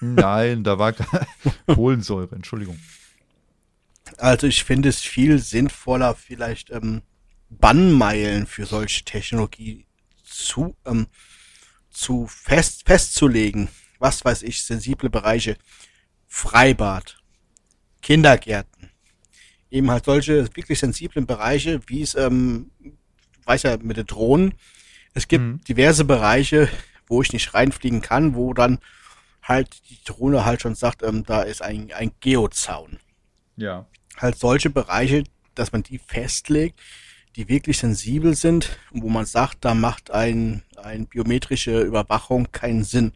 Nein, 0.00 0.64
da 0.64 0.78
war 0.78 0.92
Kohlensäure, 1.66 2.34
Entschuldigung. 2.34 2.78
Also 4.18 4.46
ich 4.46 4.64
finde 4.64 4.88
es 4.90 5.00
viel 5.00 5.38
sinnvoller, 5.38 6.14
vielleicht 6.14 6.70
ähm, 6.70 7.02
Bannmeilen 7.58 8.46
für 8.46 8.66
solche 8.66 9.04
Technologie 9.04 9.86
zu, 10.24 10.76
ähm, 10.84 11.06
zu 11.90 12.26
fest, 12.26 12.82
festzulegen. 12.86 13.68
Was 13.98 14.24
weiß 14.24 14.42
ich, 14.42 14.62
sensible 14.62 15.10
Bereiche, 15.10 15.56
Freibad, 16.26 17.18
Kindergärten. 18.02 18.90
Eben 19.70 19.90
halt 19.90 20.04
solche 20.04 20.44
wirklich 20.56 20.78
sensiblen 20.78 21.26
Bereiche, 21.26 21.80
wie 21.86 22.02
es, 22.02 22.14
ähm, 22.14 22.70
du 22.80 22.90
weißt 23.44 23.64
ja, 23.64 23.76
mit 23.78 23.96
den 23.96 24.06
Drohnen. 24.06 24.54
Es 25.14 25.28
gibt 25.28 25.44
Mhm. 25.44 25.60
diverse 25.64 26.04
Bereiche, 26.04 26.68
wo 27.06 27.22
ich 27.22 27.32
nicht 27.32 27.54
reinfliegen 27.54 28.00
kann, 28.02 28.34
wo 28.34 28.52
dann 28.54 28.78
halt 29.42 29.88
die 29.90 29.98
Drohne 30.04 30.44
halt 30.44 30.62
schon 30.62 30.74
sagt, 30.74 31.02
ähm, 31.02 31.24
da 31.24 31.42
ist 31.42 31.62
ein, 31.62 31.92
ein 31.92 32.12
Geozaun 32.20 32.98
Ja. 33.56 33.86
halt 34.16 34.38
solche 34.38 34.70
Bereiche, 34.70 35.24
dass 35.54 35.72
man 35.72 35.82
die 35.82 35.98
festlegt, 35.98 36.80
die 37.36 37.48
wirklich 37.48 37.78
sensibel 37.78 38.34
sind 38.34 38.78
und 38.92 39.02
wo 39.02 39.08
man 39.08 39.26
sagt, 39.26 39.64
da 39.64 39.74
macht 39.74 40.10
ein, 40.10 40.62
ein 40.76 41.06
biometrische 41.06 41.80
Überwachung 41.82 42.50
keinen 42.52 42.84
Sinn. 42.84 43.12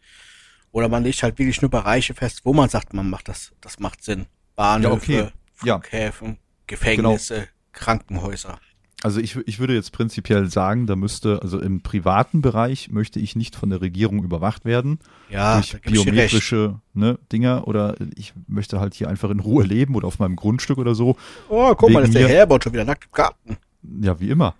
Oder 0.72 0.88
man 0.88 1.04
legt 1.04 1.22
halt 1.22 1.38
wirklich 1.38 1.62
nur 1.62 1.70
Bereiche 1.70 2.14
fest, 2.14 2.42
wo 2.44 2.52
man 2.52 2.68
sagt, 2.68 2.92
man 2.92 3.08
macht 3.08 3.28
das, 3.28 3.52
das 3.60 3.78
macht 3.78 4.02
Sinn. 4.02 4.26
Bahnhöfe, 4.56 5.12
Ja, 5.12 5.24
okay. 5.24 5.32
Ja. 5.64 5.80
Flughäfen, 5.80 6.38
Gefängnisse, 6.66 7.48
Krankenhäuser. 7.72 8.58
Also 9.04 9.20
ich, 9.20 9.36
ich 9.46 9.60
würde 9.60 9.74
jetzt 9.74 9.92
prinzipiell 9.92 10.50
sagen, 10.50 10.88
da 10.88 10.96
müsste, 10.96 11.40
also 11.40 11.60
im 11.60 11.82
privaten 11.82 12.42
Bereich 12.42 12.90
möchte 12.90 13.20
ich 13.20 13.36
nicht 13.36 13.54
von 13.54 13.70
der 13.70 13.80
Regierung 13.80 14.24
überwacht 14.24 14.64
werden. 14.64 14.98
Ja, 15.30 15.54
durch 15.54 15.80
biometrische 15.82 16.80
ne, 16.94 17.16
Dinger 17.30 17.68
oder 17.68 17.94
ich 18.16 18.34
möchte 18.48 18.80
halt 18.80 18.94
hier 18.94 19.08
einfach 19.08 19.30
in 19.30 19.38
Ruhe 19.38 19.64
leben 19.64 19.94
oder 19.94 20.08
auf 20.08 20.18
meinem 20.18 20.34
Grundstück 20.34 20.78
oder 20.78 20.96
so. 20.96 21.16
Oh, 21.48 21.74
guck 21.76 21.90
mal, 21.90 22.02
wegen 22.02 22.12
das 22.12 22.22
ist 22.22 22.28
der 22.28 22.28
Herbert 22.28 22.64
schon 22.64 22.72
wieder 22.72 22.84
nackt 22.84 23.04
im 23.04 23.12
Garten. 23.12 23.56
Ja, 24.00 24.20
wie 24.20 24.28
immer. 24.30 24.54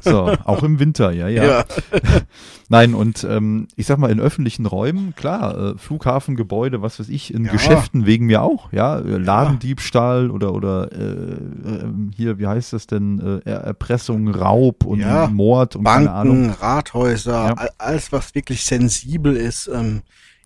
So, 0.00 0.32
auch 0.44 0.62
im 0.62 0.78
Winter, 0.78 1.12
ja, 1.12 1.28
ja. 1.28 1.44
Ja. 1.44 1.64
Nein, 2.68 2.94
und 2.94 3.24
ähm, 3.24 3.66
ich 3.76 3.86
sag 3.86 3.98
mal, 3.98 4.10
in 4.10 4.20
öffentlichen 4.20 4.64
Räumen, 4.66 5.14
klar, 5.16 5.74
äh, 5.74 5.78
Flughafengebäude, 5.78 6.82
was 6.82 6.98
weiß 7.00 7.08
ich, 7.08 7.34
in 7.34 7.44
Ja. 7.44 7.52
Geschäften 7.52 8.06
wegen 8.06 8.26
mir 8.26 8.42
auch, 8.42 8.72
ja, 8.72 8.98
äh, 8.98 9.18
Ladendiebstahl 9.18 10.30
oder 10.30 10.52
oder 10.54 10.90
äh, 10.92 11.32
äh, 11.34 11.84
hier, 12.14 12.38
wie 12.38 12.46
heißt 12.46 12.72
das 12.72 12.86
denn, 12.86 13.20
äh, 13.44 13.48
Er- 13.50 13.60
Erpressung, 13.62 14.28
Raub 14.28 14.84
und 14.84 15.00
Ja. 15.00 15.26
Mord 15.26 15.76
und 15.76 15.84
keine 15.84 16.10
Ahnung, 16.12 16.46
Banken, 16.48 16.62
Rathäuser, 16.62 17.70
alles, 17.78 18.12
was 18.12 18.34
wirklich 18.34 18.62
sensibel 18.64 19.36
ist, 19.36 19.68
ähm, 19.72 20.02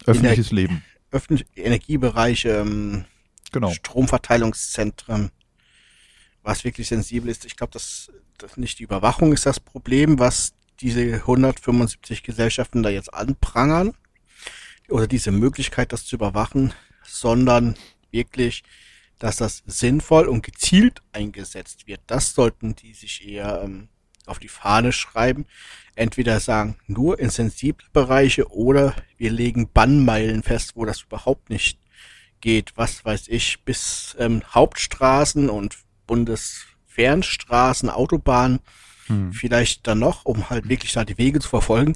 öffentliches 0.07 0.51
Leben. 0.51 0.83
öffentliche 1.11 1.47
Energiebereiche, 1.57 2.49
ähm, 2.51 3.05
Genau. 3.53 3.71
Stromverteilungszentren, 3.71 5.31
was 6.43 6.65
wirklich 6.65 6.89
sensibel 6.89 7.31
ist. 7.31 7.45
Ich 7.45 7.57
glaube, 7.57 7.73
das, 7.73 8.11
das 8.39 8.57
nicht 8.57 8.79
die 8.79 8.85
Überwachung 8.85 9.33
ist 9.33 9.47
das 9.47 9.61
Problem, 9.61 10.19
was 10.19 10.55
diese 10.81 11.01
175 11.01 12.23
Gesellschaften 12.23 12.83
da 12.83 12.91
jetzt 12.91 13.13
anprangern 13.13 13.95
oder 14.89 15.07
diese 15.07 15.31
Möglichkeit, 15.31 15.93
das 15.93 16.05
zu 16.05 16.17
überwachen, 16.17 16.73
sondern 17.05 17.77
wirklich, 18.11 18.63
dass 19.19 19.37
das 19.37 19.63
sinnvoll 19.67 20.27
und 20.27 20.43
gezielt 20.43 21.03
eingesetzt 21.13 21.87
wird. 21.87 22.01
Das 22.07 22.35
sollten 22.35 22.75
die 22.75 22.95
sich 22.95 23.27
eher 23.27 23.63
ähm, 23.63 23.89
auf 24.27 24.39
die 24.39 24.49
Fahne 24.49 24.93
schreiben. 24.93 25.47
Entweder 25.95 26.41
sagen, 26.41 26.77
nur 26.87 27.19
in 27.19 27.31
sensible 27.31 27.87
Bereiche 27.93 28.51
oder 28.51 28.95
wir 29.17 29.31
legen 29.31 29.71
Bannmeilen 29.73 30.43
fest, 30.43 30.73
wo 30.75 30.85
das 30.85 31.03
überhaupt 31.03 31.51
nicht 31.51 31.79
geht. 32.41 32.73
Was 32.77 33.05
weiß 33.05 33.29
ich, 33.29 33.63
bis 33.65 34.17
ähm, 34.19 34.43
Hauptstraßen 34.53 35.49
und 35.49 35.79
Bundesfernstraßen, 36.95 37.91
Autobahnen, 37.91 38.61
Hm. 39.07 39.33
vielleicht 39.35 39.87
dann 39.87 39.99
noch, 39.99 40.25
um 40.25 40.49
halt 40.49 40.67
wirklich 40.69 40.93
da 40.93 41.05
die 41.05 41.19
Wege 41.19 41.39
zu 41.39 41.49
verfolgen. 41.49 41.95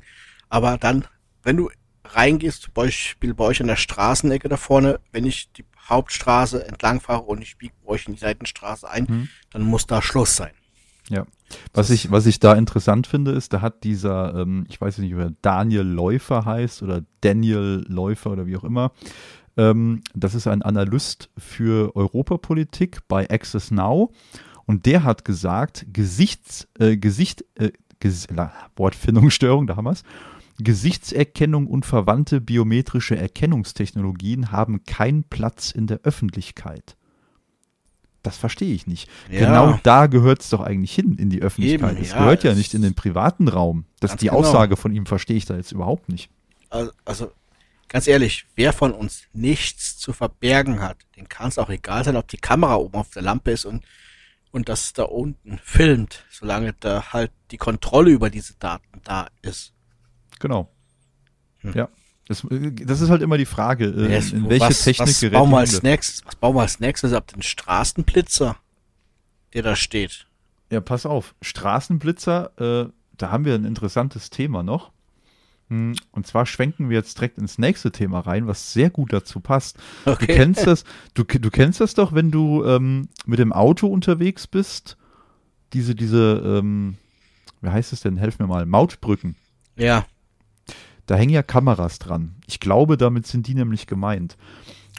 Aber 0.51 0.77
dann, 0.77 1.07
wenn 1.43 1.57
du 1.57 1.71
reingehst, 2.05 2.63
zum 2.63 2.75
Beispiel 2.75 3.33
bei 3.33 3.45
euch 3.45 3.63
an 3.63 3.67
der 3.67 3.77
Straßenecke 3.77 4.49
da 4.51 4.59
vorne, 4.59 5.01
wenn 5.11 5.25
ich 5.25 5.51
die 5.53 5.65
Hauptstraße 5.89 6.67
entlang 6.67 7.01
fahre 7.01 7.23
und 7.23 7.41
ich 7.41 7.57
biege 7.57 7.73
bei 7.83 7.93
euch 7.93 8.07
in 8.07 8.13
die 8.15 8.21
Seitenstraße 8.21 8.91
ein, 8.91 9.09
Hm. 9.09 9.29
dann 9.53 9.63
muss 9.63 9.87
da 9.87 10.03
Schluss 10.03 10.37
sein. 10.37 10.51
Ja. 11.09 11.25
Was 11.73 11.89
ich, 11.89 12.11
was 12.11 12.27
ich 12.27 12.41
da 12.41 12.53
interessant 12.53 13.07
finde, 13.07 13.31
ist, 13.31 13.55
da 13.55 13.63
hat 13.63 13.85
dieser, 13.85 14.35
ähm, 14.35 14.67
ich 14.69 14.79
weiß 14.79 14.99
nicht, 14.99 15.15
ob 15.15 15.21
er 15.21 15.33
Daniel 15.41 15.81
Läufer 15.81 16.45
heißt 16.45 16.83
oder 16.83 17.03
Daniel 17.23 17.87
Läufer 17.89 18.33
oder 18.33 18.45
wie 18.45 18.59
auch 18.59 18.65
immer. 18.65 18.93
Ähm, 19.57 20.03
das 20.15 20.35
ist 20.35 20.47
ein 20.47 20.61
Analyst 20.61 21.31
für 21.39 21.97
Europapolitik 21.97 22.99
bei 23.09 23.31
Access 23.31 23.71
Now. 23.71 24.13
Und 24.69 24.85
der 24.85 25.03
hat 25.03 25.25
gesagt, 25.25 25.87
Gesichts, 25.95 26.69
äh, 26.79 26.99
Gesicht, 26.99 27.43
äh, 27.55 27.73
Ges 28.01 28.29
La- 28.29 28.53
Wortfindungsstörung, 28.77 29.67
da 29.67 29.77
haben 29.77 29.87
wir 29.87 29.93
es. 29.93 30.03
Gesichtserkennung 30.59 31.67
und 31.67 31.87
verwandte 31.87 32.43
biometrische 32.43 33.17
Erkennungstechnologien 33.17 34.53
haben 34.53 34.85
keinen 34.85 35.25
Platz 35.25 35.71
in 35.71 35.87
der 35.87 36.01
Öffentlichkeit. 36.03 36.97
Das 38.23 38.37
verstehe 38.37 38.75
ich 38.75 38.87
nicht. 38.87 39.09
Ja. 39.31 39.41
Genau 39.41 39.81
da 39.85 40.07
gehört 40.07 40.43
es 40.43 40.51
doch 40.51 40.61
eigentlich 40.61 40.93
hin 40.93 41.17
in 41.17 41.31
die 41.31 41.41
Öffentlichkeit. 41.41 41.99
Es 41.99 42.11
ja, 42.11 42.19
gehört 42.19 42.45
ja 42.45 42.55
nicht 42.55 42.75
in 42.75 42.83
den 42.83 42.95
privaten 42.95 43.49
Raum. 43.49 43.87
Das 44.01 44.11
Ganz 44.11 44.21
die 44.21 44.27
genau. 44.27 44.41
Aussage 44.41 44.77
von 44.77 44.93
ihm 44.93 45.07
verstehe 45.07 45.37
ich 45.39 45.47
da 45.47 45.57
jetzt 45.57 45.73
überhaupt 45.73 46.11
nicht. 46.11 46.29
Also, 46.69 46.93
also, 47.07 47.33
ganz 47.89 48.07
ehrlich, 48.07 48.45
wer 48.55 48.75
von 48.75 48.93
uns 48.93 49.23
nichts 49.33 49.97
zu 49.97 50.13
verbergen 50.13 50.81
hat, 50.81 50.99
dem 51.17 51.27
kann 51.27 51.49
es 51.49 51.59
auch 51.59 51.71
egal 51.71 52.05
sein, 52.05 52.17
ob 52.17 52.29
die 52.29 52.37
Kamera 52.37 52.75
oben 52.75 52.97
auf 52.97 53.09
der 53.11 53.23
Lampe 53.23 53.53
ist 53.53 53.65
und, 53.65 53.83
und 54.51 54.69
das 54.69 54.93
da 54.93 55.05
unten 55.05 55.59
filmt, 55.63 56.25
solange 56.31 56.75
da 56.81 57.13
halt 57.13 57.31
die 57.51 57.57
Kontrolle 57.59 58.11
über 58.11 58.31
diese 58.31 58.55
Daten 58.55 59.01
da 59.05 59.29
ist. 59.43 59.73
Genau. 60.39 60.71
Hm. 61.59 61.73
Ja. 61.75 61.89
Das, 62.29 62.45
äh, 62.45 62.73
das 62.73 63.01
ist 63.01 63.11
halt 63.11 63.23
immer 63.23 63.39
die 63.39 63.47
Frage, 63.47 63.87
äh, 63.87 64.13
Yes, 64.13 64.33
in 64.33 64.49
welche 64.49 64.67
was, 64.67 64.85
Technik 64.85 65.09
was 65.09 65.21
gerät 65.21 65.33
bauen 65.33 65.51
wir 65.51 65.59
als 65.59 65.83
nächstes? 65.83 66.25
Was 66.27 66.37
bauen 66.37 66.55
wir 66.55 66.63
als 66.63 66.79
nächstes? 66.81 67.13
Ab 67.13 67.27
den 67.29 67.43
Straßenblitzer, 67.43 68.57
der 69.55 69.63
da 69.63 69.77
steht. 69.77 70.27
Ja, 70.71 70.81
pass 70.81 71.07
auf. 71.07 71.35
Straßenblitzer, 71.41 72.53
äh, 72.87 72.93
da 73.17 73.31
haben 73.31 73.45
wir 73.45 73.55
ein 73.55 73.65
interessantes 73.65 74.31
Thema 74.31 74.63
noch. 74.63 74.93
Hm, 75.69 75.95
Und 76.13 76.27
zwar 76.27 76.47
schwenken 76.47 76.89
wir 76.89 76.97
jetzt 76.97 77.19
direkt 77.19 77.39
ins 77.39 77.59
nächste 77.59 77.93
Thema 77.93 78.21
rein, 78.21 78.47
was 78.47 78.73
sehr 78.73 78.91
gut 78.91 79.13
dazu 79.13 79.41
passt. 79.41 79.79
Du 80.05 80.13
Okay. 80.13 80.27
kennst 80.35 80.67
das, 80.67 80.85
du, 81.15 81.25
du 81.25 81.51
kennst 81.51 81.81
das 81.81 81.95
doch, 81.95 82.15
wenn 82.15 82.31
du 82.31 82.65
ähm, 82.65 83.09
mit 83.27 83.39
dem 83.39 83.53
Auto 83.53 83.87
unterwegs 83.87 84.47
bist. 84.47 84.97
Diese, 85.75 85.95
diese, 85.95 86.43
ähm, 86.45 86.97
wie 87.61 87.69
heißt 87.69 87.93
es 87.93 88.01
denn? 88.01 88.17
Helf 88.17 88.39
mir 88.39 88.47
mal. 88.47 88.65
Mautbrücken. 88.67 89.37
Ja, 89.77 90.07
Da 91.07 91.17
hängen 91.17 91.33
ja 91.33 91.43
Kameras 91.43 91.99
dran. 91.99 92.37
Ich 92.47 92.61
glaube, 92.61 92.97
damit 92.97 93.27
sind 93.27 93.47
die 93.47 93.55
nämlich 93.55 93.87
gemeint. 93.87 94.37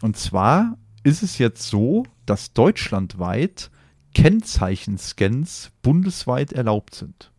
Und 0.01 0.17
zwar 0.17 0.77
ist 1.03 1.23
es 1.23 1.37
jetzt 1.39 1.63
so, 1.67 2.05
dass 2.25 2.53
deutschlandweit 2.53 3.71
Kennzeichenscans 4.13 5.71
bundesweit 5.81 6.53
erlaubt 6.53 6.95
sind. 6.95 7.31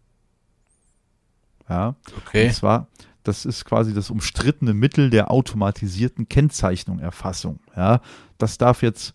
Ja, 1.69 1.95
okay. 2.17 2.47
und 2.49 2.55
zwar, 2.55 2.89
das 3.23 3.45
ist 3.45 3.65
quasi 3.65 3.95
das 3.95 4.11
umstrittene 4.11 4.75
Mittel 4.75 5.11
der 5.11 5.31
automatisierten 5.31 6.29
Kennzeichnung-Erfassung. 6.29 7.61
Ja, 7.77 8.01
das 8.39 8.59
darf 8.59 8.83
jetzt 8.83 9.15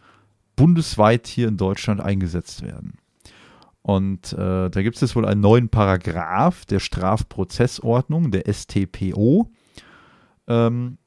bundesweit 0.56 1.28
hier 1.28 1.48
in 1.48 1.58
Deutschland 1.58 2.02
eingesetzt 2.02 2.62
werden. 2.62 2.94
Und 3.82 4.34
äh, 4.34 4.70
da 4.70 4.82
gibt 4.82 4.96
es 4.96 5.02
jetzt 5.02 5.16
wohl 5.16 5.28
einen 5.28 5.42
neuen 5.42 5.70
Paragraph 5.70 6.66
der 6.66 6.80
Strafprozessordnung, 6.80 8.32
der 8.32 8.52
StPO, 8.52 9.52
ähm, 10.48 10.98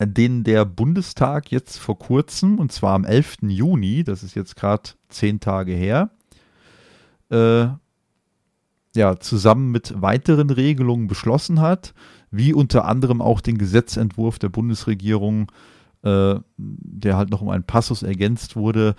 den 0.00 0.44
der 0.44 0.64
Bundestag 0.64 1.50
jetzt 1.50 1.78
vor 1.78 1.98
kurzem, 1.98 2.58
und 2.58 2.72
zwar 2.72 2.94
am 2.94 3.04
11. 3.04 3.38
Juni, 3.42 4.04
das 4.04 4.22
ist 4.22 4.34
jetzt 4.34 4.56
gerade 4.56 4.90
zehn 5.08 5.40
Tage 5.40 5.72
her, 5.72 6.10
äh, 7.30 7.68
ja, 8.96 9.18
zusammen 9.20 9.70
mit 9.70 10.00
weiteren 10.00 10.50
Regelungen 10.50 11.06
beschlossen 11.06 11.60
hat, 11.60 11.94
wie 12.30 12.52
unter 12.52 12.86
anderem 12.86 13.22
auch 13.22 13.40
den 13.40 13.58
Gesetzentwurf 13.58 14.38
der 14.38 14.48
Bundesregierung, 14.48 15.52
äh, 16.02 16.36
der 16.56 17.16
halt 17.16 17.30
noch 17.30 17.42
um 17.42 17.48
einen 17.48 17.64
Passus 17.64 18.02
ergänzt 18.02 18.56
wurde, 18.56 18.96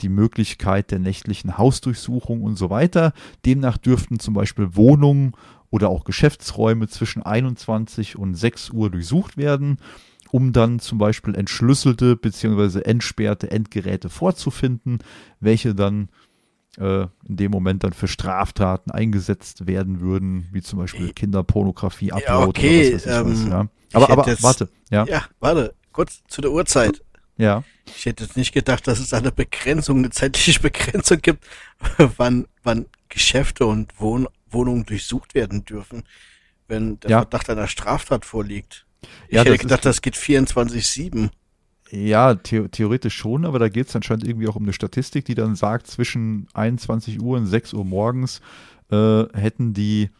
die 0.00 0.08
Möglichkeit 0.08 0.90
der 0.90 0.98
nächtlichen 0.98 1.58
Hausdurchsuchung 1.58 2.42
und 2.42 2.56
so 2.56 2.70
weiter. 2.70 3.12
Demnach 3.44 3.76
dürften 3.76 4.18
zum 4.18 4.34
Beispiel 4.34 4.74
Wohnungen 4.74 5.32
oder 5.70 5.88
auch 5.88 6.04
Geschäftsräume 6.04 6.88
zwischen 6.88 7.22
21 7.22 8.16
und 8.16 8.34
6 8.34 8.70
Uhr 8.70 8.90
durchsucht 8.90 9.36
werden, 9.36 9.78
um 10.30 10.52
dann 10.52 10.78
zum 10.78 10.98
Beispiel 10.98 11.34
entschlüsselte 11.34 12.16
bzw. 12.16 12.80
entsperrte 12.80 13.50
Endgeräte 13.50 14.08
vorzufinden, 14.08 14.98
welche 15.38 15.74
dann 15.74 16.08
in 16.76 17.08
dem 17.36 17.50
Moment 17.50 17.82
dann 17.84 17.92
für 17.92 18.06
Straftaten 18.08 18.90
eingesetzt 18.92 19.66
werden 19.66 20.00
würden, 20.00 20.48
wie 20.52 20.62
zum 20.62 20.78
Beispiel 20.78 21.12
Kinderpornografie, 21.12 22.12
Upload 22.12 22.46
okay, 22.48 22.94
oder 22.94 22.94
was 22.94 23.06
weiß 23.06 23.06
ich 23.06 23.10
was. 23.34 23.40
ähm, 23.44 23.50
Ja. 23.50 23.68
ich 23.88 23.96
Aber, 23.96 24.10
aber 24.10 24.26
jetzt- 24.28 24.42
warte, 24.42 24.68
ja, 24.90 25.04
Ja, 25.06 25.24
warte, 25.40 25.74
kurz 25.92 26.22
zu 26.28 26.40
der 26.40 26.52
Uhrzeit. 26.52 27.02
ja. 27.36 27.64
Ich 27.96 28.06
hätte 28.06 28.22
jetzt 28.22 28.36
nicht 28.36 28.52
gedacht, 28.52 28.86
dass 28.86 29.00
es 29.00 29.12
eine 29.12 29.32
Begrenzung, 29.32 29.98
eine 29.98 30.10
zeitliche 30.10 30.60
Begrenzung 30.60 31.18
gibt, 31.20 31.44
wann, 32.16 32.46
wann 32.62 32.86
Geschäfte 33.08 33.66
und 33.66 33.98
Wohn 34.00 34.28
Wohnungen 34.52 34.84
durchsucht 34.84 35.34
werden 35.34 35.64
dürfen, 35.64 36.04
wenn 36.68 36.98
der 37.00 37.10
Ja. 37.10 37.18
Verdacht 37.20 37.50
einer 37.50 37.66
Straftat 37.68 38.24
vorliegt. 38.24 38.86
Ich 39.28 39.34
Ja, 39.34 39.40
hätte 39.40 39.50
das 39.50 39.54
ist- 39.56 39.60
gedacht, 39.62 39.84
das 39.84 40.02
geht 40.02 40.14
24-7. 40.16 41.30
Ja, 41.90 42.36
the 42.44 42.68
theoretisch 42.68 43.16
schon, 43.16 43.44
aber 43.44 43.58
da 43.58 43.68
geht 43.68 43.88
es 43.88 43.96
anscheinend 43.96 44.24
irgendwie 44.24 44.48
auch 44.48 44.56
um 44.56 44.62
eine 44.62 44.72
Statistik, 44.72 45.24
die 45.24 45.34
dann 45.34 45.56
sagt, 45.56 45.88
zwischen 45.88 46.46
21 46.54 47.20
Uhr 47.20 47.36
und 47.38 47.46
6 47.46 47.74
Uhr 47.74 47.84
morgens 47.84 48.40
äh, 48.90 49.24
hätten 49.32 49.74
die 49.74 50.10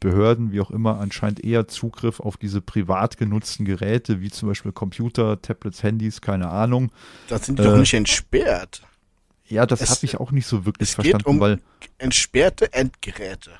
Behörden, 0.00 0.52
wie 0.52 0.60
auch 0.60 0.70
immer, 0.70 1.00
anscheinend 1.00 1.42
eher 1.42 1.66
Zugriff 1.66 2.20
auf 2.20 2.36
diese 2.36 2.60
privat 2.60 3.16
genutzten 3.16 3.64
Geräte, 3.64 4.20
wie 4.20 4.30
zum 4.30 4.48
Beispiel 4.48 4.70
Computer, 4.70 5.42
Tablets, 5.42 5.82
Handys, 5.82 6.20
keine 6.20 6.48
Ahnung. 6.50 6.92
Da 7.28 7.38
sind 7.38 7.58
die 7.58 7.62
Äh, 7.62 7.66
doch 7.66 7.76
nicht 7.78 7.94
entsperrt. 7.94 8.82
Ja, 9.48 9.66
das 9.66 9.80
habe 9.90 10.00
ich 10.02 10.20
auch 10.20 10.30
nicht 10.30 10.46
so 10.46 10.66
wirklich 10.66 10.90
Es 10.90 10.96
geht 10.96 11.10
verstanden, 11.10 11.28
um 11.28 11.40
weil, 11.40 11.60
entsperrte 11.96 12.72
Endgeräte, 12.72 13.52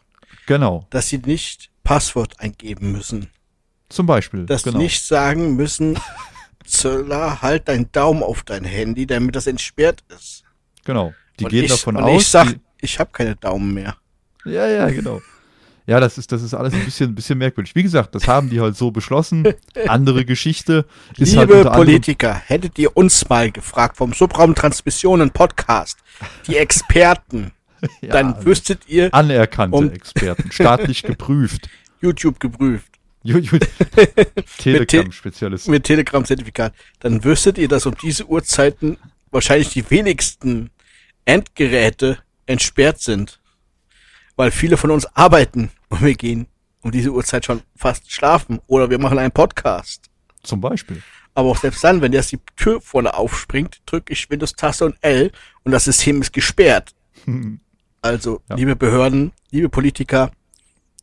genau, 0.47 0.87
dass 0.91 1.09
sie 1.09 1.19
nicht 1.19 1.71
Passwort 1.83 2.39
eingeben 2.41 2.93
müssen, 2.93 3.31
zum 3.89 4.07
Beispiel, 4.07 4.45
dass 4.45 4.63
genau, 4.63 4.79
sie 4.79 4.85
nicht 4.85 5.05
sagen 5.05 5.57
müssen, 5.57 5.99
Zöller, 6.69 7.43
halt 7.43 7.69
deinen 7.69 7.91
Daumen 7.93 8.23
auf 8.23 8.43
dein 8.43 8.65
Handy, 8.65 9.07
damit 9.07 9.35
das 9.37 9.47
entsperrt 9.47 10.05
ist. 10.09 10.45
genau. 10.85 11.13
Die 11.39 11.45
und 11.45 11.51
gehen 11.51 11.65
ich, 11.65 11.71
davon 11.71 11.97
und 11.97 12.03
aus, 12.03 12.23
ich 12.23 12.29
sag, 12.29 12.57
ich 12.81 12.99
habe 12.99 13.11
keine 13.13 13.37
Daumen 13.37 13.73
mehr. 13.73 13.97
Ja, 14.45 14.67
ja, 14.67 14.89
genau. 14.91 15.21
Ja, 15.87 16.01
das 16.01 16.19
ist, 16.19 16.33
das 16.33 16.43
ist 16.43 16.53
alles 16.53 16.75
ein 16.75 16.85
bisschen, 16.85 17.13
ein 17.13 17.15
bisschen 17.15 17.39
merkwürdig. 17.39 17.75
Wie 17.75 17.83
gesagt, 17.83 18.15
das 18.15 18.27
haben 18.27 18.51
die 18.51 18.61
halt 18.61 18.77
so 18.77 18.91
beschlossen. 18.91 19.55
Andere 19.87 20.25
Geschichte 20.25 20.85
ist 21.17 21.31
Liebe 21.31 21.39
halt 21.39 21.51
unter 21.51 21.61
anderem, 21.71 21.87
Politiker, 21.87 22.35
hättet 22.35 22.79
ihr 22.79 22.95
uns 22.97 23.27
mal 23.29 23.51
gefragt 23.51 23.97
vom 23.97 24.13
Subraumtransmissionen 24.13 25.31
Podcast, 25.31 25.99
die 26.47 26.57
Experten, 26.57 27.53
ja, 28.03 28.11
dann 28.11 28.45
wüsstet 28.45 28.87
ihr, 28.89 29.15
anerkannte 29.15 29.77
um- 29.79 29.91
Experten, 29.91 30.51
staatlich 30.53 31.05
geprüft. 31.05 31.71
YouTube 32.01 32.39
geprüft, 32.41 32.98
Telegram-Spezialisten. 34.59 35.71
mit 35.71 35.85
Telegram-Zertifikat, 35.85 36.73
dann 37.01 37.25
wüsstet 37.25 37.59
ihr, 37.59 37.69
dass 37.69 37.87
um 37.87 37.95
diese 38.01 38.27
Uhrzeiten 38.27 38.97
wahrscheinlich 39.31 39.71
die 39.71 39.89
wenigsten 39.91 40.71
Endgeräte 41.25 42.19
entsperrt 42.47 43.01
sind. 43.01 43.41
Weil 44.37 44.51
viele 44.51 44.77
von 44.77 44.91
uns 44.93 45.05
arbeiten 45.17 45.71
und 45.89 46.03
wir 46.03 46.15
gehen 46.15 46.47
um 46.81 46.93
diese 46.93 47.11
Uhrzeit 47.11 47.45
schon 47.45 47.63
fast 47.77 48.11
schlafen 48.13 48.61
oder 48.69 48.89
wir 48.89 48.99
machen 48.99 49.19
einen 49.19 49.33
Podcast. 49.33 50.09
Zum 50.45 50.61
Beispiel. 50.61 51.03
Aber 51.35 51.51
auch 51.51 51.57
selbst 51.57 51.83
dann, 51.83 52.01
wenn 52.03 52.13
jetzt 52.13 52.31
die 52.33 52.39
Tür 52.57 52.81
vorne 52.81 53.15
aufspringt, 53.15 53.81
drücke 53.87 54.13
ich 54.13 54.31
Windows-Taste 54.31 54.85
und 54.85 54.97
L 55.01 55.33
und 55.65 55.73
das 55.73 55.85
System 55.85 56.23
ist 56.23 56.33
gesperrt. 56.33 56.95
Also, 58.01 58.41
Ja. 58.49 58.55
liebe 58.55 58.77
Behörden, 58.77 59.33
liebe 59.51 59.69
Politiker, 59.69 60.31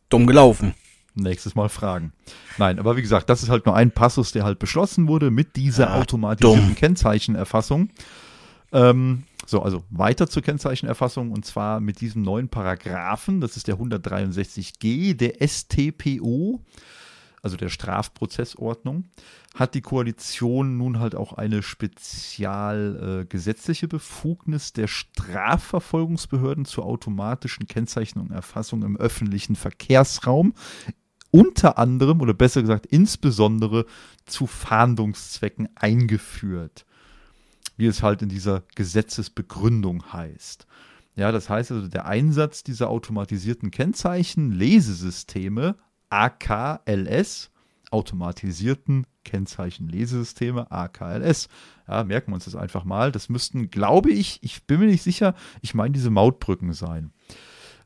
dumm 0.08 0.26
gelaufen. 0.26 0.72
Nächstes 1.16 1.54
Mal 1.54 1.68
fragen. 1.68 2.12
Nein, 2.58 2.78
aber 2.78 2.96
wie 2.96 3.02
gesagt, 3.02 3.30
das 3.30 3.42
ist 3.42 3.48
halt 3.48 3.66
nur 3.66 3.74
ein 3.74 3.90
Passus, 3.90 4.32
der 4.32 4.44
halt 4.44 4.58
beschlossen 4.58 5.08
wurde 5.08 5.30
mit 5.30 5.56
dieser 5.56 5.90
Ah, 5.90 6.00
automatisierten 6.00 6.66
dumm. 6.68 6.74
Kennzeichenerfassung. 6.74 7.90
Ähm, 8.72 9.24
so, 9.46 9.62
also 9.62 9.84
weiter 9.90 10.28
zur 10.28 10.42
Kennzeichenerfassung 10.42 11.30
und 11.30 11.44
zwar 11.46 11.80
mit 11.80 12.00
diesem 12.00 12.22
neuen 12.22 12.48
Paragraphen, 12.48 13.40
das 13.40 13.56
ist 13.56 13.68
der 13.68 13.76
163g 13.76 15.14
der 15.16 15.46
StPO, 15.46 16.60
also 17.42 17.56
der 17.56 17.68
Strafprozessordnung, 17.68 19.04
hat 19.54 19.74
die 19.74 19.80
Koalition 19.82 20.76
nun 20.76 20.98
halt 20.98 21.14
auch 21.14 21.32
eine 21.32 21.62
spezial 21.62 23.20
äh, 23.22 23.26
gesetzliche 23.26 23.86
Befugnis 23.88 24.72
der 24.72 24.88
Strafverfolgungsbehörden 24.88 26.64
zur 26.64 26.84
automatischen 26.84 27.66
Kennzeichnung 27.66 28.26
und 28.26 28.32
Erfassung 28.32 28.82
im 28.82 28.96
öffentlichen 28.96 29.54
Verkehrsraum, 29.56 30.54
unter 31.30 31.78
anderem 31.78 32.20
oder 32.20 32.34
besser 32.34 32.62
gesagt 32.62 32.86
insbesondere 32.86 33.86
zu 34.24 34.46
Fahndungszwecken 34.46 35.68
eingeführt, 35.74 36.86
wie 37.76 37.86
es 37.86 38.02
halt 38.02 38.22
in 38.22 38.28
dieser 38.28 38.62
Gesetzesbegründung 38.74 40.12
heißt. 40.12 40.66
Ja, 41.14 41.32
das 41.32 41.48
heißt 41.48 41.72
also, 41.72 41.88
der 41.88 42.06
Einsatz 42.06 42.62
dieser 42.62 42.90
automatisierten 42.90 43.70
Kennzeichen, 43.70 44.52
Lesesysteme, 44.52 45.76
AKLS, 46.10 47.50
automatisierten 47.90 49.06
Kennzeichen 49.24 49.88
Lesesysteme, 49.88 50.70
AKLS. 50.70 51.48
Ja, 51.88 52.04
merken 52.04 52.30
wir 52.30 52.36
uns 52.36 52.44
das 52.44 52.54
einfach 52.54 52.84
mal. 52.84 53.12
Das 53.12 53.28
müssten, 53.28 53.70
glaube 53.70 54.10
ich, 54.10 54.38
ich 54.42 54.64
bin 54.64 54.80
mir 54.80 54.86
nicht 54.86 55.02
sicher, 55.02 55.34
ich 55.62 55.74
meine 55.74 55.92
diese 55.92 56.10
Mautbrücken 56.10 56.72
sein. 56.72 57.12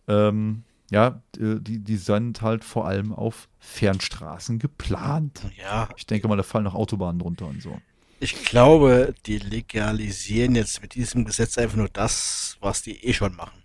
Ähm, 0.09 0.65
ja, 0.91 1.23
äh, 1.39 1.57
die, 1.61 1.79
die 1.79 1.97
sind 1.97 2.43
halt 2.43 2.65
vor 2.65 2.87
allem 2.87 3.13
auf 3.13 3.49
Fernstraßen 3.59 4.59
geplant. 4.59 5.43
Ja, 5.57 5.89
Ich 5.97 6.07
denke 6.07 6.29
mal, 6.29 6.37
da 6.37 6.43
fallen 6.43 6.65
noch 6.65 6.75
Autobahnen 6.75 7.21
drunter 7.21 7.47
und 7.47 7.63
so. 7.63 7.81
Ich 8.19 8.45
glaube, 8.45 9.15
die 9.25 9.39
legalisieren 9.39 10.55
jetzt 10.55 10.83
mit 10.83 10.95
diesem 10.95 11.25
Gesetz 11.25 11.57
einfach 11.57 11.77
nur 11.77 11.89
das, 11.89 12.59
was 12.61 12.83
die 12.83 13.03
eh 13.05 13.15
schon 13.15 13.35
machen. 13.35 13.63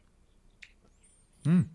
Hm. 1.44 1.70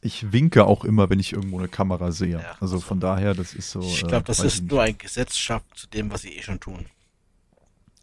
Ich 0.00 0.30
winke 0.30 0.66
auch 0.66 0.84
immer, 0.84 1.10
wenn 1.10 1.18
ich 1.18 1.32
irgendwo 1.32 1.58
eine 1.58 1.66
Kamera 1.66 2.12
sehe. 2.12 2.38
Ja, 2.40 2.56
also 2.60 2.78
von 2.78 3.00
daher, 3.00 3.34
das 3.34 3.54
ist 3.54 3.70
so. 3.70 3.80
Ich 3.80 4.06
glaube, 4.06 4.24
das 4.24 4.40
äh, 4.40 4.46
ist 4.46 4.62
nur 4.62 4.82
ein 4.82 4.96
Gesetz 4.96 5.36
schafft 5.36 5.76
zu 5.76 5.88
dem, 5.88 6.12
was 6.12 6.22
sie 6.22 6.36
eh 6.36 6.42
schon 6.42 6.60
tun. 6.60 6.86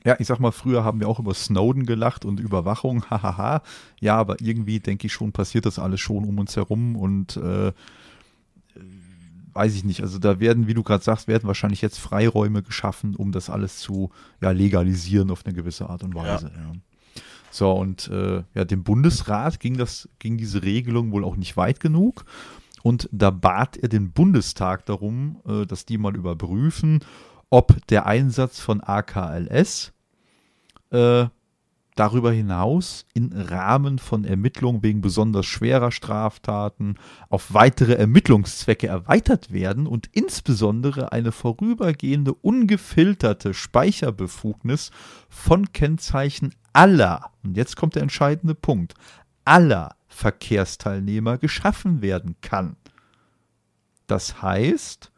Ja, 0.06 0.16
ich 0.20 0.28
sag 0.28 0.40
mal, 0.40 0.52
früher 0.52 0.84
haben 0.84 1.00
wir 1.00 1.10
auch 1.10 1.20
über 1.20 1.34
Snowden 1.34 1.86
gelacht 1.86 2.24
und 2.24 2.40
Überwachung, 2.40 3.04
hahaha. 3.10 3.64
ja, 4.00 4.16
aber 4.16 4.40
irgendwie 4.40 4.80
denke 4.80 5.08
ich 5.08 5.14
schon, 5.14 5.32
passiert 5.32 5.66
das 5.66 5.80
alles 5.80 6.00
schon 6.00 6.24
um 6.24 6.38
uns 6.40 6.56
herum 6.56 6.96
und 6.96 7.36
äh, 7.38 7.74
weiß 9.54 9.74
ich 9.74 9.84
nicht. 9.84 10.02
Also 10.02 10.20
da 10.20 10.40
werden, 10.40 10.68
wie 10.68 10.74
du 10.74 10.84
gerade 10.84 11.04
sagst, 11.04 11.28
werden 11.28 11.48
wahrscheinlich 11.48 11.82
jetzt 11.82 11.98
Freiräume 11.98 12.62
geschaffen, 12.62 13.16
um 13.16 13.32
das 13.32 13.50
alles 13.50 13.80
zu 13.80 14.12
ja, 14.42 14.52
legalisieren 14.52 15.32
auf 15.32 15.46
eine 15.46 15.56
gewisse 15.56 15.90
Art 15.90 16.04
und 16.04 16.14
Weise. 16.14 16.52
Ja. 16.56 16.62
Ja. 16.62 16.72
So, 17.50 17.72
und 17.72 18.10
äh, 18.10 18.44
ja, 18.54 18.66
dem 18.66 18.84
Bundesrat 18.84 19.62
ging 19.62 19.78
das, 19.78 20.10
ging 20.20 20.38
diese 20.38 20.62
Regelung 20.62 21.12
wohl 21.12 21.24
auch 21.24 21.38
nicht 21.38 21.56
weit 21.56 21.80
genug. 21.80 22.26
Und 22.84 23.10
da 23.12 23.32
bat 23.32 23.78
er 23.78 23.88
den 23.88 24.12
Bundestag 24.12 24.86
darum, 24.86 25.38
äh, 25.48 25.66
dass 25.66 25.86
die 25.86 25.98
mal 25.98 26.16
überprüfen, 26.16 27.00
ob 27.50 27.88
der 27.88 28.06
Einsatz 28.06 28.60
von 28.60 28.82
AKLS 28.82 29.94
äh, 30.96 31.30
darüber 31.96 32.32
hinaus 32.32 33.06
im 33.14 33.32
Rahmen 33.34 34.00
von 34.00 34.26
Ermittlungen 34.26 34.84
wegen 34.84 35.02
besonders 35.02 35.46
schwerer 35.46 35.92
Straftaten 35.92 36.96
auf 37.30 37.54
weitere 37.54 37.94
Ermittlungszwecke 37.94 38.88
erweitert 38.88 39.52
werden 39.52 39.88
und 39.88 40.10
insbesondere 40.12 41.14
eine 41.14 41.32
vorübergehende 41.32 42.34
ungefilterte 42.34 43.54
Speicherbefugnis 43.54 44.92
von 45.30 45.72
Kennzeichen 45.72 46.54
aller, 46.74 47.32
und 47.44 47.56
jetzt 47.56 47.78
kommt 47.78 47.96
der 47.96 48.04
entscheidende 48.04 48.56
Punkt, 48.56 48.94
aller 49.46 49.96
Verkehrsteilnehmer 50.08 51.38
geschaffen 51.38 52.02
werden 52.02 52.36
kann. 52.42 52.76
Das 54.08 54.42
heißt, 54.42 55.12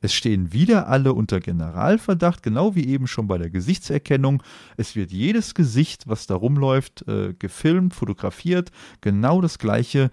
es 0.00 0.14
stehen 0.14 0.52
wieder 0.52 0.88
alle 0.88 1.12
unter 1.12 1.40
Generalverdacht, 1.40 2.42
genau 2.42 2.74
wie 2.74 2.86
eben 2.86 3.06
schon 3.06 3.26
bei 3.26 3.36
der 3.36 3.50
Gesichtserkennung. 3.50 4.42
Es 4.76 4.94
wird 4.94 5.10
jedes 5.10 5.54
Gesicht, 5.54 6.06
was 6.06 6.26
da 6.26 6.36
rumläuft, 6.36 7.06
äh, 7.08 7.34
gefilmt, 7.36 7.94
fotografiert. 7.94 8.70
Genau 9.00 9.40
das 9.40 9.58
Gleiche 9.58 10.10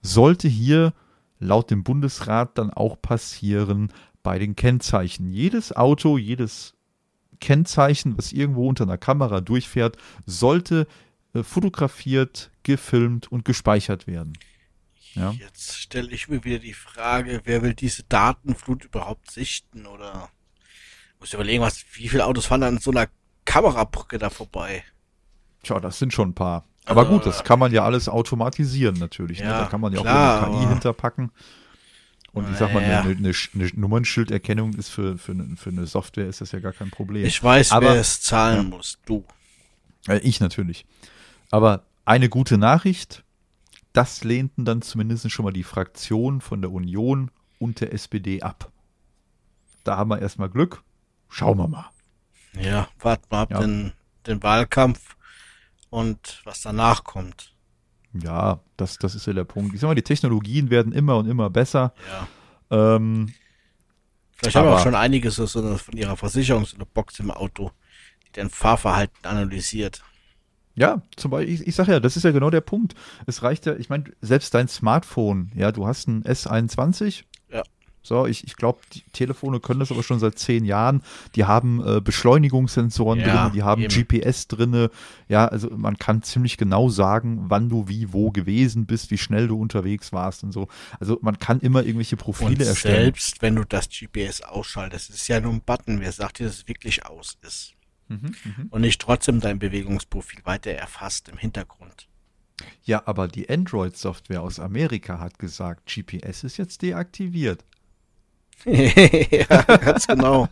sollte 0.00 0.48
hier 0.48 0.94
laut 1.38 1.70
dem 1.70 1.84
Bundesrat 1.84 2.56
dann 2.56 2.70
auch 2.70 3.00
passieren 3.00 3.92
bei 4.22 4.38
den 4.38 4.56
Kennzeichen. 4.56 5.32
Jedes 5.32 5.76
Auto, 5.76 6.16
jedes 6.16 6.74
Kennzeichen, 7.40 8.16
was 8.16 8.32
irgendwo 8.32 8.68
unter 8.68 8.84
einer 8.84 8.98
Kamera 8.98 9.40
durchfährt, 9.40 9.96
sollte 10.24 10.86
äh, 11.34 11.42
fotografiert, 11.42 12.50
gefilmt 12.62 13.30
und 13.30 13.44
gespeichert 13.44 14.06
werden. 14.06 14.32
Ja. 15.14 15.32
Jetzt 15.32 15.76
stelle 15.76 16.10
ich 16.12 16.28
mir 16.28 16.44
wieder 16.44 16.58
die 16.58 16.74
Frage, 16.74 17.40
wer 17.44 17.62
will 17.62 17.74
diese 17.74 18.04
Datenflut 18.04 18.84
überhaupt 18.84 19.30
sichten 19.30 19.86
oder 19.86 20.30
muss 21.18 21.34
überlegen, 21.34 21.62
was, 21.62 21.84
wie 21.92 22.08
viele 22.08 22.26
Autos 22.26 22.46
fahren 22.46 22.62
an 22.62 22.78
so 22.78 22.90
einer 22.90 23.08
Kamerabrücke 23.44 24.18
da 24.18 24.30
vorbei? 24.30 24.84
Tja, 25.62 25.80
das 25.80 25.98
sind 25.98 26.12
schon 26.12 26.30
ein 26.30 26.34
paar. 26.34 26.64
Aber 26.86 27.02
also, 27.02 27.12
gut, 27.12 27.26
das 27.26 27.44
kann 27.44 27.58
man 27.58 27.72
ja 27.72 27.84
alles 27.84 28.08
automatisieren 28.08 28.96
natürlich. 28.96 29.40
Ne? 29.40 29.46
Ja, 29.46 29.52
ne? 29.52 29.58
Da 29.60 29.66
kann 29.66 29.80
man 29.80 29.92
ja 29.92 30.00
klar, 30.00 30.42
auch 30.42 30.46
eine 30.46 30.58
KI 30.58 30.68
hinterpacken. 30.68 31.30
Und 32.32 32.50
ich 32.50 32.56
sag 32.58 32.72
mal, 32.72 32.82
eine, 32.82 33.00
eine, 33.00 33.32
eine, 33.54 33.70
Nummernschilderkennung 33.74 34.74
ist 34.74 34.88
für, 34.88 35.18
für, 35.18 35.32
eine, 35.32 35.56
für 35.56 35.70
eine 35.70 35.86
Software 35.86 36.28
ist 36.28 36.40
das 36.40 36.52
ja 36.52 36.60
gar 36.60 36.72
kein 36.72 36.90
Problem. 36.90 37.26
Ich 37.26 37.42
weiß, 37.42 37.72
Aber, 37.72 37.88
wer 37.88 38.00
es 38.00 38.20
zahlen 38.20 38.70
ja, 38.70 38.76
muss. 38.76 38.98
Du. 39.04 39.24
Äh, 40.06 40.18
ich 40.18 40.40
natürlich. 40.40 40.86
Aber 41.50 41.84
eine 42.04 42.28
gute 42.28 42.56
Nachricht, 42.56 43.24
das 43.92 44.24
lehnten 44.24 44.64
dann 44.64 44.82
zumindest 44.82 45.30
schon 45.30 45.44
mal 45.44 45.52
die 45.52 45.64
Fraktionen 45.64 46.40
von 46.40 46.62
der 46.62 46.70
Union 46.70 47.30
und 47.58 47.80
der 47.80 47.92
SPD 47.92 48.42
ab. 48.42 48.70
Da 49.84 49.96
haben 49.96 50.10
wir 50.10 50.20
erstmal 50.20 50.48
Glück. 50.50 50.82
Schauen 51.28 51.58
wir 51.58 51.68
mal. 51.68 51.90
Ja, 52.60 52.88
warten 52.98 53.26
wir 53.30 53.38
ab 53.38 53.50
ja. 53.50 53.60
den, 53.60 53.92
den 54.26 54.42
Wahlkampf 54.42 55.16
und 55.90 56.40
was 56.44 56.62
danach 56.62 57.04
kommt. 57.04 57.54
Ja, 58.12 58.60
das, 58.76 58.98
das 58.98 59.14
ist 59.14 59.26
ja 59.26 59.32
der 59.32 59.44
Punkt. 59.44 59.74
Ich 59.74 59.80
sag 59.80 59.88
mal, 59.88 59.94
die 59.94 60.02
Technologien 60.02 60.70
werden 60.70 60.92
immer 60.92 61.16
und 61.16 61.28
immer 61.28 61.48
besser. 61.50 61.94
Ja. 62.70 62.96
Ähm, 62.96 63.32
Vielleicht 64.36 64.56
haben 64.56 64.66
wir 64.66 64.76
auch 64.76 64.82
schon 64.82 64.94
einiges 64.94 65.36
von 65.36 65.96
ihrer 65.96 66.16
Versicherung, 66.16 66.64
so 66.64 66.76
eine 66.76 66.86
Box 66.86 67.18
im 67.20 67.30
Auto, 67.30 67.72
die 68.26 68.32
dein 68.32 68.50
Fahrverhalten 68.50 69.26
analysiert. 69.26 70.02
Ja, 70.80 71.02
zum 71.14 71.30
Beispiel, 71.30 71.54
ich, 71.54 71.66
ich 71.66 71.74
sage 71.74 71.92
ja, 71.92 72.00
das 72.00 72.16
ist 72.16 72.22
ja 72.22 72.30
genau 72.30 72.48
der 72.48 72.62
Punkt. 72.62 72.94
Es 73.26 73.42
reicht 73.42 73.66
ja, 73.66 73.76
ich 73.76 73.90
meine, 73.90 74.04
selbst 74.22 74.54
dein 74.54 74.66
Smartphone, 74.66 75.52
ja, 75.54 75.72
du 75.72 75.86
hast 75.86 76.08
ein 76.08 76.24
S21. 76.24 77.24
Ja. 77.52 77.62
So, 78.02 78.24
ich, 78.24 78.44
ich 78.44 78.56
glaube, 78.56 78.78
die 78.94 79.02
Telefone 79.12 79.60
können 79.60 79.80
das 79.80 79.92
aber 79.92 80.02
schon 80.02 80.20
seit 80.20 80.38
zehn 80.38 80.64
Jahren. 80.64 81.02
Die 81.34 81.44
haben 81.44 81.86
äh, 81.86 82.00
Beschleunigungssensoren 82.00 83.20
ja, 83.20 83.44
drin, 83.44 83.52
die 83.52 83.62
haben 83.62 83.82
eben. 83.82 83.92
GPS 83.92 84.48
drin. 84.48 84.88
Ja, 85.28 85.46
also 85.48 85.68
man 85.68 85.98
kann 85.98 86.22
ziemlich 86.22 86.56
genau 86.56 86.88
sagen, 86.88 87.44
wann 87.48 87.68
du 87.68 87.86
wie 87.86 88.14
wo 88.14 88.30
gewesen 88.30 88.86
bist, 88.86 89.10
wie 89.10 89.18
schnell 89.18 89.48
du 89.48 89.60
unterwegs 89.60 90.14
warst 90.14 90.44
und 90.44 90.52
so. 90.52 90.68
Also 90.98 91.18
man 91.20 91.38
kann 91.38 91.60
immer 91.60 91.84
irgendwelche 91.84 92.16
Profile 92.16 92.52
und 92.52 92.62
erstellen. 92.62 93.02
Selbst 93.02 93.42
wenn 93.42 93.56
du 93.56 93.64
das 93.64 93.90
GPS 93.90 94.40
ausschaltest, 94.40 95.10
ist 95.10 95.28
ja 95.28 95.40
nur 95.40 95.52
ein 95.52 95.60
Button. 95.60 96.00
Wer 96.00 96.12
sagt 96.12 96.38
dir, 96.38 96.46
dass 96.46 96.54
es 96.54 96.68
wirklich 96.68 97.04
aus 97.04 97.36
ist? 97.42 97.74
Mhm, 98.10 98.34
mhm, 98.44 98.66
und 98.70 98.80
nicht 98.80 99.00
trotzdem 99.00 99.40
dein 99.40 99.60
Bewegungsprofil 99.60 100.40
weiter 100.44 100.72
erfasst 100.72 101.28
im 101.28 101.38
Hintergrund. 101.38 102.08
Ja, 102.82 103.02
aber 103.06 103.28
die 103.28 103.48
Android-Software 103.48 104.42
aus 104.42 104.58
Amerika 104.58 105.20
hat 105.20 105.38
gesagt, 105.38 105.86
GPS 105.86 106.42
ist 106.42 106.56
jetzt 106.56 106.82
deaktiviert. 106.82 107.64
ja, 108.64 109.62
ganz 109.76 110.08
genau. 110.08 110.48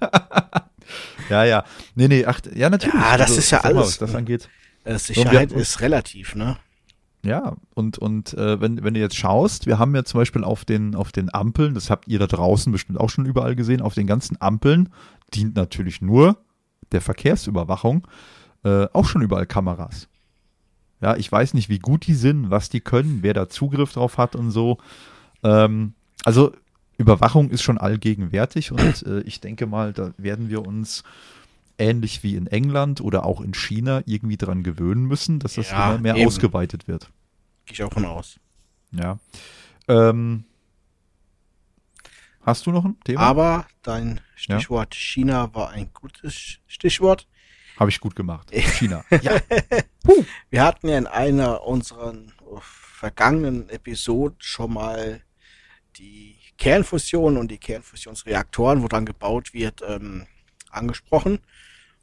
ja, 1.29 1.45
ja. 1.45 1.65
Nee, 1.97 2.07
nee, 2.07 2.25
ach, 2.25 2.41
ja, 2.55 2.71
natürlich. 2.71 2.95
Ja, 2.95 3.17
das 3.17 3.31
also, 3.31 3.41
ist 3.41 3.51
ja 3.51 3.61
alles. 3.61 3.75
Mal, 3.75 3.83
was 3.83 3.99
das 3.99 4.15
angeht. 4.15 4.49
Äh, 4.85 4.99
Sicherheit 4.99 5.51
so, 5.51 5.57
ist 5.57 5.81
relativ, 5.81 6.37
ne? 6.37 6.59
Ja, 7.25 7.57
und, 7.75 7.99
und 7.99 8.35
äh, 8.35 8.61
wenn, 8.61 8.85
wenn 8.85 8.95
du 8.95 9.01
jetzt 9.01 9.17
schaust, 9.17 9.67
wir 9.67 9.81
haben 9.81 9.95
ja 9.97 10.05
zum 10.05 10.21
Beispiel 10.21 10.45
auf 10.45 10.65
den, 10.65 10.95
auf 10.95 11.11
den 11.11 11.35
Ampeln, 11.35 11.75
das 11.75 11.91
habt 11.91 12.07
ihr 12.07 12.21
da 12.21 12.29
draußen 12.29 12.71
bestimmt 12.71 13.01
auch 13.01 13.11
schon 13.11 13.27
überall 13.27 13.57
gesehen, 13.57 13.83
auf 13.83 13.95
den 13.95 14.07
ganzen 14.07 14.41
Ampeln 14.41 14.91
dient 15.35 15.57
natürlich 15.57 16.01
nur 16.01 16.39
der 16.93 17.01
Verkehrsüberwachung 17.01 18.07
äh, 18.65 18.87
auch 18.93 19.07
schon 19.07 19.23
überall 19.23 19.47
Kameras. 19.47 20.09
Ja, 21.01 21.17
ich 21.17 21.31
weiß 21.31 21.55
nicht, 21.55 21.69
wie 21.69 21.79
gut 21.79 22.07
die 22.07 22.15
sind, 22.15 22.51
was 22.51 22.69
die 22.69 22.81
können, 22.81 23.23
wer 23.23 23.35
da 23.35 23.49
Zugriff 23.49 23.93
drauf 23.93 24.19
hat 24.19 24.35
und 24.35 24.51
so. 24.51 24.79
Ähm, 25.45 25.95
also 26.25 26.53
Überwachung 26.97 27.51
ist 27.51 27.63
schon 27.63 27.79
allgegenwärtig 27.79 28.73
und 28.73 29.07
äh, 29.07 29.21
ich 29.21 29.41
denke 29.41 29.67
mal, 29.67 29.93
da 29.93 30.13
werden 30.19 30.49
wir 30.49 30.67
uns 30.67 31.05
ähnlich 31.79 32.25
wie 32.25 32.35
in 32.35 32.49
England 32.49 33.01
oder 33.01 33.25
auch 33.25 33.41
in 33.41 33.55
China 33.55 34.03
irgendwie 34.07 34.37
dran 34.37 34.65
gewöhnen 34.65 35.05
müssen, 35.05 35.39
dass 35.39 35.55
das 35.55 35.71
ja, 35.71 35.91
immer 35.91 36.01
mehr 36.01 36.17
eben. 36.17 36.27
ausgeweitet 36.27 36.89
wird. 36.89 37.11
Gehe 37.67 37.75
ich 37.75 37.83
auch 37.85 37.93
von 37.93 38.05
aus. 38.05 38.41
Ja. 38.91 39.19
Ähm, 39.87 40.45
Hast 42.49 42.65
du 42.65 42.71
noch 42.71 42.87
ein 42.87 42.99
Thema? 43.05 43.21
Aber 43.21 43.67
dein 43.83 44.23
Stichwort 44.35 44.95
ja? 44.95 44.99
China 44.99 45.55
war 45.55 45.69
ein 45.69 45.93
gutes 45.93 46.61
Stichwort. 46.67 47.29
Habe 47.79 47.91
ich 47.91 48.01
gut 48.01 48.17
gemacht. 48.17 48.51
China. 48.79 49.05
ja. 49.21 49.39
Wir 50.49 50.65
hatten 50.65 50.89
ja 50.89 50.97
in 50.97 51.07
einer 51.07 51.63
unserer 51.65 52.15
vergangenen 52.63 53.69
Episoden 53.69 54.39
schon 54.41 54.73
mal 54.73 55.21
die 55.97 56.39
Kernfusion 56.57 57.37
und 57.37 57.51
die 57.51 57.59
Kernfusionsreaktoren, 57.59 58.83
wo 58.83 58.89
dann 58.89 59.05
gebaut 59.05 59.53
wird, 59.53 59.83
ähm, 59.87 60.27
angesprochen. 60.71 61.41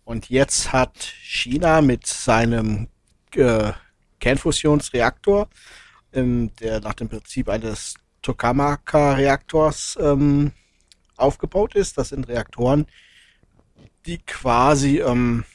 Und 0.03 0.30
jetzt 0.30 0.72
hat 0.72 0.95
China 1.23 1.81
mit 1.81 2.05
seinem 2.05 2.88
äh, 3.34 3.73
Kernfusionsreaktor, 4.19 5.49
ähm, 6.13 6.51
der 6.59 6.81
nach 6.81 6.93
dem 6.93 7.09
Prinzip 7.09 7.49
eines 7.49 7.95
Tokamaka-Reaktors 8.26 9.97
ähm, 10.02 10.52
aufgebaut 11.15 11.76
ist. 11.76 11.97
Das 11.97 12.10
sind 12.10 12.27
Reaktoren, 12.27 12.88
die 14.06 14.18
quasi 14.18 14.99
ähm, 14.99 15.45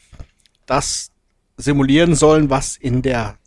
das 0.67 1.11
simulieren 1.57 2.15
sollen, 2.15 2.49
was 2.49 2.77
in 2.77 3.03
der 3.03 3.39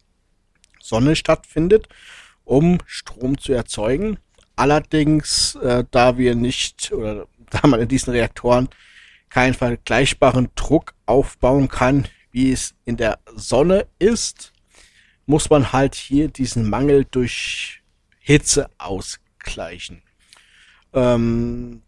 Sonne 0.81 1.15
stattfindet, 1.15 1.87
um 2.43 2.79
Strom 2.85 3.37
zu 3.37 3.53
erzeugen. 3.53 4.19
Allerdings, 4.57 5.55
äh, 5.55 5.85
da 5.89 6.17
wir 6.17 6.35
nicht 6.35 6.91
oder 6.91 7.27
da 7.49 7.67
man 7.67 7.79
in 7.79 7.87
diesen 7.87 8.11
Reaktoren 8.11 8.67
keinen 9.29 9.53
vergleichbaren 9.53 10.49
Druck 10.55 10.93
aufbauen 11.05 11.69
kann, 11.69 12.07
wie 12.31 12.51
es 12.51 12.75
in 12.83 12.97
der 12.97 13.19
Sonne 13.35 13.87
ist, 13.99 14.51
muss 15.25 15.49
man 15.49 15.71
halt 15.71 15.95
hier 15.95 16.27
diesen 16.27 16.69
Mangel 16.69 17.05
durch 17.09 17.82
Hitze 18.23 18.69
ausgleichen. 18.77 20.01
Ähm, 20.93 21.83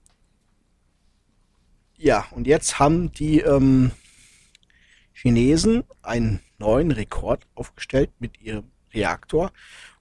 Ja, 1.97 2.27
und 2.31 2.45
jetzt 2.45 2.77
haben 2.77 3.11
die 3.13 3.39
ähm, 3.39 3.91
Chinesen 5.13 5.85
einen 6.01 6.41
neuen 6.57 6.91
Rekord 6.91 7.47
aufgestellt 7.55 8.11
mit 8.19 8.41
ihrem 8.41 8.69
Reaktor, 8.93 9.51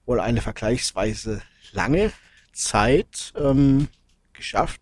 wohl 0.05 0.19
eine 0.19 0.41
vergleichsweise 0.41 1.41
lange 1.71 2.11
Zeit 2.51 3.33
ähm, 3.37 3.87
geschafft, 4.33 4.81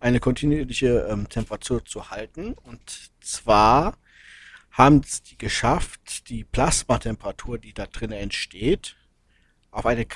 eine 0.00 0.20
kontinuierliche 0.20 1.06
ähm, 1.10 1.28
Temperatur 1.28 1.84
zu 1.84 2.10
halten. 2.10 2.54
Und 2.54 3.12
zwar 3.20 3.98
haben 4.70 5.02
es 5.04 5.22
die 5.22 5.36
geschafft, 5.36 6.28
die 6.30 6.44
Plasmatemperatur, 6.44 7.58
die 7.58 7.74
da 7.74 7.86
drin 7.86 8.12
entsteht, 8.12 8.96
auf 9.70 9.84
eine 9.84 10.06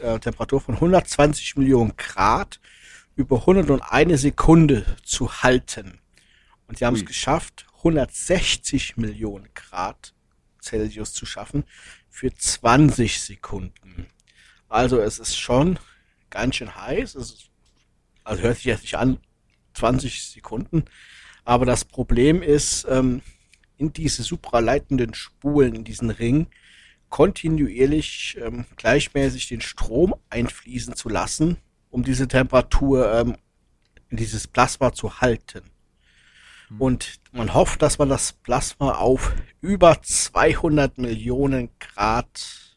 äh, 0.00 0.18
Temperatur 0.18 0.60
von 0.60 0.74
120 0.74 1.56
Millionen 1.56 1.96
Grad 1.96 2.60
über 3.14 3.40
101 3.40 4.20
Sekunde 4.20 4.84
zu 5.02 5.42
halten. 5.42 5.98
Und 6.66 6.78
sie 6.78 6.84
haben 6.84 6.96
es 6.96 7.06
geschafft, 7.06 7.66
160 7.78 8.96
Millionen 8.96 9.48
Grad 9.54 10.12
Celsius 10.60 11.12
zu 11.12 11.24
schaffen 11.26 11.64
für 12.08 12.34
20 12.34 13.20
Sekunden. 13.20 14.06
Also 14.68 15.00
es 15.00 15.18
ist 15.18 15.36
schon 15.36 15.78
ganz 16.30 16.56
schön 16.56 16.74
heiß. 16.74 17.14
Es 17.14 17.30
ist, 17.30 17.50
also 18.24 18.42
hört 18.42 18.56
sich 18.56 18.66
jetzt 18.66 18.82
nicht 18.82 18.96
an, 18.96 19.18
20 19.74 20.24
Sekunden. 20.24 20.84
Aber 21.44 21.64
das 21.64 21.84
Problem 21.84 22.42
ist, 22.42 22.86
ähm, 22.88 23.22
in 23.78 23.92
diese 23.92 24.22
supraleitenden 24.22 25.14
Spulen, 25.14 25.74
in 25.74 25.84
diesen 25.84 26.10
Ring, 26.10 26.48
kontinuierlich 27.08 28.36
ähm, 28.40 28.66
gleichmäßig 28.76 29.48
den 29.48 29.60
Strom 29.60 30.14
einfließen 30.30 30.96
zu 30.96 31.08
lassen, 31.08 31.56
um 31.90 32.04
diese 32.04 32.28
Temperatur 32.28 33.12
ähm, 33.12 33.36
in 34.08 34.16
dieses 34.16 34.46
Plasma 34.46 34.92
zu 34.92 35.20
halten. 35.20 35.62
Mhm. 36.68 36.80
Und 36.80 37.20
man 37.32 37.54
hofft, 37.54 37.82
dass 37.82 37.98
man 37.98 38.08
das 38.08 38.32
Plasma 38.32 38.92
auf 38.96 39.34
über 39.60 40.00
200 40.02 40.98
Millionen 40.98 41.70
Grad 41.78 42.76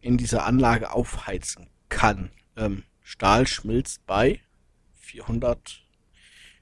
in 0.00 0.16
dieser 0.16 0.44
Anlage 0.46 0.92
aufheizen 0.92 1.68
kann. 1.88 2.30
Ähm, 2.56 2.84
Stahl 3.02 3.46
schmilzt 3.46 4.06
bei 4.06 4.40
400 4.96 5.84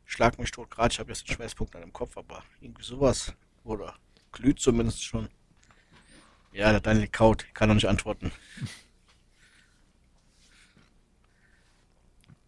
Schlag 0.04 0.38
mich 0.38 0.52
tot 0.52 0.70
Grad. 0.70 0.92
Ich 0.92 1.00
habe 1.00 1.10
jetzt 1.10 1.26
einen 1.26 1.34
Schmelzpunkt 1.34 1.74
an 1.74 1.82
dem 1.82 1.92
Kopf, 1.92 2.16
aber 2.16 2.44
irgendwie 2.60 2.84
sowas. 2.84 3.34
Oder 3.64 3.96
glüht 4.30 4.60
zumindest 4.60 5.02
schon. 5.04 5.28
Ja, 6.56 6.70
der 6.70 6.80
Daniel 6.80 7.08
kaut, 7.08 7.46
kann 7.52 7.68
noch 7.68 7.74
nicht 7.74 7.88
antworten. 7.88 8.32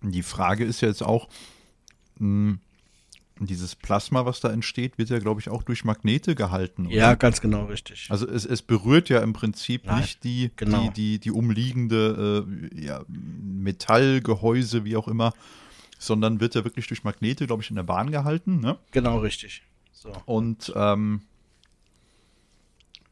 Die 0.00 0.22
Frage 0.22 0.64
ist 0.64 0.80
ja 0.80 0.88
jetzt 0.88 1.02
auch, 1.02 1.28
mh, 2.18 2.52
hm, 2.56 2.60
dieses 3.40 3.76
Plasma, 3.76 4.24
was 4.24 4.40
da 4.40 4.50
entsteht, 4.50 4.98
wird 4.98 5.10
ja, 5.10 5.18
glaube 5.18 5.40
ich, 5.40 5.48
auch 5.48 5.62
durch 5.62 5.84
Magnete 5.84 6.34
gehalten. 6.34 6.86
Oder? 6.86 6.96
Ja, 6.96 7.14
ganz 7.14 7.40
genau, 7.40 7.66
richtig. 7.66 8.08
Also 8.10 8.26
es, 8.26 8.44
es 8.44 8.62
berührt 8.62 9.10
ja 9.10 9.20
im 9.20 9.32
Prinzip 9.32 9.84
Nein, 9.84 10.00
nicht 10.00 10.24
die, 10.24 10.50
genau. 10.56 10.88
die, 10.88 10.90
die, 10.90 11.18
die 11.20 11.30
umliegende 11.30 12.46
äh, 12.74 12.80
ja, 12.80 13.04
Metallgehäuse, 13.08 14.84
wie 14.84 14.96
auch 14.96 15.06
immer, 15.06 15.34
sondern 15.98 16.40
wird 16.40 16.54
ja 16.54 16.64
wirklich 16.64 16.88
durch 16.88 17.04
Magnete, 17.04 17.46
glaube 17.46 17.62
ich, 17.62 17.70
in 17.70 17.76
der 17.76 17.84
Bahn 17.84 18.10
gehalten. 18.10 18.60
Ne? 18.60 18.78
Genau, 18.90 19.18
richtig. 19.18 19.62
So. 19.92 20.12
Und 20.24 20.72
ähm, 20.74 21.22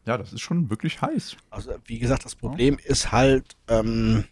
ja, 0.07 0.17
das 0.17 0.33
ist 0.33 0.41
schon 0.41 0.71
wirklich 0.71 1.03
heiß. 1.03 1.37
Also 1.51 1.75
wie 1.85 1.99
gesagt, 1.99 2.25
das 2.25 2.37
Problem 2.37 2.79
ja. 2.79 2.91
ist 2.91 3.13
halt 3.13 3.57
ähm, 3.69 4.25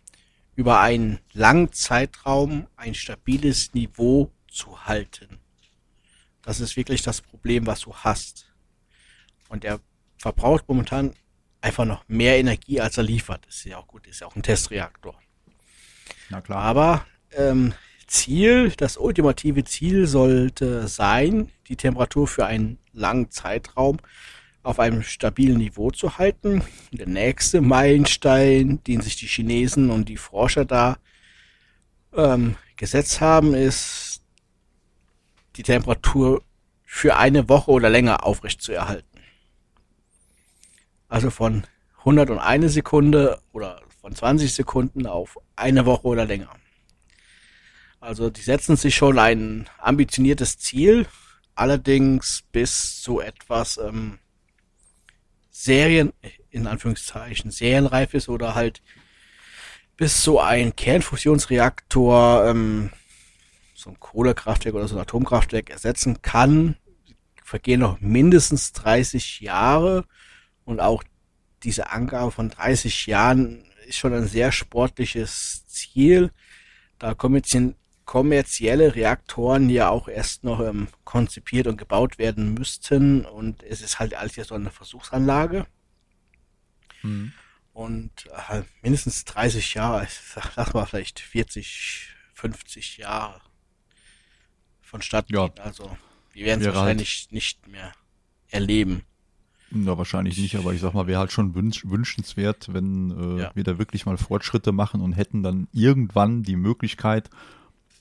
über 0.55 0.81
einen 0.81 1.19
langen 1.33 1.73
Zeitraum 1.73 2.69
ein 2.77 2.95
stabiles 2.95 3.75
Niveau 3.75 4.31
zu 4.49 4.87
halten. 4.87 5.41
Das 6.43 6.61
ist 6.61 6.77
wirklich 6.77 7.03
das 7.03 7.21
Problem, 7.21 7.67
was 7.67 7.81
du 7.81 7.95
hast. 7.95 8.53
Und 9.49 9.65
er 9.65 9.81
verbraucht 10.17 10.69
momentan 10.69 11.13
einfach 11.61 11.85
noch 11.85 12.05
mehr 12.07 12.39
Energie, 12.39 12.81
als 12.81 12.97
er 12.97 13.05
liefert. 13.05 13.45
Ist 13.47 13.65
ja 13.65 13.79
auch 13.79 13.89
gut, 13.89 14.07
ist 14.07 14.21
ja 14.21 14.29
auch 14.29 14.37
ein 14.37 14.43
Testreaktor. 14.43 15.19
Na 16.29 16.41
klar. 16.41 16.63
Aber 16.63 17.07
ähm, 17.33 17.75
Ziel, 18.07 18.71
das 18.77 18.97
ultimative 18.97 19.65
Ziel 19.65 20.07
sollte 20.07 20.87
sein, 20.87 21.51
die 21.67 21.77
Temperatur 21.77 22.29
für 22.29 22.47
einen 22.47 22.79
langen 22.93 23.31
Zeitraum 23.31 23.99
auf 24.65 24.81
einem 24.81 25.03
stabilen 25.03 25.59
Niveau 25.59 25.91
zu 25.91 26.19
halten. 26.19 26.63
Der 26.91 27.07
nächste 27.07 27.61
Meilenstein, 27.61 28.83
den 28.85 29.03
sich 29.03 29.17
die 29.17 29.27
Chinesen 29.27 29.91
und 29.91 30.09
die 30.09 30.17
Forscher 30.17 30.65
da 30.65 30.97
ähm, 32.15 32.57
gesetzt 32.77 33.21
haben, 33.21 33.55
ist 33.55 34.23
die 35.57 35.63
Temperatur 35.63 36.43
für 36.85 37.17
eine 37.17 37.49
Woche 37.49 37.71
oder 37.71 37.91
länger 37.91 38.25
aufrecht 38.25 38.63
zu 38.63 38.73
erhalten. 38.73 39.21
Also 41.09 41.31
von 41.31 41.65
101 41.99 42.73
Sekunde 42.73 43.39
oder 43.53 43.83
von 44.01 44.15
20 44.15 44.53
Sekunden 44.53 45.07
auf 45.07 45.39
eine 45.57 45.87
Woche 45.87 46.07
oder 46.07 46.25
länger. 46.25 46.51
Also 48.01 48.31
die 48.31 48.43
setzen 48.43 48.77
sich 48.77 48.95
schon 48.95 49.19
ein 49.19 49.69
ambitioniertes 49.79 50.59
Ziel, 50.59 51.07
allerdings 51.55 52.45
bis 52.53 53.03
so 53.03 53.21
etwas 53.21 53.79
ähm, 53.79 54.19
Serien, 55.57 56.13
in 56.51 56.67
Anführungszeichen, 56.67 57.53
serienreif 57.53 58.13
ist 58.13 58.29
oder 58.29 58.57
halt 58.57 58.83
bis 59.97 60.21
so 60.21 60.41
ein 60.41 60.75
Kernfusionsreaktor 60.75 62.47
ähm, 62.47 62.91
so 63.73 63.91
ein 63.91 64.01
Kohlekraftwerk 64.01 64.75
oder 64.75 64.89
so 64.89 64.97
ein 64.97 65.01
Atomkraftwerk 65.01 65.71
ersetzen 65.71 66.23
kann, 66.23 66.77
vergehen 67.45 67.79
noch 67.79 68.01
mindestens 68.01 68.73
30 68.73 69.43
Jahre 69.43 70.07
und 70.65 70.81
auch 70.81 71.05
diese 71.63 71.89
Angabe 71.91 72.33
von 72.33 72.51
30 72.51 73.07
Jahren 73.07 73.65
ist 73.87 73.99
schon 73.99 74.13
ein 74.13 74.27
sehr 74.27 74.51
sportliches 74.51 75.69
Ziel. 75.69 76.33
Da 76.99 77.15
kommen 77.15 77.37
jetzt 77.37 77.55
kommerzielle 78.05 78.95
Reaktoren 78.95 79.71
ja 79.71 79.89
auch 79.89 80.09
erst 80.09 80.45
noch 80.45 80.61
ähm, 80.61 80.89
konzipiert 81.05 81.67
und 81.67 81.77
gebaut 81.77 82.19
werden 82.19 82.55
müssten 82.55 83.25
und 83.25 83.63
es 83.63 83.81
ist 83.81 83.99
halt 83.99 84.15
alles 84.15 84.37
ja 84.37 84.45
so 84.45 84.55
eine 84.55 84.71
Versuchsanlage. 84.71 85.67
Mhm. 87.03 87.33
Und 87.73 88.13
äh, 88.51 88.63
mindestens 88.83 89.25
30 89.25 89.75
Jahre, 89.75 90.05
ich 90.05 90.11
sag, 90.35 90.53
sag 90.55 90.75
mal 90.75 90.87
vielleicht 90.87 91.21
40, 91.21 92.09
50 92.35 92.99
Jahre 92.99 93.41
vonstatten. 94.81 95.35
Ja. 95.35 95.51
Also 95.61 95.97
wir 96.33 96.47
werden 96.47 96.61
es 96.61 96.75
wahrscheinlich 96.75 97.23
halt. 97.23 97.33
nicht 97.33 97.69
mehr 97.69 97.93
erleben. 98.49 99.03
Ja, 99.71 99.99
wahrscheinlich 99.99 100.39
nicht, 100.39 100.55
aber 100.55 100.73
ich 100.73 100.81
sag 100.81 100.95
mal, 100.95 101.09
wäre 101.09 101.19
halt 101.19 101.33
schon 101.33 101.55
wünsch 101.57 101.85
wünschenswert, 101.85 102.73
wenn 102.73 103.11
äh, 103.11 103.43
ja. 103.43 103.51
wir 103.55 103.65
da 103.65 103.77
wirklich 103.79 104.07
mal 104.07 104.17
Fortschritte 104.17 104.71
machen 104.71 105.01
und 105.01 105.15
hätten 105.15 105.43
dann 105.43 105.67
irgendwann 105.73 106.45
die 106.45 106.55
Möglichkeit, 106.55 107.29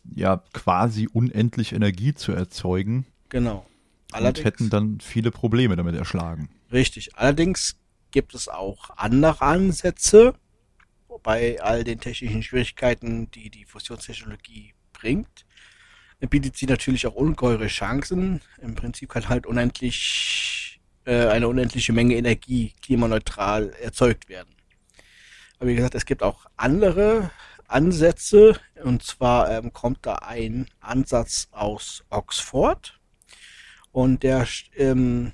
ja 0.04 0.44
quasi 0.54 1.08
unendlich 1.12 1.74
Energie 1.74 2.14
zu 2.14 2.32
erzeugen. 2.32 3.06
Genau. 3.30 3.66
Allerdings, 4.12 4.40
und 4.40 4.46
hätten 4.46 4.70
dann 4.70 5.00
viele 5.00 5.32
Probleme 5.32 5.76
damit 5.76 5.96
erschlagen. 5.96 6.50
Richtig. 6.72 7.16
Allerdings 7.16 7.78
gibt 8.12 8.36
es 8.36 8.48
auch 8.48 8.92
andere 8.96 9.42
Ansätze 9.42 10.36
bei 11.24 11.62
all 11.62 11.84
den 11.84 12.00
technischen 12.00 12.44
Schwierigkeiten, 12.44 13.30
die 13.32 13.50
die 13.50 13.66
Fusionstechnologie 13.66 14.74
bringt. 14.92 15.46
Bietet 16.30 16.56
sie 16.56 16.68
natürlich 16.68 17.06
auch 17.06 17.16
ungeheure 17.16 17.68
Chancen. 17.68 18.40
Im 18.62 18.76
Prinzip 18.76 19.10
kann 19.10 19.28
halt 19.28 19.46
unendlich 19.46 20.80
äh, 21.06 21.28
eine 21.28 21.50
unendliche 21.50 21.92
Menge 21.92 22.16
Energie 22.16 22.74
klimaneutral 22.82 23.74
erzeugt 23.82 24.30
werden. 24.30 24.56
Aber 25.60 25.70
wie 25.70 25.76
gesagt, 25.76 25.96
es 25.96 26.06
gibt 26.06 26.24
auch 26.24 26.46
andere 26.56 27.30
Ansätze. 27.74 28.60
Und 28.84 29.04
zwar 29.04 29.52
ähm, 29.52 29.74
kommt 29.74 30.06
da 30.06 30.16
ein 30.16 30.68
Ansatz 30.80 31.48
aus 31.52 32.04
Oxford. 32.10 33.00
Und 33.91 34.24
der 34.24 34.48
ähm, 34.76 35.34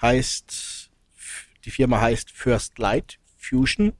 heißt, 0.00 0.90
die 1.64 1.70
Firma 1.70 2.00
heißt 2.00 2.30
First 2.30 2.78
Light 2.78 3.18
Fusion. 3.36 3.92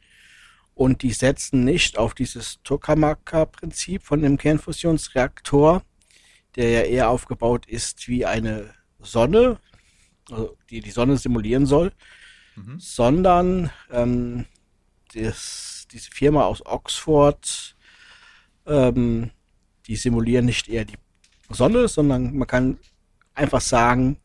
Und 0.74 1.02
die 1.02 1.12
setzen 1.12 1.64
nicht 1.64 1.98
auf 1.98 2.14
dieses 2.14 2.62
Tokamaka-Prinzip 2.62 4.02
von 4.02 4.22
dem 4.22 4.38
Kernfusionsreaktor, 4.38 5.82
der 6.56 6.70
ja 6.70 6.80
eher 6.82 7.10
aufgebaut 7.10 7.66
ist 7.66 8.08
wie 8.08 8.24
eine 8.24 8.74
Sonne, 8.98 9.58
also 10.30 10.56
die 10.70 10.80
die 10.80 10.90
Sonne 10.90 11.18
simulieren 11.18 11.66
soll, 11.66 11.92
mhm. 12.56 12.80
sondern 12.80 13.70
ähm, 13.90 14.46
das 15.14 15.79
diese 15.92 16.10
Firma 16.10 16.44
aus 16.44 16.64
Oxford, 16.64 17.76
ähm, 18.66 19.30
die 19.86 19.96
simulieren 19.96 20.46
nicht 20.46 20.68
eher 20.68 20.84
die 20.84 20.98
Sonne, 21.48 21.88
sondern 21.88 22.36
man 22.36 22.46
kann 22.46 22.78
einfach 23.34 23.60
sagen, 23.60 24.18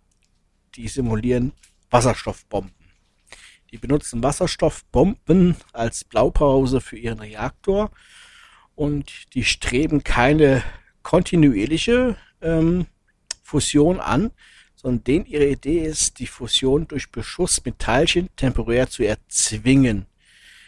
die 0.75 0.87
simulieren 0.87 1.53
Wasserstoffbomben. 1.89 2.73
Die 3.71 3.77
benutzen 3.77 4.21
Wasserstoffbomben 4.23 5.55
als 5.73 6.03
Blaupause 6.03 6.81
für 6.81 6.97
ihren 6.97 7.19
Reaktor 7.19 7.91
und 8.75 9.33
die 9.33 9.43
streben 9.43 10.03
keine 10.03 10.63
kontinuierliche 11.01 12.17
ähm, 12.41 12.87
Fusion 13.41 13.99
an, 13.99 14.31
sondern 14.75 15.03
denen 15.03 15.25
ihre 15.25 15.47
Idee 15.47 15.83
ist, 15.83 16.19
die 16.19 16.27
Fusion 16.27 16.87
durch 16.87 17.11
Beschuss 17.11 17.63
mit 17.65 17.79
Teilchen 17.79 18.29
temporär 18.35 18.89
zu 18.89 19.03
erzwingen. 19.03 20.05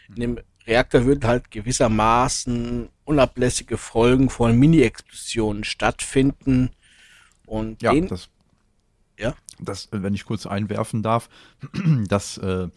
In 0.09 0.15
dem 0.15 0.39
Reaktor 0.67 1.05
würden 1.05 1.25
halt 1.25 1.49
gewissermaßen 1.51 2.89
unablässige 3.05 3.77
Folgen 3.77 4.29
von 4.29 4.57
Mini-Explosionen 4.57 5.63
stattfinden. 5.63 6.71
Und 7.45 7.81
Ja, 7.81 7.93
den, 7.93 8.07
das, 8.07 8.29
ja, 9.17 9.33
das, 9.59 9.87
wenn 9.91 10.13
ich 10.13 10.25
kurz 10.25 10.45
einwerfen 10.45 11.03
darf, 11.03 11.29
das 12.07 12.37
äh, 12.37 12.67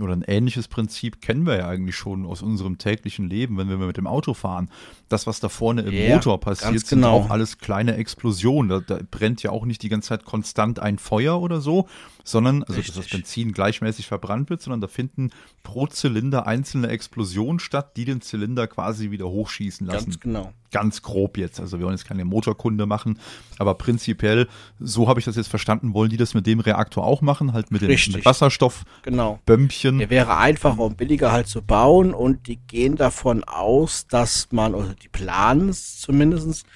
oder 0.00 0.14
ein 0.14 0.22
ähnliches 0.22 0.68
Prinzip 0.68 1.20
kennen 1.20 1.46
wir 1.46 1.58
ja 1.58 1.68
eigentlich 1.68 1.96
schon 1.96 2.26
aus 2.26 2.42
unserem 2.42 2.78
täglichen 2.78 3.28
Leben, 3.28 3.58
wenn 3.58 3.68
wir 3.68 3.76
mit 3.76 3.96
dem 3.96 4.06
Auto 4.06 4.34
fahren. 4.34 4.70
Das, 5.08 5.26
was 5.26 5.38
da 5.40 5.48
vorne 5.48 5.82
im 5.82 5.92
Ja, 5.92 6.14
Motor 6.14 6.40
passiert, 6.40 6.86
sind 6.86 7.00
genau. 7.02 7.12
auch 7.12 7.30
alles 7.30 7.58
kleine 7.58 7.96
Explosionen. 7.96 8.68
Da, 8.70 8.80
da 8.80 9.02
brennt 9.10 9.42
ja 9.42 9.50
auch 9.50 9.64
nicht 9.66 9.82
die 9.82 9.88
ganze 9.88 10.08
Zeit 10.08 10.24
konstant 10.24 10.80
ein 10.80 10.98
Feuer 10.98 11.40
oder 11.40 11.60
so, 11.60 11.88
sondern, 12.24 12.62
also 12.62 12.74
dass 12.74 12.86
das 12.86 12.96
Richtig. 12.98 13.12
Benzin 13.12 13.52
gleichmäßig 13.52 14.06
verbrannt 14.06 14.50
wird, 14.50 14.62
sondern 14.62 14.80
da 14.80 14.88
finden 14.88 15.30
pro 15.62 15.86
Zylinder 15.86 16.46
einzelne 16.46 16.88
Explosionen 16.88 17.58
statt, 17.58 17.96
die 17.96 18.04
den 18.04 18.20
Zylinder 18.20 18.66
quasi 18.66 19.10
wieder 19.10 19.28
hochschießen 19.28 19.86
lassen 19.86 20.10
ganz 20.10 20.20
genau. 20.20 20.52
ganz 20.70 21.02
grob 21.02 21.38
jetzt. 21.38 21.60
Also 21.60 21.78
wir 21.78 21.86
wollen 21.86 21.96
jetzt 21.96 22.06
keine 22.06 22.24
Motorkunde 22.24 22.86
machen, 22.86 23.18
aber 23.58 23.74
prinzipiell, 23.74 24.48
so 24.78 25.08
habe 25.08 25.20
ich 25.20 25.24
das 25.24 25.36
jetzt 25.36 25.48
verstanden, 25.48 25.94
wollen 25.94 26.10
die 26.10 26.16
das 26.16 26.34
mit 26.34 26.46
dem 26.46 26.60
Reaktor 26.60 27.04
auch 27.04 27.22
machen, 27.22 27.52
halt 27.52 27.70
mit 27.70 27.82
dem 27.82 27.88
Richtig. 27.88 28.16
mit 28.16 28.24
Wasserstoffbömmchen. 28.24 29.98
Genau. 29.98 29.98
Der 29.98 30.10
wäre 30.10 30.36
einfacher 30.36 30.80
und 30.80 30.96
billiger 30.96 31.32
halt 31.32 31.48
zu 31.48 31.62
bauen 31.62 32.14
und 32.14 32.46
die 32.46 32.56
gehen 32.56 32.96
davon 32.96 33.44
aus, 33.44 34.06
dass 34.06 34.48
man, 34.50 34.74
oder 34.74 34.94
die 34.94 35.08
planen 35.08 35.68
es 35.68 36.00
zumindest, 36.00 36.66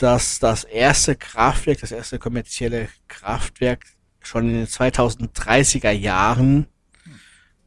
dass 0.00 0.38
das 0.38 0.64
erste 0.64 1.14
Kraftwerk, 1.14 1.80
das 1.80 1.92
erste 1.92 2.18
kommerzielle 2.18 2.88
Kraftwerk 3.08 3.84
schon 4.20 4.48
in 4.48 4.54
den 4.54 4.66
2030er 4.66 5.90
Jahren 5.90 6.66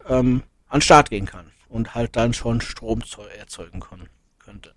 ähm, 0.08 0.44
an 0.68 0.82
Start 0.82 1.10
gehen 1.10 1.26
kann 1.26 1.52
und 1.70 1.96
halt 1.96 2.16
dann 2.16 2.34
schon 2.34 2.62
Strom 2.62 3.04
erzeugen 3.38 3.80
kann, 3.80 4.10
könnte. 4.40 4.74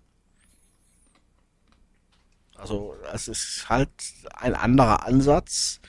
Also 2.55 2.97
es 3.13 3.29
ist 3.29 3.69
halt 3.69 3.91
ein 4.35 4.55
anderer 4.55 5.07
Ansatz. 5.07 5.81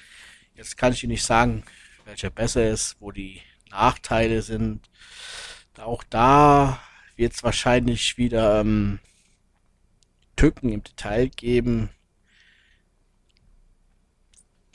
Jetzt 0.53 0.77
kann 0.77 0.93
ich 0.93 1.03
Ihnen 1.03 1.11
nicht 1.11 1.23
sagen, 1.23 1.63
welcher 2.05 2.29
besser 2.29 2.69
ist, 2.69 2.97
wo 2.99 3.11
die 3.11 3.41
Nachteile 3.69 4.41
sind. 4.41 4.89
Auch 5.77 6.03
da 6.03 6.79
wird 7.15 7.33
es 7.33 7.43
wahrscheinlich 7.43 8.17
wieder 8.17 8.61
ähm, 8.61 8.99
Tücken 10.35 10.71
im 10.71 10.83
Detail 10.83 11.29
geben. 11.29 11.89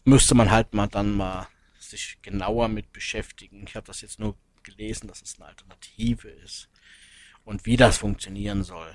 Müsste 0.04 0.34
man 0.34 0.50
halt 0.50 0.74
mal 0.74 0.88
dann 0.88 1.12
mal 1.12 1.48
sich 1.78 2.18
genauer 2.22 2.68
mit 2.68 2.92
beschäftigen. 2.92 3.64
Ich 3.66 3.76
habe 3.76 3.86
das 3.86 4.00
jetzt 4.00 4.18
nur 4.18 4.36
gelesen, 4.62 5.08
dass 5.08 5.22
es 5.22 5.36
eine 5.36 5.48
Alternative 5.48 6.28
ist 6.28 6.68
und 7.44 7.66
wie 7.66 7.76
das 7.76 7.98
funktionieren 7.98 8.62
soll. 8.62 8.92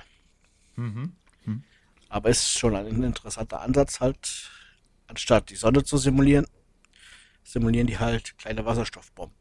Aber 2.09 2.29
es 2.29 2.39
ist 2.39 2.59
schon 2.59 2.75
ein 2.75 3.03
interessanter 3.03 3.61
Ansatz 3.61 3.99
halt, 3.99 4.49
anstatt 5.07 5.49
die 5.49 5.55
Sonne 5.55 5.83
zu 5.83 5.97
simulieren, 5.97 6.45
simulieren 7.43 7.87
die 7.87 7.99
halt 7.99 8.37
kleine 8.37 8.65
Wasserstoffbomben. 8.65 9.35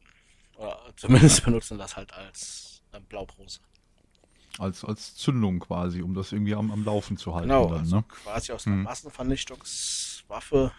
Oder 0.57 0.93
zumindest 0.97 1.45
benutzen 1.45 1.79
das 1.79 1.97
halt 1.97 2.13
als 2.15 2.83
ähm, 2.93 3.05
Blaupause. 3.05 3.61
Als, 4.59 4.85
als 4.85 5.15
Zündung 5.15 5.61
quasi, 5.61 6.01
um 6.03 6.15
das 6.15 6.33
irgendwie 6.33 6.55
am, 6.55 6.71
am 6.71 6.85
Laufen 6.85 7.17
zu 7.19 7.35
halten. 7.35 7.49
Genau, 7.49 7.69
dann, 7.69 7.81
also 7.81 7.97
ne? 7.97 8.05
quasi 8.09 8.53
aus 8.53 8.67
einer 8.67 8.77
Hm. 8.77 8.83
Massenvernichtungswaffe. 8.85 10.73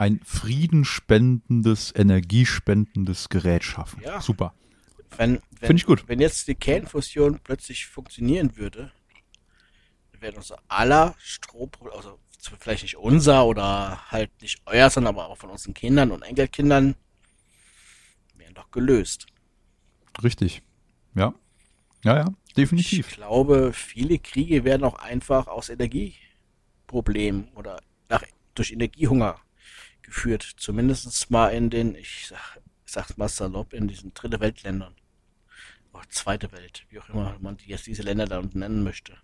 Ein 0.00 0.18
friedenspendendes, 0.24 1.92
energiespendendes 1.94 3.28
Gerät 3.28 3.62
schaffen. 3.62 4.00
Ja. 4.02 4.18
Super. 4.22 4.54
Wenn, 5.18 5.42
wenn, 5.58 5.66
Find 5.66 5.78
ich 5.80 5.84
gut. 5.84 6.04
Wenn 6.08 6.20
jetzt 6.20 6.48
die 6.48 6.54
Kernfusion 6.54 7.38
plötzlich 7.44 7.84
funktionieren 7.84 8.56
würde, 8.56 8.92
dann 10.12 10.22
wäre 10.22 10.36
unser 10.36 10.56
aller 10.68 11.14
Strom, 11.18 11.70
also 11.94 12.18
vielleicht 12.58 12.84
nicht 12.84 12.96
unser 12.96 13.44
oder 13.44 14.10
halt 14.10 14.30
nicht 14.40 14.62
euer, 14.64 14.88
sondern 14.88 15.16
aber 15.16 15.28
auch 15.28 15.36
von 15.36 15.50
unseren 15.50 15.74
Kindern 15.74 16.12
und 16.12 16.22
Enkelkindern, 16.22 16.94
wären 18.36 18.54
doch 18.54 18.70
gelöst. 18.70 19.26
Richtig. 20.22 20.62
Ja. 21.14 21.34
Ja, 22.04 22.16
ja, 22.16 22.34
definitiv. 22.56 23.10
Ich 23.10 23.16
glaube, 23.16 23.74
viele 23.74 24.18
Kriege 24.18 24.64
werden 24.64 24.84
auch 24.84 24.94
einfach 24.94 25.46
aus 25.46 25.68
Energieproblemen 25.68 27.48
oder 27.54 27.82
nach, 28.08 28.22
durch 28.54 28.72
Energiehunger 28.72 29.38
geführt. 30.02 30.54
Zumindest 30.56 31.30
mal 31.30 31.48
in 31.48 31.70
den, 31.70 31.94
ich 31.94 32.26
sag, 32.28 32.60
ich 32.86 32.92
sag's 32.92 33.16
mal 33.16 33.28
salopp, 33.28 33.72
in 33.72 33.88
diesen 33.88 34.12
dritte 34.14 34.40
Weltländern. 34.40 34.94
Oder 35.92 36.04
zweite 36.08 36.52
Welt, 36.52 36.84
wie 36.90 37.00
auch 37.00 37.08
immer 37.08 37.36
man 37.40 37.56
jetzt 37.66 37.86
diese 37.86 38.02
Länder 38.02 38.26
da 38.26 38.38
unten 38.38 38.60
nennen 38.60 38.84
möchte. 38.84 39.14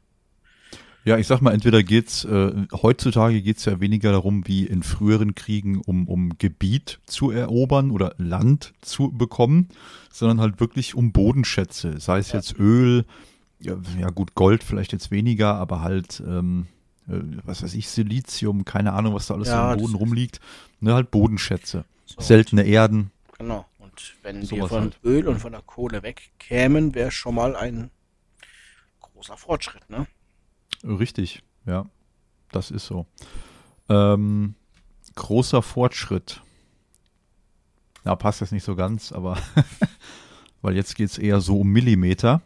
Ja, 1.04 1.16
ich 1.18 1.28
sag 1.28 1.40
mal, 1.40 1.54
entweder 1.54 1.84
geht's 1.84 2.24
äh, 2.24 2.66
heutzutage 2.72 3.40
geht's 3.40 3.64
ja 3.64 3.78
weniger 3.78 4.10
darum, 4.10 4.48
wie 4.48 4.66
in 4.66 4.82
früheren 4.82 5.36
Kriegen, 5.36 5.80
um, 5.80 6.08
um 6.08 6.36
Gebiet 6.36 6.98
zu 7.06 7.30
erobern 7.30 7.92
oder 7.92 8.16
Land 8.18 8.74
zu 8.80 9.12
bekommen, 9.12 9.68
sondern 10.12 10.40
halt 10.40 10.58
wirklich 10.58 10.96
um 10.96 11.12
Bodenschätze, 11.12 12.00
sei 12.00 12.18
es 12.18 12.32
Ja. 12.32 12.40
jetzt 12.40 12.58
Öl, 12.58 13.04
ja, 13.60 13.76
ja 14.00 14.10
gut, 14.10 14.34
Gold 14.34 14.64
vielleicht 14.64 14.92
jetzt 14.92 15.12
weniger, 15.12 15.54
aber 15.54 15.80
halt, 15.80 16.20
ähm, 16.26 16.66
äh, 16.66 16.75
was 17.06 17.62
weiß 17.62 17.74
ich, 17.74 17.88
Silizium, 17.88 18.64
keine 18.64 18.92
Ahnung, 18.92 19.14
was 19.14 19.28
da 19.28 19.34
alles 19.34 19.48
Ja, 19.48 19.74
das 19.74 19.82
Boden 19.82 19.94
rumliegt, 19.94 20.40
ne, 20.80 20.94
halt 20.94 21.10
Bodenschätze, 21.10 21.84
So, 22.04 22.20
seltene 22.20 22.62
Erden, 22.64 23.10
Genau. 23.38 23.66
Und 23.78 24.14
wenn 24.22 24.50
wir 24.50 24.68
von 24.68 24.82
halt. 24.82 25.00
Öl 25.04 25.28
und 25.28 25.38
von 25.38 25.52
der 25.52 25.62
Kohle 25.62 26.02
wegkämen, 26.02 26.94
wäre 26.94 27.10
schon 27.10 27.34
mal 27.34 27.56
ein 27.56 27.90
großer 29.00 29.36
Fortschritt, 29.36 29.88
ne? 29.90 30.06
Richtig, 30.84 31.42
ja, 31.64 31.86
das 32.50 32.70
ist 32.70 32.86
so. 32.86 33.06
Ähm, 33.88 34.54
großer 35.14 35.62
Fortschritt. 35.62 36.42
Ja, 38.04 38.14
passt 38.14 38.40
jetzt 38.40 38.52
nicht 38.52 38.64
so 38.64 38.76
ganz, 38.76 39.12
aber 39.12 39.38
weil 40.62 40.76
jetzt 40.76 40.94
geht 40.94 41.10
es 41.10 41.18
eher 41.18 41.40
so 41.40 41.60
um 41.60 41.68
Millimeter. 41.68 42.42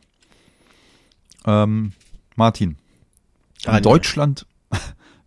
Ähm, 1.44 1.92
Martin, 2.36 2.78
Daniel. 3.62 3.82
Deutschland, 3.82 4.46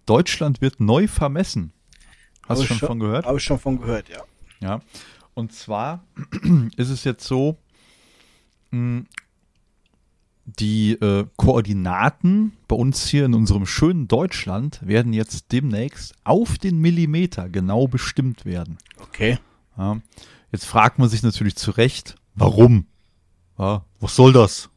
Deutschland 0.06 0.62
wird 0.62 0.80
neu 0.80 1.08
vermessen. 1.08 1.72
Hast 2.48 2.62
du 2.62 2.66
schon 2.66 2.80
von 2.80 3.00
gehört? 3.00 3.26
Habe 3.26 3.38
ich 3.38 3.44
schon 3.44 3.60
von 3.60 3.80
gehört, 3.80 4.10
ja. 4.10 4.24
Ja. 4.60 4.82
Und 5.34 5.54
zwar 5.54 6.04
ist 6.78 6.90
es 6.90 7.04
jetzt 7.04 7.26
so, 7.26 7.58
mh, 8.72 9.04
die 10.46 10.94
äh, 10.94 11.26
Koordinaten 11.38 12.54
bei 12.68 12.76
uns 12.76 13.08
hier 13.08 13.26
in 13.26 13.34
unserem 13.34 13.66
schönen 13.66 14.08
Deutschland 14.08 14.86
werden 14.86 15.14
jetzt 15.14 15.52
demnächst 15.52 16.16
auf 16.26 16.58
den 16.58 16.80
Millimeter 16.80 17.50
genau 17.50 17.88
bestimmt 17.88 18.46
werden. 18.46 18.78
Okay. 19.02 19.40
Ja. 19.78 20.00
Jetzt 20.52 20.66
fragt 20.66 21.00
man 21.00 21.10
sich 21.10 21.24
natürlich 21.24 21.56
zu 21.56 21.72
Recht, 21.72 22.16
warum? 22.36 22.88
Ja, 23.58 23.86
was 24.00 24.16
soll 24.16 24.34
das? 24.34 24.70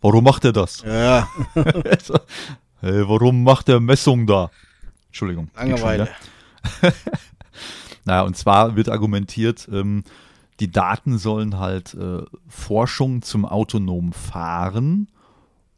Warum 0.00 0.24
macht 0.24 0.44
er 0.44 0.52
das? 0.52 0.82
Ja, 0.82 1.28
hey, 2.80 3.08
warum 3.08 3.42
macht 3.44 3.68
er 3.68 3.80
Messung 3.80 4.26
da? 4.26 4.50
Entschuldigung. 5.08 5.48
Langeweile. 5.56 6.08
Naja, 8.08 8.22
und 8.22 8.38
zwar 8.38 8.74
wird 8.74 8.88
argumentiert, 8.88 9.68
ähm, 9.70 10.02
die 10.60 10.72
Daten 10.72 11.18
sollen 11.18 11.58
halt 11.58 11.92
äh, 11.92 12.22
Forschung 12.48 13.20
zum 13.20 13.44
autonomen 13.44 14.14
Fahren 14.14 15.08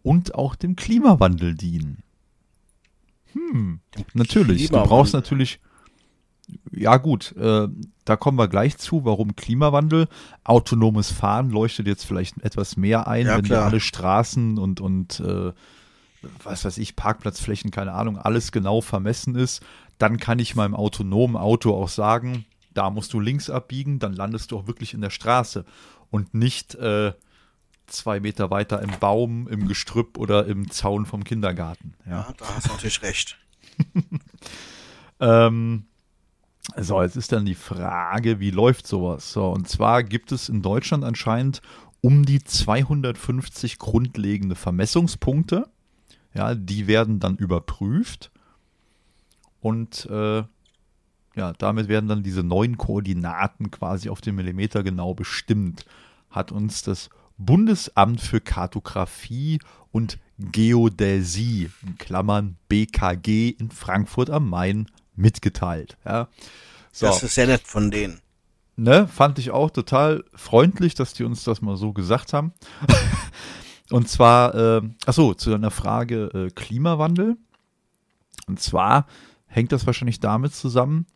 und 0.03 0.37
auch 0.37 0.55
dem 0.55 0.77
Klimawandel 0.77 1.57
dienen. 1.57 2.05
Hm, 3.33 3.81
natürlich. 4.15 4.71
Du 4.71 4.81
brauchst 4.81 5.13
natürlich, 5.13 5.59
ja 6.71 6.99
gut, 6.99 7.35
äh, 7.37 7.67
da 8.05 8.17
kommen 8.17 8.39
wir 8.39 8.47
gleich 8.47 8.79
zu, 8.79 9.05
warum 9.05 9.35
Klimawandel. 9.35 10.07
Autonomes 10.45 11.11
Fahren 11.11 11.51
leuchtet 11.51 11.89
jetzt 11.89 12.05
vielleicht 12.05 12.41
etwas 12.45 12.77
mehr 12.77 13.09
ein, 13.09 13.27
Ja, 13.27 13.39
wenn 13.39 13.45
wir 13.45 13.57
klar. 13.57 13.67
alle 13.67 13.81
Straßen 13.81 14.57
und, 14.57 14.81
und 14.81 15.19
äh, 15.19 15.51
was 16.43 16.65
weiß 16.65 16.79
ich, 16.79 16.97
Parkplatzflächen, 16.97 17.71
keine 17.71 17.93
Ahnung, 17.93 18.19
alles 18.19 18.53
genau 18.53 18.81
vermessen 18.81 19.35
ist, 19.35 19.63
dann 19.99 20.19
kann 20.19 20.39
ich 20.39 20.55
meinem 20.55 20.75
autonomen 20.75 21.37
Auto 21.37 21.75
auch 21.75 21.89
sagen, 21.89 22.45
da 22.73 22.91
musst 22.91 23.13
du 23.13 23.21
links 23.21 23.51
abbiegen, 23.51 23.99
dann 23.99 24.13
landest 24.13 24.51
du 24.51 24.59
auch 24.59 24.67
wirklich 24.67 24.95
in 24.95 25.01
der 25.01 25.11
Straße 25.11 25.65
und 26.11 26.35
nicht 26.35 26.75
äh, 26.77 27.13
zwei 27.87 28.21
Meter 28.21 28.51
weiter 28.51 28.81
im 28.81 28.91
Baum, 29.01 29.49
im 29.49 29.67
Gestrüpp 29.67 30.19
oder 30.19 30.47
im 30.47 30.71
Zaun 30.71 31.07
vom 31.07 31.25
Kindergarten. 31.25 31.95
Ja. 32.07 32.11
Ja, 32.11 32.35
da 32.37 32.55
hast 32.55 32.69
du 32.69 32.73
natürlich 32.73 33.03
recht. 33.03 33.39
Ähm, 35.21 35.85
so, 36.77 37.03
jetzt 37.03 37.17
ist 37.17 37.33
dann 37.33 37.45
die 37.45 37.55
Frage, 37.55 38.41
wie 38.41 38.51
läuft 38.51 38.87
sowas? 38.87 39.33
So, 39.33 39.51
und 39.51 39.69
zwar 39.69 40.03
gibt 40.03 40.33
es 40.33 40.49
in 40.49 40.63
Deutschland 40.63 41.05
anscheinend 41.05 41.61
um 42.01 42.25
die 42.25 42.43
250 42.43 43.79
grundlegende 43.79 44.55
Vermessungspunkte. 44.55 45.69
Ja, 46.35 46.55
die 46.55 46.87
werden 46.87 47.21
dann 47.21 47.37
überprüft. 47.37 48.31
Und 49.61 50.07
äh, 50.07 50.45
ja, 51.37 51.53
damit 51.59 51.89
werden 51.89 52.09
dann 52.09 52.23
diese 52.23 52.43
neuen 52.43 52.77
Koordinaten 52.77 53.71
quasi 53.71 54.09
auf 54.09 54.21
den 54.21 54.35
Millimeter 54.35 54.83
genau 54.83 55.15
bestimmt. 55.15 55.85
Hat 56.31 56.53
uns 56.53 56.83
das 56.83 57.11
Bundesamt 57.39 58.21
für 58.21 58.41
Kartografie 58.41 59.59
und 59.93 60.19
Geodäsie, 60.39 61.71
in 61.87 61.99
Klammern 61.99 62.57
BKG 62.69 63.51
in 63.51 63.71
Frankfurt 63.71 64.31
am 64.31 64.49
Main, 64.49 64.87
mitgeteilt. 65.17 65.97
Ja. 66.05 66.29
So. 66.93 67.07
Das 67.07 67.23
ist 67.23 67.35
sehr 67.35 67.47
nett 67.47 67.63
von 67.65 67.91
denen. 67.91 68.21
Ne, 68.77 69.07
fand 69.07 69.39
ich 69.39 69.51
auch 69.51 69.71
total 69.71 70.25
freundlich, 70.35 70.95
dass 70.95 71.13
die 71.13 71.25
uns 71.25 71.45
das 71.45 71.61
mal 71.61 71.77
so 71.77 71.93
gesagt 71.93 72.33
haben. 72.33 72.53
Und 73.91 74.09
zwar, 74.09 74.55
äh, 74.55 74.83
achso, 75.07 75.35
zu 75.35 75.55
einer 75.55 75.71
Frage 75.71 76.31
äh, 76.35 76.51
Klimawandel. 76.51 77.37
Und 78.47 78.61
zwar 78.61 79.07
hängt 79.47 79.73
das 79.73 79.87
wahrscheinlich 79.87 80.21
damit 80.21 80.55
zusammen, 80.55 81.07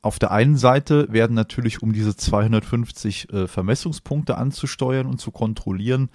auf 0.00 0.18
der 0.18 0.30
einen 0.30 0.56
Seite 0.56 1.12
werden 1.12 1.34
natürlich, 1.34 1.82
um 1.82 1.92
diese 1.92 2.16
250 2.16 3.32
äh, 3.32 3.46
Vermessungspunkte 3.48 4.38
anzusteuern 4.38 5.06
und 5.06 5.20
zu 5.20 5.32
kontrollieren, 5.32 6.10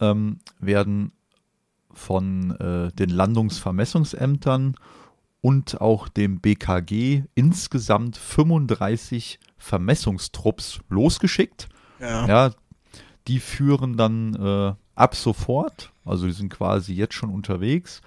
ähm, 0.00 0.38
werden 0.58 1.12
von 1.92 2.52
äh, 2.52 2.92
den 2.92 3.10
Landungsvermessungsämtern 3.10 4.76
und 5.40 5.80
auch 5.80 6.08
dem 6.08 6.40
BKG 6.40 7.24
insgesamt 7.34 8.16
35 8.16 9.40
Vermessungstrupps 9.58 10.80
losgeschickt. 10.88 11.68
Ja. 12.00 12.26
ja 12.26 12.50
die 13.26 13.40
führen 13.40 13.96
dann 13.96 14.34
äh, 14.34 14.74
ab 14.98 15.14
sofort, 15.14 15.92
also 16.04 16.26
die 16.26 16.32
sind 16.32 16.50
quasi 16.50 16.94
jetzt 16.94 17.14
schon 17.14 17.30
unterwegs, 17.30 18.02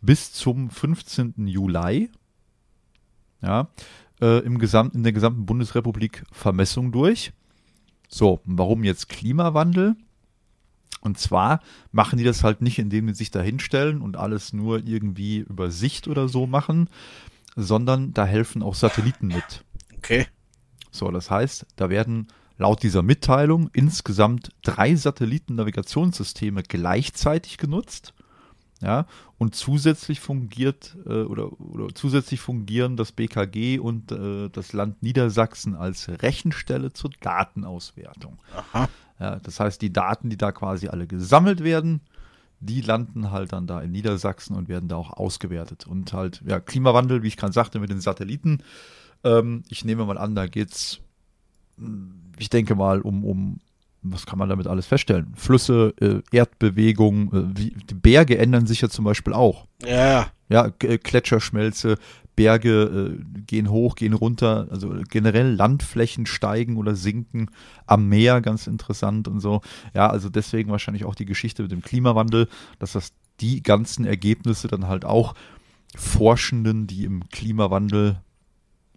bis 0.00 0.32
zum 0.32 0.70
15. 0.70 1.46
Juli. 1.46 2.10
Ja, 3.42 3.68
äh, 4.20 4.38
im 4.44 4.58
Gesamt, 4.58 4.94
in 4.94 5.02
der 5.02 5.12
gesamten 5.12 5.46
Bundesrepublik 5.46 6.24
Vermessung 6.32 6.92
durch. 6.92 7.32
So, 8.08 8.40
warum 8.44 8.84
jetzt 8.84 9.08
Klimawandel? 9.08 9.96
Und 11.00 11.18
zwar 11.18 11.60
machen 11.92 12.18
die 12.18 12.24
das 12.24 12.42
halt 12.42 12.62
nicht, 12.62 12.78
indem 12.78 13.08
sie 13.08 13.14
sich 13.14 13.30
da 13.30 13.40
hinstellen 13.40 14.00
und 14.00 14.16
alles 14.16 14.52
nur 14.52 14.84
irgendwie 14.86 15.38
über 15.38 15.70
Sicht 15.70 16.08
oder 16.08 16.28
so 16.28 16.46
machen, 16.46 16.88
sondern 17.54 18.12
da 18.12 18.24
helfen 18.24 18.62
auch 18.62 18.74
Satelliten 18.74 19.28
mit. 19.28 19.64
Okay. 19.96 20.26
So, 20.90 21.10
das 21.10 21.30
heißt, 21.30 21.66
da 21.76 21.90
werden 21.90 22.28
laut 22.58 22.82
dieser 22.82 23.02
Mitteilung 23.02 23.70
insgesamt 23.72 24.50
drei 24.62 24.94
Satellitennavigationssysteme 24.94 26.62
gleichzeitig 26.62 27.58
genutzt. 27.58 28.14
Ja, 28.82 29.06
und 29.38 29.54
zusätzlich 29.54 30.20
fungiert 30.20 30.98
äh, 31.06 31.22
oder, 31.22 31.58
oder 31.60 31.94
zusätzlich 31.94 32.40
fungieren 32.40 32.98
das 32.98 33.10
BKG 33.10 33.78
und 33.78 34.12
äh, 34.12 34.50
das 34.50 34.74
Land 34.74 35.02
Niedersachsen 35.02 35.74
als 35.74 36.10
Rechenstelle 36.20 36.92
zur 36.92 37.10
Datenauswertung. 37.22 38.38
Ja, 39.18 39.36
das 39.36 39.60
heißt, 39.60 39.80
die 39.80 39.94
Daten, 39.94 40.28
die 40.28 40.36
da 40.36 40.52
quasi 40.52 40.88
alle 40.88 41.06
gesammelt 41.06 41.64
werden, 41.64 42.02
die 42.60 42.80
landen 42.80 43.30
halt 43.30 43.52
dann 43.52 43.66
da 43.66 43.80
in 43.80 43.92
Niedersachsen 43.92 44.54
und 44.56 44.68
werden 44.68 44.88
da 44.88 44.96
auch 44.96 45.12
ausgewertet. 45.12 45.86
Und 45.86 46.12
halt, 46.12 46.42
ja, 46.46 46.60
Klimawandel, 46.60 47.22
wie 47.22 47.28
ich 47.28 47.36
gerade 47.36 47.52
sagte, 47.52 47.78
mit 47.78 47.90
den 47.90 48.00
Satelliten. 48.00 48.62
Ähm, 49.24 49.62
ich 49.68 49.84
nehme 49.84 50.04
mal 50.04 50.18
an, 50.18 50.34
da 50.34 50.46
geht's, 50.46 50.96
hm, 50.96 51.05
ich 52.38 52.50
denke 52.50 52.74
mal, 52.74 53.00
um, 53.00 53.24
um 53.24 53.60
was 54.02 54.26
kann 54.26 54.38
man 54.38 54.48
damit 54.48 54.66
alles 54.66 54.86
feststellen? 54.86 55.32
Flüsse, 55.36 55.94
äh, 56.00 56.20
Erdbewegung, 56.30 57.32
äh, 57.32 57.58
wie, 57.58 57.70
die 57.70 57.94
Berge 57.94 58.38
ändern 58.38 58.66
sich 58.66 58.80
ja 58.80 58.88
zum 58.88 59.04
Beispiel 59.04 59.32
auch. 59.32 59.66
Ja. 59.84 60.28
Ja, 60.48 60.70
äh, 60.82 60.98
Gletscherschmelze, 60.98 61.96
Berge 62.36 63.16
äh, 63.18 63.40
gehen 63.46 63.70
hoch, 63.70 63.96
gehen 63.96 64.12
runter, 64.12 64.68
also 64.70 64.94
generell 65.08 65.52
Landflächen 65.52 66.26
steigen 66.26 66.76
oder 66.76 66.94
sinken, 66.94 67.50
am 67.86 68.08
Meer 68.08 68.40
ganz 68.40 68.66
interessant 68.66 69.26
und 69.26 69.40
so. 69.40 69.62
Ja, 69.94 70.08
also 70.08 70.28
deswegen 70.28 70.70
wahrscheinlich 70.70 71.04
auch 71.04 71.14
die 71.14 71.24
Geschichte 71.24 71.62
mit 71.62 71.72
dem 71.72 71.82
Klimawandel, 71.82 72.48
dass 72.78 72.92
das 72.92 73.12
die 73.40 73.62
ganzen 73.62 74.04
Ergebnisse 74.04 74.68
dann 74.68 74.86
halt 74.86 75.04
auch 75.04 75.34
Forschenden, 75.96 76.86
die 76.86 77.04
im 77.04 77.28
Klimawandel 77.30 78.20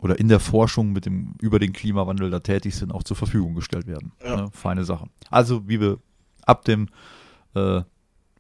oder 0.02 0.20
in 0.20 0.30
der 0.30 0.40
Forschung 0.40 0.92
mit 0.92 1.06
dem, 1.06 1.36
über 1.42 1.60
den 1.60 1.74
Klimawandel 1.74 2.30
da 2.30 2.40
tätig 2.40 2.76
sind, 2.76 2.92
auch 2.92 3.04
zur 3.04 3.18
Verfügung 3.18 3.54
gestellt 3.56 3.88
werden. 3.88 4.14
Ja. 4.24 4.44
Ne? 4.44 4.50
Feine 4.54 4.86
Sache. 4.86 5.08
Also, 5.30 5.68
wie 5.68 5.82
wir 5.82 6.00
ab 6.46 6.64
dem 6.66 6.88
äh, 7.54 7.82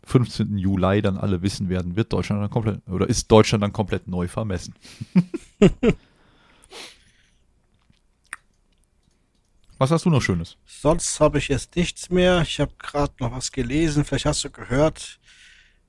15. 0.03 0.57
Juli 0.57 1.02
dann 1.02 1.18
alle 1.18 1.41
wissen 1.41 1.69
werden, 1.69 1.95
wird 1.95 2.11
Deutschland 2.14 2.41
dann 2.41 2.49
komplett, 2.49 2.81
oder 2.88 3.07
ist 3.07 3.30
Deutschland 3.31 3.64
dann 3.64 3.73
komplett 3.73 4.07
neu 4.07 4.27
vermessen. 4.27 4.73
was 9.77 9.91
hast 9.91 10.06
du 10.06 10.10
noch 10.10 10.22
Schönes? 10.22 10.57
Sonst 10.65 11.19
habe 11.19 11.38
ich 11.38 11.49
jetzt 11.49 11.76
nichts 11.76 12.10
mehr. 12.10 12.41
Ich 12.41 12.60
habe 12.60 12.72
gerade 12.80 13.14
noch 13.19 13.31
was 13.34 13.52
gelesen. 13.52 14.06
Vielleicht 14.06 14.26
hast 14.26 14.44
du 14.44 14.49
gehört. 14.49 15.19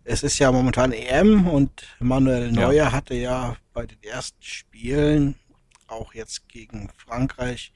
Es 0.03 0.23
ist 0.23 0.39
ja 0.39 0.51
momentan 0.51 0.93
EM 0.93 1.47
und 1.47 1.87
Manuel 2.01 2.51
Neuer 2.53 2.73
ja. 2.73 2.93
hatte 2.93 3.15
ja 3.15 3.57
bei 3.73 3.87
den 3.87 4.03
ersten 4.03 4.43
Spielen 4.43 5.37
auch 5.91 6.15
jetzt 6.15 6.49
gegen 6.49 6.91
Frankreich, 6.97 7.73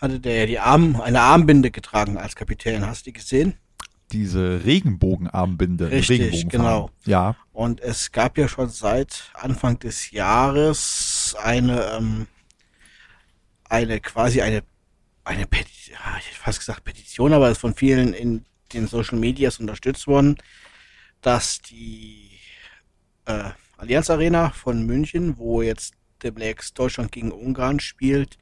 hatte 0.00 0.20
der 0.20 0.40
ja 0.40 0.46
die 0.46 0.58
Arm, 0.58 1.00
eine 1.00 1.20
Armbinde 1.20 1.70
getragen 1.70 2.18
als 2.18 2.36
Kapitän. 2.36 2.86
Hast 2.86 3.06
du 3.06 3.10
die 3.10 3.14
gesehen? 3.14 3.54
Diese 4.12 4.64
Regenbogenarmbinde. 4.64 5.90
Richtig, 5.90 6.48
genau. 6.48 6.90
Ja. 7.04 7.36
Und 7.52 7.80
es 7.80 8.12
gab 8.12 8.36
ja 8.38 8.48
schon 8.48 8.68
seit 8.68 9.30
Anfang 9.34 9.78
des 9.78 10.10
Jahres 10.10 11.34
eine, 11.42 11.82
ähm, 11.92 12.26
eine 13.68 14.00
quasi 14.00 14.42
eine, 14.42 14.62
eine 15.24 15.46
Petition, 15.46 15.96
ich 16.18 16.26
hätte 16.26 16.38
fast 16.38 16.58
gesagt 16.58 16.84
Petition, 16.84 17.32
aber 17.32 17.46
es 17.46 17.52
ist 17.52 17.60
von 17.60 17.74
vielen 17.74 18.12
in 18.12 18.44
den 18.72 18.86
Social 18.88 19.18
Medias 19.18 19.58
unterstützt 19.58 20.06
worden, 20.06 20.36
dass 21.20 21.60
die 21.60 22.30
äh, 23.24 23.50
Allianz 23.76 24.10
Arena 24.10 24.50
von 24.50 24.84
München, 24.84 25.38
wo 25.38 25.62
jetzt 25.62 25.94
demnächst 26.24 26.78
Deutschland 26.78 27.12
gegen 27.12 27.30
Ungarn 27.30 27.78
spielt, 27.80 28.38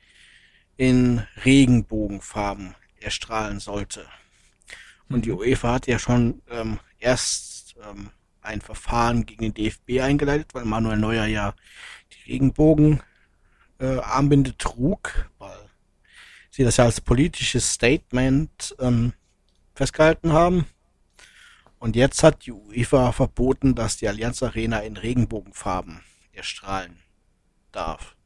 in 0.76 1.22
Regenbogenfarben 1.44 2.74
erstrahlen 3.00 3.60
sollte. 3.60 4.06
Und 5.08 5.26
die 5.26 5.30
mhm. 5.30 5.38
UEFA 5.38 5.74
hat 5.74 5.86
ja 5.86 5.98
schon 5.98 6.42
ähm, 6.50 6.78
erst 6.98 7.76
ähm, 7.88 8.10
ein 8.40 8.60
Verfahren 8.60 9.26
gegen 9.26 9.42
den 9.42 9.54
DFB 9.54 10.00
eingeleitet, 10.00 10.54
weil 10.54 10.64
Manuel 10.64 10.98
Neuer 10.98 11.26
ja 11.26 11.54
die 12.12 12.32
Regenbogen 12.32 13.02
äh, 13.78 13.98
Armbinde 13.98 14.56
trug, 14.56 15.30
weil 15.38 15.68
sie 16.50 16.64
das 16.64 16.76
ja 16.76 16.84
als 16.84 17.00
politisches 17.00 17.72
Statement 17.72 18.74
ähm, 18.78 19.12
festgehalten 19.74 20.32
haben. 20.32 20.66
Und 21.78 21.96
jetzt 21.96 22.22
hat 22.22 22.46
die 22.46 22.52
UEFA 22.52 23.12
verboten, 23.12 23.74
dass 23.74 23.96
die 23.96 24.08
Allianz 24.08 24.42
Arena 24.42 24.80
in 24.80 24.96
Regenbogenfarben 24.96 26.00
erstrahlen 26.32 27.01
darf. 27.72 28.16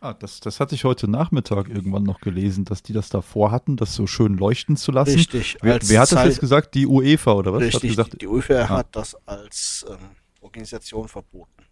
Ah, 0.00 0.12
das, 0.12 0.40
das 0.40 0.60
hatte 0.60 0.74
ich 0.74 0.84
heute 0.84 1.08
Nachmittag 1.08 1.68
irgendwann 1.70 2.02
noch 2.02 2.20
gelesen, 2.20 2.66
dass 2.66 2.82
die 2.82 2.92
das 2.92 3.08
davor 3.08 3.50
hatten, 3.50 3.78
das 3.78 3.94
so 3.94 4.06
schön 4.06 4.36
leuchten 4.36 4.76
zu 4.76 4.92
lassen. 4.92 5.14
Richtig. 5.14 5.56
Wer, 5.62 5.78
wer 5.82 6.00
hat 6.00 6.12
das 6.12 6.24
jetzt 6.26 6.40
gesagt? 6.40 6.74
Die 6.74 6.86
UEFA 6.86 7.32
oder 7.32 7.54
was? 7.54 7.62
Richtig, 7.62 7.92
hat 7.92 7.96
gesagt, 8.10 8.20
die 8.20 8.26
UEFA 8.26 8.64
ah. 8.64 8.68
hat 8.68 8.94
das 8.94 9.16
als 9.26 9.86
ähm, 9.88 10.10
Organisation 10.42 11.08
verboten. 11.08 11.64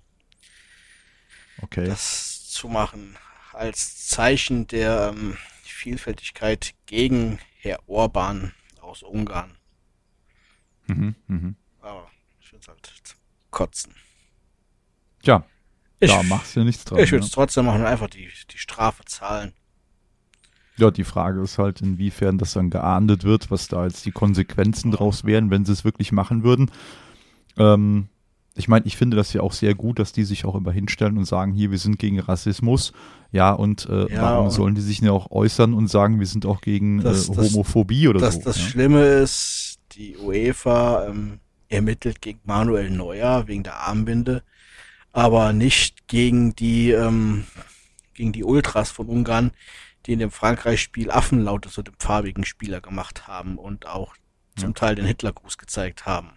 Okay. 1.61 1.85
Das 1.85 2.49
zu 2.49 2.69
machen 2.69 3.19
als 3.53 4.09
Zeichen 4.09 4.67
der 4.67 5.13
ähm, 5.15 5.37
Vielfältigkeit 5.63 6.73
gegen 6.87 7.39
Herr 7.61 7.81
Orban 7.87 8.53
aus 8.81 9.03
Ungarn. 9.03 9.59
Mhm, 10.87 11.15
mh. 11.27 11.55
Aber 11.83 12.11
ich 12.41 12.49
finde 12.49 12.63
es 12.63 12.69
halt 12.69 13.17
kotzen. 13.51 13.95
Tja, 15.23 15.45
ich, 16.03 16.11
da 16.11 16.23
machst 16.23 16.57
du 16.57 16.61
ja 16.61 16.67
nichts 16.67 16.85
dran. 16.85 16.99
Ich 17.01 17.13
würde 17.13 17.25
es 17.25 17.31
ja. 17.31 17.35
trotzdem 17.35 17.67
machen 17.67 17.85
einfach 17.85 18.09
die, 18.09 18.29
die 18.51 18.59
Strafe 18.59 19.05
zahlen. 19.05 19.53
Ja, 20.77 20.91
die 20.91 21.05
Frage 21.05 21.41
ist 21.43 21.59
halt, 21.59 21.81
inwiefern 21.81 22.39
das 22.39 22.55
dann 22.55 22.71
geahndet 22.71 23.25
wird, 23.25 23.51
was 23.51 23.69
da 23.69 23.85
jetzt 23.85 24.05
die 24.07 24.11
Konsequenzen 24.11 24.91
draus 24.91 25.25
wären, 25.25 25.51
wenn 25.51 25.65
sie 25.65 25.73
es 25.73 25.85
wirklich 25.85 26.13
machen 26.13 26.43
würden. 26.43 26.71
Ähm, 27.59 28.09
ich 28.55 28.69
meine, 28.69 28.87
ich 28.87 28.97
finde 28.97 29.17
das 29.17 29.33
ja 29.33 29.43
auch 29.43 29.53
sehr 29.53 29.75
gut, 29.75 29.99
dass 29.99 30.13
die 30.13 30.25
sich 30.25 30.45
auch 30.45 30.55
immer 30.55 30.73
hinstellen 30.73 31.17
und 31.19 31.25
sagen, 31.25 31.53
hier, 31.53 31.71
wir 31.71 31.79
sind 31.79 31.99
gegen 31.99 32.21
Rassismus. 32.21 32.93
Ja, 33.31 33.53
und 33.53 33.89
äh, 33.89 34.13
ja, 34.13 34.23
warum 34.23 34.51
sollen 34.51 34.75
die 34.75 34.81
sich 34.81 35.01
ja 35.01 35.13
auch 35.13 35.31
äußern 35.31 35.73
und 35.73 35.89
sagen, 35.89 36.19
wir 36.19 36.27
sind 36.27 36.45
auch 36.45 36.61
gegen 36.61 37.03
das, 37.03 37.29
äh, 37.29 37.37
Homophobie 37.37 38.05
das, 38.05 38.11
oder 38.11 38.21
das, 38.21 38.35
so? 38.35 38.41
Das 38.43 38.59
ja? 38.59 38.65
Schlimme 38.65 39.05
ist, 39.05 39.79
die 39.93 40.17
UEFA 40.17 41.07
ähm, 41.07 41.41
ermittelt 41.69 42.21
gegen 42.21 42.41
Manuel 42.45 42.91
Neuer 42.91 43.47
wegen 43.47 43.63
der 43.63 43.81
Armbinde 43.81 44.43
aber 45.13 45.53
nicht 45.53 46.09
gegen 46.09 46.55
die 46.57 46.91
ähm, 46.91 47.45
gegen 48.15 48.33
die 48.33 48.45
Ultras 48.45 48.91
von 48.91 49.09
Ungarn, 49.09 49.53
die 50.07 50.13
in 50.13 50.19
dem 50.19 50.31
Frankreich-Spiel 50.31 51.11
Affenlaute 51.11 51.71
zu 51.71 51.83
dem 51.83 51.95
farbigen 51.99 52.45
Spieler 52.45 52.81
gemacht 52.81 53.27
haben 53.27 53.59
und 53.59 53.87
auch 53.87 54.15
zum 54.57 54.71
ja. 54.71 54.75
Teil 54.75 54.95
den 54.95 55.07
Hitlergruß 55.07 55.59
gezeigt 55.59 56.05
haben. 56.07 56.31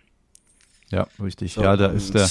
Ja, 0.89 1.07
richtig. 1.21 1.53
So, 1.53 1.63
ja, 1.63 1.75
da 1.75 1.87
ist 1.87 2.13
der 2.13 2.29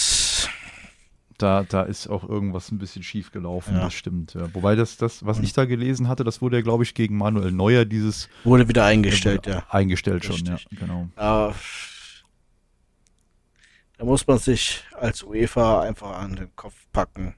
Da, 1.36 1.64
da 1.64 1.82
ist 1.82 2.06
auch 2.06 2.26
irgendwas 2.26 2.70
ein 2.70 2.78
bisschen 2.78 3.02
schief 3.02 3.32
gelaufen, 3.32 3.74
Ja. 3.74 3.82
das 3.82 3.94
stimmt. 3.94 4.34
Ja. 4.34 4.54
Wobei 4.54 4.76
das, 4.76 4.96
das, 4.96 5.26
was 5.26 5.40
ich 5.40 5.52
da 5.52 5.64
gelesen 5.64 6.08
hatte, 6.08 6.22
das 6.22 6.40
wurde 6.40 6.58
ja, 6.58 6.62
glaube 6.62 6.84
ich, 6.84 6.94
gegen 6.94 7.16
Manuel 7.16 7.50
Neuer 7.50 7.84
dieses 7.84 8.28
Wurde 8.44 8.68
wieder 8.68 8.84
eingestellt, 8.84 9.46
wurde 9.46 9.56
ja. 9.56 9.66
Eingestellt 9.68 10.24
schon, 10.24 10.44
ja, 10.44 10.58
genau. 10.70 11.08
Aber 11.16 11.54
da 14.04 14.10
muss 14.10 14.26
man 14.26 14.36
sich 14.38 14.84
als 14.92 15.22
UEFA 15.22 15.80
einfach 15.80 16.18
an 16.18 16.36
den 16.36 16.54
Kopf 16.56 16.74
packen. 16.92 17.34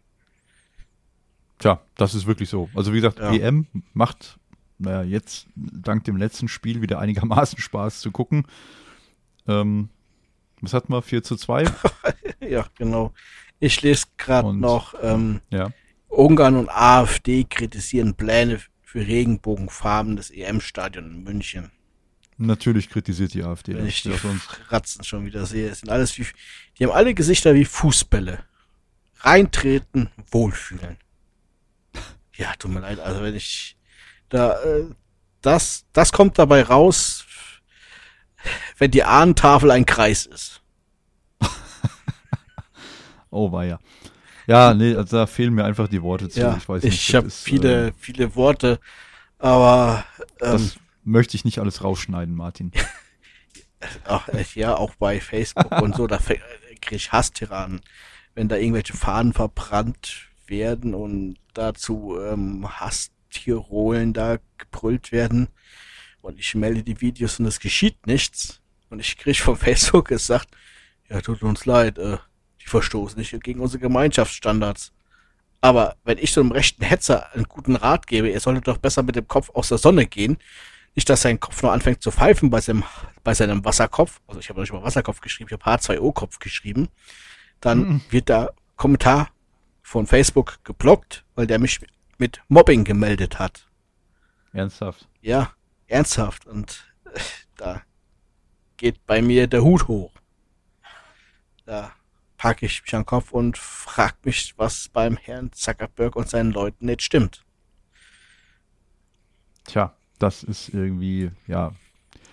Tja, 1.59 1.80
das 1.94 2.14
ist 2.14 2.26
wirklich 2.26 2.48
so. 2.48 2.68
Also 2.74 2.93
wie 2.93 2.97
gesagt, 2.97 3.20
Ja. 3.20 3.32
EM 3.32 3.66
macht, 3.93 4.40
naja, 4.78 5.02
jetzt 5.05 5.47
dank 5.55 6.02
dem 6.05 6.16
letzten 6.16 6.48
Spiel 6.48 6.82
wieder 6.82 6.98
einigermaßen 6.98 7.60
Spaß 7.60 8.01
zu 8.01 8.10
gucken. 8.10 8.48
Ähm, 9.47 9.90
was 10.60 10.74
hatten 10.74 10.93
wir? 10.93 11.02
4 11.02 11.22
zu 11.22 11.36
2? 11.36 11.66
Ja, 12.40 12.66
genau. 12.76 13.12
Ich 13.60 13.80
lese 13.82 14.06
gerade 14.18 14.52
noch, 14.52 14.94
ähm, 15.01 15.40
ja. 15.51 15.70
Ungarn 16.09 16.56
und 16.56 16.68
AfD 16.68 17.44
kritisieren 17.44 18.14
Pläne 18.14 18.60
für 18.82 19.06
Regenbogenfarben 19.06 20.16
des 20.16 20.30
EM-Stadion 20.30 21.06
in 21.06 21.24
München. 21.24 21.70
Natürlich 22.38 22.90
kritisiert 22.90 23.32
die 23.32 23.42
AfD. 23.42 23.74
Wenn 23.74 23.86
ich 23.86 24.02
die 24.02 24.12
Ratzen 24.68 25.04
schon 25.04 25.24
wieder 25.24 25.46
sehe. 25.46 25.70
Es 25.70 25.80
sind 25.80 25.88
alles 25.90 26.18
wie, 26.18 26.26
die 26.78 26.84
haben 26.84 26.92
alle 26.92 27.14
Gesichter 27.14 27.54
wie 27.54 27.64
Fußbälle. 27.64 28.40
Reintreten, 29.20 30.10
wohlfühlen. 30.30 30.98
Ja, 32.34 32.52
tut 32.58 32.70
mir 32.70 32.80
leid, 32.80 33.00
also 33.00 33.22
wenn 33.22 33.34
ich 33.34 33.76
da, 34.28 34.60
äh, 34.62 34.84
das, 35.40 35.86
das 35.92 36.12
kommt 36.12 36.38
dabei 36.38 36.62
raus, 36.62 37.24
wenn 38.76 38.90
die 38.90 39.04
Ahnentafel 39.04 39.70
ein 39.70 39.86
Kreis 39.86 40.26
ist. 40.26 40.60
oh, 43.30 43.50
war 43.52 43.64
ja. 43.64 43.78
Ja, 44.46 44.74
nee, 44.74 44.94
also 44.94 45.16
da 45.16 45.26
fehlen 45.26 45.54
mir 45.54 45.64
einfach 45.64 45.88
die 45.88 46.02
Worte 46.02 46.28
zu. 46.28 46.40
Ja, 46.40 46.56
ich 46.56 46.68
weiß 46.68 46.84
ich 46.84 46.90
nicht. 46.90 47.08
das 47.08 47.14
habe 47.14 47.30
viele, 47.30 47.88
äh, 47.88 47.92
viele 47.98 48.34
Worte, 48.36 48.78
aber 49.38 50.04
ähm, 50.40 50.52
das 50.52 50.76
möchte 51.06 51.36
ich 51.36 51.44
nicht 51.44 51.58
alles 51.58 51.82
rausschneiden, 51.82 52.34
Martin. 52.34 52.72
Ach, 54.04 54.28
ja, 54.54 54.76
auch 54.76 54.94
bei 54.96 55.20
Facebook 55.20 55.70
und 55.80 55.94
so, 55.94 56.06
da 56.06 56.18
kriege 56.18 56.96
ich 56.96 57.12
Hasstiranen, 57.12 57.80
wenn 58.34 58.48
da 58.48 58.56
irgendwelche 58.56 58.94
Fahnen 58.94 59.32
verbrannt 59.32 60.28
werden 60.46 60.94
und 60.94 61.36
dazu 61.54 62.18
ähm, 62.20 62.66
Hasstirolen 62.80 64.12
da 64.12 64.38
gebrüllt 64.58 65.12
werden 65.12 65.48
und 66.22 66.38
ich 66.38 66.54
melde 66.54 66.82
die 66.82 67.00
Videos 67.00 67.38
und 67.38 67.46
es 67.46 67.60
geschieht 67.60 68.06
nichts 68.06 68.60
und 68.90 69.00
ich 69.00 69.16
kriege 69.16 69.38
von 69.38 69.56
Facebook 69.56 70.08
gesagt, 70.08 70.48
ja, 71.08 71.20
tut 71.20 71.42
uns 71.42 71.66
leid, 71.66 71.98
äh, 71.98 72.18
die 72.60 72.66
verstoßen 72.66 73.18
nicht 73.18 73.38
gegen 73.44 73.60
unsere 73.60 73.80
Gemeinschaftsstandards. 73.80 74.92
Aber 75.60 75.96
wenn 76.04 76.18
ich 76.18 76.32
so 76.32 76.40
einem 76.40 76.52
rechten 76.52 76.84
Hetzer 76.84 77.32
einen 77.32 77.44
guten 77.44 77.76
Rat 77.76 78.06
gebe, 78.06 78.28
er 78.28 78.40
sollte 78.40 78.60
doch 78.60 78.78
besser 78.78 79.02
mit 79.02 79.16
dem 79.16 79.28
Kopf 79.28 79.50
aus 79.50 79.68
der 79.68 79.78
Sonne 79.78 80.06
gehen, 80.06 80.38
nicht, 80.97 81.09
dass 81.09 81.23
sein 81.23 81.39
Kopf 81.39 81.62
nur 81.62 81.73
anfängt 81.73 82.02
zu 82.02 82.10
pfeifen 82.10 82.51
bei 82.51 82.60
seinem, 82.60 82.82
bei 83.23 83.35
seinem 83.35 83.64
Wasserkopf, 83.64 84.20
also 84.27 84.40
ich 84.40 84.48
habe 84.48 84.60
nicht 84.60 84.73
mal 84.73 84.82
Wasserkopf 84.82 85.20
geschrieben, 85.20 85.48
ich 85.48 85.52
habe 85.52 85.64
H2O-Kopf 85.78 86.39
geschrieben, 86.40 86.89
dann 87.60 87.78
Mhm. 87.89 88.01
wird 88.10 88.28
der 88.28 88.55
Kommentar 88.77 89.31
von 89.82 90.06
Facebook 90.06 90.59
geblockt, 90.64 91.24
weil 91.36 91.47
der 91.47 91.59
mich 91.59 91.81
mit 92.18 92.40
Mobbing 92.48 92.82
gemeldet 92.85 93.39
hat. 93.39 93.68
Ernsthaft. 94.52 95.06
Ja, 95.20 95.52
ernsthaft. 95.86 96.47
Und 96.47 96.93
äh, 97.12 97.20
da 97.56 97.82
geht 98.78 99.05
bei 99.06 99.20
mir 99.23 99.47
der 99.47 99.62
Hut 99.62 99.86
hoch. 99.89 100.12
Da 101.66 101.93
packe 102.39 102.66
ich 102.66 102.82
mich 102.82 102.94
an 102.94 103.02
den 103.02 103.06
Kopf 103.06 103.32
und 103.32 103.56
frag 103.59 104.24
mich, 104.24 104.55
was 104.56 104.89
beim 104.89 105.16
Herrn 105.16 105.52
Zuckerberg 105.52 106.16
und 106.16 106.28
seinen 106.28 106.52
Leuten 106.52 106.86
nicht 106.86 107.02
stimmt. 107.02 107.44
Tja, 109.64 109.94
das 110.18 110.43
ist 110.43 110.70
irgendwie, 110.70 111.30
ja. 111.47 111.72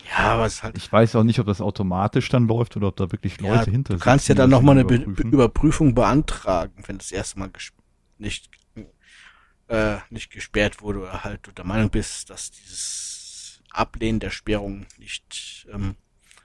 Ja, 0.10 0.34
aber 0.34 0.45
es 0.45 0.64
halt 0.64 0.77
Ich 0.77 0.91
weiß 0.91 1.15
auch 1.15 1.23
nicht, 1.23 1.39
ob 1.39 1.47
das 1.47 1.61
automatisch 1.61 2.27
dann 2.30 2.47
läuft 2.47 2.76
oder 2.76 2.88
ob 2.88 2.97
da 2.97 3.11
wirklich 3.11 3.39
Leute 3.39 3.68
ja, 3.68 3.72
hinter 3.72 3.93
Du 3.93 3.99
kannst 3.99 4.27
ja 4.27 4.35
dann 4.35 4.49
nochmal 4.49 4.77
eine 4.77 4.85
Be 4.85 4.95
überprüfen. 4.95 5.31
Überprüfung 5.31 5.95
beantragen, 5.95 6.84
wenn 6.88 6.97
das 6.97 7.11
erste 7.11 7.39
Mal 7.39 7.49
nicht, 8.18 8.49
äh, 9.69 9.97
nicht 10.10 10.30
gesperrt 10.31 10.81
wurde 10.81 10.99
oder 10.99 11.23
halt 11.23 11.47
du 11.47 11.51
der 11.51 11.65
Meinung 11.65 11.89
bist, 11.89 12.30
dass 12.30 12.51
dieses 12.51 13.61
Ablehnen 13.72 14.19
der 14.19 14.30
Sperrung 14.30 14.85
nicht 14.97 15.68
ähm, 15.73 15.95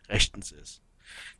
rechtens 0.08 0.52
ist. 0.52 0.82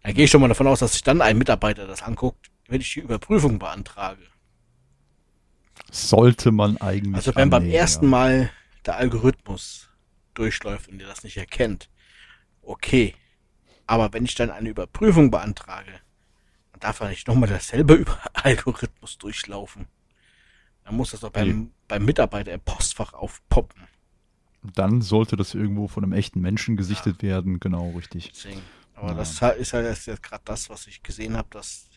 Da 0.03 0.13
gehe 0.13 0.25
ich 0.25 0.31
schon 0.31 0.41
mal 0.41 0.49
davon 0.49 0.67
aus, 0.67 0.81
dass 0.81 0.93
sich 0.93 1.03
dann 1.03 1.23
ein 1.23 1.39
Mitarbeiter 1.39 1.87
das 1.87 2.03
anguckt, 2.03 2.51
wenn 2.69 2.81
ich 2.81 2.93
die 2.93 3.01
Überprüfung 3.01 3.59
beantrage. 3.59 4.23
Sollte 5.91 6.51
man 6.51 6.77
eigentlich. 6.79 7.15
Also 7.15 7.35
wenn 7.35 7.51
beim 7.51 7.63
annehmen, 7.63 7.75
ersten 7.75 8.07
ja. 8.07 8.11
Mal 8.11 8.51
der 8.85 8.97
Algorithmus 8.97 9.88
durchläuft 10.39 10.89
und 10.89 10.99
der 10.99 11.09
das 11.09 11.25
nicht 11.25 11.37
erkennt, 11.37 11.91
okay. 12.63 13.15
Aber 13.87 14.13
wenn 14.13 14.25
ich 14.25 14.35
dann 14.35 14.51
eine 14.51 14.69
Überprüfung 14.69 15.31
beantrage, 15.31 15.93
dann 16.73 16.81
darf 16.81 17.01
er 17.01 17.09
nicht 17.09 17.27
nochmal 17.27 17.49
dasselbe 17.49 17.95
über 18.03 18.19
Algorithmus 18.35 19.19
durchlaufen. 19.19 19.87
Dann 20.85 20.95
muss 20.97 21.11
das 21.11 21.21
doch 21.21 21.31
beim, 21.31 21.73
beim 21.87 22.05
Mitarbeiter 22.05 22.53
im 22.53 22.61
Postfach 22.61 23.13
aufpoppen. 23.15 23.83
Dann 24.75 25.03
sollte 25.03 25.37
das 25.37 25.55
irgendwo 25.55 25.87
von 25.89 26.03
einem 26.05 26.13
echten 26.13 26.41
Menschen 26.41 26.77
gesichtet 26.77 27.23
werden, 27.23 27.61
genau, 27.61 27.91
richtig. 27.91 28.33
Deswegen. 28.33 28.63
Aber 28.95 29.09
Ja. 29.09 29.15
das 29.15 29.31
ist 29.33 29.43
halt- 29.43 29.59
ist 29.59 29.73
halt 29.73 29.87
jetzt- 29.87 30.07
jetzt 30.07 30.23
gerade 30.23 30.43
das, 30.45 30.69
was 30.71 30.87
ich 30.87 31.03
gesehen 31.03 31.37
habe. 31.37 31.49
Dass 31.51 31.89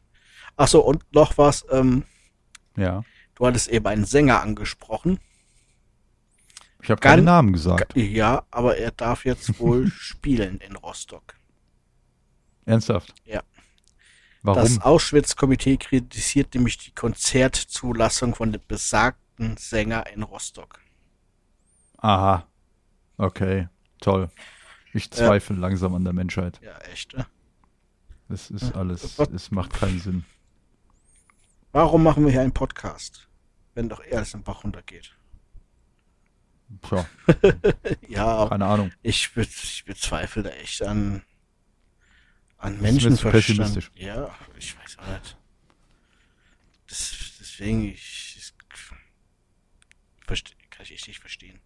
Ach 0.57 0.67
so, 0.67 0.81
und 0.85 1.03
noch 1.13 1.37
was. 1.37 1.65
Ähm, 1.71 2.03
Ja. 2.75 3.03
du 3.35 3.45
hattest 3.47 3.67
eben 3.69 3.87
einen 3.87 4.05
Sänger 4.05 4.41
angesprochen. 4.41 5.19
Ich 6.83 6.89
habe 6.89 6.99
keinen 6.99 7.25
Namen 7.25 7.53
gesagt. 7.53 7.95
Ja, 7.95 8.45
aber 8.51 8.77
er 8.77 8.91
darf 8.91 9.25
jetzt 9.25 9.59
wohl 9.59 9.89
spielen 9.91 10.57
in 10.59 10.75
Rostock. 10.75 11.35
Ernsthaft. 12.65 13.13
Ja. 13.25 13.43
Warum? 14.43 14.61
Das 14.63 14.81
Auschwitz-Komitee 14.81 15.77
kritisiert 15.77 16.53
nämlich 16.55 16.77
die 16.77 16.91
Konzertzulassung 16.91 18.33
von 18.33 18.51
dem 18.51 18.61
besagten 18.67 19.57
Sänger 19.57 20.07
in 20.11 20.23
Rostock. 20.23 20.79
Aha. 21.97 22.47
Okay. 23.17 23.67
Toll. 23.99 24.31
Ich 24.93 25.11
zweifle 25.11 25.55
langsam 25.55 25.93
an 25.93 26.03
der 26.03 26.13
Menschheit. 26.13 26.59
Ja, 26.63 26.77
echt. 26.91 27.15
Ne? 27.15 27.25
Es 28.29 28.49
ist 28.49 28.75
alles, 28.75 29.17
Was- 29.19 29.29
es 29.29 29.51
macht 29.51 29.73
keinen 29.73 29.99
Sinn. 29.99 30.25
Warum 31.71 32.03
machen 32.03 32.25
wir 32.25 32.31
hier 32.31 32.41
einen 32.41 32.51
Podcast, 32.53 33.29
wenn 33.75 33.87
doch 33.89 34.01
alles 34.11 34.33
im 34.33 34.43
Bach 34.43 34.63
runtergeht? 34.63 35.15
Tja, 36.81 37.05
Ja, 38.07 38.47
keine 38.49 38.65
Ahnung. 38.65 38.91
ich, 39.01 39.33
be 39.33 39.41
ich 39.41 39.83
bezweifle 39.85 40.43
da 40.43 40.49
echt 40.51 40.81
an, 40.83 41.21
an 42.57 42.79
Menschenverstand. 42.81 43.91
Ja, 43.95 44.33
ich 44.57 44.77
weiß 44.77 44.97
auch 44.99 45.07
nicht. 45.07 45.37
Das, 46.87 47.15
deswegen, 47.39 47.83
ich, 47.85 48.37
ich 48.37 48.53
kann 50.69 50.83
ich 50.83 50.93
echt 50.93 51.07
nicht 51.07 51.19
verstehen. 51.19 51.59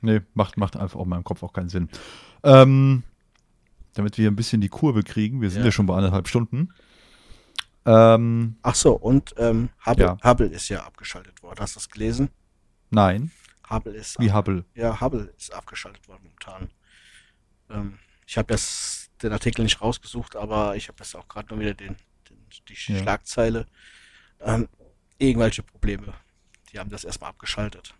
Nee, 0.00 0.20
macht, 0.34 0.56
macht 0.56 0.76
einfach 0.76 0.98
auf 0.98 1.06
meinem 1.06 1.24
Kopf 1.24 1.42
auch 1.42 1.52
keinen 1.52 1.68
Sinn. 1.68 1.88
Ähm, 2.44 3.02
damit 3.94 4.16
wir 4.18 4.30
ein 4.30 4.36
bisschen 4.36 4.60
die 4.60 4.68
Kurve 4.68 5.02
kriegen, 5.02 5.40
wir 5.40 5.50
sind 5.50 5.60
ja, 5.60 5.66
Ja. 5.66 5.72
schon 5.72 5.86
bei 5.86 5.96
anderthalb 5.96 6.28
Stunden. 6.28 6.72
Ähm, 7.84 8.56
Ach 8.62 8.74
so, 8.74 8.92
und 8.94 9.34
ähm, 9.38 9.70
Hubble, 9.84 10.04
Ja. 10.04 10.18
Hubble 10.22 10.46
ist 10.48 10.68
ja 10.68 10.84
abgeschaltet 10.84 11.42
worden. 11.42 11.58
Hast 11.60 11.74
du 11.76 11.78
das 11.80 11.88
gelesen? 11.88 12.30
nein, 12.90 13.30
Hubble 13.70 13.92
ist 13.94 14.18
wie 14.20 14.32
Hubble. 14.32 14.64
Ja, 14.74 15.00
Hubble 15.00 15.32
ist 15.36 15.52
abgeschaltet 15.52 16.06
worden 16.08 16.22
momentan. 16.24 16.70
Ähm, 17.70 17.98
ich 18.26 18.38
habe 18.38 18.52
jetzt 18.54 19.10
den 19.22 19.32
Artikel 19.32 19.62
nicht 19.62 19.80
rausgesucht, 19.80 20.36
aber 20.36 20.76
ich 20.76 20.88
habe 20.88 20.96
jetzt 21.00 21.16
auch 21.16 21.28
gerade 21.28 21.48
nur 21.48 21.60
wieder 21.60 21.74
den, 21.74 21.96
den, 22.30 22.36
die 22.68 22.92
Ja. 22.92 22.98
Schlagzeile. 23.00 23.66
Ähm, 24.40 24.68
irgendwelche 25.18 25.62
Probleme. 25.62 26.12
Die 26.72 26.78
haben 26.78 26.90
das 26.90 27.04
erstmal 27.04 27.30
abgeschaltet. 27.30 27.94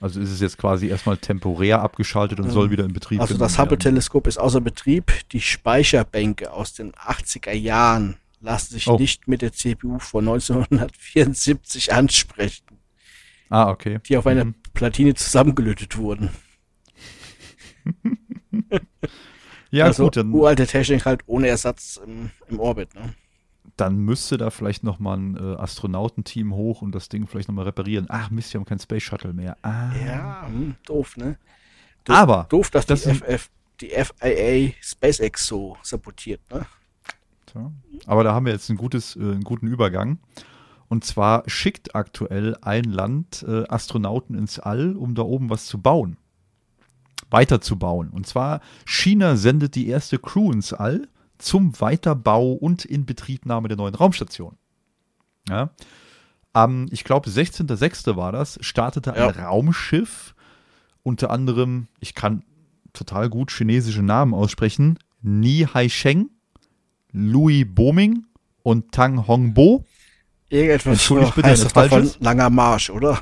Also 0.00 0.20
ist 0.20 0.30
es 0.30 0.40
jetzt 0.40 0.58
quasi 0.58 0.88
erstmal 0.88 1.16
temporär 1.16 1.80
abgeschaltet 1.80 2.38
und 2.40 2.46
Ähm, 2.46 2.50
soll 2.52 2.70
wieder 2.70 2.84
in 2.84 2.92
Betrieb 2.92 3.20
Also 3.20 3.36
das. 3.38 3.58
Hubble-Teleskop 3.58 4.26
ist 4.26 4.38
außer 4.38 4.60
Betrieb. 4.60 5.12
Die 5.30 5.40
Speicherbänke 5.40 6.52
aus 6.52 6.74
den 6.74 6.92
80er 6.92 7.52
Jahren 7.52 8.16
lassen 8.40 8.74
sich 8.74 8.86
Oh. 8.88 8.98
nicht 8.98 9.26
mit 9.28 9.40
der 9.42 9.52
CPU 9.52 9.98
von 9.98 10.24
1974 10.28 11.92
ansprechen, 11.92 12.66
Ah, 13.48 13.70
okay. 13.70 14.00
die 14.06 14.16
auf 14.16 14.26
einer 14.26 14.46
Mhm. 14.46 14.54
Platine 14.74 15.14
zusammengelötet 15.14 15.96
wurden. 15.96 16.30
Ja, 19.70 19.86
also 19.86 20.04
gut, 20.04 20.16
dann, 20.16 20.32
uralte 20.32 20.68
Technik 20.68 21.04
halt 21.04 21.22
ohne 21.26 21.48
Ersatz 21.48 22.00
im, 22.04 22.30
im 22.48 22.60
Orbit. 22.60 22.94
Ne? 22.94 23.14
dann 23.76 23.98
müsste 23.98 24.36
da 24.36 24.50
vielleicht 24.50 24.84
nochmal 24.84 25.18
ein 25.18 25.36
äh, 25.36 25.56
Astronautenteam 25.56 26.54
hoch 26.54 26.82
und 26.82 26.94
das 26.94 27.08
Ding 27.08 27.26
vielleicht 27.26 27.48
nochmal 27.48 27.64
reparieren. 27.64 28.06
Ach 28.08 28.30
Mist, 28.30 28.52
wir 28.52 28.60
haben 28.60 28.66
kein 28.66 28.78
Space 28.78 29.02
Shuttle 29.02 29.32
mehr. 29.32 29.56
Ah. 29.62 29.92
Ja, 30.06 30.46
hm, 30.46 30.76
doof, 30.86 31.16
ne? 31.16 31.38
Do 32.04 32.12
Aber 32.12 32.46
doof, 32.50 32.70
dass 32.70 32.86
das 32.86 33.02
die, 33.02 33.14
FF, 33.14 33.50
die 33.80 33.88
FIA 33.88 34.72
SpaceX 34.80 35.46
so 35.46 35.76
sabotiert, 35.82 36.40
ne? 36.52 36.66
Tja. 37.46 37.72
Aber 38.06 38.22
da 38.22 38.32
haben 38.32 38.46
wir 38.46 38.52
jetzt 38.52 38.68
ein 38.70 38.76
gutes, 38.76 39.16
äh, 39.16 39.20
einen 39.20 39.44
guten 39.44 39.66
Übergang. 39.66 40.18
Und 40.88 41.04
zwar 41.04 41.42
schickt 41.48 41.94
aktuell 41.94 42.56
ein 42.62 42.84
Land 42.84 43.44
äh, 43.48 43.64
Astronauten 43.68 44.36
ins 44.36 44.58
All, 44.58 44.96
um 44.96 45.14
da 45.14 45.22
oben 45.22 45.50
was 45.50 45.66
zu 45.66 45.80
bauen. 45.80 46.16
Weiterzubauen. 47.30 48.10
Und 48.10 48.26
zwar 48.26 48.60
China 48.84 49.36
sendet 49.36 49.74
die 49.74 49.88
erste 49.88 50.18
Crew 50.18 50.52
ins 50.52 50.72
All 50.72 51.08
zum 51.38 51.80
Weiterbau 51.80 52.52
und 52.52 52.84
Inbetriebnahme 52.84 53.68
der 53.68 53.76
neuen 53.76 53.94
Raumstation. 53.94 54.56
Ja. 55.48 55.70
Am, 56.52 56.86
ich 56.90 57.04
glaube, 57.04 57.28
16.06. 57.28 58.16
war 58.16 58.30
das, 58.30 58.58
startete 58.60 59.12
ein 59.12 59.34
ja. 59.34 59.46
Raumschiff, 59.46 60.34
unter 61.02 61.30
anderem, 61.30 61.88
ich 62.00 62.14
kann 62.14 62.44
total 62.92 63.28
gut 63.28 63.50
chinesische 63.50 64.02
Namen 64.02 64.32
aussprechen, 64.32 64.98
Ni 65.20 65.66
Haisheng, 65.72 66.30
Louis 67.10 67.66
Boming 67.68 68.24
und 68.62 68.92
Tang 68.92 69.26
Hongbo. 69.26 69.84
Irgendetwas 70.48 70.92
Entschuldigt 70.92 71.34
bitte, 71.34 71.48
heißt 71.48 71.64
das 71.64 71.72
davon 71.72 72.10
langer 72.20 72.50
Marsch, 72.50 72.90
oder? 72.90 73.20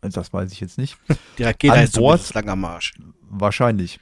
Das 0.00 0.32
weiß 0.32 0.52
ich 0.52 0.60
jetzt 0.60 0.78
nicht. 0.78 0.96
Die 1.38 1.44
Rakete 1.44 1.72
An 1.72 1.78
heißt 1.80 1.94
Bord, 1.94 2.34
langer 2.34 2.56
Marsch. 2.56 2.94
Wahrscheinlich. 3.30 4.00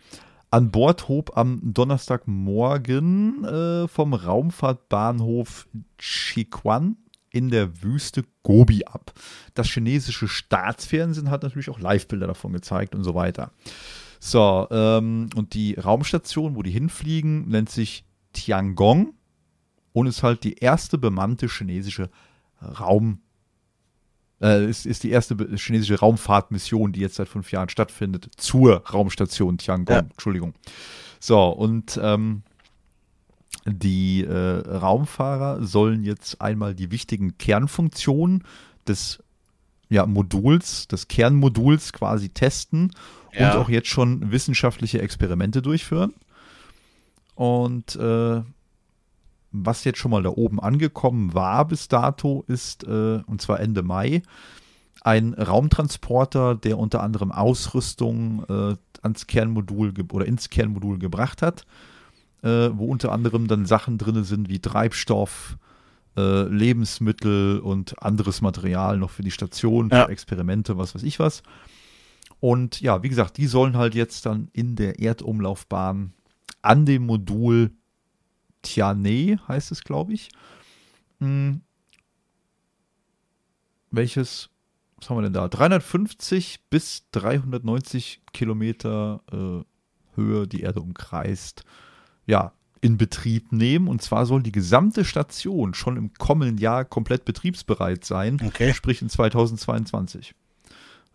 An 0.50 0.70
Bord 0.70 1.08
hob 1.08 1.36
am 1.36 1.60
Donnerstagmorgen 1.62 3.44
äh, 3.44 3.88
vom 3.88 4.14
Raumfahrtbahnhof 4.14 5.68
Chiquan 5.98 6.96
in 7.30 7.50
der 7.50 7.82
Wüste 7.82 8.24
Gobi 8.42 8.84
ab. 8.84 9.12
Das 9.54 9.68
chinesische 9.68 10.26
Staatsfernsehen 10.26 11.30
hat 11.30 11.44
natürlich 11.44 11.70
auch 11.70 11.78
Live-Bilder 11.78 12.26
davon 12.26 12.52
gezeigt 12.52 12.94
und 12.94 13.04
so 13.04 13.14
weiter. 13.14 13.52
So, 14.18 14.66
ähm, 14.70 15.30
und 15.36 15.54
die 15.54 15.74
Raumstation, 15.74 16.56
wo 16.56 16.62
die 16.62 16.70
hinfliegen, 16.70 17.48
nennt 17.48 17.70
sich 17.70 18.04
Tiangong 18.32 19.14
und 19.92 20.06
ist 20.06 20.22
halt 20.22 20.44
die 20.44 20.56
erste 20.56 20.98
bemannte 20.98 21.46
chinesische 21.48 22.10
Raum, 22.60 23.20
äh, 24.40 24.68
ist, 24.68 24.86
ist 24.86 25.02
die 25.02 25.10
erste 25.10 25.36
chinesische 25.56 25.98
Raumfahrtmission, 25.98 26.92
die 26.92 27.00
jetzt 27.00 27.16
seit 27.16 27.28
fünf 27.28 27.52
Jahren 27.52 27.68
stattfindet, 27.68 28.30
zur 28.36 28.86
Raumstation 28.88 29.58
Tiangong. 29.58 29.94
Ja. 29.94 30.00
Entschuldigung. 30.00 30.54
So, 31.18 31.48
und 31.48 32.00
ähm, 32.02 32.42
die 33.66 34.24
äh, 34.24 34.60
Raumfahrer 34.68 35.64
sollen 35.64 36.04
jetzt 36.04 36.40
einmal 36.40 36.74
die 36.74 36.90
wichtigen 36.90 37.36
Kernfunktionen 37.36 38.44
des 38.88 39.22
ja, 39.90 40.06
Moduls, 40.06 40.86
des 40.88 41.08
Kernmoduls 41.08 41.92
quasi 41.92 42.28
testen 42.28 42.92
ja. 43.32 43.52
und 43.52 43.58
auch 43.58 43.68
jetzt 43.68 43.88
schon 43.88 44.30
wissenschaftliche 44.30 45.02
Experimente 45.02 45.62
durchführen. 45.62 46.14
Und 47.34 47.96
äh, 47.96 48.42
was 49.52 49.84
jetzt 49.84 49.98
schon 49.98 50.10
mal 50.10 50.22
da 50.22 50.30
oben 50.30 50.60
angekommen 50.60 51.34
war 51.34 51.66
bis 51.66 51.88
dato, 51.88 52.44
ist, 52.46 52.84
äh, 52.84 53.20
und 53.26 53.40
zwar 53.42 53.60
Ende 53.60 53.82
Mai, 53.82 54.22
ein 55.02 55.34
Raumtransporter, 55.34 56.54
der 56.54 56.78
unter 56.78 57.02
anderem 57.02 57.32
Ausrüstung 57.32 58.44
äh, 58.48 58.76
ans 59.02 59.26
Kernmodul 59.26 59.94
oder 60.12 60.26
ins 60.26 60.50
Kernmodul 60.50 60.98
gebracht 60.98 61.42
hat, 61.42 61.64
äh, 62.42 62.70
wo 62.72 62.86
unter 62.86 63.12
anderem 63.12 63.48
dann 63.48 63.66
Sachen 63.66 63.98
drin 63.98 64.24
sind 64.24 64.48
wie 64.48 64.58
Treibstoff, 64.58 65.56
äh, 66.16 66.42
Lebensmittel 66.42 67.60
und 67.60 68.02
anderes 68.02 68.42
Material 68.42 68.98
noch 68.98 69.10
für 69.10 69.22
die 69.22 69.30
Station, 69.30 69.90
für 69.90 69.96
ja. 69.96 70.08
Experimente, 70.08 70.76
was 70.76 70.94
weiß 70.94 71.02
ich 71.02 71.18
was. 71.18 71.42
Und 72.40 72.80
ja, 72.80 73.02
wie 73.02 73.08
gesagt, 73.08 73.36
die 73.36 73.46
sollen 73.46 73.76
halt 73.76 73.94
jetzt 73.94 74.26
dann 74.26 74.48
in 74.52 74.76
der 74.76 74.98
Erdumlaufbahn 74.98 76.12
an 76.62 76.86
dem 76.86 77.06
Modul 77.06 77.70
Tiane, 78.62 79.40
heißt 79.48 79.72
es, 79.72 79.84
glaube 79.84 80.12
ich, 80.12 80.30
hm, 81.18 81.62
welches, 83.90 84.50
was 84.96 85.10
haben 85.10 85.18
wir 85.18 85.22
denn 85.22 85.32
da? 85.32 85.48
350 85.48 86.60
bis 86.70 87.08
390 87.12 88.22
Kilometer 88.32 89.22
äh, 89.32 89.64
Höhe 90.16 90.46
die 90.46 90.60
Erde 90.60 90.80
umkreist. 90.80 91.64
Ja, 92.26 92.52
in 92.80 92.96
Betrieb 92.96 93.52
nehmen. 93.52 93.88
Und 93.88 94.02
zwar 94.02 94.26
soll 94.26 94.42
die 94.42 94.52
gesamte 94.52 95.04
Station 95.04 95.74
schon 95.74 95.96
im 95.96 96.14
kommenden 96.14 96.58
Jahr 96.58 96.84
komplett 96.84 97.24
betriebsbereit 97.24 98.04
sein, 98.04 98.38
okay. 98.44 98.72
sprich 98.72 99.02
in 99.02 99.08
2022. 99.08 100.34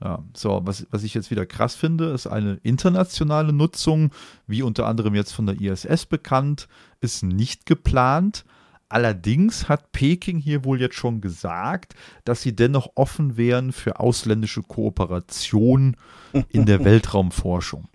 Ja, 0.03 0.23
so, 0.35 0.61
was, 0.65 0.85
was 0.91 1.03
ich 1.03 1.13
jetzt 1.13 1.31
wieder 1.31 1.45
krass 1.45 1.75
finde, 1.75 2.11
ist 2.11 2.27
eine 2.27 2.59
internationale 2.63 3.53
Nutzung, 3.53 4.11
wie 4.45 4.61
unter 4.61 4.87
anderem 4.87 5.15
jetzt 5.15 5.31
von 5.31 5.45
der 5.45 5.59
ISS 5.59 6.05
bekannt, 6.05 6.67
ist 6.99 7.23
nicht 7.23 7.65
geplant. 7.65 8.43
Allerdings 8.89 9.67
hat 9.69 9.93
Peking 9.93 10.37
hier 10.37 10.63
wohl 10.65 10.79
jetzt 10.79 10.95
schon 10.95 11.21
gesagt, 11.21 11.95
dass 12.23 12.41
sie 12.41 12.55
dennoch 12.55 12.89
offen 12.95 13.37
wären 13.37 13.71
für 13.71 13.99
ausländische 13.99 14.61
Kooperation 14.63 15.95
in 16.49 16.65
der 16.65 16.83
Weltraumforschung. 16.85 17.87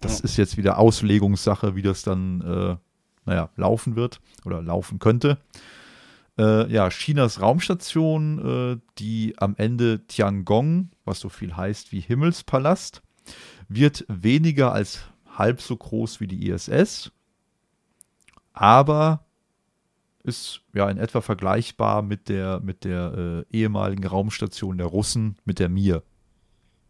Das 0.00 0.20
ist 0.20 0.36
jetzt 0.38 0.56
wieder 0.56 0.78
Auslegungssache, 0.78 1.74
wie 1.74 1.82
das 1.82 2.02
dann, 2.02 2.40
äh, 2.40 2.76
naja, 3.26 3.50
laufen 3.56 3.96
wird 3.96 4.20
oder 4.44 4.62
laufen 4.62 4.98
könnte. 4.98 5.38
Äh, 6.38 6.72
ja, 6.72 6.88
Chinas 6.88 7.42
Raumstation, 7.42 8.78
äh, 8.78 8.80
die 8.98 9.34
am 9.36 9.56
Ende 9.58 10.06
Tiangong, 10.06 10.88
was 11.10 11.20
so 11.20 11.28
viel 11.28 11.56
heißt 11.56 11.92
wie 11.92 12.00
Himmelspalast, 12.00 13.02
wird 13.68 14.06
weniger 14.08 14.72
als 14.72 15.00
halb 15.36 15.60
so 15.60 15.76
groß 15.76 16.20
wie 16.20 16.26
die 16.26 16.48
ISS, 16.48 17.12
aber 18.52 19.26
ist 20.22 20.62
ja 20.74 20.88
in 20.88 20.98
etwa 20.98 21.20
vergleichbar 21.20 22.02
mit 22.02 22.28
der, 22.28 22.60
mit 22.60 22.84
der 22.84 23.46
äh, 23.50 23.56
ehemaligen 23.56 24.06
Raumstation 24.06 24.78
der 24.78 24.86
Russen, 24.86 25.36
mit 25.44 25.58
der 25.58 25.68
Mir. 25.68 26.02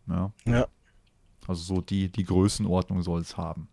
Ja. 0.08 0.32
ja. 0.44 0.66
Also 1.46 1.74
so 1.74 1.80
die, 1.80 2.10
die 2.10 2.24
Größenordnung 2.24 3.02
soll 3.02 3.20
es 3.20 3.36
haben. 3.36 3.68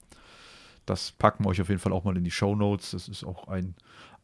Das 0.86 1.12
packen 1.12 1.44
wir 1.44 1.50
euch 1.50 1.62
auf 1.62 1.70
jeden 1.70 1.82
Fall 1.82 1.92
auch 1.92 2.04
mal 2.04 2.16
in 2.16 2.24
die 2.24 2.32
Show 2.32 2.56
Notes. 2.56 2.92
Das 2.92 3.08
ist 3.08 3.24
auch 3.24 3.48
ein 3.48 3.76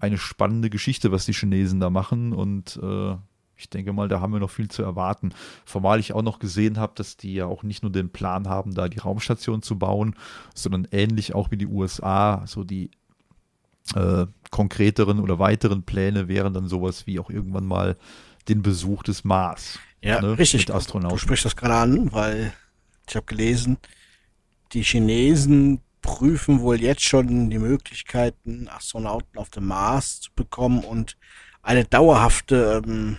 eine 0.04 0.18
spannende 0.18 0.70
Geschichte, 0.70 1.14
was 1.14 1.26
die 1.26 1.34
Chinesen 1.34 1.80
da 1.80 1.90
machen. 1.90 2.34
Und 2.34 2.78
äh, 2.84 3.16
ich 3.56 3.70
denke 3.70 3.94
mal, 3.94 4.08
da 4.08 4.20
haben 4.20 4.34
wir 4.34 4.40
noch 4.40 4.50
viel 4.50 4.70
zu 4.70 4.84
erwarten. 4.84 5.34
Formal 5.66 6.00
ich 6.00 6.14
auch 6.14 6.22
noch 6.22 6.40
gesehen 6.40 6.78
habe, 6.78 6.94
dass 6.96 7.18
die 7.18 7.34
ja 7.34 7.46
auch 7.46 7.64
nicht 7.64 7.84
nur 7.84 7.92
den 7.92 8.10
Plan 8.10 8.48
haben, 8.48 8.74
da 8.74 8.90
die 8.90 9.00
Raumstation 9.00 9.62
zu 9.62 9.78
bauen, 9.78 10.16
sondern 10.54 10.88
ähnlich 10.92 11.36
auch 11.36 11.52
wie 11.52 11.58
die 11.58 11.68
USA, 11.68 12.44
so 12.46 12.64
die 12.64 12.92
äh, 13.96 14.26
konkreteren 14.50 15.20
oder 15.20 15.40
weiteren 15.40 15.84
Pläne 15.84 16.28
wären 16.28 16.54
dann 16.54 16.68
sowas 16.68 17.06
wie 17.08 17.20
auch 17.20 17.30
irgendwann 17.30 17.66
mal 17.66 17.98
den 18.48 18.62
Besuch 18.62 19.04
des 19.04 19.24
Mars. 19.24 19.80
Ja, 20.02 20.22
ne, 20.22 20.38
richtig. 20.38 20.68
Mit 20.68 20.76
Astronauten. 20.76 21.16
Du 21.16 21.22
sprichst 21.22 21.46
das 21.46 21.56
gerade 21.56 21.76
an, 21.76 22.12
weil 22.12 22.54
ich 23.08 23.16
habe 23.16 23.26
gelesen, 23.26 23.78
die 24.74 24.84
Chinesen 24.84 25.82
prüfen 26.02 26.60
wohl 26.60 26.82
jetzt 26.82 27.04
schon 27.04 27.50
die 27.50 27.60
Möglichkeiten, 27.60 28.68
Astronauten 28.68 29.38
auf 29.38 29.50
dem 29.50 29.68
Mars 29.68 30.22
zu 30.22 30.32
bekommen 30.36 30.84
und 30.84 31.18
eine 31.62 31.86
dauerhafte 31.86 32.82
ähm, 32.86 33.18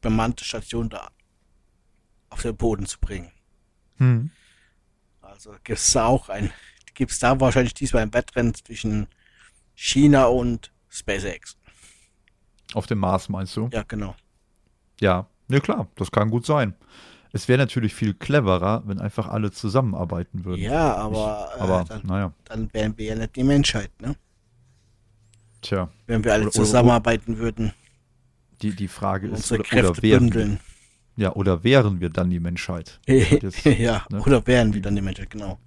bemannte 0.00 0.44
Station 0.44 0.88
da 0.88 1.10
auf 2.30 2.42
den 2.42 2.56
Boden 2.56 2.86
zu 2.86 2.98
bringen. 2.98 3.30
Hm. 3.96 4.30
Also 5.20 5.52
gibt 5.64 5.78
es 5.78 5.92
da 5.92 6.06
auch 6.06 6.28
ein, 6.28 6.50
gibt 6.94 7.12
es 7.12 7.18
da 7.18 7.38
wahrscheinlich 7.40 7.74
diesmal 7.74 8.02
ein 8.02 8.14
Wettrennen 8.14 8.54
zwischen 8.54 9.08
China 9.74 10.26
und 10.26 10.72
SpaceX. 10.88 11.56
Auf 12.74 12.86
dem 12.86 12.98
Mars 12.98 13.28
meinst 13.28 13.56
du? 13.56 13.68
Ja, 13.72 13.82
genau. 13.82 14.14
Ja, 15.00 15.26
ne 15.48 15.60
klar, 15.60 15.88
das 15.96 16.10
kann 16.10 16.30
gut 16.30 16.44
sein. 16.44 16.74
Es 17.32 17.46
wäre 17.46 17.58
natürlich 17.58 17.94
viel 17.94 18.14
cleverer, 18.14 18.82
wenn 18.86 19.00
einfach 19.00 19.28
alle 19.28 19.50
zusammenarbeiten 19.50 20.44
würden. 20.44 20.62
Ja, 20.62 20.94
aber, 20.94 21.50
ich, 21.54 21.62
aber 21.62 21.80
äh, 21.80 21.84
dann, 21.84 22.06
naja. 22.06 22.32
dann 22.44 22.72
wären 22.72 22.96
wir 22.96 23.06
ja 23.06 23.14
nicht 23.14 23.36
die 23.36 23.44
Menschheit, 23.44 23.90
ne? 24.00 24.16
Tja. 25.60 25.90
Wenn 26.06 26.24
wir 26.24 26.32
alle 26.32 26.44
oder, 26.44 26.52
zusammenarbeiten 26.52 27.34
oder, 27.34 27.42
würden. 27.42 27.74
Die, 28.62 28.74
die 28.74 28.88
Frage 28.88 29.28
ist, 29.28 29.52
oder, 29.52 29.64
oder 29.72 30.02
wären. 30.02 30.34
Wir, 30.34 30.58
ja, 31.16 31.32
oder 31.32 31.64
wären 31.64 32.00
wir 32.00 32.10
dann 32.10 32.30
die 32.30 32.40
Menschheit? 32.40 33.00
Jetzt, 33.06 33.64
ja, 33.64 34.04
ne? 34.10 34.20
oder 34.20 34.46
wären 34.46 34.74
wir 34.74 34.82
dann 34.82 34.96
die 34.96 35.02
Menschheit, 35.02 35.30
genau. 35.30 35.58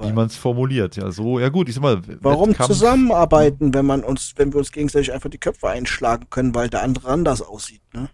Wie 0.00 0.12
man 0.12 0.26
es 0.28 0.36
formuliert, 0.36 0.94
ja, 0.94 1.10
so, 1.10 1.40
ja 1.40 1.48
gut, 1.48 1.68
ich 1.68 1.74
sag 1.74 1.82
mal. 1.82 2.00
Warum 2.20 2.50
Wettkampf, 2.50 2.68
zusammenarbeiten, 2.68 3.74
wenn 3.74 3.84
man 3.84 4.04
uns, 4.04 4.34
wenn 4.36 4.52
wir 4.52 4.58
uns 4.58 4.70
gegenseitig 4.70 5.12
einfach 5.12 5.28
die 5.28 5.38
Köpfe 5.38 5.68
einschlagen 5.68 6.26
können, 6.30 6.54
weil 6.54 6.68
der 6.68 6.84
andere 6.84 7.08
anders 7.08 7.42
aussieht, 7.42 7.82
ne? 7.92 8.08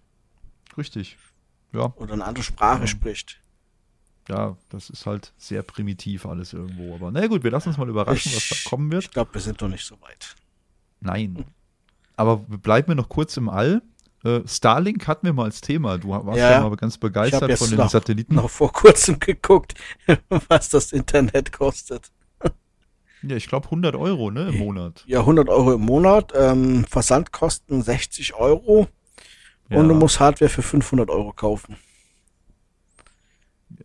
Richtig 0.79 1.19
ja. 1.75 1.93
Oder 1.97 2.15
eine 2.15 2.25
andere 2.25 2.45
Sprache 2.45 2.83
ja. 2.83 2.87
spricht. 2.87 3.41
Ja, 4.29 4.57
das 4.71 4.89
ist 4.89 5.05
halt 5.05 5.35
sehr 5.37 5.63
primitiv 5.63 6.25
alles 6.25 6.55
irgendwo. 6.55 6.95
Aber 6.95 7.11
naja 7.11 7.27
gut, 7.27 7.45
wir 7.45 7.51
lassen 7.51 7.69
uns 7.69 7.79
mal 7.79 7.89
überraschen, 7.89 8.31
ich, 8.31 8.51
was 8.51 8.63
da 8.65 8.71
kommen 8.71 8.91
wird. 8.91 9.05
Ich 9.05 9.11
glaube, 9.11 9.35
wir 9.35 9.41
sind 9.41 9.61
noch 9.61 9.69
nicht 9.69 9.85
so 9.85 10.01
weit. 10.01 10.35
Nein. 11.01 11.45
Aber 12.17 12.39
bleiben 12.39 12.89
wir 12.89 12.95
noch 12.95 13.11
kurz 13.11 13.37
im 13.37 13.51
All. 13.51 13.83
Äh, 14.25 14.41
Starlink 14.47 15.07
hatten 15.07 15.27
wir 15.27 15.33
mal 15.35 15.45
als 15.45 15.61
Thema. 15.61 15.99
Du 15.99 16.09
warst 16.09 16.39
ja, 16.39 16.53
ja 16.53 16.61
mal 16.61 16.75
ganz 16.77 16.97
begeistert 16.97 17.59
von 17.59 17.69
den 17.69 17.79
noch, 17.79 17.91
Satelliten. 17.91 18.35
noch 18.35 18.51
vor 18.51 18.73
kurzem 18.73 19.19
geguckt, 19.21 19.75
was 20.49 20.71
das 20.71 20.93
Internet 20.93 21.53
kostet. 21.53 22.11
Ja, 23.23 23.37
ich 23.37 23.49
glaube 23.49 23.67
100 23.67 23.97
Euro 23.97 24.31
ne, 24.31 24.49
im 24.49 24.59
Monat. 24.59 25.03
Ja, 25.07 25.21
100 25.21 25.49
Euro 25.49 25.75
im 25.75 25.81
Monat. 25.81 26.33
Ähm, 26.35 26.85
Versandkosten 26.85 27.83
60 27.83 28.35
Euro. 28.35 28.89
Ja. 29.71 29.79
Und 29.79 29.89
du 29.89 29.95
musst 29.95 30.21
Hardware 30.21 30.51
für 30.51 30.63
500 30.63 31.09
Euro 31.09 31.33
kaufen. 31.33 31.77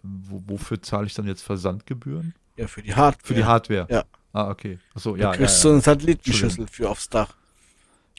Wo, 0.03 0.41
wofür 0.45 0.81
zahle 0.81 1.07
ich 1.07 1.13
dann 1.13 1.25
jetzt 1.25 1.41
Versandgebühren? 1.41 2.33
Ja, 2.57 2.67
für 2.67 2.81
die 2.81 2.93
Hardware. 2.93 3.27
Für 3.27 3.33
die 3.33 3.45
Hardware. 3.45 3.87
Ja. 3.89 4.03
Ah, 4.33 4.49
okay. 4.49 4.79
Achso, 4.93 5.15
ja. 5.15 5.31
Ja, 5.31 5.37
kriegst 5.37 5.63
du 5.63 5.69
ja. 5.69 5.73
eine 5.75 5.81
Satellitenschüssel 5.81 6.67
für 6.67 6.89
aufs 6.89 7.09
Dach. 7.09 7.33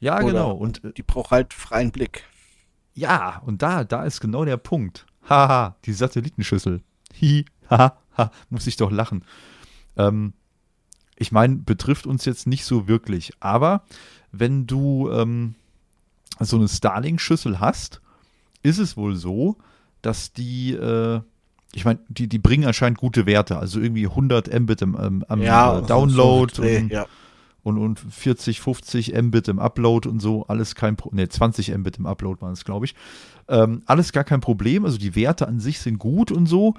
Ja 0.01 0.17
Oder- 0.19 0.27
genau. 0.27 0.53
Und 0.53 0.83
äh, 0.85 0.93
Die 0.93 1.03
braucht 1.03 1.31
halt 1.31 1.55
freien 1.55 1.91
Blick. 1.93 2.25
ja, 2.95 3.41
und 3.47 3.63
da, 3.63 3.85
da 3.85 4.05
ist 4.05 4.21
genau 4.21 4.45
der 4.45 4.57
Punkt. 4.57 5.07
Haha, 5.29 5.77
die 5.85 5.93
Satellitenschüssel. 5.93 6.83
Hi, 7.21 7.45
haha, 7.69 7.97
ha, 8.17 8.31
muss 8.49 8.67
ich 8.67 8.77
doch 8.77 8.91
lachen. 8.91 9.25
Ähm, 9.97 10.33
ich 11.17 11.33
meine, 11.33 11.57
betrifft 11.57 12.07
uns 12.07 12.25
jetzt 12.25 12.47
nicht 12.47 12.65
so 12.65 12.89
wirklich, 12.89 13.33
aber 13.41 13.85
wenn 14.33 14.67
du 14.67 15.11
ähm, 15.11 15.55
so 16.41 16.57
eine 16.57 16.69
Starlink-Schüssel 16.69 17.61
hast, 17.61 18.01
ist 18.63 18.79
es 18.79 18.97
wohl 18.97 19.17
so, 19.17 19.57
dass 20.03 20.33
die, 20.33 20.73
äh, 20.73 21.21
ich 21.75 21.85
meine, 21.85 21.99
die, 22.09 22.27
die 22.29 22.39
bringen 22.39 22.65
anscheinend 22.67 22.99
gute 22.99 23.27
Werte, 23.27 23.59
also 23.59 23.81
irgendwie 23.81 24.07
100 24.07 24.49
Mbit 24.61 24.83
im, 24.83 24.97
ähm, 24.99 25.25
am 25.29 25.43
äh, 25.43 25.47
so- 25.47 25.87
Download 25.87 26.55
so, 26.55 26.63
nee, 26.63 26.87
ja. 26.91 27.07
Und, 27.63 27.79
und 27.79 27.99
40, 28.01 28.61
50 28.61 29.15
Mbit 29.15 29.49
im 29.49 29.59
Upload 29.59 30.09
und 30.09 30.21
so, 30.21 30.47
alles 30.47 30.75
kein 30.75 30.97
Problem. 30.97 31.23
Ne, 31.25 31.29
20 31.29 31.77
Mbit 31.77 31.99
im 31.99 32.07
Upload 32.07 32.41
waren 32.41 32.53
es, 32.53 32.65
glaube 32.65 32.87
ich. 32.87 32.95
Ähm, 33.49 33.83
alles 33.87 34.13
gar 34.13 34.25
kein 34.25 34.41
Problem, 34.41 34.85
also 34.85 34.99
die 34.99 35.15
Werte 35.17 35.47
an 35.49 35.61
sich 35.61 35.81
sind 35.81 35.99
gut 35.99 36.31
und 36.33 36.47
so. 36.47 36.75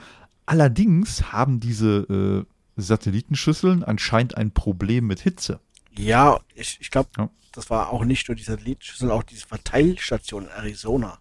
Allerdings 0.46 1.32
haben 1.32 1.60
diese 1.60 2.46
äh, 2.78 2.82
Satellitenschüsseln 2.82 3.84
anscheinend 3.84 4.38
ein 4.38 4.52
Problem 4.52 5.08
mit 5.08 5.20
Hitze. 5.20 5.60
Ja, 5.98 6.40
ich, 6.56 6.78
ich 6.82 6.90
glaube, 6.90 7.10
Ja. 7.18 7.30
das 7.52 7.70
war 7.70 7.90
auch 7.92 8.04
nicht 8.06 8.28
nur 8.28 8.36
die 8.36 8.44
Satellitenschüssel, 8.44 9.00
sondern 9.00 9.18
auch 9.18 9.24
diese 9.24 9.46
Verteilstation 9.48 10.44
in 10.44 10.50
Arizona. 10.50 11.20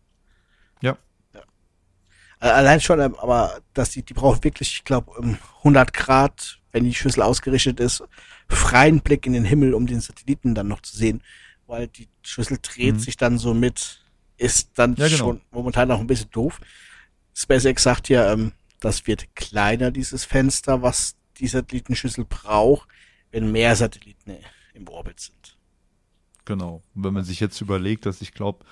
Ja. 0.81 0.97
ja. 1.35 1.41
Äh, 2.41 2.49
Allein 2.51 2.81
schon, 2.81 3.01
ähm, 3.01 3.15
aber 3.21 3.61
dass 3.75 3.91
die, 3.91 4.03
die 4.03 4.15
braucht 4.15 4.45
wirklich, 4.45 4.73
ich 4.75 4.85
glaube, 4.85 5.13
100 5.59 5.93
Grad, 5.93 6.59
wenn 6.73 6.85
die 6.85 6.95
Schüssel 6.95 7.23
ausgerichtet 7.23 7.81
ist, 7.81 8.03
freien 8.51 9.01
Blick 9.01 9.27
in 9.27 9.33
den 9.33 9.45
Himmel, 9.45 9.75
um 9.75 9.87
den 9.87 10.01
Satelliten 10.01 10.55
dann 10.55 10.69
noch 10.69 10.83
zu 10.83 10.97
sehen, 10.97 11.23
weil 11.67 11.89
die 11.89 12.09
Schüssel 12.23 12.59
dreht 12.61 12.97
Mhm. 12.97 12.99
sich 13.01 13.17
dann 13.17 13.39
so 13.39 13.55
mit, 13.55 14.03
ist 14.37 14.71
dann 14.75 14.95
Ja, 14.97 15.07
genau. 15.07 15.19
schon 15.19 15.41
momentan 15.51 15.91
auch 15.91 16.01
ein 16.01 16.07
bisschen 16.07 16.31
doof. 16.31 16.61
SpaceX 17.35 17.83
sagt 17.83 18.09
ja, 18.09 18.33
ähm, 18.33 18.53
das 18.81 19.07
wird 19.07 19.35
kleiner, 19.37 19.91
dieses 19.91 20.25
Fenster, 20.25 20.83
was 20.83 21.15
die 21.39 21.47
Satellitenschüssel 21.47 22.25
braucht, 22.25 22.89
wenn 23.31 23.53
mehr 23.53 23.77
Satelliten 23.77 24.37
im 24.75 24.89
Orbit 24.89 25.21
sind. 25.21 25.57
Genau. 26.45 26.83
Und 26.95 27.05
wenn 27.05 27.15
man 27.15 27.25
sich 27.25 27.41
jetzt 27.41 27.61
überlegt, 27.61 28.07
dass 28.07 28.21
ich 28.23 28.33
glaube, 28.33 28.65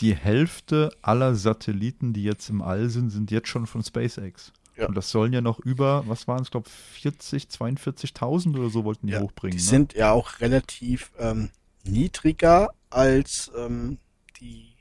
die 0.00 0.14
Hälfte 0.14 0.90
aller 1.02 1.34
Satelliten, 1.34 2.12
die 2.12 2.22
jetzt 2.22 2.48
im 2.48 2.62
All 2.62 2.88
sind, 2.88 3.10
sind 3.10 3.30
jetzt 3.30 3.48
schon 3.48 3.66
von 3.66 3.82
SpaceX. 3.82 4.52
Ja. 4.78 4.86
Und 4.86 4.94
das 4.94 5.10
sollen 5.10 5.32
ja 5.32 5.40
noch 5.40 5.58
über, 5.58 6.04
was 6.06 6.28
waren 6.28 6.42
es, 6.42 6.52
glaube 6.52 6.70
40, 6.70 7.44
42.000 7.44 8.56
oder 8.56 8.70
so 8.70 8.84
wollten 8.84 9.08
die 9.08 9.14
Ja, 9.14 9.20
hochbringen. 9.20 9.58
die 9.58 9.62
ne? 9.62 9.68
sind 9.68 9.94
ja 9.94 10.12
auch 10.12 10.38
relativ 10.40 11.10
ähm, 11.18 11.50
niedriger 11.84 12.70
als 12.88 13.50
ähm, 13.56 13.98
die 14.40 14.76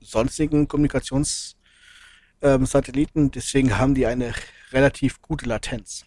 sonstigen 0.00 0.66
Kommunikationssatelliten. 0.66 3.22
Ähm. 3.24 3.30
Deswegen 3.30 3.78
haben 3.78 3.94
die 3.94 4.06
eine 4.06 4.34
relativ 4.72 5.22
gute 5.22 5.46
Latenz. 5.46 6.04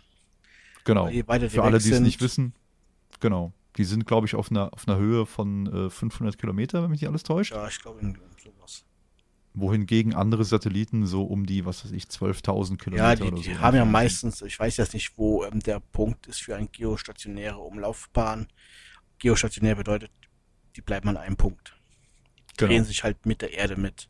Genau. 0.84 1.08
Für 1.08 1.64
alle, 1.64 1.80
die 1.80 1.91
es 1.91 1.99
nicht 2.02 2.22
wissen, 2.22 2.53
genau. 3.22 3.53
Die 3.78 3.86
sind, 3.86 4.06
glaube 4.06 4.28
ich, 4.28 4.36
auf 4.36 4.52
einer, 4.52 4.74
auf 4.74 4.86
einer 4.88 4.98
Höhe 4.98 5.26
von 5.26 5.88
äh, 5.88 5.90
500 5.90 6.38
Kilometer, 6.38 6.84
wenn 6.84 6.91
mich 6.91 6.99
nicht 6.99 7.10
alles 7.10 7.24
täuscht. 7.24 7.53
Ja, 7.53 7.70
ich 7.70 7.82
glaube, 7.82 8.02
sowas. 8.44 8.84
Wohingegen 9.53 10.14
andere 10.15 10.45
Satelliten 10.45 11.06
so 11.06 11.23
um 11.23 11.45
die, 11.45 11.65
was 11.65 11.84
weiß 11.84 11.91
ich, 11.91 12.06
12.000 12.06 12.78
Kilometer 12.78 13.03
Ja, 13.10 13.15
die, 13.15 13.23
oder 13.23 13.36
die 13.36 13.53
so. 13.53 13.60
haben 13.60 13.76
ja 13.76 13.84
meistens, 13.86 14.41
ich 14.41 14.57
weiß 14.57 14.78
jetzt 14.78 14.94
nicht, 14.94 15.18
wo 15.18 15.44
ähm, 15.44 15.60
der 15.60 15.80
Punkt 15.80 16.28
ist 16.28 16.41
für 16.41 16.56
eine 16.56 16.68
geostationäre 16.68 17.57
Umlaufbahn. 17.57 18.48
Geostationär 19.19 19.76
bedeutet, 19.76 20.11
die 20.76 20.82
bleiben 20.82 21.10
an 21.10 21.18
einem 21.18 21.36
Punkt. 21.36 21.76
Die 22.52 22.57
drehen 22.57 22.69
Genau, 22.69 22.84
sich 22.86 23.03
halt 23.03 23.26
mit 23.26 23.41
der 23.41 23.53
Erde 23.53 23.76
mit. 23.76 24.10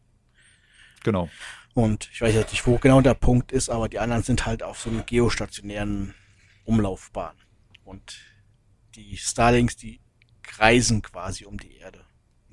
genau. 1.03 1.29
Und 1.73 2.09
ich 2.11 2.19
weiß 2.21 2.35
jetzt 2.35 2.51
nicht, 2.51 2.67
wo 2.67 2.77
genau 2.77 2.99
der 2.99 3.13
Punkt 3.13 3.53
ist, 3.53 3.69
aber 3.69 3.87
die 3.87 3.99
anderen 3.99 4.23
sind 4.23 4.45
halt 4.45 4.61
auf 4.61 4.77
so 4.79 4.89
einer 4.89 5.03
geostationären 5.03 6.13
Umlaufbahn. 6.65 7.35
Und 7.85 8.19
die 8.95 9.15
Starlinks, 9.15 9.77
die 9.77 10.01
kreisen 10.43 11.01
quasi 11.01 11.45
um 11.45 11.57
die 11.57 11.77
Erde. 11.77 12.05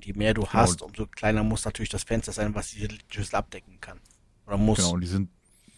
Je 0.08 0.14
mehr 0.14 0.32
du 0.32 0.40
Genau. 0.40 0.54
hast, 0.54 0.80
umso 0.80 1.04
kleiner 1.04 1.44
muss 1.44 1.66
natürlich 1.66 1.90
das 1.90 2.04
Fenster 2.04 2.32
sein, 2.32 2.54
was 2.54 2.70
diese 2.70 2.88
Schüssel 3.10 3.36
abdecken 3.36 3.78
kann. 3.78 3.98
Oder 4.46 4.56
muss. 4.56 4.78
Genau, 4.78 4.92
und 4.92 5.02
die 5.02 5.06
sind, 5.06 5.28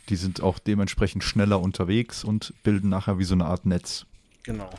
die 0.09 0.15
sind 0.15 0.41
auch 0.41 0.61
dementsprechend 0.61 1.25
schneller 1.25 1.61
unterwegs 1.61 2.23
und 2.23 2.55
bilden 2.63 2.89
nachher 2.89 3.19
wie 3.19 3.25
so 3.25 3.35
eine 3.35 3.47
Art 3.47 3.67
Netz. 3.67 4.07
Genau. 4.45 4.71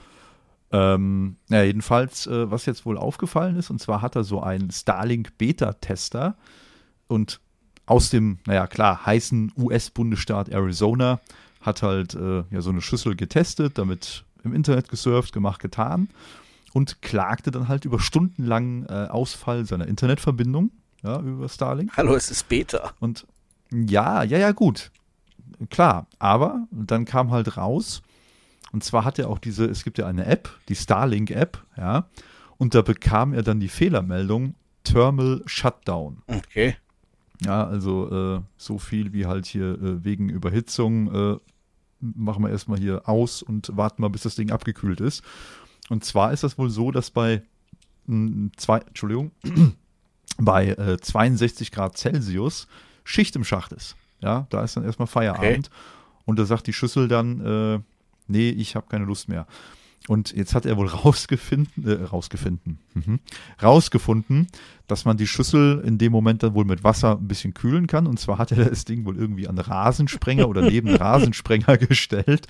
Ähm, 0.71 1.35
ja, 1.49 1.63
jedenfalls, 1.63 2.27
äh, 2.27 2.49
was 2.49 2.65
jetzt 2.65 2.85
wohl 2.85 2.97
aufgefallen 2.97 3.57
ist, 3.57 3.69
und 3.69 3.81
zwar 3.81 4.01
hat 4.01 4.15
er 4.15 4.23
so 4.23 4.41
einen 4.41 4.71
Starlink 4.71 5.37
Beta-Tester 5.37 6.37
und 7.07 7.41
aus 7.85 8.09
dem, 8.09 8.39
naja 8.45 8.67
klar, 8.67 9.05
heißen 9.05 9.51
US-Bundesstaat 9.57 10.47
Arizona 10.47 11.19
hat 11.59 11.83
halt 11.83 12.15
äh, 12.15 12.45
ja 12.51 12.61
so 12.61 12.69
eine 12.69 12.79
Schüssel 12.79 13.17
getestet, 13.17 13.77
damit 13.77 14.23
im 14.45 14.53
Internet 14.53 14.87
gesurft, 14.87 15.33
gemacht, 15.33 15.59
getan 15.61 16.07
und 16.73 17.02
klagte 17.02 17.52
dann 17.52 17.68
halt 17.68 17.85
über 17.85 17.99
stundenlangen 17.99 18.85
äh, 18.88 19.07
Ausfall 19.10 19.65
seiner 19.65 19.88
Internetverbindung, 19.88 20.72
ja, 21.03 21.19
über 21.19 21.49
Starlink. 21.49 21.95
Hallo, 21.98 22.15
es 22.15 22.31
ist 22.31 22.48
Beta. 22.48 22.93
Und 22.99 23.26
ja, 23.72 24.23
ja, 24.23 24.38
ja, 24.38 24.52
gut. 24.52 24.91
Klar, 25.69 26.07
aber 26.19 26.68
dann 26.72 27.06
kam 27.06 27.31
halt 27.31 27.57
raus, 27.57 28.02
und 28.72 28.84
zwar 28.84 29.06
hat 29.06 29.19
er 29.19 29.30
auch 29.30 29.39
diese, 29.39 29.65
es 29.65 29.84
gibt 29.84 29.98
ja 29.98 30.07
eine 30.07 30.26
App, 30.26 30.49
die 30.69 30.76
Starlink-App, 30.76 31.64
ja, 31.77 32.07
und 32.57 32.73
da 32.76 32.81
bekam 32.81 33.34
er 33.34 33.43
dann 33.43 33.60
die 33.60 33.69
Fehlermeldung 33.69 34.56
Thermal 34.84 35.43
Shutdown. 35.45 36.22
Okay. 36.27 36.76
Ja, 37.43 37.65
also 37.65 38.38
äh, 38.38 38.41
so 38.57 38.77
viel 38.77 39.14
wie 39.14 39.26
halt 39.26 39.45
hier 39.45 39.73
äh, 39.81 40.03
wegen 40.03 40.30
Überhitzung 40.30 41.14
äh, 41.14 41.38
machen 41.99 42.43
wir 42.43 42.49
erstmal 42.49 42.80
hier 42.80 43.07
aus 43.07 43.41
und 43.41 43.76
warten 43.76 44.02
mal, 44.02 44.10
bis 44.10 44.23
das 44.23 44.35
Ding 44.35 44.52
abgekühlt 44.52 45.02
ist. 45.02 45.23
Und 45.89 46.05
zwar 46.05 46.31
ist 46.31 46.43
das 46.43 46.57
wohl 46.57 46.69
so, 46.69 46.91
dass 46.91 47.11
bei 47.11 47.41
mh, 48.07 48.51
zwei, 48.57 48.79
Entschuldigung, 48.79 49.31
bei 50.37 50.69
äh, 50.69 50.97
62 50.99 51.71
Grad 51.71 51.97
Celsius 51.97 52.67
Schicht 53.03 53.35
im 53.35 53.43
Schacht 53.43 53.73
ist. 53.73 53.95
Ja, 54.21 54.45
da 54.49 54.63
ist 54.63 54.77
dann 54.77 54.83
erstmal 54.83 55.07
Feierabend. 55.07 55.69
Und 56.25 56.37
da 56.37 56.45
sagt 56.45 56.67
die 56.67 56.73
Schüssel 56.73 57.07
dann, 57.07 57.41
äh, 57.45 57.79
nee, 58.27 58.49
ich 58.49 58.75
habe 58.75 58.87
keine 58.87 59.05
Lust 59.05 59.27
mehr. 59.27 59.47
Und 60.07 60.31
jetzt 60.33 60.55
hat 60.55 60.65
er 60.65 60.77
wohl 60.77 60.87
rausgefunden, 60.87 61.87
äh, 61.87 62.03
rausgefunden, 62.03 62.79
mhm, 62.93 63.19
rausgefunden, 63.61 64.47
dass 64.87 65.05
man 65.05 65.17
die 65.17 65.27
Schüssel 65.27 65.79
in 65.85 65.97
dem 65.97 66.11
Moment 66.11 66.41
dann 66.43 66.55
wohl 66.55 66.65
mit 66.65 66.83
Wasser 66.83 67.17
ein 67.17 67.27
bisschen 67.27 67.53
kühlen 67.53 67.87
kann. 67.87 68.07
Und 68.07 68.19
zwar 68.19 68.37
hat 68.37 68.51
er 68.51 68.65
das 68.69 68.85
Ding 68.85 69.05
wohl 69.05 69.17
irgendwie 69.17 69.47
an 69.47 69.57
Rasensprenger 69.57 70.49
oder 70.49 70.63
neben 70.63 70.89
Rasensprenger 70.95 71.77
gestellt 71.77 72.47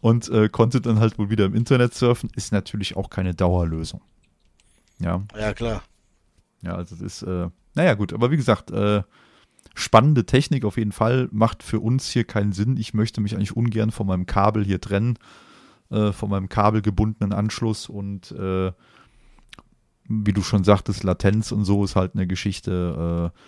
und 0.00 0.28
äh, 0.28 0.48
konnte 0.48 0.80
dann 0.80 1.00
halt 1.00 1.18
wohl 1.18 1.28
wieder 1.28 1.44
im 1.44 1.54
Internet 1.54 1.94
surfen. 1.94 2.30
Ist 2.36 2.52
natürlich 2.52 2.96
auch 2.96 3.10
keine 3.10 3.34
Dauerlösung. 3.34 4.00
Ja, 5.00 5.22
Ja, 5.36 5.52
klar. 5.52 5.82
ja, 6.62 6.76
also 6.76 6.94
das 6.94 7.02
ist, 7.04 7.22
äh, 7.22 7.48
naja 7.74 7.94
gut, 7.94 8.12
aber 8.12 8.30
wie 8.30 8.36
gesagt, 8.36 8.70
äh, 8.70 9.02
spannende 9.74 10.24
Technik 10.26 10.64
auf 10.64 10.76
jeden 10.76 10.92
Fall, 10.92 11.28
macht 11.32 11.62
für 11.62 11.80
uns 11.80 12.08
hier 12.08 12.24
keinen 12.24 12.52
Sinn. 12.52 12.76
Ich 12.76 12.94
möchte 12.94 13.20
mich 13.20 13.34
eigentlich 13.34 13.56
ungern 13.56 13.90
von 13.90 14.06
meinem 14.06 14.26
Kabel 14.26 14.64
hier 14.64 14.80
trennen, 14.80 15.18
äh, 15.92 16.12
von 16.12 16.30
meinem 16.30 16.48
kabelgebundenen 16.48 17.32
Anschluss 17.32 17.88
und 17.88 18.32
äh, 18.32 18.72
wie 20.08 20.32
du 20.32 20.42
schon 20.42 20.64
sagtest, 20.64 21.04
Latenz 21.04 21.52
und 21.52 21.64
so 21.64 21.84
ist 21.84 21.96
halt 21.96 22.14
eine 22.14 22.26
Geschichte. 22.26 23.30
Äh, 23.32 23.38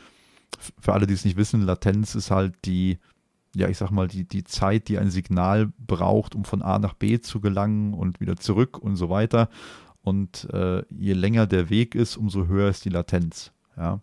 für 0.81 0.93
alle, 0.93 1.07
die 1.07 1.15
es 1.15 1.25
nicht 1.25 1.37
wissen, 1.37 1.63
Latenz 1.63 2.15
ist 2.15 2.31
halt 2.31 2.55
die, 2.65 2.99
ja, 3.55 3.69
ich 3.69 3.79
sag 3.79 3.91
mal, 3.91 4.09
die, 4.09 4.25
die 4.27 4.45
Zeit, 4.45 4.89
die 4.89 4.99
ein 4.99 5.11
Signal 5.11 5.73
braucht, 5.79 6.35
um 6.35 6.45
von 6.45 6.63
A 6.63 6.79
nach 6.79 6.95
B 6.95 7.21
zu 7.21 7.41
gelangen 7.41 7.93
und 7.93 8.21
wieder 8.21 8.37
zurück 8.37 8.79
und 8.79 8.97
so 8.97 9.11
weiter. 9.11 9.49
Und 10.03 10.49
äh, 10.53 10.83
je 10.91 11.15
länger 11.15 11.47
der 11.47 11.71
Weg 11.71 11.95
ist, 11.95 12.17
umso 12.17 12.47
höher 12.47 12.69
ist 12.69 12.85
die 12.85 12.91
Latenz. 12.91 13.53
Ja, 13.77 14.01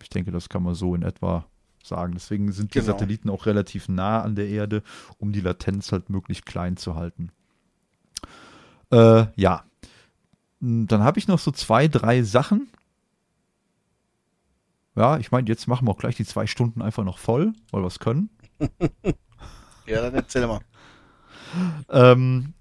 ich 0.00 0.08
denke, 0.08 0.32
das 0.32 0.48
kann 0.48 0.62
man 0.62 0.74
so 0.74 0.94
in 0.94 1.02
etwa 1.02 1.46
sagen. 1.84 2.14
Deswegen 2.14 2.50
sind 2.52 2.74
die 2.74 2.80
Genau. 2.80 2.92
Satelliten 2.92 3.30
auch 3.30 3.46
relativ 3.46 3.88
nah 3.88 4.22
an 4.22 4.34
der 4.34 4.48
Erde, 4.48 4.82
um 5.18 5.32
die 5.32 5.40
Latenz 5.40 5.92
halt 5.92 6.10
möglichst 6.10 6.46
klein 6.46 6.76
zu 6.76 6.94
halten. 6.96 7.30
Äh, 8.92 9.26
ja. 9.36 9.64
Hm, 10.60 10.86
Dann 10.88 11.02
habe 11.02 11.18
ich 11.18 11.28
noch 11.28 11.38
so 11.38 11.50
zwei, 11.50 11.88
drei 11.88 12.22
Sachen. 12.22 12.70
Ja, 14.94 15.16
ich 15.18 15.30
meine, 15.30 15.48
jetzt 15.48 15.66
machen 15.68 15.86
wir 15.86 15.92
auch 15.92 15.98
gleich 15.98 16.16
die 16.16 16.24
zwei 16.26 16.46
Stunden 16.46 16.82
einfach 16.82 17.04
noch 17.04 17.18
voll, 17.18 17.54
weil 17.70 17.82
wir 17.82 17.86
es 17.86 17.98
können. 17.98 18.30
Ja, 19.86 20.00
dann 20.00 20.14
erzähl 20.14 20.46
mal. 20.46 20.60
Ähm, 21.88 22.54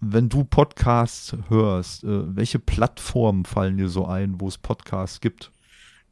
wenn 0.00 0.28
du 0.28 0.44
Podcasts 0.44 1.36
hörst, 1.48 2.04
äh, 2.04 2.36
welche 2.36 2.58
Plattformen 2.58 3.44
fallen 3.44 3.76
dir 3.76 3.88
so 3.88 4.06
ein, 4.06 4.40
wo 4.40 4.48
es 4.48 4.58
Podcasts 4.58 5.20
gibt? 5.20 5.52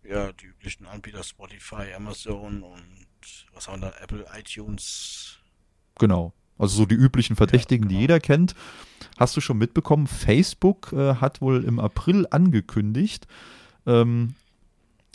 Ja, 0.02 0.32
die 0.32 0.46
üblichen 0.46 0.86
Anbieter 0.86 1.22
Spotify, 1.22 1.92
Amazon 1.96 2.62
und 2.62 3.46
was 3.54 3.68
haben 3.68 3.82
wir 3.82 3.90
da? 3.90 3.96
Apple, 3.98 4.26
iTunes. 4.36 5.38
Genau. 5.98 6.32
Also 6.60 6.76
so 6.76 6.86
die 6.86 6.94
üblichen 6.94 7.36
Verdächtigen, 7.36 7.84
ja, 7.84 7.88
genau. 7.88 7.98
die 7.98 8.00
jeder 8.02 8.20
kennt. 8.20 8.54
Hast 9.18 9.36
du 9.36 9.40
schon 9.40 9.58
mitbekommen, 9.58 10.06
Facebook 10.06 10.92
äh, 10.92 11.14
hat 11.16 11.40
wohl 11.40 11.64
im 11.64 11.78
April 11.78 12.26
angekündigt, 12.30 13.26
ähm, 13.86 14.34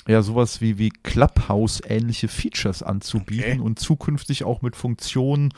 ja, 0.08 0.22
sowas 0.22 0.62
wie, 0.62 0.78
wie 0.78 0.90
Clubhouse-ähnliche 0.90 2.28
Features 2.28 2.84
anzubieten 2.84 3.54
okay. 3.54 3.60
und 3.60 3.80
zukünftig 3.80 4.44
auch 4.44 4.62
mit 4.62 4.76
Funktionen, 4.76 5.52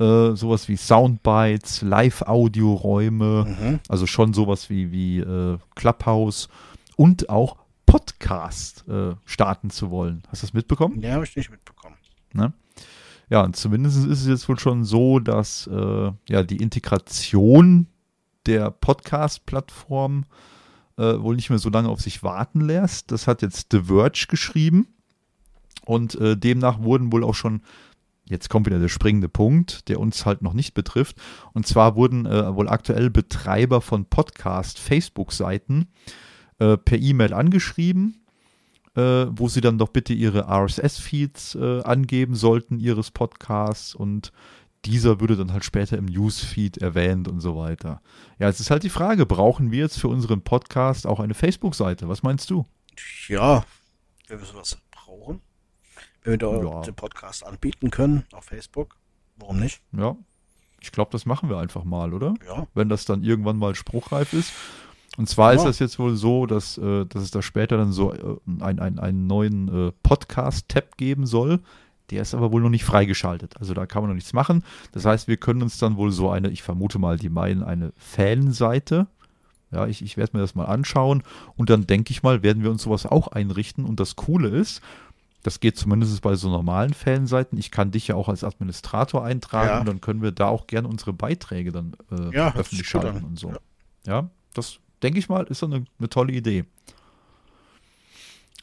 äh, 0.00 0.34
sowas 0.34 0.68
wie 0.68 0.76
Soundbites, 0.76 1.82
Live-Audio-Räume, 1.82 3.44
mhm. 3.46 3.80
also 3.88 4.06
schon 4.06 4.34
sowas 4.34 4.70
wie, 4.70 4.90
wie 4.90 5.18
äh, 5.20 5.58
Clubhouse 5.76 6.48
und 6.96 7.28
auch 7.28 7.56
Podcast 7.86 8.84
äh, 8.88 9.14
starten 9.24 9.70
zu 9.70 9.90
wollen. 9.90 10.22
Hast 10.28 10.42
du 10.42 10.46
das 10.46 10.54
mitbekommen? 10.54 11.00
Ja, 11.00 11.12
habe 11.12 11.24
ich 11.24 11.36
nicht 11.36 11.50
mitbekommen. 11.50 11.96
Ne? 12.32 12.52
Ja, 13.30 13.42
und 13.42 13.56
zumindest 13.56 13.98
ist 14.06 14.20
es 14.20 14.26
jetzt 14.26 14.48
wohl 14.48 14.58
schon 14.58 14.84
so, 14.84 15.18
dass 15.18 15.66
äh, 15.66 16.12
ja 16.28 16.42
die 16.42 16.58
Integration 16.58 17.86
der 18.46 18.70
Podcast-Plattform 18.70 20.24
äh, 20.96 21.20
wohl 21.20 21.36
nicht 21.36 21.50
mehr 21.50 21.58
so 21.58 21.70
lange 21.70 21.88
auf 21.88 22.00
sich 22.00 22.22
warten 22.22 22.60
lässt. 22.60 23.10
Das 23.10 23.26
hat 23.26 23.42
jetzt 23.42 23.68
The 23.72 23.82
Verge 23.84 24.26
geschrieben. 24.28 24.88
Und 25.86 26.14
äh, 26.16 26.36
demnach 26.36 26.82
wurden 26.82 27.12
wohl 27.12 27.24
auch 27.24 27.34
schon, 27.34 27.62
jetzt 28.24 28.48
kommt 28.48 28.66
wieder 28.66 28.78
der 28.78 28.88
springende 28.88 29.28
Punkt, 29.28 29.88
der 29.88 30.00
uns 30.00 30.24
halt 30.24 30.40
noch 30.40 30.54
nicht 30.54 30.74
betrifft. 30.74 31.16
Und 31.52 31.66
zwar 31.66 31.96
wurden 31.96 32.26
äh, 32.26 32.54
wohl 32.54 32.68
aktuell 32.68 33.10
Betreiber 33.10 33.80
von 33.80 34.06
Podcast-Facebook-Seiten 34.06 35.88
äh, 36.58 36.76
per 36.76 36.98
E-Mail 36.98 37.34
angeschrieben, 37.34 38.23
äh, 38.96 39.26
wo 39.30 39.48
sie 39.48 39.60
dann 39.60 39.78
doch 39.78 39.88
bitte 39.88 40.12
ihre 40.12 40.48
RSS-Feeds 40.48 41.56
äh, 41.56 41.82
angeben 41.82 42.34
sollten, 42.34 42.78
ihres 42.78 43.10
Podcasts 43.10 43.94
und 43.94 44.32
dieser 44.84 45.20
würde 45.20 45.36
dann 45.36 45.52
halt 45.52 45.64
später 45.64 45.96
im 45.96 46.04
Newsfeed 46.04 46.78
erwähnt 46.78 47.26
und 47.26 47.40
so 47.40 47.56
weiter. 47.56 48.02
Ja, 48.38 48.48
es 48.48 48.60
ist 48.60 48.70
halt 48.70 48.82
die 48.82 48.90
Frage, 48.90 49.26
brauchen 49.26 49.70
wir 49.70 49.80
jetzt 49.80 49.98
für 49.98 50.08
unseren 50.08 50.42
Podcast 50.42 51.06
auch 51.06 51.20
eine 51.20 51.34
Facebook-Seite? 51.34 52.08
Was 52.08 52.22
meinst 52.22 52.50
du? 52.50 52.66
Ja, 53.28 53.64
wenn 54.28 54.38
wir 54.38 54.46
sowas 54.46 54.78
brauchen, 54.90 55.40
wenn 56.22 56.32
wir 56.32 56.38
da 56.38 56.62
ja. 56.62 56.80
den 56.82 56.94
Podcast 56.94 57.46
anbieten 57.46 57.90
können 57.90 58.24
auf 58.32 58.44
Facebook, 58.44 58.96
warum 59.36 59.58
nicht? 59.58 59.80
Ja, 59.92 60.16
ich 60.80 60.92
glaube, 60.92 61.10
das 61.12 61.24
machen 61.24 61.48
wir 61.48 61.58
einfach 61.58 61.84
mal, 61.84 62.12
oder? 62.12 62.34
Ja. 62.46 62.66
Wenn 62.74 62.90
das 62.90 63.06
dann 63.06 63.24
irgendwann 63.24 63.56
mal 63.56 63.74
spruchreif 63.74 64.34
ist. 64.34 64.52
Und 65.16 65.28
zwar 65.28 65.52
ja. 65.52 65.58
ist 65.58 65.64
das 65.64 65.78
jetzt 65.78 65.98
wohl 65.98 66.16
so, 66.16 66.46
dass, 66.46 66.76
äh, 66.78 67.06
dass 67.06 67.22
es 67.22 67.30
da 67.30 67.42
später 67.42 67.76
dann 67.76 67.92
so 67.92 68.12
äh, 68.12 68.36
ein, 68.60 68.80
ein, 68.80 68.98
einen 68.98 69.26
neuen 69.26 69.88
äh, 69.88 69.92
Podcast-Tab 70.02 70.96
geben 70.96 71.26
soll, 71.26 71.60
der 72.10 72.22
ist 72.22 72.34
aber 72.34 72.52
wohl 72.52 72.60
noch 72.60 72.70
nicht 72.70 72.84
freigeschaltet. 72.84 73.56
Also 73.58 73.74
da 73.74 73.86
kann 73.86 74.02
man 74.02 74.10
noch 74.10 74.16
nichts 74.16 74.32
machen. 74.32 74.62
Das 74.92 75.04
heißt, 75.04 75.28
wir 75.28 75.36
können 75.36 75.62
uns 75.62 75.78
dann 75.78 75.96
wohl 75.96 76.10
so 76.10 76.30
eine, 76.30 76.50
ich 76.50 76.62
vermute 76.62 76.98
mal, 76.98 77.16
die 77.16 77.30
meinen 77.30 77.62
eine 77.62 77.92
Fanseite. 77.96 79.06
Ja, 79.70 79.86
ich, 79.86 80.02
ich 80.02 80.16
werde 80.16 80.36
mir 80.36 80.42
das 80.42 80.54
mal 80.54 80.66
anschauen 80.66 81.22
und 81.56 81.70
dann 81.70 81.86
denke 81.86 82.12
ich 82.12 82.22
mal, 82.22 82.42
werden 82.42 82.62
wir 82.62 82.70
uns 82.70 82.82
sowas 82.82 83.06
auch 83.06 83.28
einrichten. 83.28 83.84
Und 83.84 83.98
das 83.98 84.16
Coole 84.16 84.48
ist, 84.48 84.82
das 85.42 85.60
geht 85.60 85.76
zumindest 85.76 86.22
bei 86.22 86.36
so 86.36 86.48
normalen 86.48 86.94
Fanseiten. 86.94 87.58
Ich 87.58 87.70
kann 87.70 87.90
dich 87.90 88.08
ja 88.08 88.14
auch 88.14 88.28
als 88.28 88.44
Administrator 88.44 89.24
eintragen 89.24 89.68
ja. 89.68 89.80
und 89.80 89.88
dann 89.88 90.00
können 90.00 90.22
wir 90.22 90.32
da 90.32 90.48
auch 90.48 90.66
gerne 90.66 90.88
unsere 90.88 91.12
Beiträge 91.12 91.72
dann 91.72 91.96
äh, 92.10 92.34
ja, 92.34 92.54
öffentlich 92.54 92.88
schalten 92.88 93.24
und 93.24 93.38
so. 93.38 93.50
Ja, 93.50 93.58
ja 94.06 94.30
das 94.54 94.78
denke 95.04 95.18
ich 95.18 95.28
mal, 95.28 95.44
ist 95.44 95.60
so 95.60 95.66
eine, 95.66 95.84
eine 95.98 96.08
tolle 96.08 96.32
Idee. 96.32 96.64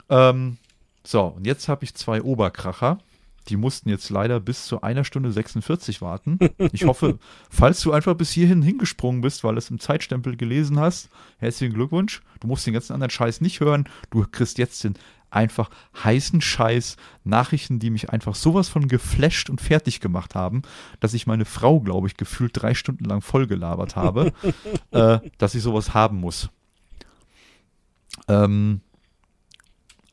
Ähm, 0.10 0.58
so, 1.04 1.22
und 1.24 1.46
jetzt 1.46 1.70
habe 1.70 1.84
ich 1.86 1.96
zwei 1.96 2.22
Oberkracher. 2.22 2.98
Die 3.48 3.58
mussten 3.58 3.90
jetzt 3.90 4.10
leider 4.10 4.40
bis 4.40 4.66
zu 4.66 4.82
einer 4.82 5.04
Stunde 5.04 5.32
46 5.32 6.02
warten. 6.02 6.38
Ich 6.74 6.86
hoffe, 6.86 7.18
falls 7.50 7.82
du 7.82 7.92
einfach 7.92 8.16
bis 8.16 8.32
hierhin 8.32 8.62
hingesprungen 8.62 9.22
bist, 9.22 9.44
weil 9.44 9.54
du 9.54 9.60
es 9.60 9.72
im 9.72 9.80
Zeitstempel 9.80 10.36
gelesen 10.36 10.80
hast, 10.80 11.10
herzlichen 11.40 11.74
Glückwunsch. 11.74 12.22
Du 12.40 12.48
musst 12.48 12.68
den 12.68 12.74
ganzen 12.74 12.94
anderen 12.94 13.10
Scheiß 13.10 13.42
nicht 13.42 13.60
hören. 13.60 13.90
Du 14.12 14.26
kriegst 14.32 14.58
jetzt 14.60 14.84
den 14.84 14.94
einfach 15.32 15.70
heißen 16.04 16.42
Scheiß, 16.42 16.98
Nachrichten, 17.24 17.80
die 17.80 17.90
mich 17.90 18.10
einfach 18.10 18.36
sowas 18.36 18.70
von 18.70 18.88
geflasht 18.88 19.50
und 19.50 19.62
fertig 19.62 20.00
gemacht 20.00 20.36
haben, 20.36 20.62
dass 21.00 21.14
ich 21.14 21.28
meine 21.28 21.46
Frau, 21.46 21.80
glaube 21.80 22.08
ich, 22.08 22.18
gefühlt 22.18 22.52
drei 22.54 22.74
Stunden 22.74 23.06
lang 23.06 23.22
vollgelabert 23.22 23.96
habe, 23.96 24.34
äh, 24.92 25.20
dass 25.38 25.56
ich 25.56 25.64
sowas 25.64 25.94
haben 25.94 26.20
muss. 26.20 26.50
Ähm, 28.28 28.82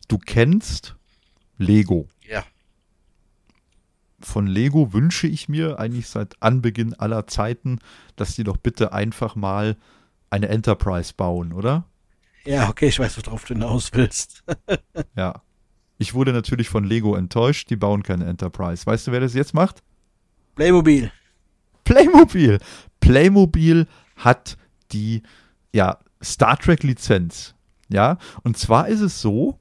du 0.09 0.19
kennst 0.19 0.97
Lego. 1.59 2.09
Ja 2.27 2.45
von 4.21 4.47
Lego 4.47 4.93
wünsche 4.93 5.27
ich 5.27 5.49
mir 5.49 5.79
eigentlich 5.79 6.09
seit 6.09 6.43
Anbeginn 6.43 6.95
aller 6.95 7.27
Zeiten, 7.27 7.79
dass 8.17 8.35
die 8.35 8.45
doch 8.45 8.57
bitte 8.57 8.93
einfach 8.93 9.37
mal 9.37 9.77
eine 10.31 10.49
Enterprise 10.49 11.15
bauen, 11.17 11.53
oder? 11.53 11.85
Ja, 12.49 12.71
okay, 12.71 12.89
ich 12.89 12.99
weiß, 12.99 13.19
worauf 13.19 13.45
du 13.45 13.53
hinaus 13.53 13.91
willst. 13.93 14.43
ja. 15.17 15.43
Ich 15.99 16.15
wurde 16.15 16.33
natürlich 16.33 16.71
von 16.71 16.85
Lego 16.85 17.15
enttäuscht, 17.15 17.69
die 17.69 17.77
bauen 17.77 18.03
keine 18.03 18.25
Enterprise. 18.25 18.87
Weißt 18.87 19.07
du, 19.07 19.13
wer 19.13 19.21
das 19.21 19.35
jetzt 19.35 19.53
macht? 19.53 19.83
Playmobil. 20.55 21.13
Playmobil. 21.85 22.59
Playmobil 23.01 23.87
hat 24.17 24.57
die 24.93 25.23
ja, 25.75 25.99
Star 26.23 26.57
Trek 26.57 26.85
Lizenz. 26.85 27.55
Ja, 27.91 28.17
und 28.45 28.57
zwar 28.57 28.89
ist 28.89 29.01
es 29.01 29.21
so, 29.21 29.59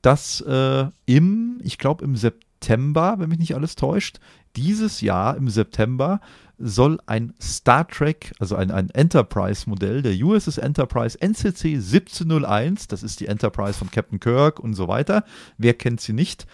dass 0.00 0.40
äh, 0.40 0.86
im, 1.04 1.60
ich 1.62 1.76
glaube 1.76 2.02
im 2.02 2.16
September 2.16 2.46
September, 2.66 3.16
wenn 3.18 3.28
mich 3.28 3.38
nicht 3.38 3.54
alles 3.54 3.76
täuscht, 3.76 4.18
dieses 4.56 5.00
Jahr 5.00 5.36
im 5.36 5.48
September 5.48 6.20
soll 6.58 6.98
ein 7.06 7.34
Star 7.40 7.86
Trek, 7.86 8.32
also 8.38 8.56
ein, 8.56 8.70
ein 8.70 8.90
Enterprise-Modell, 8.90 10.02
der 10.02 10.14
USS 10.14 10.58
Enterprise 10.58 11.20
NCC 11.20 11.74
1701, 11.74 12.88
das 12.88 13.02
ist 13.02 13.20
die 13.20 13.26
Enterprise 13.26 13.78
von 13.78 13.90
Captain 13.90 14.20
Kirk 14.20 14.58
und 14.58 14.74
so 14.74 14.88
weiter, 14.88 15.24
wer 15.58 15.74
kennt 15.74 16.00
sie 16.00 16.12
nicht, 16.12 16.46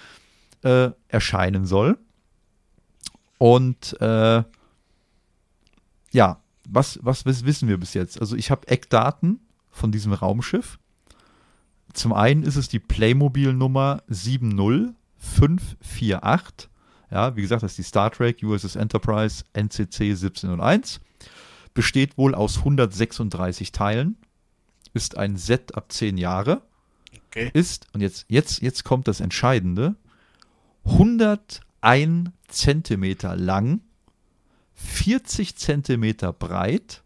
äh, 0.63 0.91
erscheinen 1.09 1.67
soll. 1.67 1.99
Und 3.39 4.01
äh, 4.01 4.43
ja, 6.13 6.41
was, 6.69 6.99
was 7.03 7.25
wissen 7.25 7.69
wir 7.69 7.79
bis 7.79 7.95
jetzt? 7.95 8.21
Also 8.21 8.37
ich 8.37 8.51
habe 8.51 8.69
Eckdaten 8.69 9.41
von 9.71 9.93
diesem 9.93 10.13
Raumschiff. 10.13 10.79
Zum 11.93 12.13
einen 12.13 12.43
ist 12.43 12.57
es 12.57 12.69
die 12.69 12.79
Playmobil-Nummer 12.79 14.03
70 14.09 14.95
548. 15.19 16.72
Ja, 17.13 17.37
wie 17.37 17.43
gesagt, 17.43 17.63
das 17.63 17.73
ist 17.73 17.79
die 17.79 17.83
Star 17.83 18.11
Trek 18.11 18.43
USS 18.43 18.75
Enterprise 18.75 19.45
NCC 19.53 20.13
1701. 20.13 21.01
Besteht 21.75 22.17
wohl 22.17 22.35
aus 22.35 22.59
136 22.59 23.71
Teilen. 23.71 24.17
Ist 24.95 25.19
ein 25.19 25.37
Set 25.37 25.75
ab 25.75 25.93
10 25.93 26.17
Jahre. 26.17 26.63
Okay. 27.29 27.51
Ist, 27.53 27.87
und 27.93 28.01
jetzt, 28.01 28.25
jetzt, 28.29 28.63
jetzt 28.63 28.85
kommt 28.85 29.09
das 29.09 29.21
Entscheidende, 29.21 29.95
101 30.85 32.31
Zentimeter 32.49 33.37
lang, 33.37 33.83
40 34.75 35.57
Zentimeter 35.57 36.33
breit, 36.33 37.03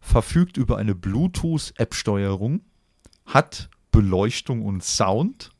verfügt 0.00 0.56
über 0.56 0.76
eine 0.76 0.94
Bluetooth-App-Steuerung, 0.94 2.62
hat 3.24 3.70
Beleuchtung 3.92 4.62
und 4.62 4.82
Sound, 4.82 5.52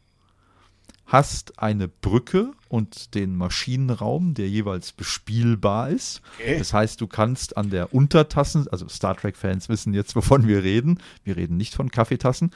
hast 1.07 1.59
eine 1.61 1.87
Brücke 1.89 2.53
und 2.69 3.15
den 3.15 3.37
Maschinenraum, 3.37 4.35
der 4.35 4.49
jeweils 4.49 4.93
bespielbar 4.93 5.91
ist. 5.91 6.21
Okay. 6.39 6.59
Das 6.59 6.73
heißt, 6.73 7.01
du 7.01 7.07
kannst 7.07 7.57
an 7.57 7.71
der 7.71 7.95
Untertassen, 7.95 8.67
also 8.69 8.89
Star 8.89 9.17
Trek-Fans 9.17 9.69
wissen 9.69 9.95
jetzt, 9.95 10.17
wovon 10.17 10.49
wir 10.49 10.65
reden. 10.65 10.99
Wir 11.23 11.37
reden 11.37 11.57
nicht 11.57 11.75
von 11.75 11.91
Kaffeetassen. 11.91 12.51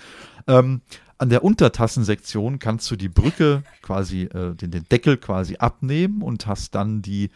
Ähm, 0.48 0.82
an 1.18 1.28
der 1.28 1.44
Untertassensektion 1.44 2.58
kannst 2.58 2.90
du 2.90 2.96
die 2.96 3.08
Brücke 3.08 3.62
quasi, 3.82 4.22
äh, 4.22 4.54
den, 4.54 4.70
den 4.70 4.84
Deckel 4.90 5.16
quasi 5.16 5.56
abnehmen 5.56 6.22
und 6.22 6.46
hast 6.46 6.74
dann 6.74 7.02
die 7.02 7.30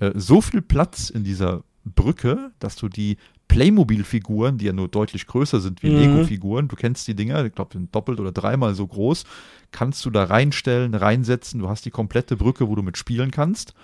äh, 0.00 0.12
so 0.14 0.40
viel 0.40 0.60
Platz 0.60 1.08
in 1.08 1.24
dieser 1.24 1.62
Brücke, 1.84 2.50
dass 2.58 2.76
du 2.76 2.88
die 2.88 3.16
Playmobil-Figuren, 3.48 4.58
die 4.58 4.66
ja 4.66 4.72
nur 4.72 4.88
deutlich 4.88 5.26
größer 5.26 5.60
sind 5.60 5.82
wie 5.82 5.90
mhm. 5.90 5.98
Lego-Figuren, 5.98 6.68
du 6.68 6.76
kennst 6.76 7.08
die 7.08 7.14
Dinger, 7.14 7.44
ich 7.44 7.54
glaube, 7.54 7.72
sind 7.72 7.94
doppelt 7.94 8.20
oder 8.20 8.30
dreimal 8.30 8.74
so 8.74 8.86
groß, 8.86 9.24
kannst 9.72 10.04
du 10.04 10.10
da 10.10 10.24
reinstellen, 10.24 10.94
reinsetzen. 10.94 11.60
Du 11.60 11.68
hast 11.68 11.84
die 11.84 11.90
komplette 11.90 12.36
Brücke, 12.36 12.68
wo 12.68 12.74
du 12.74 12.82
mitspielen 12.82 13.30
kannst. 13.30 13.74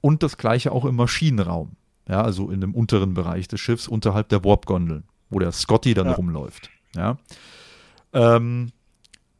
Und 0.00 0.22
das 0.22 0.36
gleiche 0.36 0.72
auch 0.72 0.84
im 0.84 0.96
Maschinenraum. 0.96 1.72
Ja, 2.08 2.22
also 2.22 2.50
in 2.50 2.60
dem 2.60 2.74
unteren 2.74 3.14
Bereich 3.14 3.48
des 3.48 3.60
Schiffs, 3.60 3.88
unterhalb 3.88 4.28
der 4.28 4.44
Warp-Gondeln, 4.44 5.02
wo 5.28 5.40
der 5.40 5.50
Scotty 5.50 5.94
dann 5.94 6.06
ja. 6.06 6.12
rumläuft. 6.12 6.70
Ja. 6.94 7.18
Ähm, 8.12 8.70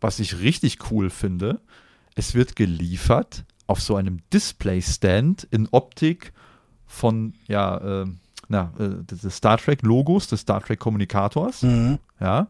was 0.01 0.18
ich 0.18 0.40
richtig 0.40 0.90
cool 0.90 1.10
finde, 1.10 1.60
es 2.16 2.35
wird 2.35 2.56
geliefert 2.56 3.44
auf 3.68 3.81
so 3.81 3.94
einem 3.94 4.18
Display-Stand 4.32 5.44
in 5.51 5.68
Optik 5.70 6.32
von, 6.86 7.35
ja, 7.47 8.02
äh, 8.02 8.06
na, 8.48 8.73
äh, 8.78 9.05
des 9.05 9.36
Star 9.36 9.59
Trek-Logos, 9.59 10.28
des 10.28 10.40
Star 10.40 10.62
Trek-Kommunikators. 10.62 11.62
Mhm. 11.62 11.98
Ja. 12.20 12.48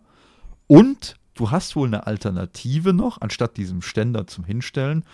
Und 0.67 1.17
du 1.35 1.51
hast 1.51 1.77
wohl 1.77 1.87
eine 1.89 2.07
Alternative 2.07 2.93
noch, 2.93 3.21
anstatt 3.21 3.57
diesem 3.57 3.83
Ständer 3.83 4.27
zum 4.27 4.45
Hinstellen, 4.45 5.05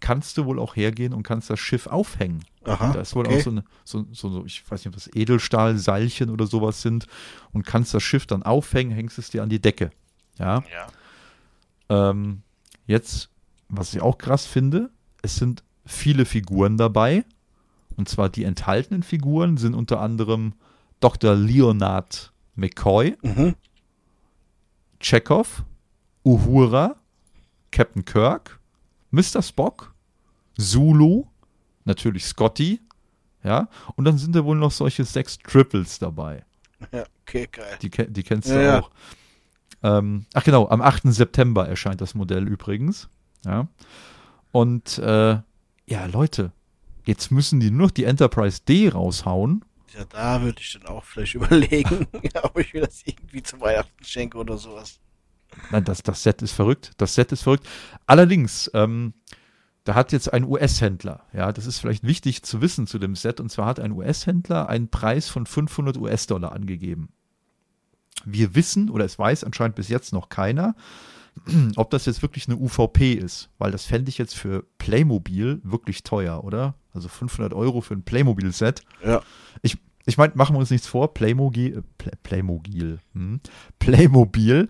kannst 0.00 0.38
du 0.38 0.46
wohl 0.46 0.58
auch 0.58 0.76
hergehen 0.76 1.12
und 1.12 1.22
kannst 1.22 1.50
das 1.50 1.60
Schiff 1.60 1.86
aufhängen. 1.86 2.44
Aha, 2.64 2.92
da 2.92 3.00
ist 3.00 3.14
wohl 3.14 3.26
okay. 3.26 3.38
auch 3.38 3.42
so, 3.42 3.50
eine, 3.50 3.64
so, 3.84 4.06
so, 4.12 4.28
so, 4.30 4.46
ich 4.46 4.62
weiß 4.68 4.80
nicht, 4.80 4.88
ob 4.88 4.94
das 4.94 5.10
Edelstahlseilchen 5.14 6.30
oder 6.30 6.46
sowas 6.46 6.82
sind 6.82 7.06
und 7.52 7.66
kannst 7.66 7.94
das 7.94 8.02
Schiff 8.02 8.26
dann 8.26 8.42
aufhängen, 8.42 8.92
hängst 8.92 9.18
es 9.18 9.30
dir 9.30 9.42
an 9.42 9.48
die 9.48 9.60
Decke. 9.60 9.90
Ja. 10.38 10.64
Ja. 11.88 12.10
Ähm, 12.10 12.42
jetzt, 12.86 13.30
was 13.68 13.94
ich 13.94 14.00
auch 14.00 14.18
krass 14.18 14.46
finde, 14.46 14.90
es 15.22 15.36
sind 15.36 15.62
viele 15.84 16.24
Figuren 16.24 16.76
dabei. 16.76 17.24
Und 17.96 18.08
zwar 18.08 18.28
die 18.28 18.44
enthaltenen 18.44 19.02
Figuren 19.02 19.56
sind 19.56 19.74
unter 19.74 20.00
anderem 20.00 20.54
Dr. 21.00 21.34
Leonard 21.34 22.32
McCoy, 22.54 23.16
Mhm. 23.22 23.54
Chekhov, 25.00 25.64
Uhura, 26.24 26.96
Captain 27.70 28.04
Kirk, 28.04 28.60
Mr. 29.10 29.42
Spock, 29.42 29.94
Zulu, 30.58 31.24
natürlich 31.84 32.26
Scotty, 32.26 32.80
ja, 33.42 33.68
und 33.96 34.04
dann 34.04 34.18
sind 34.18 34.36
da 34.36 34.44
wohl 34.44 34.56
noch 34.56 34.70
solche 34.70 35.04
sechs 35.04 35.38
Triples 35.38 35.98
dabei. 35.98 36.44
Ja, 36.92 37.04
okay, 37.22 37.46
geil. 37.52 37.76
Die, 37.82 37.90
die 37.90 38.22
kennst 38.22 38.48
du 38.48 38.54
Ja, 38.54 38.62
ja. 38.62 38.80
auch. 38.80 38.90
Ähm, 39.82 40.24
ach 40.32 40.44
genau, 40.44 40.66
am 40.70 40.80
8. 40.80 41.12
September 41.12 41.68
erscheint 41.68 42.00
das 42.00 42.14
Modell 42.14 42.48
übrigens. 42.48 43.10
Ja. 43.44 43.68
Und 44.50 44.96
äh, 44.96 45.38
ja, 45.86 46.06
Leute, 46.10 46.52
jetzt 47.04 47.30
müssen 47.30 47.60
die 47.60 47.70
nur 47.70 47.86
noch 47.86 47.90
die 47.90 48.04
Enterprise 48.04 48.60
D 48.66 48.88
raushauen. 48.88 49.64
Ja, 49.94 50.04
da 50.04 50.42
würde 50.42 50.60
ich 50.60 50.72
dann 50.72 50.86
auch 50.86 51.04
vielleicht 51.04 51.34
überlegen, 51.36 52.06
ob 52.42 52.58
ich 52.58 52.74
mir 52.74 52.82
das 52.82 53.02
irgendwie 53.04 53.42
zu 53.42 53.60
Weihnachten 53.60 54.04
schenke 54.04 54.38
oder 54.38 54.56
sowas. 54.58 55.00
Nein, 55.70 55.84
das, 55.84 56.02
das 56.02 56.22
Set 56.22 56.42
ist 56.42 56.52
verrückt. 56.52 56.92
Das 56.96 57.14
Set 57.14 57.32
ist 57.32 57.42
verrückt. 57.42 57.66
Allerdings, 58.06 58.70
ähm, 58.74 59.14
da 59.84 59.94
hat 59.94 60.12
jetzt 60.12 60.32
ein 60.32 60.44
US-Händler, 60.44 61.24
ja, 61.32 61.52
das 61.52 61.66
ist 61.66 61.78
vielleicht 61.78 62.04
wichtig 62.04 62.42
zu 62.42 62.60
wissen 62.60 62.86
zu 62.86 62.98
dem 62.98 63.16
Set, 63.16 63.40
und 63.40 63.50
zwar 63.50 63.66
hat 63.66 63.80
ein 63.80 63.92
US-Händler 63.92 64.68
einen 64.68 64.88
Preis 64.88 65.28
von 65.28 65.46
500 65.46 65.96
US-Dollar 65.96 66.52
angegeben. 66.52 67.08
Wir 68.24 68.54
wissen, 68.54 68.90
oder 68.90 69.06
es 69.06 69.18
weiß 69.18 69.44
anscheinend 69.44 69.76
bis 69.76 69.88
jetzt 69.88 70.12
noch 70.12 70.28
keiner, 70.28 70.76
ob 71.76 71.90
das 71.90 72.06
jetzt 72.06 72.22
wirklich 72.22 72.48
eine 72.48 72.56
UVP 72.56 73.12
ist, 73.14 73.50
weil 73.58 73.70
das 73.72 73.84
fände 73.84 74.08
ich 74.08 74.18
jetzt 74.18 74.34
für 74.34 74.64
Playmobil 74.78 75.60
wirklich 75.64 76.02
teuer, 76.02 76.44
oder? 76.44 76.74
Also 76.92 77.08
500 77.08 77.54
Euro 77.54 77.80
für 77.80 77.94
ein 77.94 78.02
Playmobil-Set. 78.02 78.82
Ja. 79.04 79.22
Ich, 79.62 79.78
ich 80.06 80.18
meine, 80.18 80.32
machen 80.34 80.54
wir 80.54 80.60
uns 80.60 80.70
nichts 80.70 80.86
vor, 80.86 81.14
Playmobil, 81.14 81.78
äh, 81.78 81.82
Play, 81.98 82.12
Playmobil, 82.22 82.98
hm? 83.14 83.40
Playmobil 83.78 84.68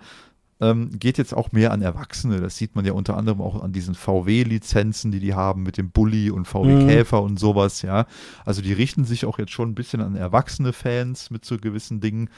ähm, 0.60 0.90
geht 0.98 1.16
jetzt 1.18 1.34
auch 1.34 1.52
mehr 1.52 1.72
an 1.72 1.80
Erwachsene. 1.82 2.40
Das 2.40 2.56
sieht 2.56 2.76
man 2.76 2.84
ja 2.84 2.92
unter 2.92 3.16
anderem 3.16 3.40
auch 3.40 3.62
an 3.62 3.72
diesen 3.72 3.94
VW-Lizenzen, 3.94 5.10
die 5.10 5.20
die 5.20 5.34
haben 5.34 5.62
mit 5.62 5.78
dem 5.78 5.90
Bulli 5.90 6.30
und 6.30 6.46
VW 6.46 6.84
Mhm. 6.84 6.88
Käfer 6.88 7.22
und 7.22 7.38
sowas, 7.38 7.82
ja. 7.82 8.06
Also 8.44 8.60
die 8.60 8.72
richten 8.74 9.04
sich 9.04 9.24
auch 9.24 9.38
jetzt 9.38 9.52
schon 9.52 9.70
ein 9.70 9.74
bisschen 9.74 10.02
an 10.02 10.16
erwachsene 10.16 10.72
Fans 10.72 11.30
mit 11.30 11.44
so 11.44 11.56
gewissen 11.56 12.00
Dingen. 12.00 12.28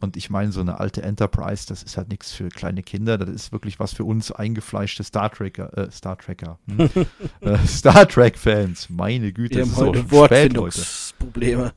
Und 0.00 0.16
ich 0.16 0.30
meine, 0.30 0.52
so 0.52 0.60
eine 0.60 0.78
alte 0.78 1.02
Enterprise, 1.02 1.66
das 1.66 1.82
ist 1.82 1.96
halt 1.96 2.08
nichts 2.08 2.32
für 2.32 2.48
kleine 2.48 2.82
Kinder. 2.82 3.18
Das 3.18 3.28
ist 3.28 3.52
wirklich 3.52 3.80
was 3.80 3.92
für 3.92 4.04
uns 4.04 4.30
eingefleischte 4.30 5.02
Star 5.02 5.30
Trekker, 5.30 5.76
äh, 5.76 5.90
Star 5.90 6.16
Trekker, 6.16 6.58
hm? 6.68 6.88
äh, 7.40 7.58
Star 7.66 8.06
Trek-Fans. 8.06 8.90
Meine 8.90 9.32
Güte, 9.32 9.56
Wir 9.56 9.62
es 9.64 9.76
haben 9.76 9.86
heute. 9.86 10.10
Wortfindungsprobleme. 10.10 11.72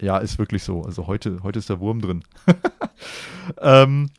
Ja, 0.00 0.18
ist 0.18 0.38
wirklich 0.38 0.62
so. 0.62 0.82
Also 0.82 1.06
heute, 1.06 1.42
heute 1.42 1.58
ist 1.58 1.68
der 1.68 1.80
Wurm 1.80 2.00
drin. 2.00 2.24
ähm, 3.60 4.10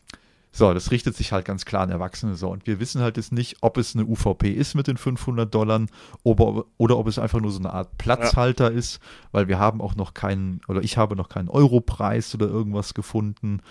so, 0.55 0.71
das 0.71 0.91
richtet 0.91 1.17
sich 1.17 1.31
halt 1.31 1.45
ganz 1.45 1.65
klar 1.65 1.81
an 1.81 1.89
Erwachsene 1.89 2.35
so. 2.35 2.51
Und 2.51 2.67
wir 2.67 2.79
wissen 2.79 3.01
halt 3.01 3.17
jetzt 3.17 3.31
nicht, 3.31 3.57
ob 3.61 3.77
es 3.77 3.95
eine 3.95 4.05
UVP 4.05 4.51
ist 4.51 4.75
mit 4.75 4.85
den 4.85 4.97
500 4.97 5.51
Dollar 5.51 5.81
oder, 6.21 6.65
oder 6.77 6.97
ob 6.99 7.07
es 7.07 7.17
einfach 7.17 7.39
nur 7.39 7.51
so 7.51 7.57
eine 7.57 7.73
Art 7.73 7.97
Platzhalter 7.97 8.71
ist, 8.71 8.99
weil 9.31 9.47
wir 9.47 9.57
haben 9.57 9.81
auch 9.81 9.95
noch 9.95 10.13
keinen, 10.13 10.61
oder 10.67 10.83
ich 10.83 10.95
habe 10.95 11.15
noch 11.15 11.27
keinen 11.27 11.49
Europreis 11.49 12.35
oder 12.35 12.45
irgendwas 12.45 12.93
gefunden. 12.93 13.61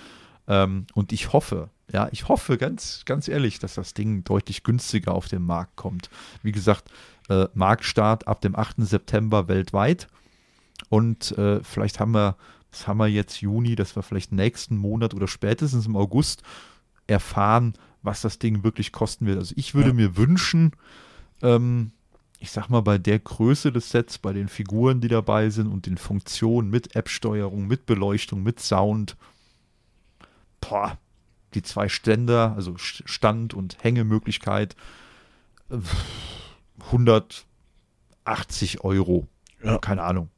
Ähm, 0.48 0.86
und 0.94 1.12
ich 1.12 1.32
hoffe, 1.32 1.70
ja, 1.92 2.08
ich 2.10 2.26
hoffe 2.28 2.58
ganz, 2.58 3.02
ganz 3.04 3.28
ehrlich, 3.28 3.60
dass 3.60 3.74
das 3.74 3.94
Ding 3.94 4.24
deutlich 4.24 4.64
günstiger 4.64 5.14
auf 5.14 5.28
den 5.28 5.42
Markt 5.42 5.76
kommt. 5.76 6.10
Wie 6.42 6.50
gesagt, 6.50 6.90
äh, 7.28 7.46
Marktstart 7.54 8.26
ab 8.26 8.40
dem 8.40 8.56
8. 8.56 8.78
September 8.78 9.46
weltweit. 9.46 10.08
Und 10.88 11.30
äh, 11.38 11.62
vielleicht 11.62 12.00
haben 12.00 12.12
wir, 12.12 12.36
das 12.72 12.88
haben 12.88 12.98
wir 12.98 13.06
jetzt 13.06 13.40
Juni, 13.40 13.76
dass 13.76 13.94
wir 13.94 14.02
vielleicht 14.02 14.32
nächsten 14.32 14.76
Monat 14.76 15.14
oder 15.14 15.28
spätestens 15.28 15.86
im 15.86 15.94
August 15.94 16.42
erfahren, 17.06 17.74
was 18.02 18.20
das 18.22 18.38
Ding 18.38 18.64
wirklich 18.64 18.92
kosten 18.92 19.26
wird. 19.26 19.38
Also 19.38 19.54
ich 19.56 19.74
würde 19.74 19.88
Ja. 19.90 19.94
mir 19.94 20.16
wünschen, 20.16 20.72
ähm, 21.42 21.92
ich 22.38 22.50
sag 22.50 22.68
mal, 22.68 22.80
bei 22.80 22.98
der 22.98 23.18
Größe 23.20 23.70
des 23.70 23.90
Sets, 23.90 24.18
bei 24.18 24.32
den 24.32 24.48
Figuren, 24.48 25.00
die 25.00 25.08
dabei 25.08 25.50
sind 25.50 25.68
und 25.68 25.86
den 25.86 25.96
Funktionen 25.96 26.70
mit 26.70 26.96
App-Steuerung, 26.96 27.66
mit 27.68 27.86
Beleuchtung, 27.86 28.42
mit 28.42 28.58
Sound, 28.58 29.16
boah, 30.60 30.98
die 31.54 31.62
zwei 31.62 31.88
Ständer, 31.88 32.54
also 32.56 32.72
St- 32.72 33.02
Stand- 33.06 33.54
und 33.54 33.82
Hängemöglichkeit, 33.84 34.74
äh, 35.70 35.76
180 38.24 38.82
Euro. 38.84 39.28
Ja. 39.62 39.78
Keine 39.78 40.02
Ahnung. 40.02 40.28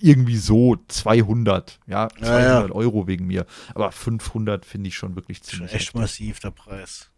Irgendwie 0.00 0.36
so 0.36 0.76
200, 0.88 1.80
ja, 1.86 2.02
Ja, 2.04 2.08
200 2.26 2.68
ja. 2.70 2.74
Euro 2.74 3.06
wegen 3.06 3.26
mir. 3.26 3.46
Aber 3.74 3.90
500 3.92 4.64
finde 4.64 4.88
ich 4.88 4.96
schon 4.96 5.14
wirklich 5.16 5.38
Schon 5.38 5.44
ziemlich 5.44 5.72
echt 5.74 5.86
heftig. 5.88 6.00
massiv, 6.00 6.40
der 6.40 6.50
Preis. 6.50 7.10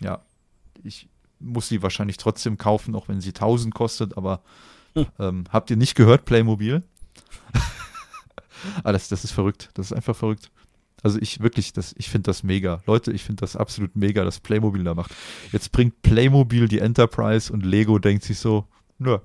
Ja, 0.00 0.22
ich 0.84 1.08
muss 1.38 1.68
sie 1.68 1.82
wahrscheinlich 1.82 2.16
trotzdem 2.16 2.56
kaufen, 2.58 2.94
auch 2.94 3.08
wenn 3.08 3.20
sie 3.20 3.30
1000 3.34 3.74
kostet, 3.74 4.16
aber 4.16 4.42
Hm. 4.94 5.06
ähm, 5.18 5.44
habt 5.50 5.70
ihr 5.70 5.76
nicht 5.76 5.94
gehört, 5.94 6.24
Playmobil? 6.24 6.82
ah, 8.84 8.92
das, 8.92 9.08
das 9.08 9.24
ist 9.24 9.32
verrückt. 9.32 9.70
Das 9.74 9.86
ist 9.86 9.92
einfach 9.92 10.16
verrückt. 10.16 10.50
Also 11.02 11.18
ich 11.20 11.40
wirklich, 11.40 11.72
das, 11.72 11.94
ich 11.98 12.08
finde 12.08 12.28
das 12.30 12.42
mega. 12.42 12.82
Leute, 12.86 13.12
ich 13.12 13.22
finde 13.22 13.40
das 13.40 13.54
absolut 13.56 13.94
mega, 13.94 14.24
was 14.24 14.40
Playmobil 14.40 14.82
da 14.82 14.94
macht. 14.94 15.14
Jetzt 15.52 15.70
bringt 15.72 16.00
Playmobil 16.02 16.68
die 16.68 16.78
Enterprise 16.78 17.52
und 17.52 17.64
Lego 17.64 17.98
denkt 17.98 18.24
sich 18.24 18.38
so, 18.38 18.66
nö, 18.98 19.18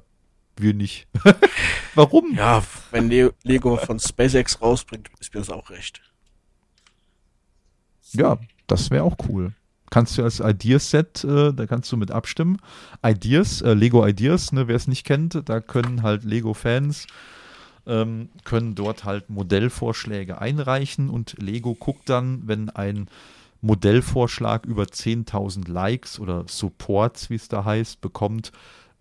wir 0.57 0.73
nicht. 0.73 1.07
Warum? 1.95 2.35
Ja, 2.35 2.63
wenn 2.91 3.09
Le 3.09 3.33
Lego 3.43 3.77
von 3.77 3.99
SpaceX 3.99 4.61
rausbringt, 4.61 5.09
ist 5.19 5.33
mir 5.33 5.41
das 5.41 5.49
auch 5.49 5.69
recht. 5.69 6.01
Ja, 8.13 8.37
das 8.67 8.91
wäre 8.91 9.03
auch 9.03 9.17
cool. 9.29 9.53
Kannst 9.89 10.17
du 10.17 10.23
als 10.23 10.39
Ideas-Set, 10.39 11.23
äh, 11.23 11.53
da 11.53 11.65
kannst 11.65 11.91
du 11.91 11.97
mit 11.97 12.11
abstimmen. 12.11 12.57
Ideas, 13.05 13.61
äh, 13.61 13.73
Lego 13.73 14.05
Ideas, 14.05 14.51
ne, 14.53 14.67
wer 14.67 14.75
es 14.75 14.87
nicht 14.87 15.05
kennt, 15.05 15.41
da 15.45 15.59
können 15.59 16.01
halt 16.01 16.23
Lego-Fans 16.23 17.07
ähm, 17.87 18.29
können 18.43 18.75
dort 18.75 19.03
halt 19.03 19.29
Modellvorschläge 19.29 20.39
einreichen 20.39 21.09
und 21.09 21.35
Lego 21.39 21.75
guckt 21.75 22.09
dann, 22.09 22.47
wenn 22.47 22.69
ein 22.69 23.07
Modellvorschlag 23.61 24.65
über 24.65 24.83
10.000 24.83 25.69
Likes 25.69 26.19
oder 26.19 26.45
Supports, 26.47 27.29
wie 27.29 27.35
es 27.35 27.47
da 27.47 27.63
heißt, 27.63 28.01
bekommt, 28.01 28.51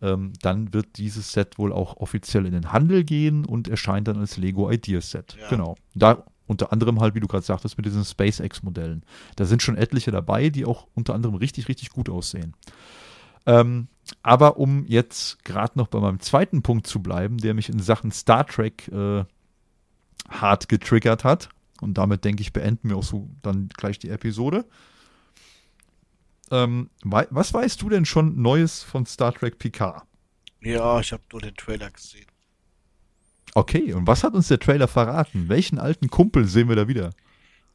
ähm, 0.02 0.32
dann 0.40 0.72
wird 0.72 0.96
dieses 0.98 1.32
Set 1.32 1.58
wohl 1.58 1.72
auch 1.72 1.96
offiziell 1.96 2.46
in 2.46 2.52
den 2.52 2.72
Handel 2.72 3.04
gehen 3.04 3.44
und 3.44 3.68
erscheint 3.68 4.08
dann 4.08 4.18
als 4.18 4.36
Lego 4.36 4.70
Ideas 4.70 5.10
Set. 5.10 5.36
Ja. 5.40 5.48
Genau. 5.48 5.76
Da 5.94 6.24
unter 6.46 6.72
anderem 6.72 7.00
halt, 7.00 7.14
wie 7.14 7.20
du 7.20 7.28
gerade 7.28 7.44
sagtest, 7.44 7.76
mit 7.76 7.86
diesen 7.86 8.04
SpaceX-Modellen. 8.04 9.04
Da 9.36 9.44
sind 9.44 9.62
schon 9.62 9.76
etliche 9.76 10.10
dabei, 10.10 10.50
die 10.50 10.64
auch 10.64 10.88
unter 10.94 11.14
anderem 11.14 11.36
richtig, 11.36 11.68
richtig 11.68 11.90
gut 11.90 12.08
aussehen. 12.08 12.54
Ähm, 13.46 13.86
aber 14.24 14.58
um 14.58 14.84
jetzt 14.86 15.44
gerade 15.44 15.78
noch 15.78 15.86
bei 15.86 16.00
meinem 16.00 16.18
zweiten 16.18 16.62
Punkt 16.62 16.88
zu 16.88 17.00
bleiben, 17.00 17.38
der 17.38 17.54
mich 17.54 17.68
in 17.68 17.78
Sachen 17.78 18.10
Star 18.10 18.44
Trek 18.46 18.88
äh, 18.88 19.24
hart 20.28 20.68
getriggert 20.68 21.22
hat, 21.22 21.50
und 21.80 21.96
damit 21.96 22.24
denke 22.24 22.42
ich, 22.42 22.52
beenden 22.52 22.90
wir 22.90 22.96
auch 22.96 23.04
so 23.04 23.30
dann 23.42 23.68
gleich 23.68 23.98
die 23.98 24.10
Episode. 24.10 24.64
Ähm, 26.50 26.90
was 27.02 27.54
weißt 27.54 27.80
du 27.82 27.88
denn 27.88 28.04
schon 28.04 28.40
Neues 28.40 28.82
von 28.82 29.06
Star 29.06 29.32
Trek 29.32 29.58
Picard? 29.58 30.02
Ja, 30.60 31.00
ich 31.00 31.12
habe 31.12 31.22
nur 31.32 31.40
den 31.40 31.54
Trailer 31.54 31.90
gesehen. 31.90 32.26
Okay, 33.54 33.92
und 33.92 34.06
was 34.06 34.22
hat 34.22 34.34
uns 34.34 34.48
der 34.48 34.60
Trailer 34.60 34.88
verraten? 34.88 35.48
Welchen 35.48 35.78
alten 35.78 36.08
Kumpel 36.08 36.46
sehen 36.46 36.68
wir 36.68 36.76
da 36.76 36.86
wieder? 36.86 37.10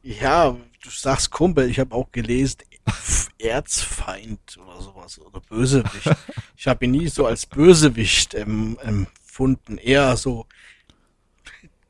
Ja, 0.02 0.56
du 0.82 0.90
sagst 0.90 1.30
Kumpel, 1.30 1.68
ich 1.68 1.78
habe 1.78 1.94
auch 1.94 2.10
gelesen, 2.12 2.58
Erzfeind 3.38 4.56
oder 4.56 4.80
sowas 4.80 5.18
oder 5.18 5.40
Bösewicht. 5.40 6.16
Ich 6.58 6.66
habe 6.66 6.86
ihn 6.86 6.92
nie 6.92 7.08
so 7.08 7.26
als 7.26 7.44
Bösewicht 7.44 8.34
ähm, 8.34 8.78
empfunden, 8.82 9.76
eher 9.76 10.16
so 10.16 10.46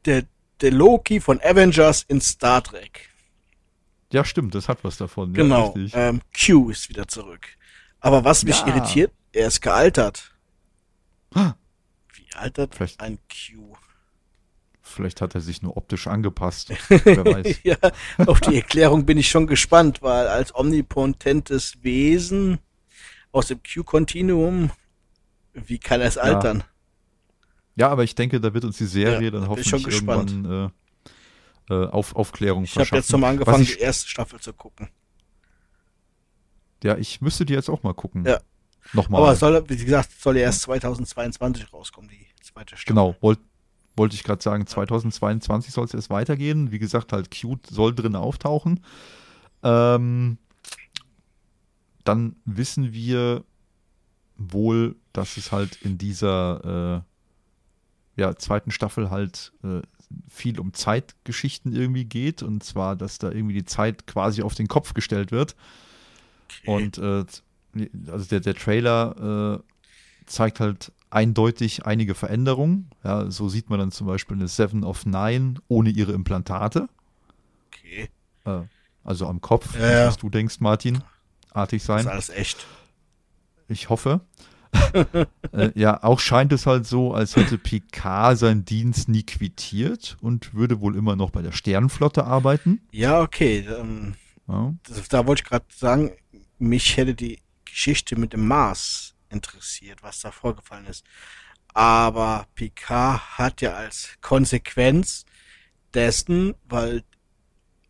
der, 0.04 0.24
der 0.60 0.72
Loki 0.72 1.20
von 1.20 1.40
Avengers 1.40 2.04
in 2.08 2.20
Star 2.20 2.62
Trek. 2.64 3.10
Ja, 4.12 4.24
stimmt, 4.24 4.54
das 4.54 4.68
hat 4.68 4.84
was 4.84 4.96
davon. 4.96 5.34
Ja, 5.34 5.42
Genau, 5.42 5.68
richtig. 5.70 5.92
ähm, 5.94 6.20
Q 6.34 6.70
ist 6.70 6.88
wieder 6.88 7.08
zurück. 7.08 7.46
Aber 8.00 8.24
was 8.24 8.44
mich 8.44 8.60
Ja. 8.60 8.66
irritiert, 8.68 9.12
er 9.32 9.48
ist 9.48 9.60
gealtert. 9.60 10.34
Ah. 11.34 11.54
Wie 12.14 12.26
altert 12.34 12.74
Vielleicht- 12.74 13.00
ein 13.00 13.18
Q? 13.28 13.74
vielleicht 14.88 15.20
hat 15.20 15.34
er 15.34 15.40
sich 15.40 15.60
nur 15.62 15.76
optisch 15.76 16.06
angepasst. 16.06 16.70
Wer 16.88 17.24
weiß. 17.24 17.58
ja, 17.64 17.76
auf 18.26 18.40
die 18.40 18.54
Erklärung 18.56 19.04
bin 19.04 19.18
ich 19.18 19.28
schon 19.28 19.46
gespannt, 19.48 20.00
weil 20.00 20.28
als 20.28 20.54
omnipotentes 20.54 21.82
Wesen 21.82 22.58
aus 23.32 23.48
dem 23.48 23.60
Q-Kontinuum, 23.62 24.70
wie 25.52 25.78
kann 25.78 26.00
er 26.00 26.06
es 26.06 26.16
altern? 26.16 26.62
Ja, 27.74 27.88
aber 27.88 28.04
ich 28.04 28.14
denke, 28.14 28.40
da 28.40 28.54
wird 28.54 28.64
uns 28.64 28.78
die 28.78 28.86
Serie 28.86 29.24
Ja, 29.24 29.30
dann 29.32 29.48
hoffentlich 29.48 29.68
schon 29.68 29.82
gespannt. 29.82 30.30
irgendwann 30.30 30.66
äh, 30.68 30.70
äh, 31.70 31.86
auf 31.86 32.14
Aufklärung 32.16 32.64
Ich 32.64 32.70
habe 32.70 32.80
verschaffen. 32.80 32.98
jetzt 32.98 33.12
nochmal 33.12 33.30
angefangen, 33.32 33.62
ich, 33.62 33.76
die 33.76 33.80
erste 33.80 34.08
Staffel 34.08 34.40
zu 34.40 34.52
gucken. 34.52 34.88
ja, 36.82 36.96
ich 36.96 37.20
müsste 37.20 37.44
die 37.44 37.54
jetzt 37.54 37.68
auch 37.68 37.82
mal 37.82 37.94
gucken. 37.94 38.24
Ja. 38.24 38.40
Nochmal. 38.92 39.20
Aber 39.20 39.34
soll, 39.34 39.68
wie 39.68 39.76
gesagt, 39.76 40.10
soll 40.20 40.36
ja 40.36 40.44
erst 40.44 40.62
2022 40.62 41.72
rauskommen, 41.72 42.08
die 42.08 42.26
zweite 42.42 42.76
Staffel. 42.76 42.94
Genau, 42.94 43.16
wollte 43.20 43.42
wollte 43.96 44.14
ich 44.14 44.24
gerade 44.24 44.42
sagen, 44.42 44.66
2022 44.66 45.72
soll 45.72 45.86
es 45.86 45.94
erst 45.94 46.10
weitergehen. 46.10 46.70
Wie 46.70 46.78
gesagt, 46.78 47.12
halt 47.12 47.30
Cute 47.30 47.66
soll 47.66 47.94
drin 47.94 48.14
auftauchen. 48.14 48.80
Ähm, 49.62 50.38
dann 52.04 52.36
wissen 52.44 52.92
wir 52.92 53.44
wohl, 54.36 54.96
dass 55.12 55.36
es 55.38 55.50
halt 55.50 55.76
in 55.82 55.96
dieser 55.98 57.04
äh, 58.16 58.20
ja, 58.20 58.36
zweiten 58.36 58.70
Staffel 58.70 59.10
halt 59.10 59.52
äh, 59.64 59.80
viel 60.28 60.58
um 60.60 60.72
Zeitgeschichten 60.72 61.72
irgendwie 61.74 62.04
geht. 62.04 62.42
Und 62.42 62.62
zwar, 62.64 62.96
dass 62.96 63.18
da 63.18 63.30
irgendwie 63.30 63.54
die 63.54 63.64
Zeit 63.64 64.06
quasi 64.06 64.42
auf 64.42 64.54
den 64.54 64.68
Kopf 64.68 64.94
gestellt 64.94 65.32
wird. 65.32 65.56
Okay. 66.62 66.70
Und 66.74 66.98
äh, 66.98 67.24
also 68.10 68.24
der, 68.30 68.40
der 68.40 68.54
Trailer 68.54 69.60
äh, 69.60 69.62
zeigt 70.26 70.60
halt 70.60 70.92
eindeutig 71.10 71.86
einige 71.86 72.14
Veränderungen. 72.14 72.90
Ja, 73.04 73.30
so 73.30 73.48
sieht 73.48 73.70
man 73.70 73.78
dann 73.78 73.90
zum 73.92 74.06
Beispiel 74.06 74.36
eine 74.36 74.48
Seven 74.48 74.84
of 74.84 75.06
Nine 75.06 75.54
ohne 75.68 75.90
ihre 75.90 76.12
Implantate. 76.12 76.88
okay. 77.68 78.08
Äh, 78.44 78.62
also 79.04 79.26
am 79.28 79.40
Kopf, 79.40 79.78
Ja, 79.78 79.90
ja. 79.90 80.06
was 80.08 80.16
du 80.18 80.28
denkst, 80.30 80.60
Martin. 80.60 81.02
Artig 81.52 81.80
Das 81.82 81.86
sein. 81.86 82.00
ist 82.00 82.06
alles 82.08 82.28
echt. 82.30 82.66
Ich 83.68 83.88
hoffe. 83.88 84.20
Äh, 85.52 85.70
ja, 85.74 86.02
auch 86.02 86.20
scheint 86.20 86.52
es 86.52 86.66
halt 86.66 86.86
so, 86.86 87.12
als 87.14 87.36
hätte 87.36 87.58
Picard 87.58 88.38
seinen 88.38 88.64
Dienst 88.64 89.08
nie 89.08 89.22
quittiert 89.24 90.16
und 90.20 90.54
würde 90.54 90.80
wohl 90.80 90.96
immer 90.96 91.16
noch 91.16 91.30
bei 91.30 91.42
der 91.42 91.52
Sternenflotte 91.52 92.24
arbeiten. 92.24 92.80
Ja, 92.92 93.20
okay. 93.20 93.66
Ähm, 93.68 94.14
Ja. 94.48 94.74
das, 94.88 95.08
da 95.08 95.26
wollte 95.26 95.42
ich 95.42 95.48
gerade 95.48 95.66
sagen, 95.74 96.12
mich 96.58 96.96
hätte 96.96 97.14
die 97.14 97.40
Geschichte 97.64 98.16
mit 98.18 98.32
dem 98.32 98.46
Mars 98.46 99.14
interessiert, 99.28 100.02
was 100.02 100.20
da 100.20 100.30
vorgefallen 100.30 100.86
ist. 100.86 101.04
Aber 101.74 102.46
Picard 102.54 103.38
hat 103.38 103.60
ja 103.60 103.74
als 103.74 104.16
Konsequenz 104.22 105.26
dessen, 105.92 106.54
weil 106.68 107.02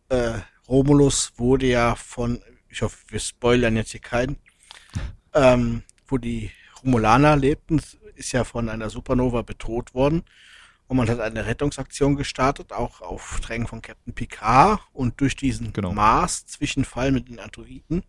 äh, 0.09 0.39
Romulus 0.67 1.31
wurde 1.37 1.67
ja 1.67 1.95
von, 1.95 2.41
ich 2.69 2.81
hoffe, 2.81 2.97
wir 3.07 3.19
spoilern 3.19 3.77
jetzt 3.77 3.91
hier 3.91 4.01
keinen, 4.01 4.37
ähm, 5.33 5.83
wo 6.07 6.17
die 6.17 6.51
Romulaner 6.87 7.35
lebten, 7.35 7.81
ist 8.15 8.31
ja 8.31 8.45
von 8.45 8.69
einer 8.69 8.89
Supernova 8.89 9.41
bedroht 9.41 9.93
worden. 9.93 10.23
Und 10.87 10.95
man 10.95 11.09
hat 11.09 11.19
eine 11.19 11.45
Rettungsaktion 11.45 12.15
gestartet, 12.15 12.71
auch 12.71 13.01
auf 13.01 13.41
Drängen 13.41 13.67
von 13.67 13.81
Captain 13.81 14.13
Picard. 14.13 14.79
Und 14.93 15.19
durch 15.19 15.35
diesen 15.35 15.73
Genau. 15.73 15.91
Mars-Zwischenfall 15.91 17.11
mit 17.11 17.27
den 17.27 17.39
Androiden, 17.39 18.03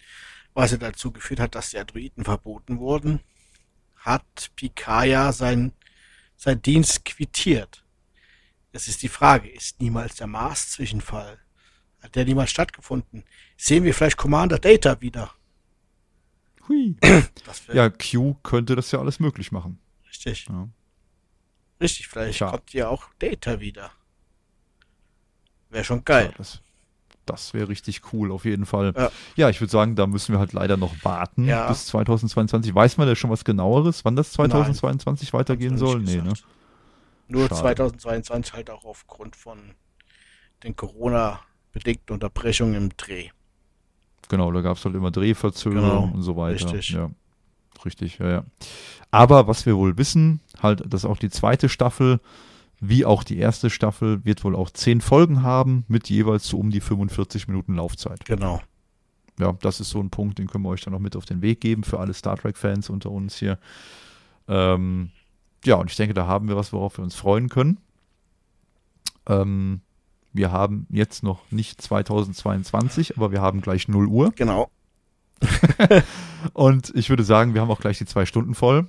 was 0.54 0.70
ja 0.70 0.76
dazu 0.76 1.10
geführt 1.10 1.40
hat, 1.40 1.56
dass 1.56 1.70
die 1.70 1.78
Androiden 1.78 2.24
verboten 2.24 2.78
wurden, 2.78 3.18
hat 3.96 4.52
Picard 4.54 5.06
ja 5.06 5.32
sein, 5.32 5.72
sein 6.36 6.62
Dienst 6.62 7.04
quittiert. 7.04 7.84
Das 8.70 8.86
ist 8.86 9.02
die 9.02 9.08
Frage, 9.08 9.48
ist 9.48 9.80
niemals 9.80 10.14
der 10.14 10.28
Mars-Zwischenfall? 10.28 11.40
Hat 12.00 12.14
der 12.14 12.24
niemals 12.24 12.50
stattgefunden? 12.52 13.24
Sehen 13.56 13.82
wir 13.82 13.92
vielleicht 13.92 14.16
Commander 14.16 14.60
Data 14.60 15.00
wieder? 15.00 15.34
Hui. 16.68 16.96
Ja, 17.72 17.90
Q 17.90 18.34
könnte 18.42 18.76
das 18.76 18.90
ja 18.92 18.98
alles 19.00 19.20
möglich 19.20 19.52
machen. 19.52 19.78
richtig. 20.08 20.46
Ja. 20.48 20.68
Richtig, 21.80 22.08
vielleicht 22.08 22.38
Tja. 22.38 22.50
kommt 22.50 22.72
ja 22.72 22.88
auch 22.88 23.04
Data 23.20 23.60
wieder. 23.60 23.92
Wäre 25.70 25.84
schon 25.84 26.04
geil. 26.04 26.26
Ja, 26.32 26.38
das 26.38 26.60
das 27.26 27.52
wäre 27.52 27.68
richtig 27.68 28.12
cool, 28.12 28.32
auf 28.32 28.46
jeden 28.46 28.64
Fall. 28.64 28.94
Ja. 28.96 29.10
Ja, 29.36 29.50
ich 29.50 29.60
würde 29.60 29.70
sagen, 29.70 29.96
da 29.96 30.06
müssen 30.06 30.32
wir 30.32 30.38
halt 30.38 30.54
leider 30.54 30.78
noch 30.78 30.94
warten 31.04 31.44
Ja. 31.44 31.68
bis 31.68 31.84
2022. 31.86 32.74
Weiß 32.74 32.96
man 32.96 33.06
da 33.06 33.14
schon 33.14 33.28
was 33.30 33.44
genaueres, 33.44 34.04
wann 34.06 34.16
das 34.16 34.32
2022 34.32 35.34
weitergehen 35.34 35.72
Hat's 35.72 35.80
soll? 35.80 36.00
Nee, 36.00 36.22
ne? 36.22 36.32
Nur 37.28 37.48
Schade. 37.48 37.60
2022 37.60 38.54
halt 38.54 38.70
auch 38.70 38.84
aufgrund 38.86 39.36
von 39.36 39.74
den 40.62 40.74
Corona-bedingten 40.74 42.14
Unterbrechungen 42.14 42.74
im 42.74 42.96
Dreh. 42.96 43.28
Genau, 44.28 44.52
da 44.52 44.60
gab 44.60 44.76
es 44.76 44.84
halt 44.84 44.94
immer 44.94 45.10
Drehverzögerungen 45.10 45.90
Genau, 45.90 46.14
und 46.14 46.22
so 46.22 46.36
weiter. 46.36 46.72
richtig. 46.72 46.90
Ja, 46.90 47.10
richtig, 47.84 48.18
ja, 48.18 48.28
ja. 48.30 48.44
Aber 49.10 49.46
was 49.48 49.64
wir 49.66 49.76
wohl 49.76 49.96
wissen, 49.96 50.40
halt, 50.62 50.82
dass 50.86 51.04
auch 51.04 51.16
die 51.16 51.30
zweite 51.30 51.68
Staffel, 51.68 52.20
wie 52.80 53.04
auch 53.04 53.24
die 53.24 53.38
erste 53.38 53.70
Staffel, 53.70 54.24
wird 54.24 54.44
wohl 54.44 54.54
auch 54.54 54.70
zehn 54.70 55.00
Folgen 55.00 55.42
haben 55.42 55.84
mit 55.88 56.10
jeweils 56.10 56.46
so 56.46 56.58
um 56.58 56.70
die 56.70 56.80
45 56.80 57.48
Minuten 57.48 57.74
Laufzeit. 57.76 58.24
Genau. 58.26 58.60
Ja, 59.40 59.52
das 59.60 59.80
ist 59.80 59.90
so 59.90 60.00
ein 60.00 60.10
Punkt, 60.10 60.38
den 60.38 60.48
können 60.48 60.64
wir 60.64 60.70
euch 60.70 60.82
dann 60.82 60.92
noch 60.92 60.98
mit 61.00 61.16
auf 61.16 61.24
den 61.24 61.42
Weg 61.42 61.60
geben 61.60 61.84
für 61.84 62.00
alle 62.00 62.12
Star 62.12 62.36
Trek-Fans 62.36 62.90
unter 62.90 63.10
uns 63.10 63.36
hier. 63.36 63.58
Ähm, 64.48 65.10
ja, 65.64 65.76
und 65.76 65.90
ich 65.90 65.96
denke, 65.96 66.14
da 66.14 66.26
haben 66.26 66.48
wir 66.48 66.56
was, 66.56 66.72
worauf 66.72 66.98
wir 66.98 67.04
uns 67.04 67.14
freuen 67.14 67.48
können. 67.48 67.78
Ähm, 69.26 69.80
wir 70.38 70.50
haben 70.50 70.86
jetzt 70.88 71.22
noch 71.22 71.42
nicht 71.50 71.82
2022, 71.82 73.18
aber 73.18 73.32
wir 73.32 73.42
haben 73.42 73.60
gleich 73.60 73.88
0 73.88 74.06
Uhr. 74.06 74.32
Genau. 74.34 74.70
Und 76.54 76.92
ich 76.94 77.10
würde 77.10 77.24
sagen, 77.24 77.52
wir 77.52 77.60
haben 77.60 77.70
auch 77.70 77.80
gleich 77.80 77.98
die 77.98 78.06
zwei 78.06 78.24
Stunden 78.24 78.54
voll 78.54 78.86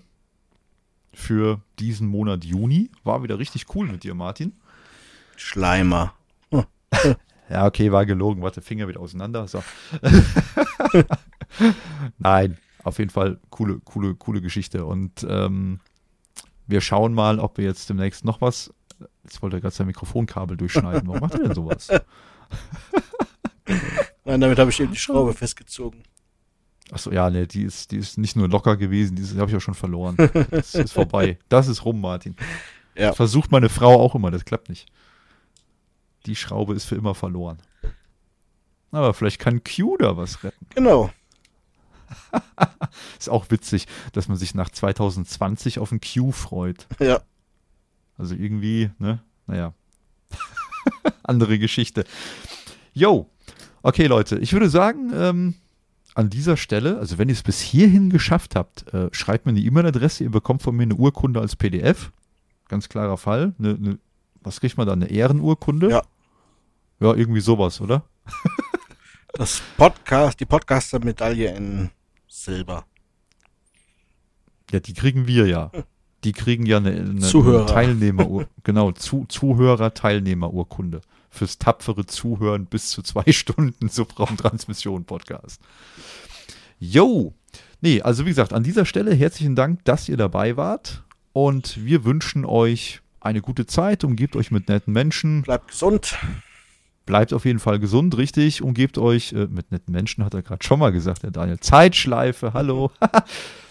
für 1.14 1.60
diesen 1.80 2.08
Monat 2.08 2.46
Juni. 2.46 2.92
War 3.04 3.24
wieder 3.24 3.40
richtig 3.40 3.66
cool 3.76 3.88
mit 3.88 4.04
dir, 4.04 4.16
Martin. 4.16 4.54
Schleimer. 5.36 6.14
Ja, 7.52 7.66
okay, 7.66 7.92
war 7.92 8.06
gelogen. 8.06 8.44
Warte, 8.44 8.62
Finger 8.62 8.88
wieder 8.88 9.00
auseinander. 9.00 9.48
So. 9.48 9.64
Nein, 12.20 12.60
auf 12.84 13.00
jeden 13.00 13.10
Fall 13.10 13.40
coole, 13.50 13.80
coole, 13.84 14.14
coole 14.14 14.40
Geschichte. 14.40 14.86
Und 14.86 15.26
ähm, 15.28 15.80
wir 16.68 16.82
schauen 16.82 17.16
mal, 17.16 17.40
ob 17.40 17.58
wir 17.58 17.66
jetzt 17.66 17.90
demnächst 17.90 18.24
noch 18.24 18.40
was. 18.40 18.72
Jetzt 19.24 19.42
wollte 19.42 19.58
er 19.58 19.62
gerade 19.62 19.76
sein 19.76 19.88
Mikrofonkabel 19.88 20.58
durchschneiden. 20.58 21.08
Warum 21.08 21.22
macht 21.22 21.34
er 21.34 21.44
denn 21.44 21.56
sowas? 21.56 21.88
Nein, 24.26 24.42
damit 24.42 24.60
habe 24.60 24.70
ich 24.70 24.80
eben 24.80 24.92
die 24.92 24.98
Schraube 24.98 25.34
festgezogen. 25.34 26.04
Achso, 26.92 27.12
ja, 27.12 27.30
nee, 27.30 27.46
die 27.46 27.64
ist, 27.64 27.92
die 27.92 27.98
ist 27.98 28.18
nicht 28.18 28.36
nur 28.36 28.50
locker 28.50 28.76
gewesen, 28.76 29.16
die 29.16 29.40
habe 29.40 29.52
ich 29.52 29.58
auch 29.58 29.62
schon 29.62 29.76
verloren. 29.76 30.18
Das 30.50 30.74
ist 30.74 30.94
vorbei. 30.94 31.38
Das 31.48 31.68
ist 31.68 31.86
rum, 31.86 32.02
Martin. 32.02 32.36
Ja. 32.96 33.14
Versucht 33.14 33.52
meine 33.52 33.70
Frau 33.70 34.00
auch 34.00 34.16
immer, 34.16 34.32
das 34.32 34.46
klappt 34.46 34.70
nicht. 34.70 34.92
Die 36.26 36.36
Schraube 36.36 36.74
ist 36.74 36.86
für 36.86 36.96
immer 36.96 37.16
verloren. 37.16 37.60
Aber 38.92 39.14
vielleicht 39.14 39.40
kann 39.40 39.64
Q 39.64 39.98
da 39.98 40.18
was 40.18 40.44
retten. 40.44 40.66
Genau. 40.74 41.12
Ist 43.20 43.30
auch 43.30 43.52
witzig, 43.52 43.86
dass 44.14 44.28
man 44.28 44.38
sich 44.38 44.56
nach 44.56 44.70
2020 44.70 45.78
auf 45.78 45.92
ein 45.92 46.02
Q 46.02 46.32
freut. 46.32 46.88
Ja. 47.00 47.22
Also 48.20 48.36
irgendwie, 48.36 48.92
ne? 49.00 49.22
Naja. 49.48 49.74
Andere 51.24 51.58
Geschichte. 51.58 52.04
Yo. 52.94 53.30
Okay, 53.82 54.08
Leute, 54.08 54.38
ich 54.40 54.52
würde 54.52 54.70
sagen, 54.70 55.12
ähm, 55.16 55.56
an 56.16 56.30
dieser 56.30 56.58
Stelle, 56.58 57.00
also 57.00 57.18
wenn 57.18 57.30
ihr 57.30 57.34
es 57.34 57.44
bis 57.44 57.62
hierhin 57.62 58.10
geschafft 58.10 58.56
habt, 58.56 58.94
äh, 58.94 59.08
schreibt 59.14 59.46
mir 59.46 59.52
eine 59.52 59.62
E-Mail-Adresse, 59.62 60.26
ihr 60.26 60.32
bekommt 60.32 60.62
von 60.62 60.76
mir 60.76 60.84
eine 60.84 60.96
Urkunde 60.96 61.40
als 61.40 61.56
PDF. 61.56 62.12
Ganz 62.68 62.90
klarer 62.90 63.18
Fall. 63.18 63.54
Eine, 63.58 63.76
eine, 63.76 64.00
was 64.42 64.60
kriegt 64.60 64.78
man 64.78 64.86
da? 64.86 64.94
Eine 64.94 65.10
Ehrenurkunde? 65.10 65.90
Ja. 65.90 66.02
Ja, 67.00 67.14
irgendwie 67.16 67.42
sowas, 67.42 67.82
oder? 67.82 68.04
Das 69.34 69.62
Podcast, 69.78 70.40
die 70.40 70.46
Podcaster-Medaille 70.46 71.56
in 71.56 71.92
Silber. 72.28 72.88
Ja, 74.72 74.80
die 74.80 74.94
kriegen 74.94 75.28
wir 75.28 75.46
ja. 75.46 75.72
Die 76.24 76.34
kriegen 76.34 76.66
ja 76.66 76.78
eine, 76.78 76.92
eine, 76.92 77.20
Zuhörer. 77.20 77.66
Teilnehmer, 77.66 78.46
genau, 78.64 78.92
zu, 78.92 79.26
Zuhörer-Teilnehmerurkunde 79.28 81.02
fürs 81.30 81.58
tapfere 81.58 82.06
Zuhören 82.06 82.66
bis 82.66 82.90
zu 82.90 83.02
zwei 83.02 83.24
Stunden 83.32 83.90
Subraumtransmission-Podcast. 83.90 85.62
Jo! 86.80 87.34
Nee, 87.82 88.02
also 88.02 88.26
wie 88.26 88.30
gesagt, 88.30 88.54
an 88.54 88.64
dieser 88.64 88.86
Stelle 88.86 89.14
herzlichen 89.14 89.56
Dank, 89.56 89.86
dass 89.86 90.10
ihr 90.10 90.18
dabei 90.18 90.58
wart 90.58 91.04
und 91.32 91.84
wir 91.86 92.04
wünschen 92.04 92.46
euch 92.46 93.02
eine 93.22 93.42
gute 93.42 93.66
Zeit, 93.66 94.04
umgebt 94.04 94.36
euch 94.36 94.52
mit 94.52 94.68
netten 94.68 94.94
Menschen, 94.94 95.44
Bleibt 95.44 95.70
gesund. 95.70 96.18
bleibt 97.06 97.34
auf 97.34 97.46
jeden 97.46 97.60
Fall 97.60 97.80
gesund, 97.80 98.18
richtig, 98.18 98.62
umgebt 98.62 98.98
euch 98.98 99.34
äh, 99.34 99.48
mit 99.48 99.72
netten 99.72 99.94
Menschen, 99.94 100.26
hat 100.26 100.34
er 100.34 100.42
gerade 100.42 100.64
schon 100.66 100.80
mal 100.80 100.92
gesagt, 100.92 101.24
der 101.24 101.32
Daniel. 101.32 101.60
Zeitschleife, 101.60 102.54
hallo. 102.54 102.92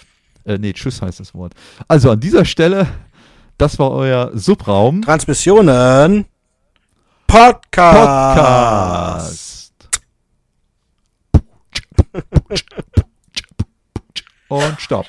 Äh, 0.48 0.56
nee, 0.58 0.72
tschüss 0.72 1.02
heißt 1.02 1.20
das 1.20 1.34
Wort. 1.34 1.52
Also 1.86 2.10
an 2.10 2.20
dieser 2.20 2.46
Stelle, 2.46 2.88
das 3.58 3.78
war 3.78 3.90
euer 3.90 4.30
Subraum. 4.34 5.02
Transmissionen. 5.02 6.24
Podcast. 7.26 8.38
Podcast. 8.38 9.74
Und 14.48 14.80
stopp. 14.80 15.06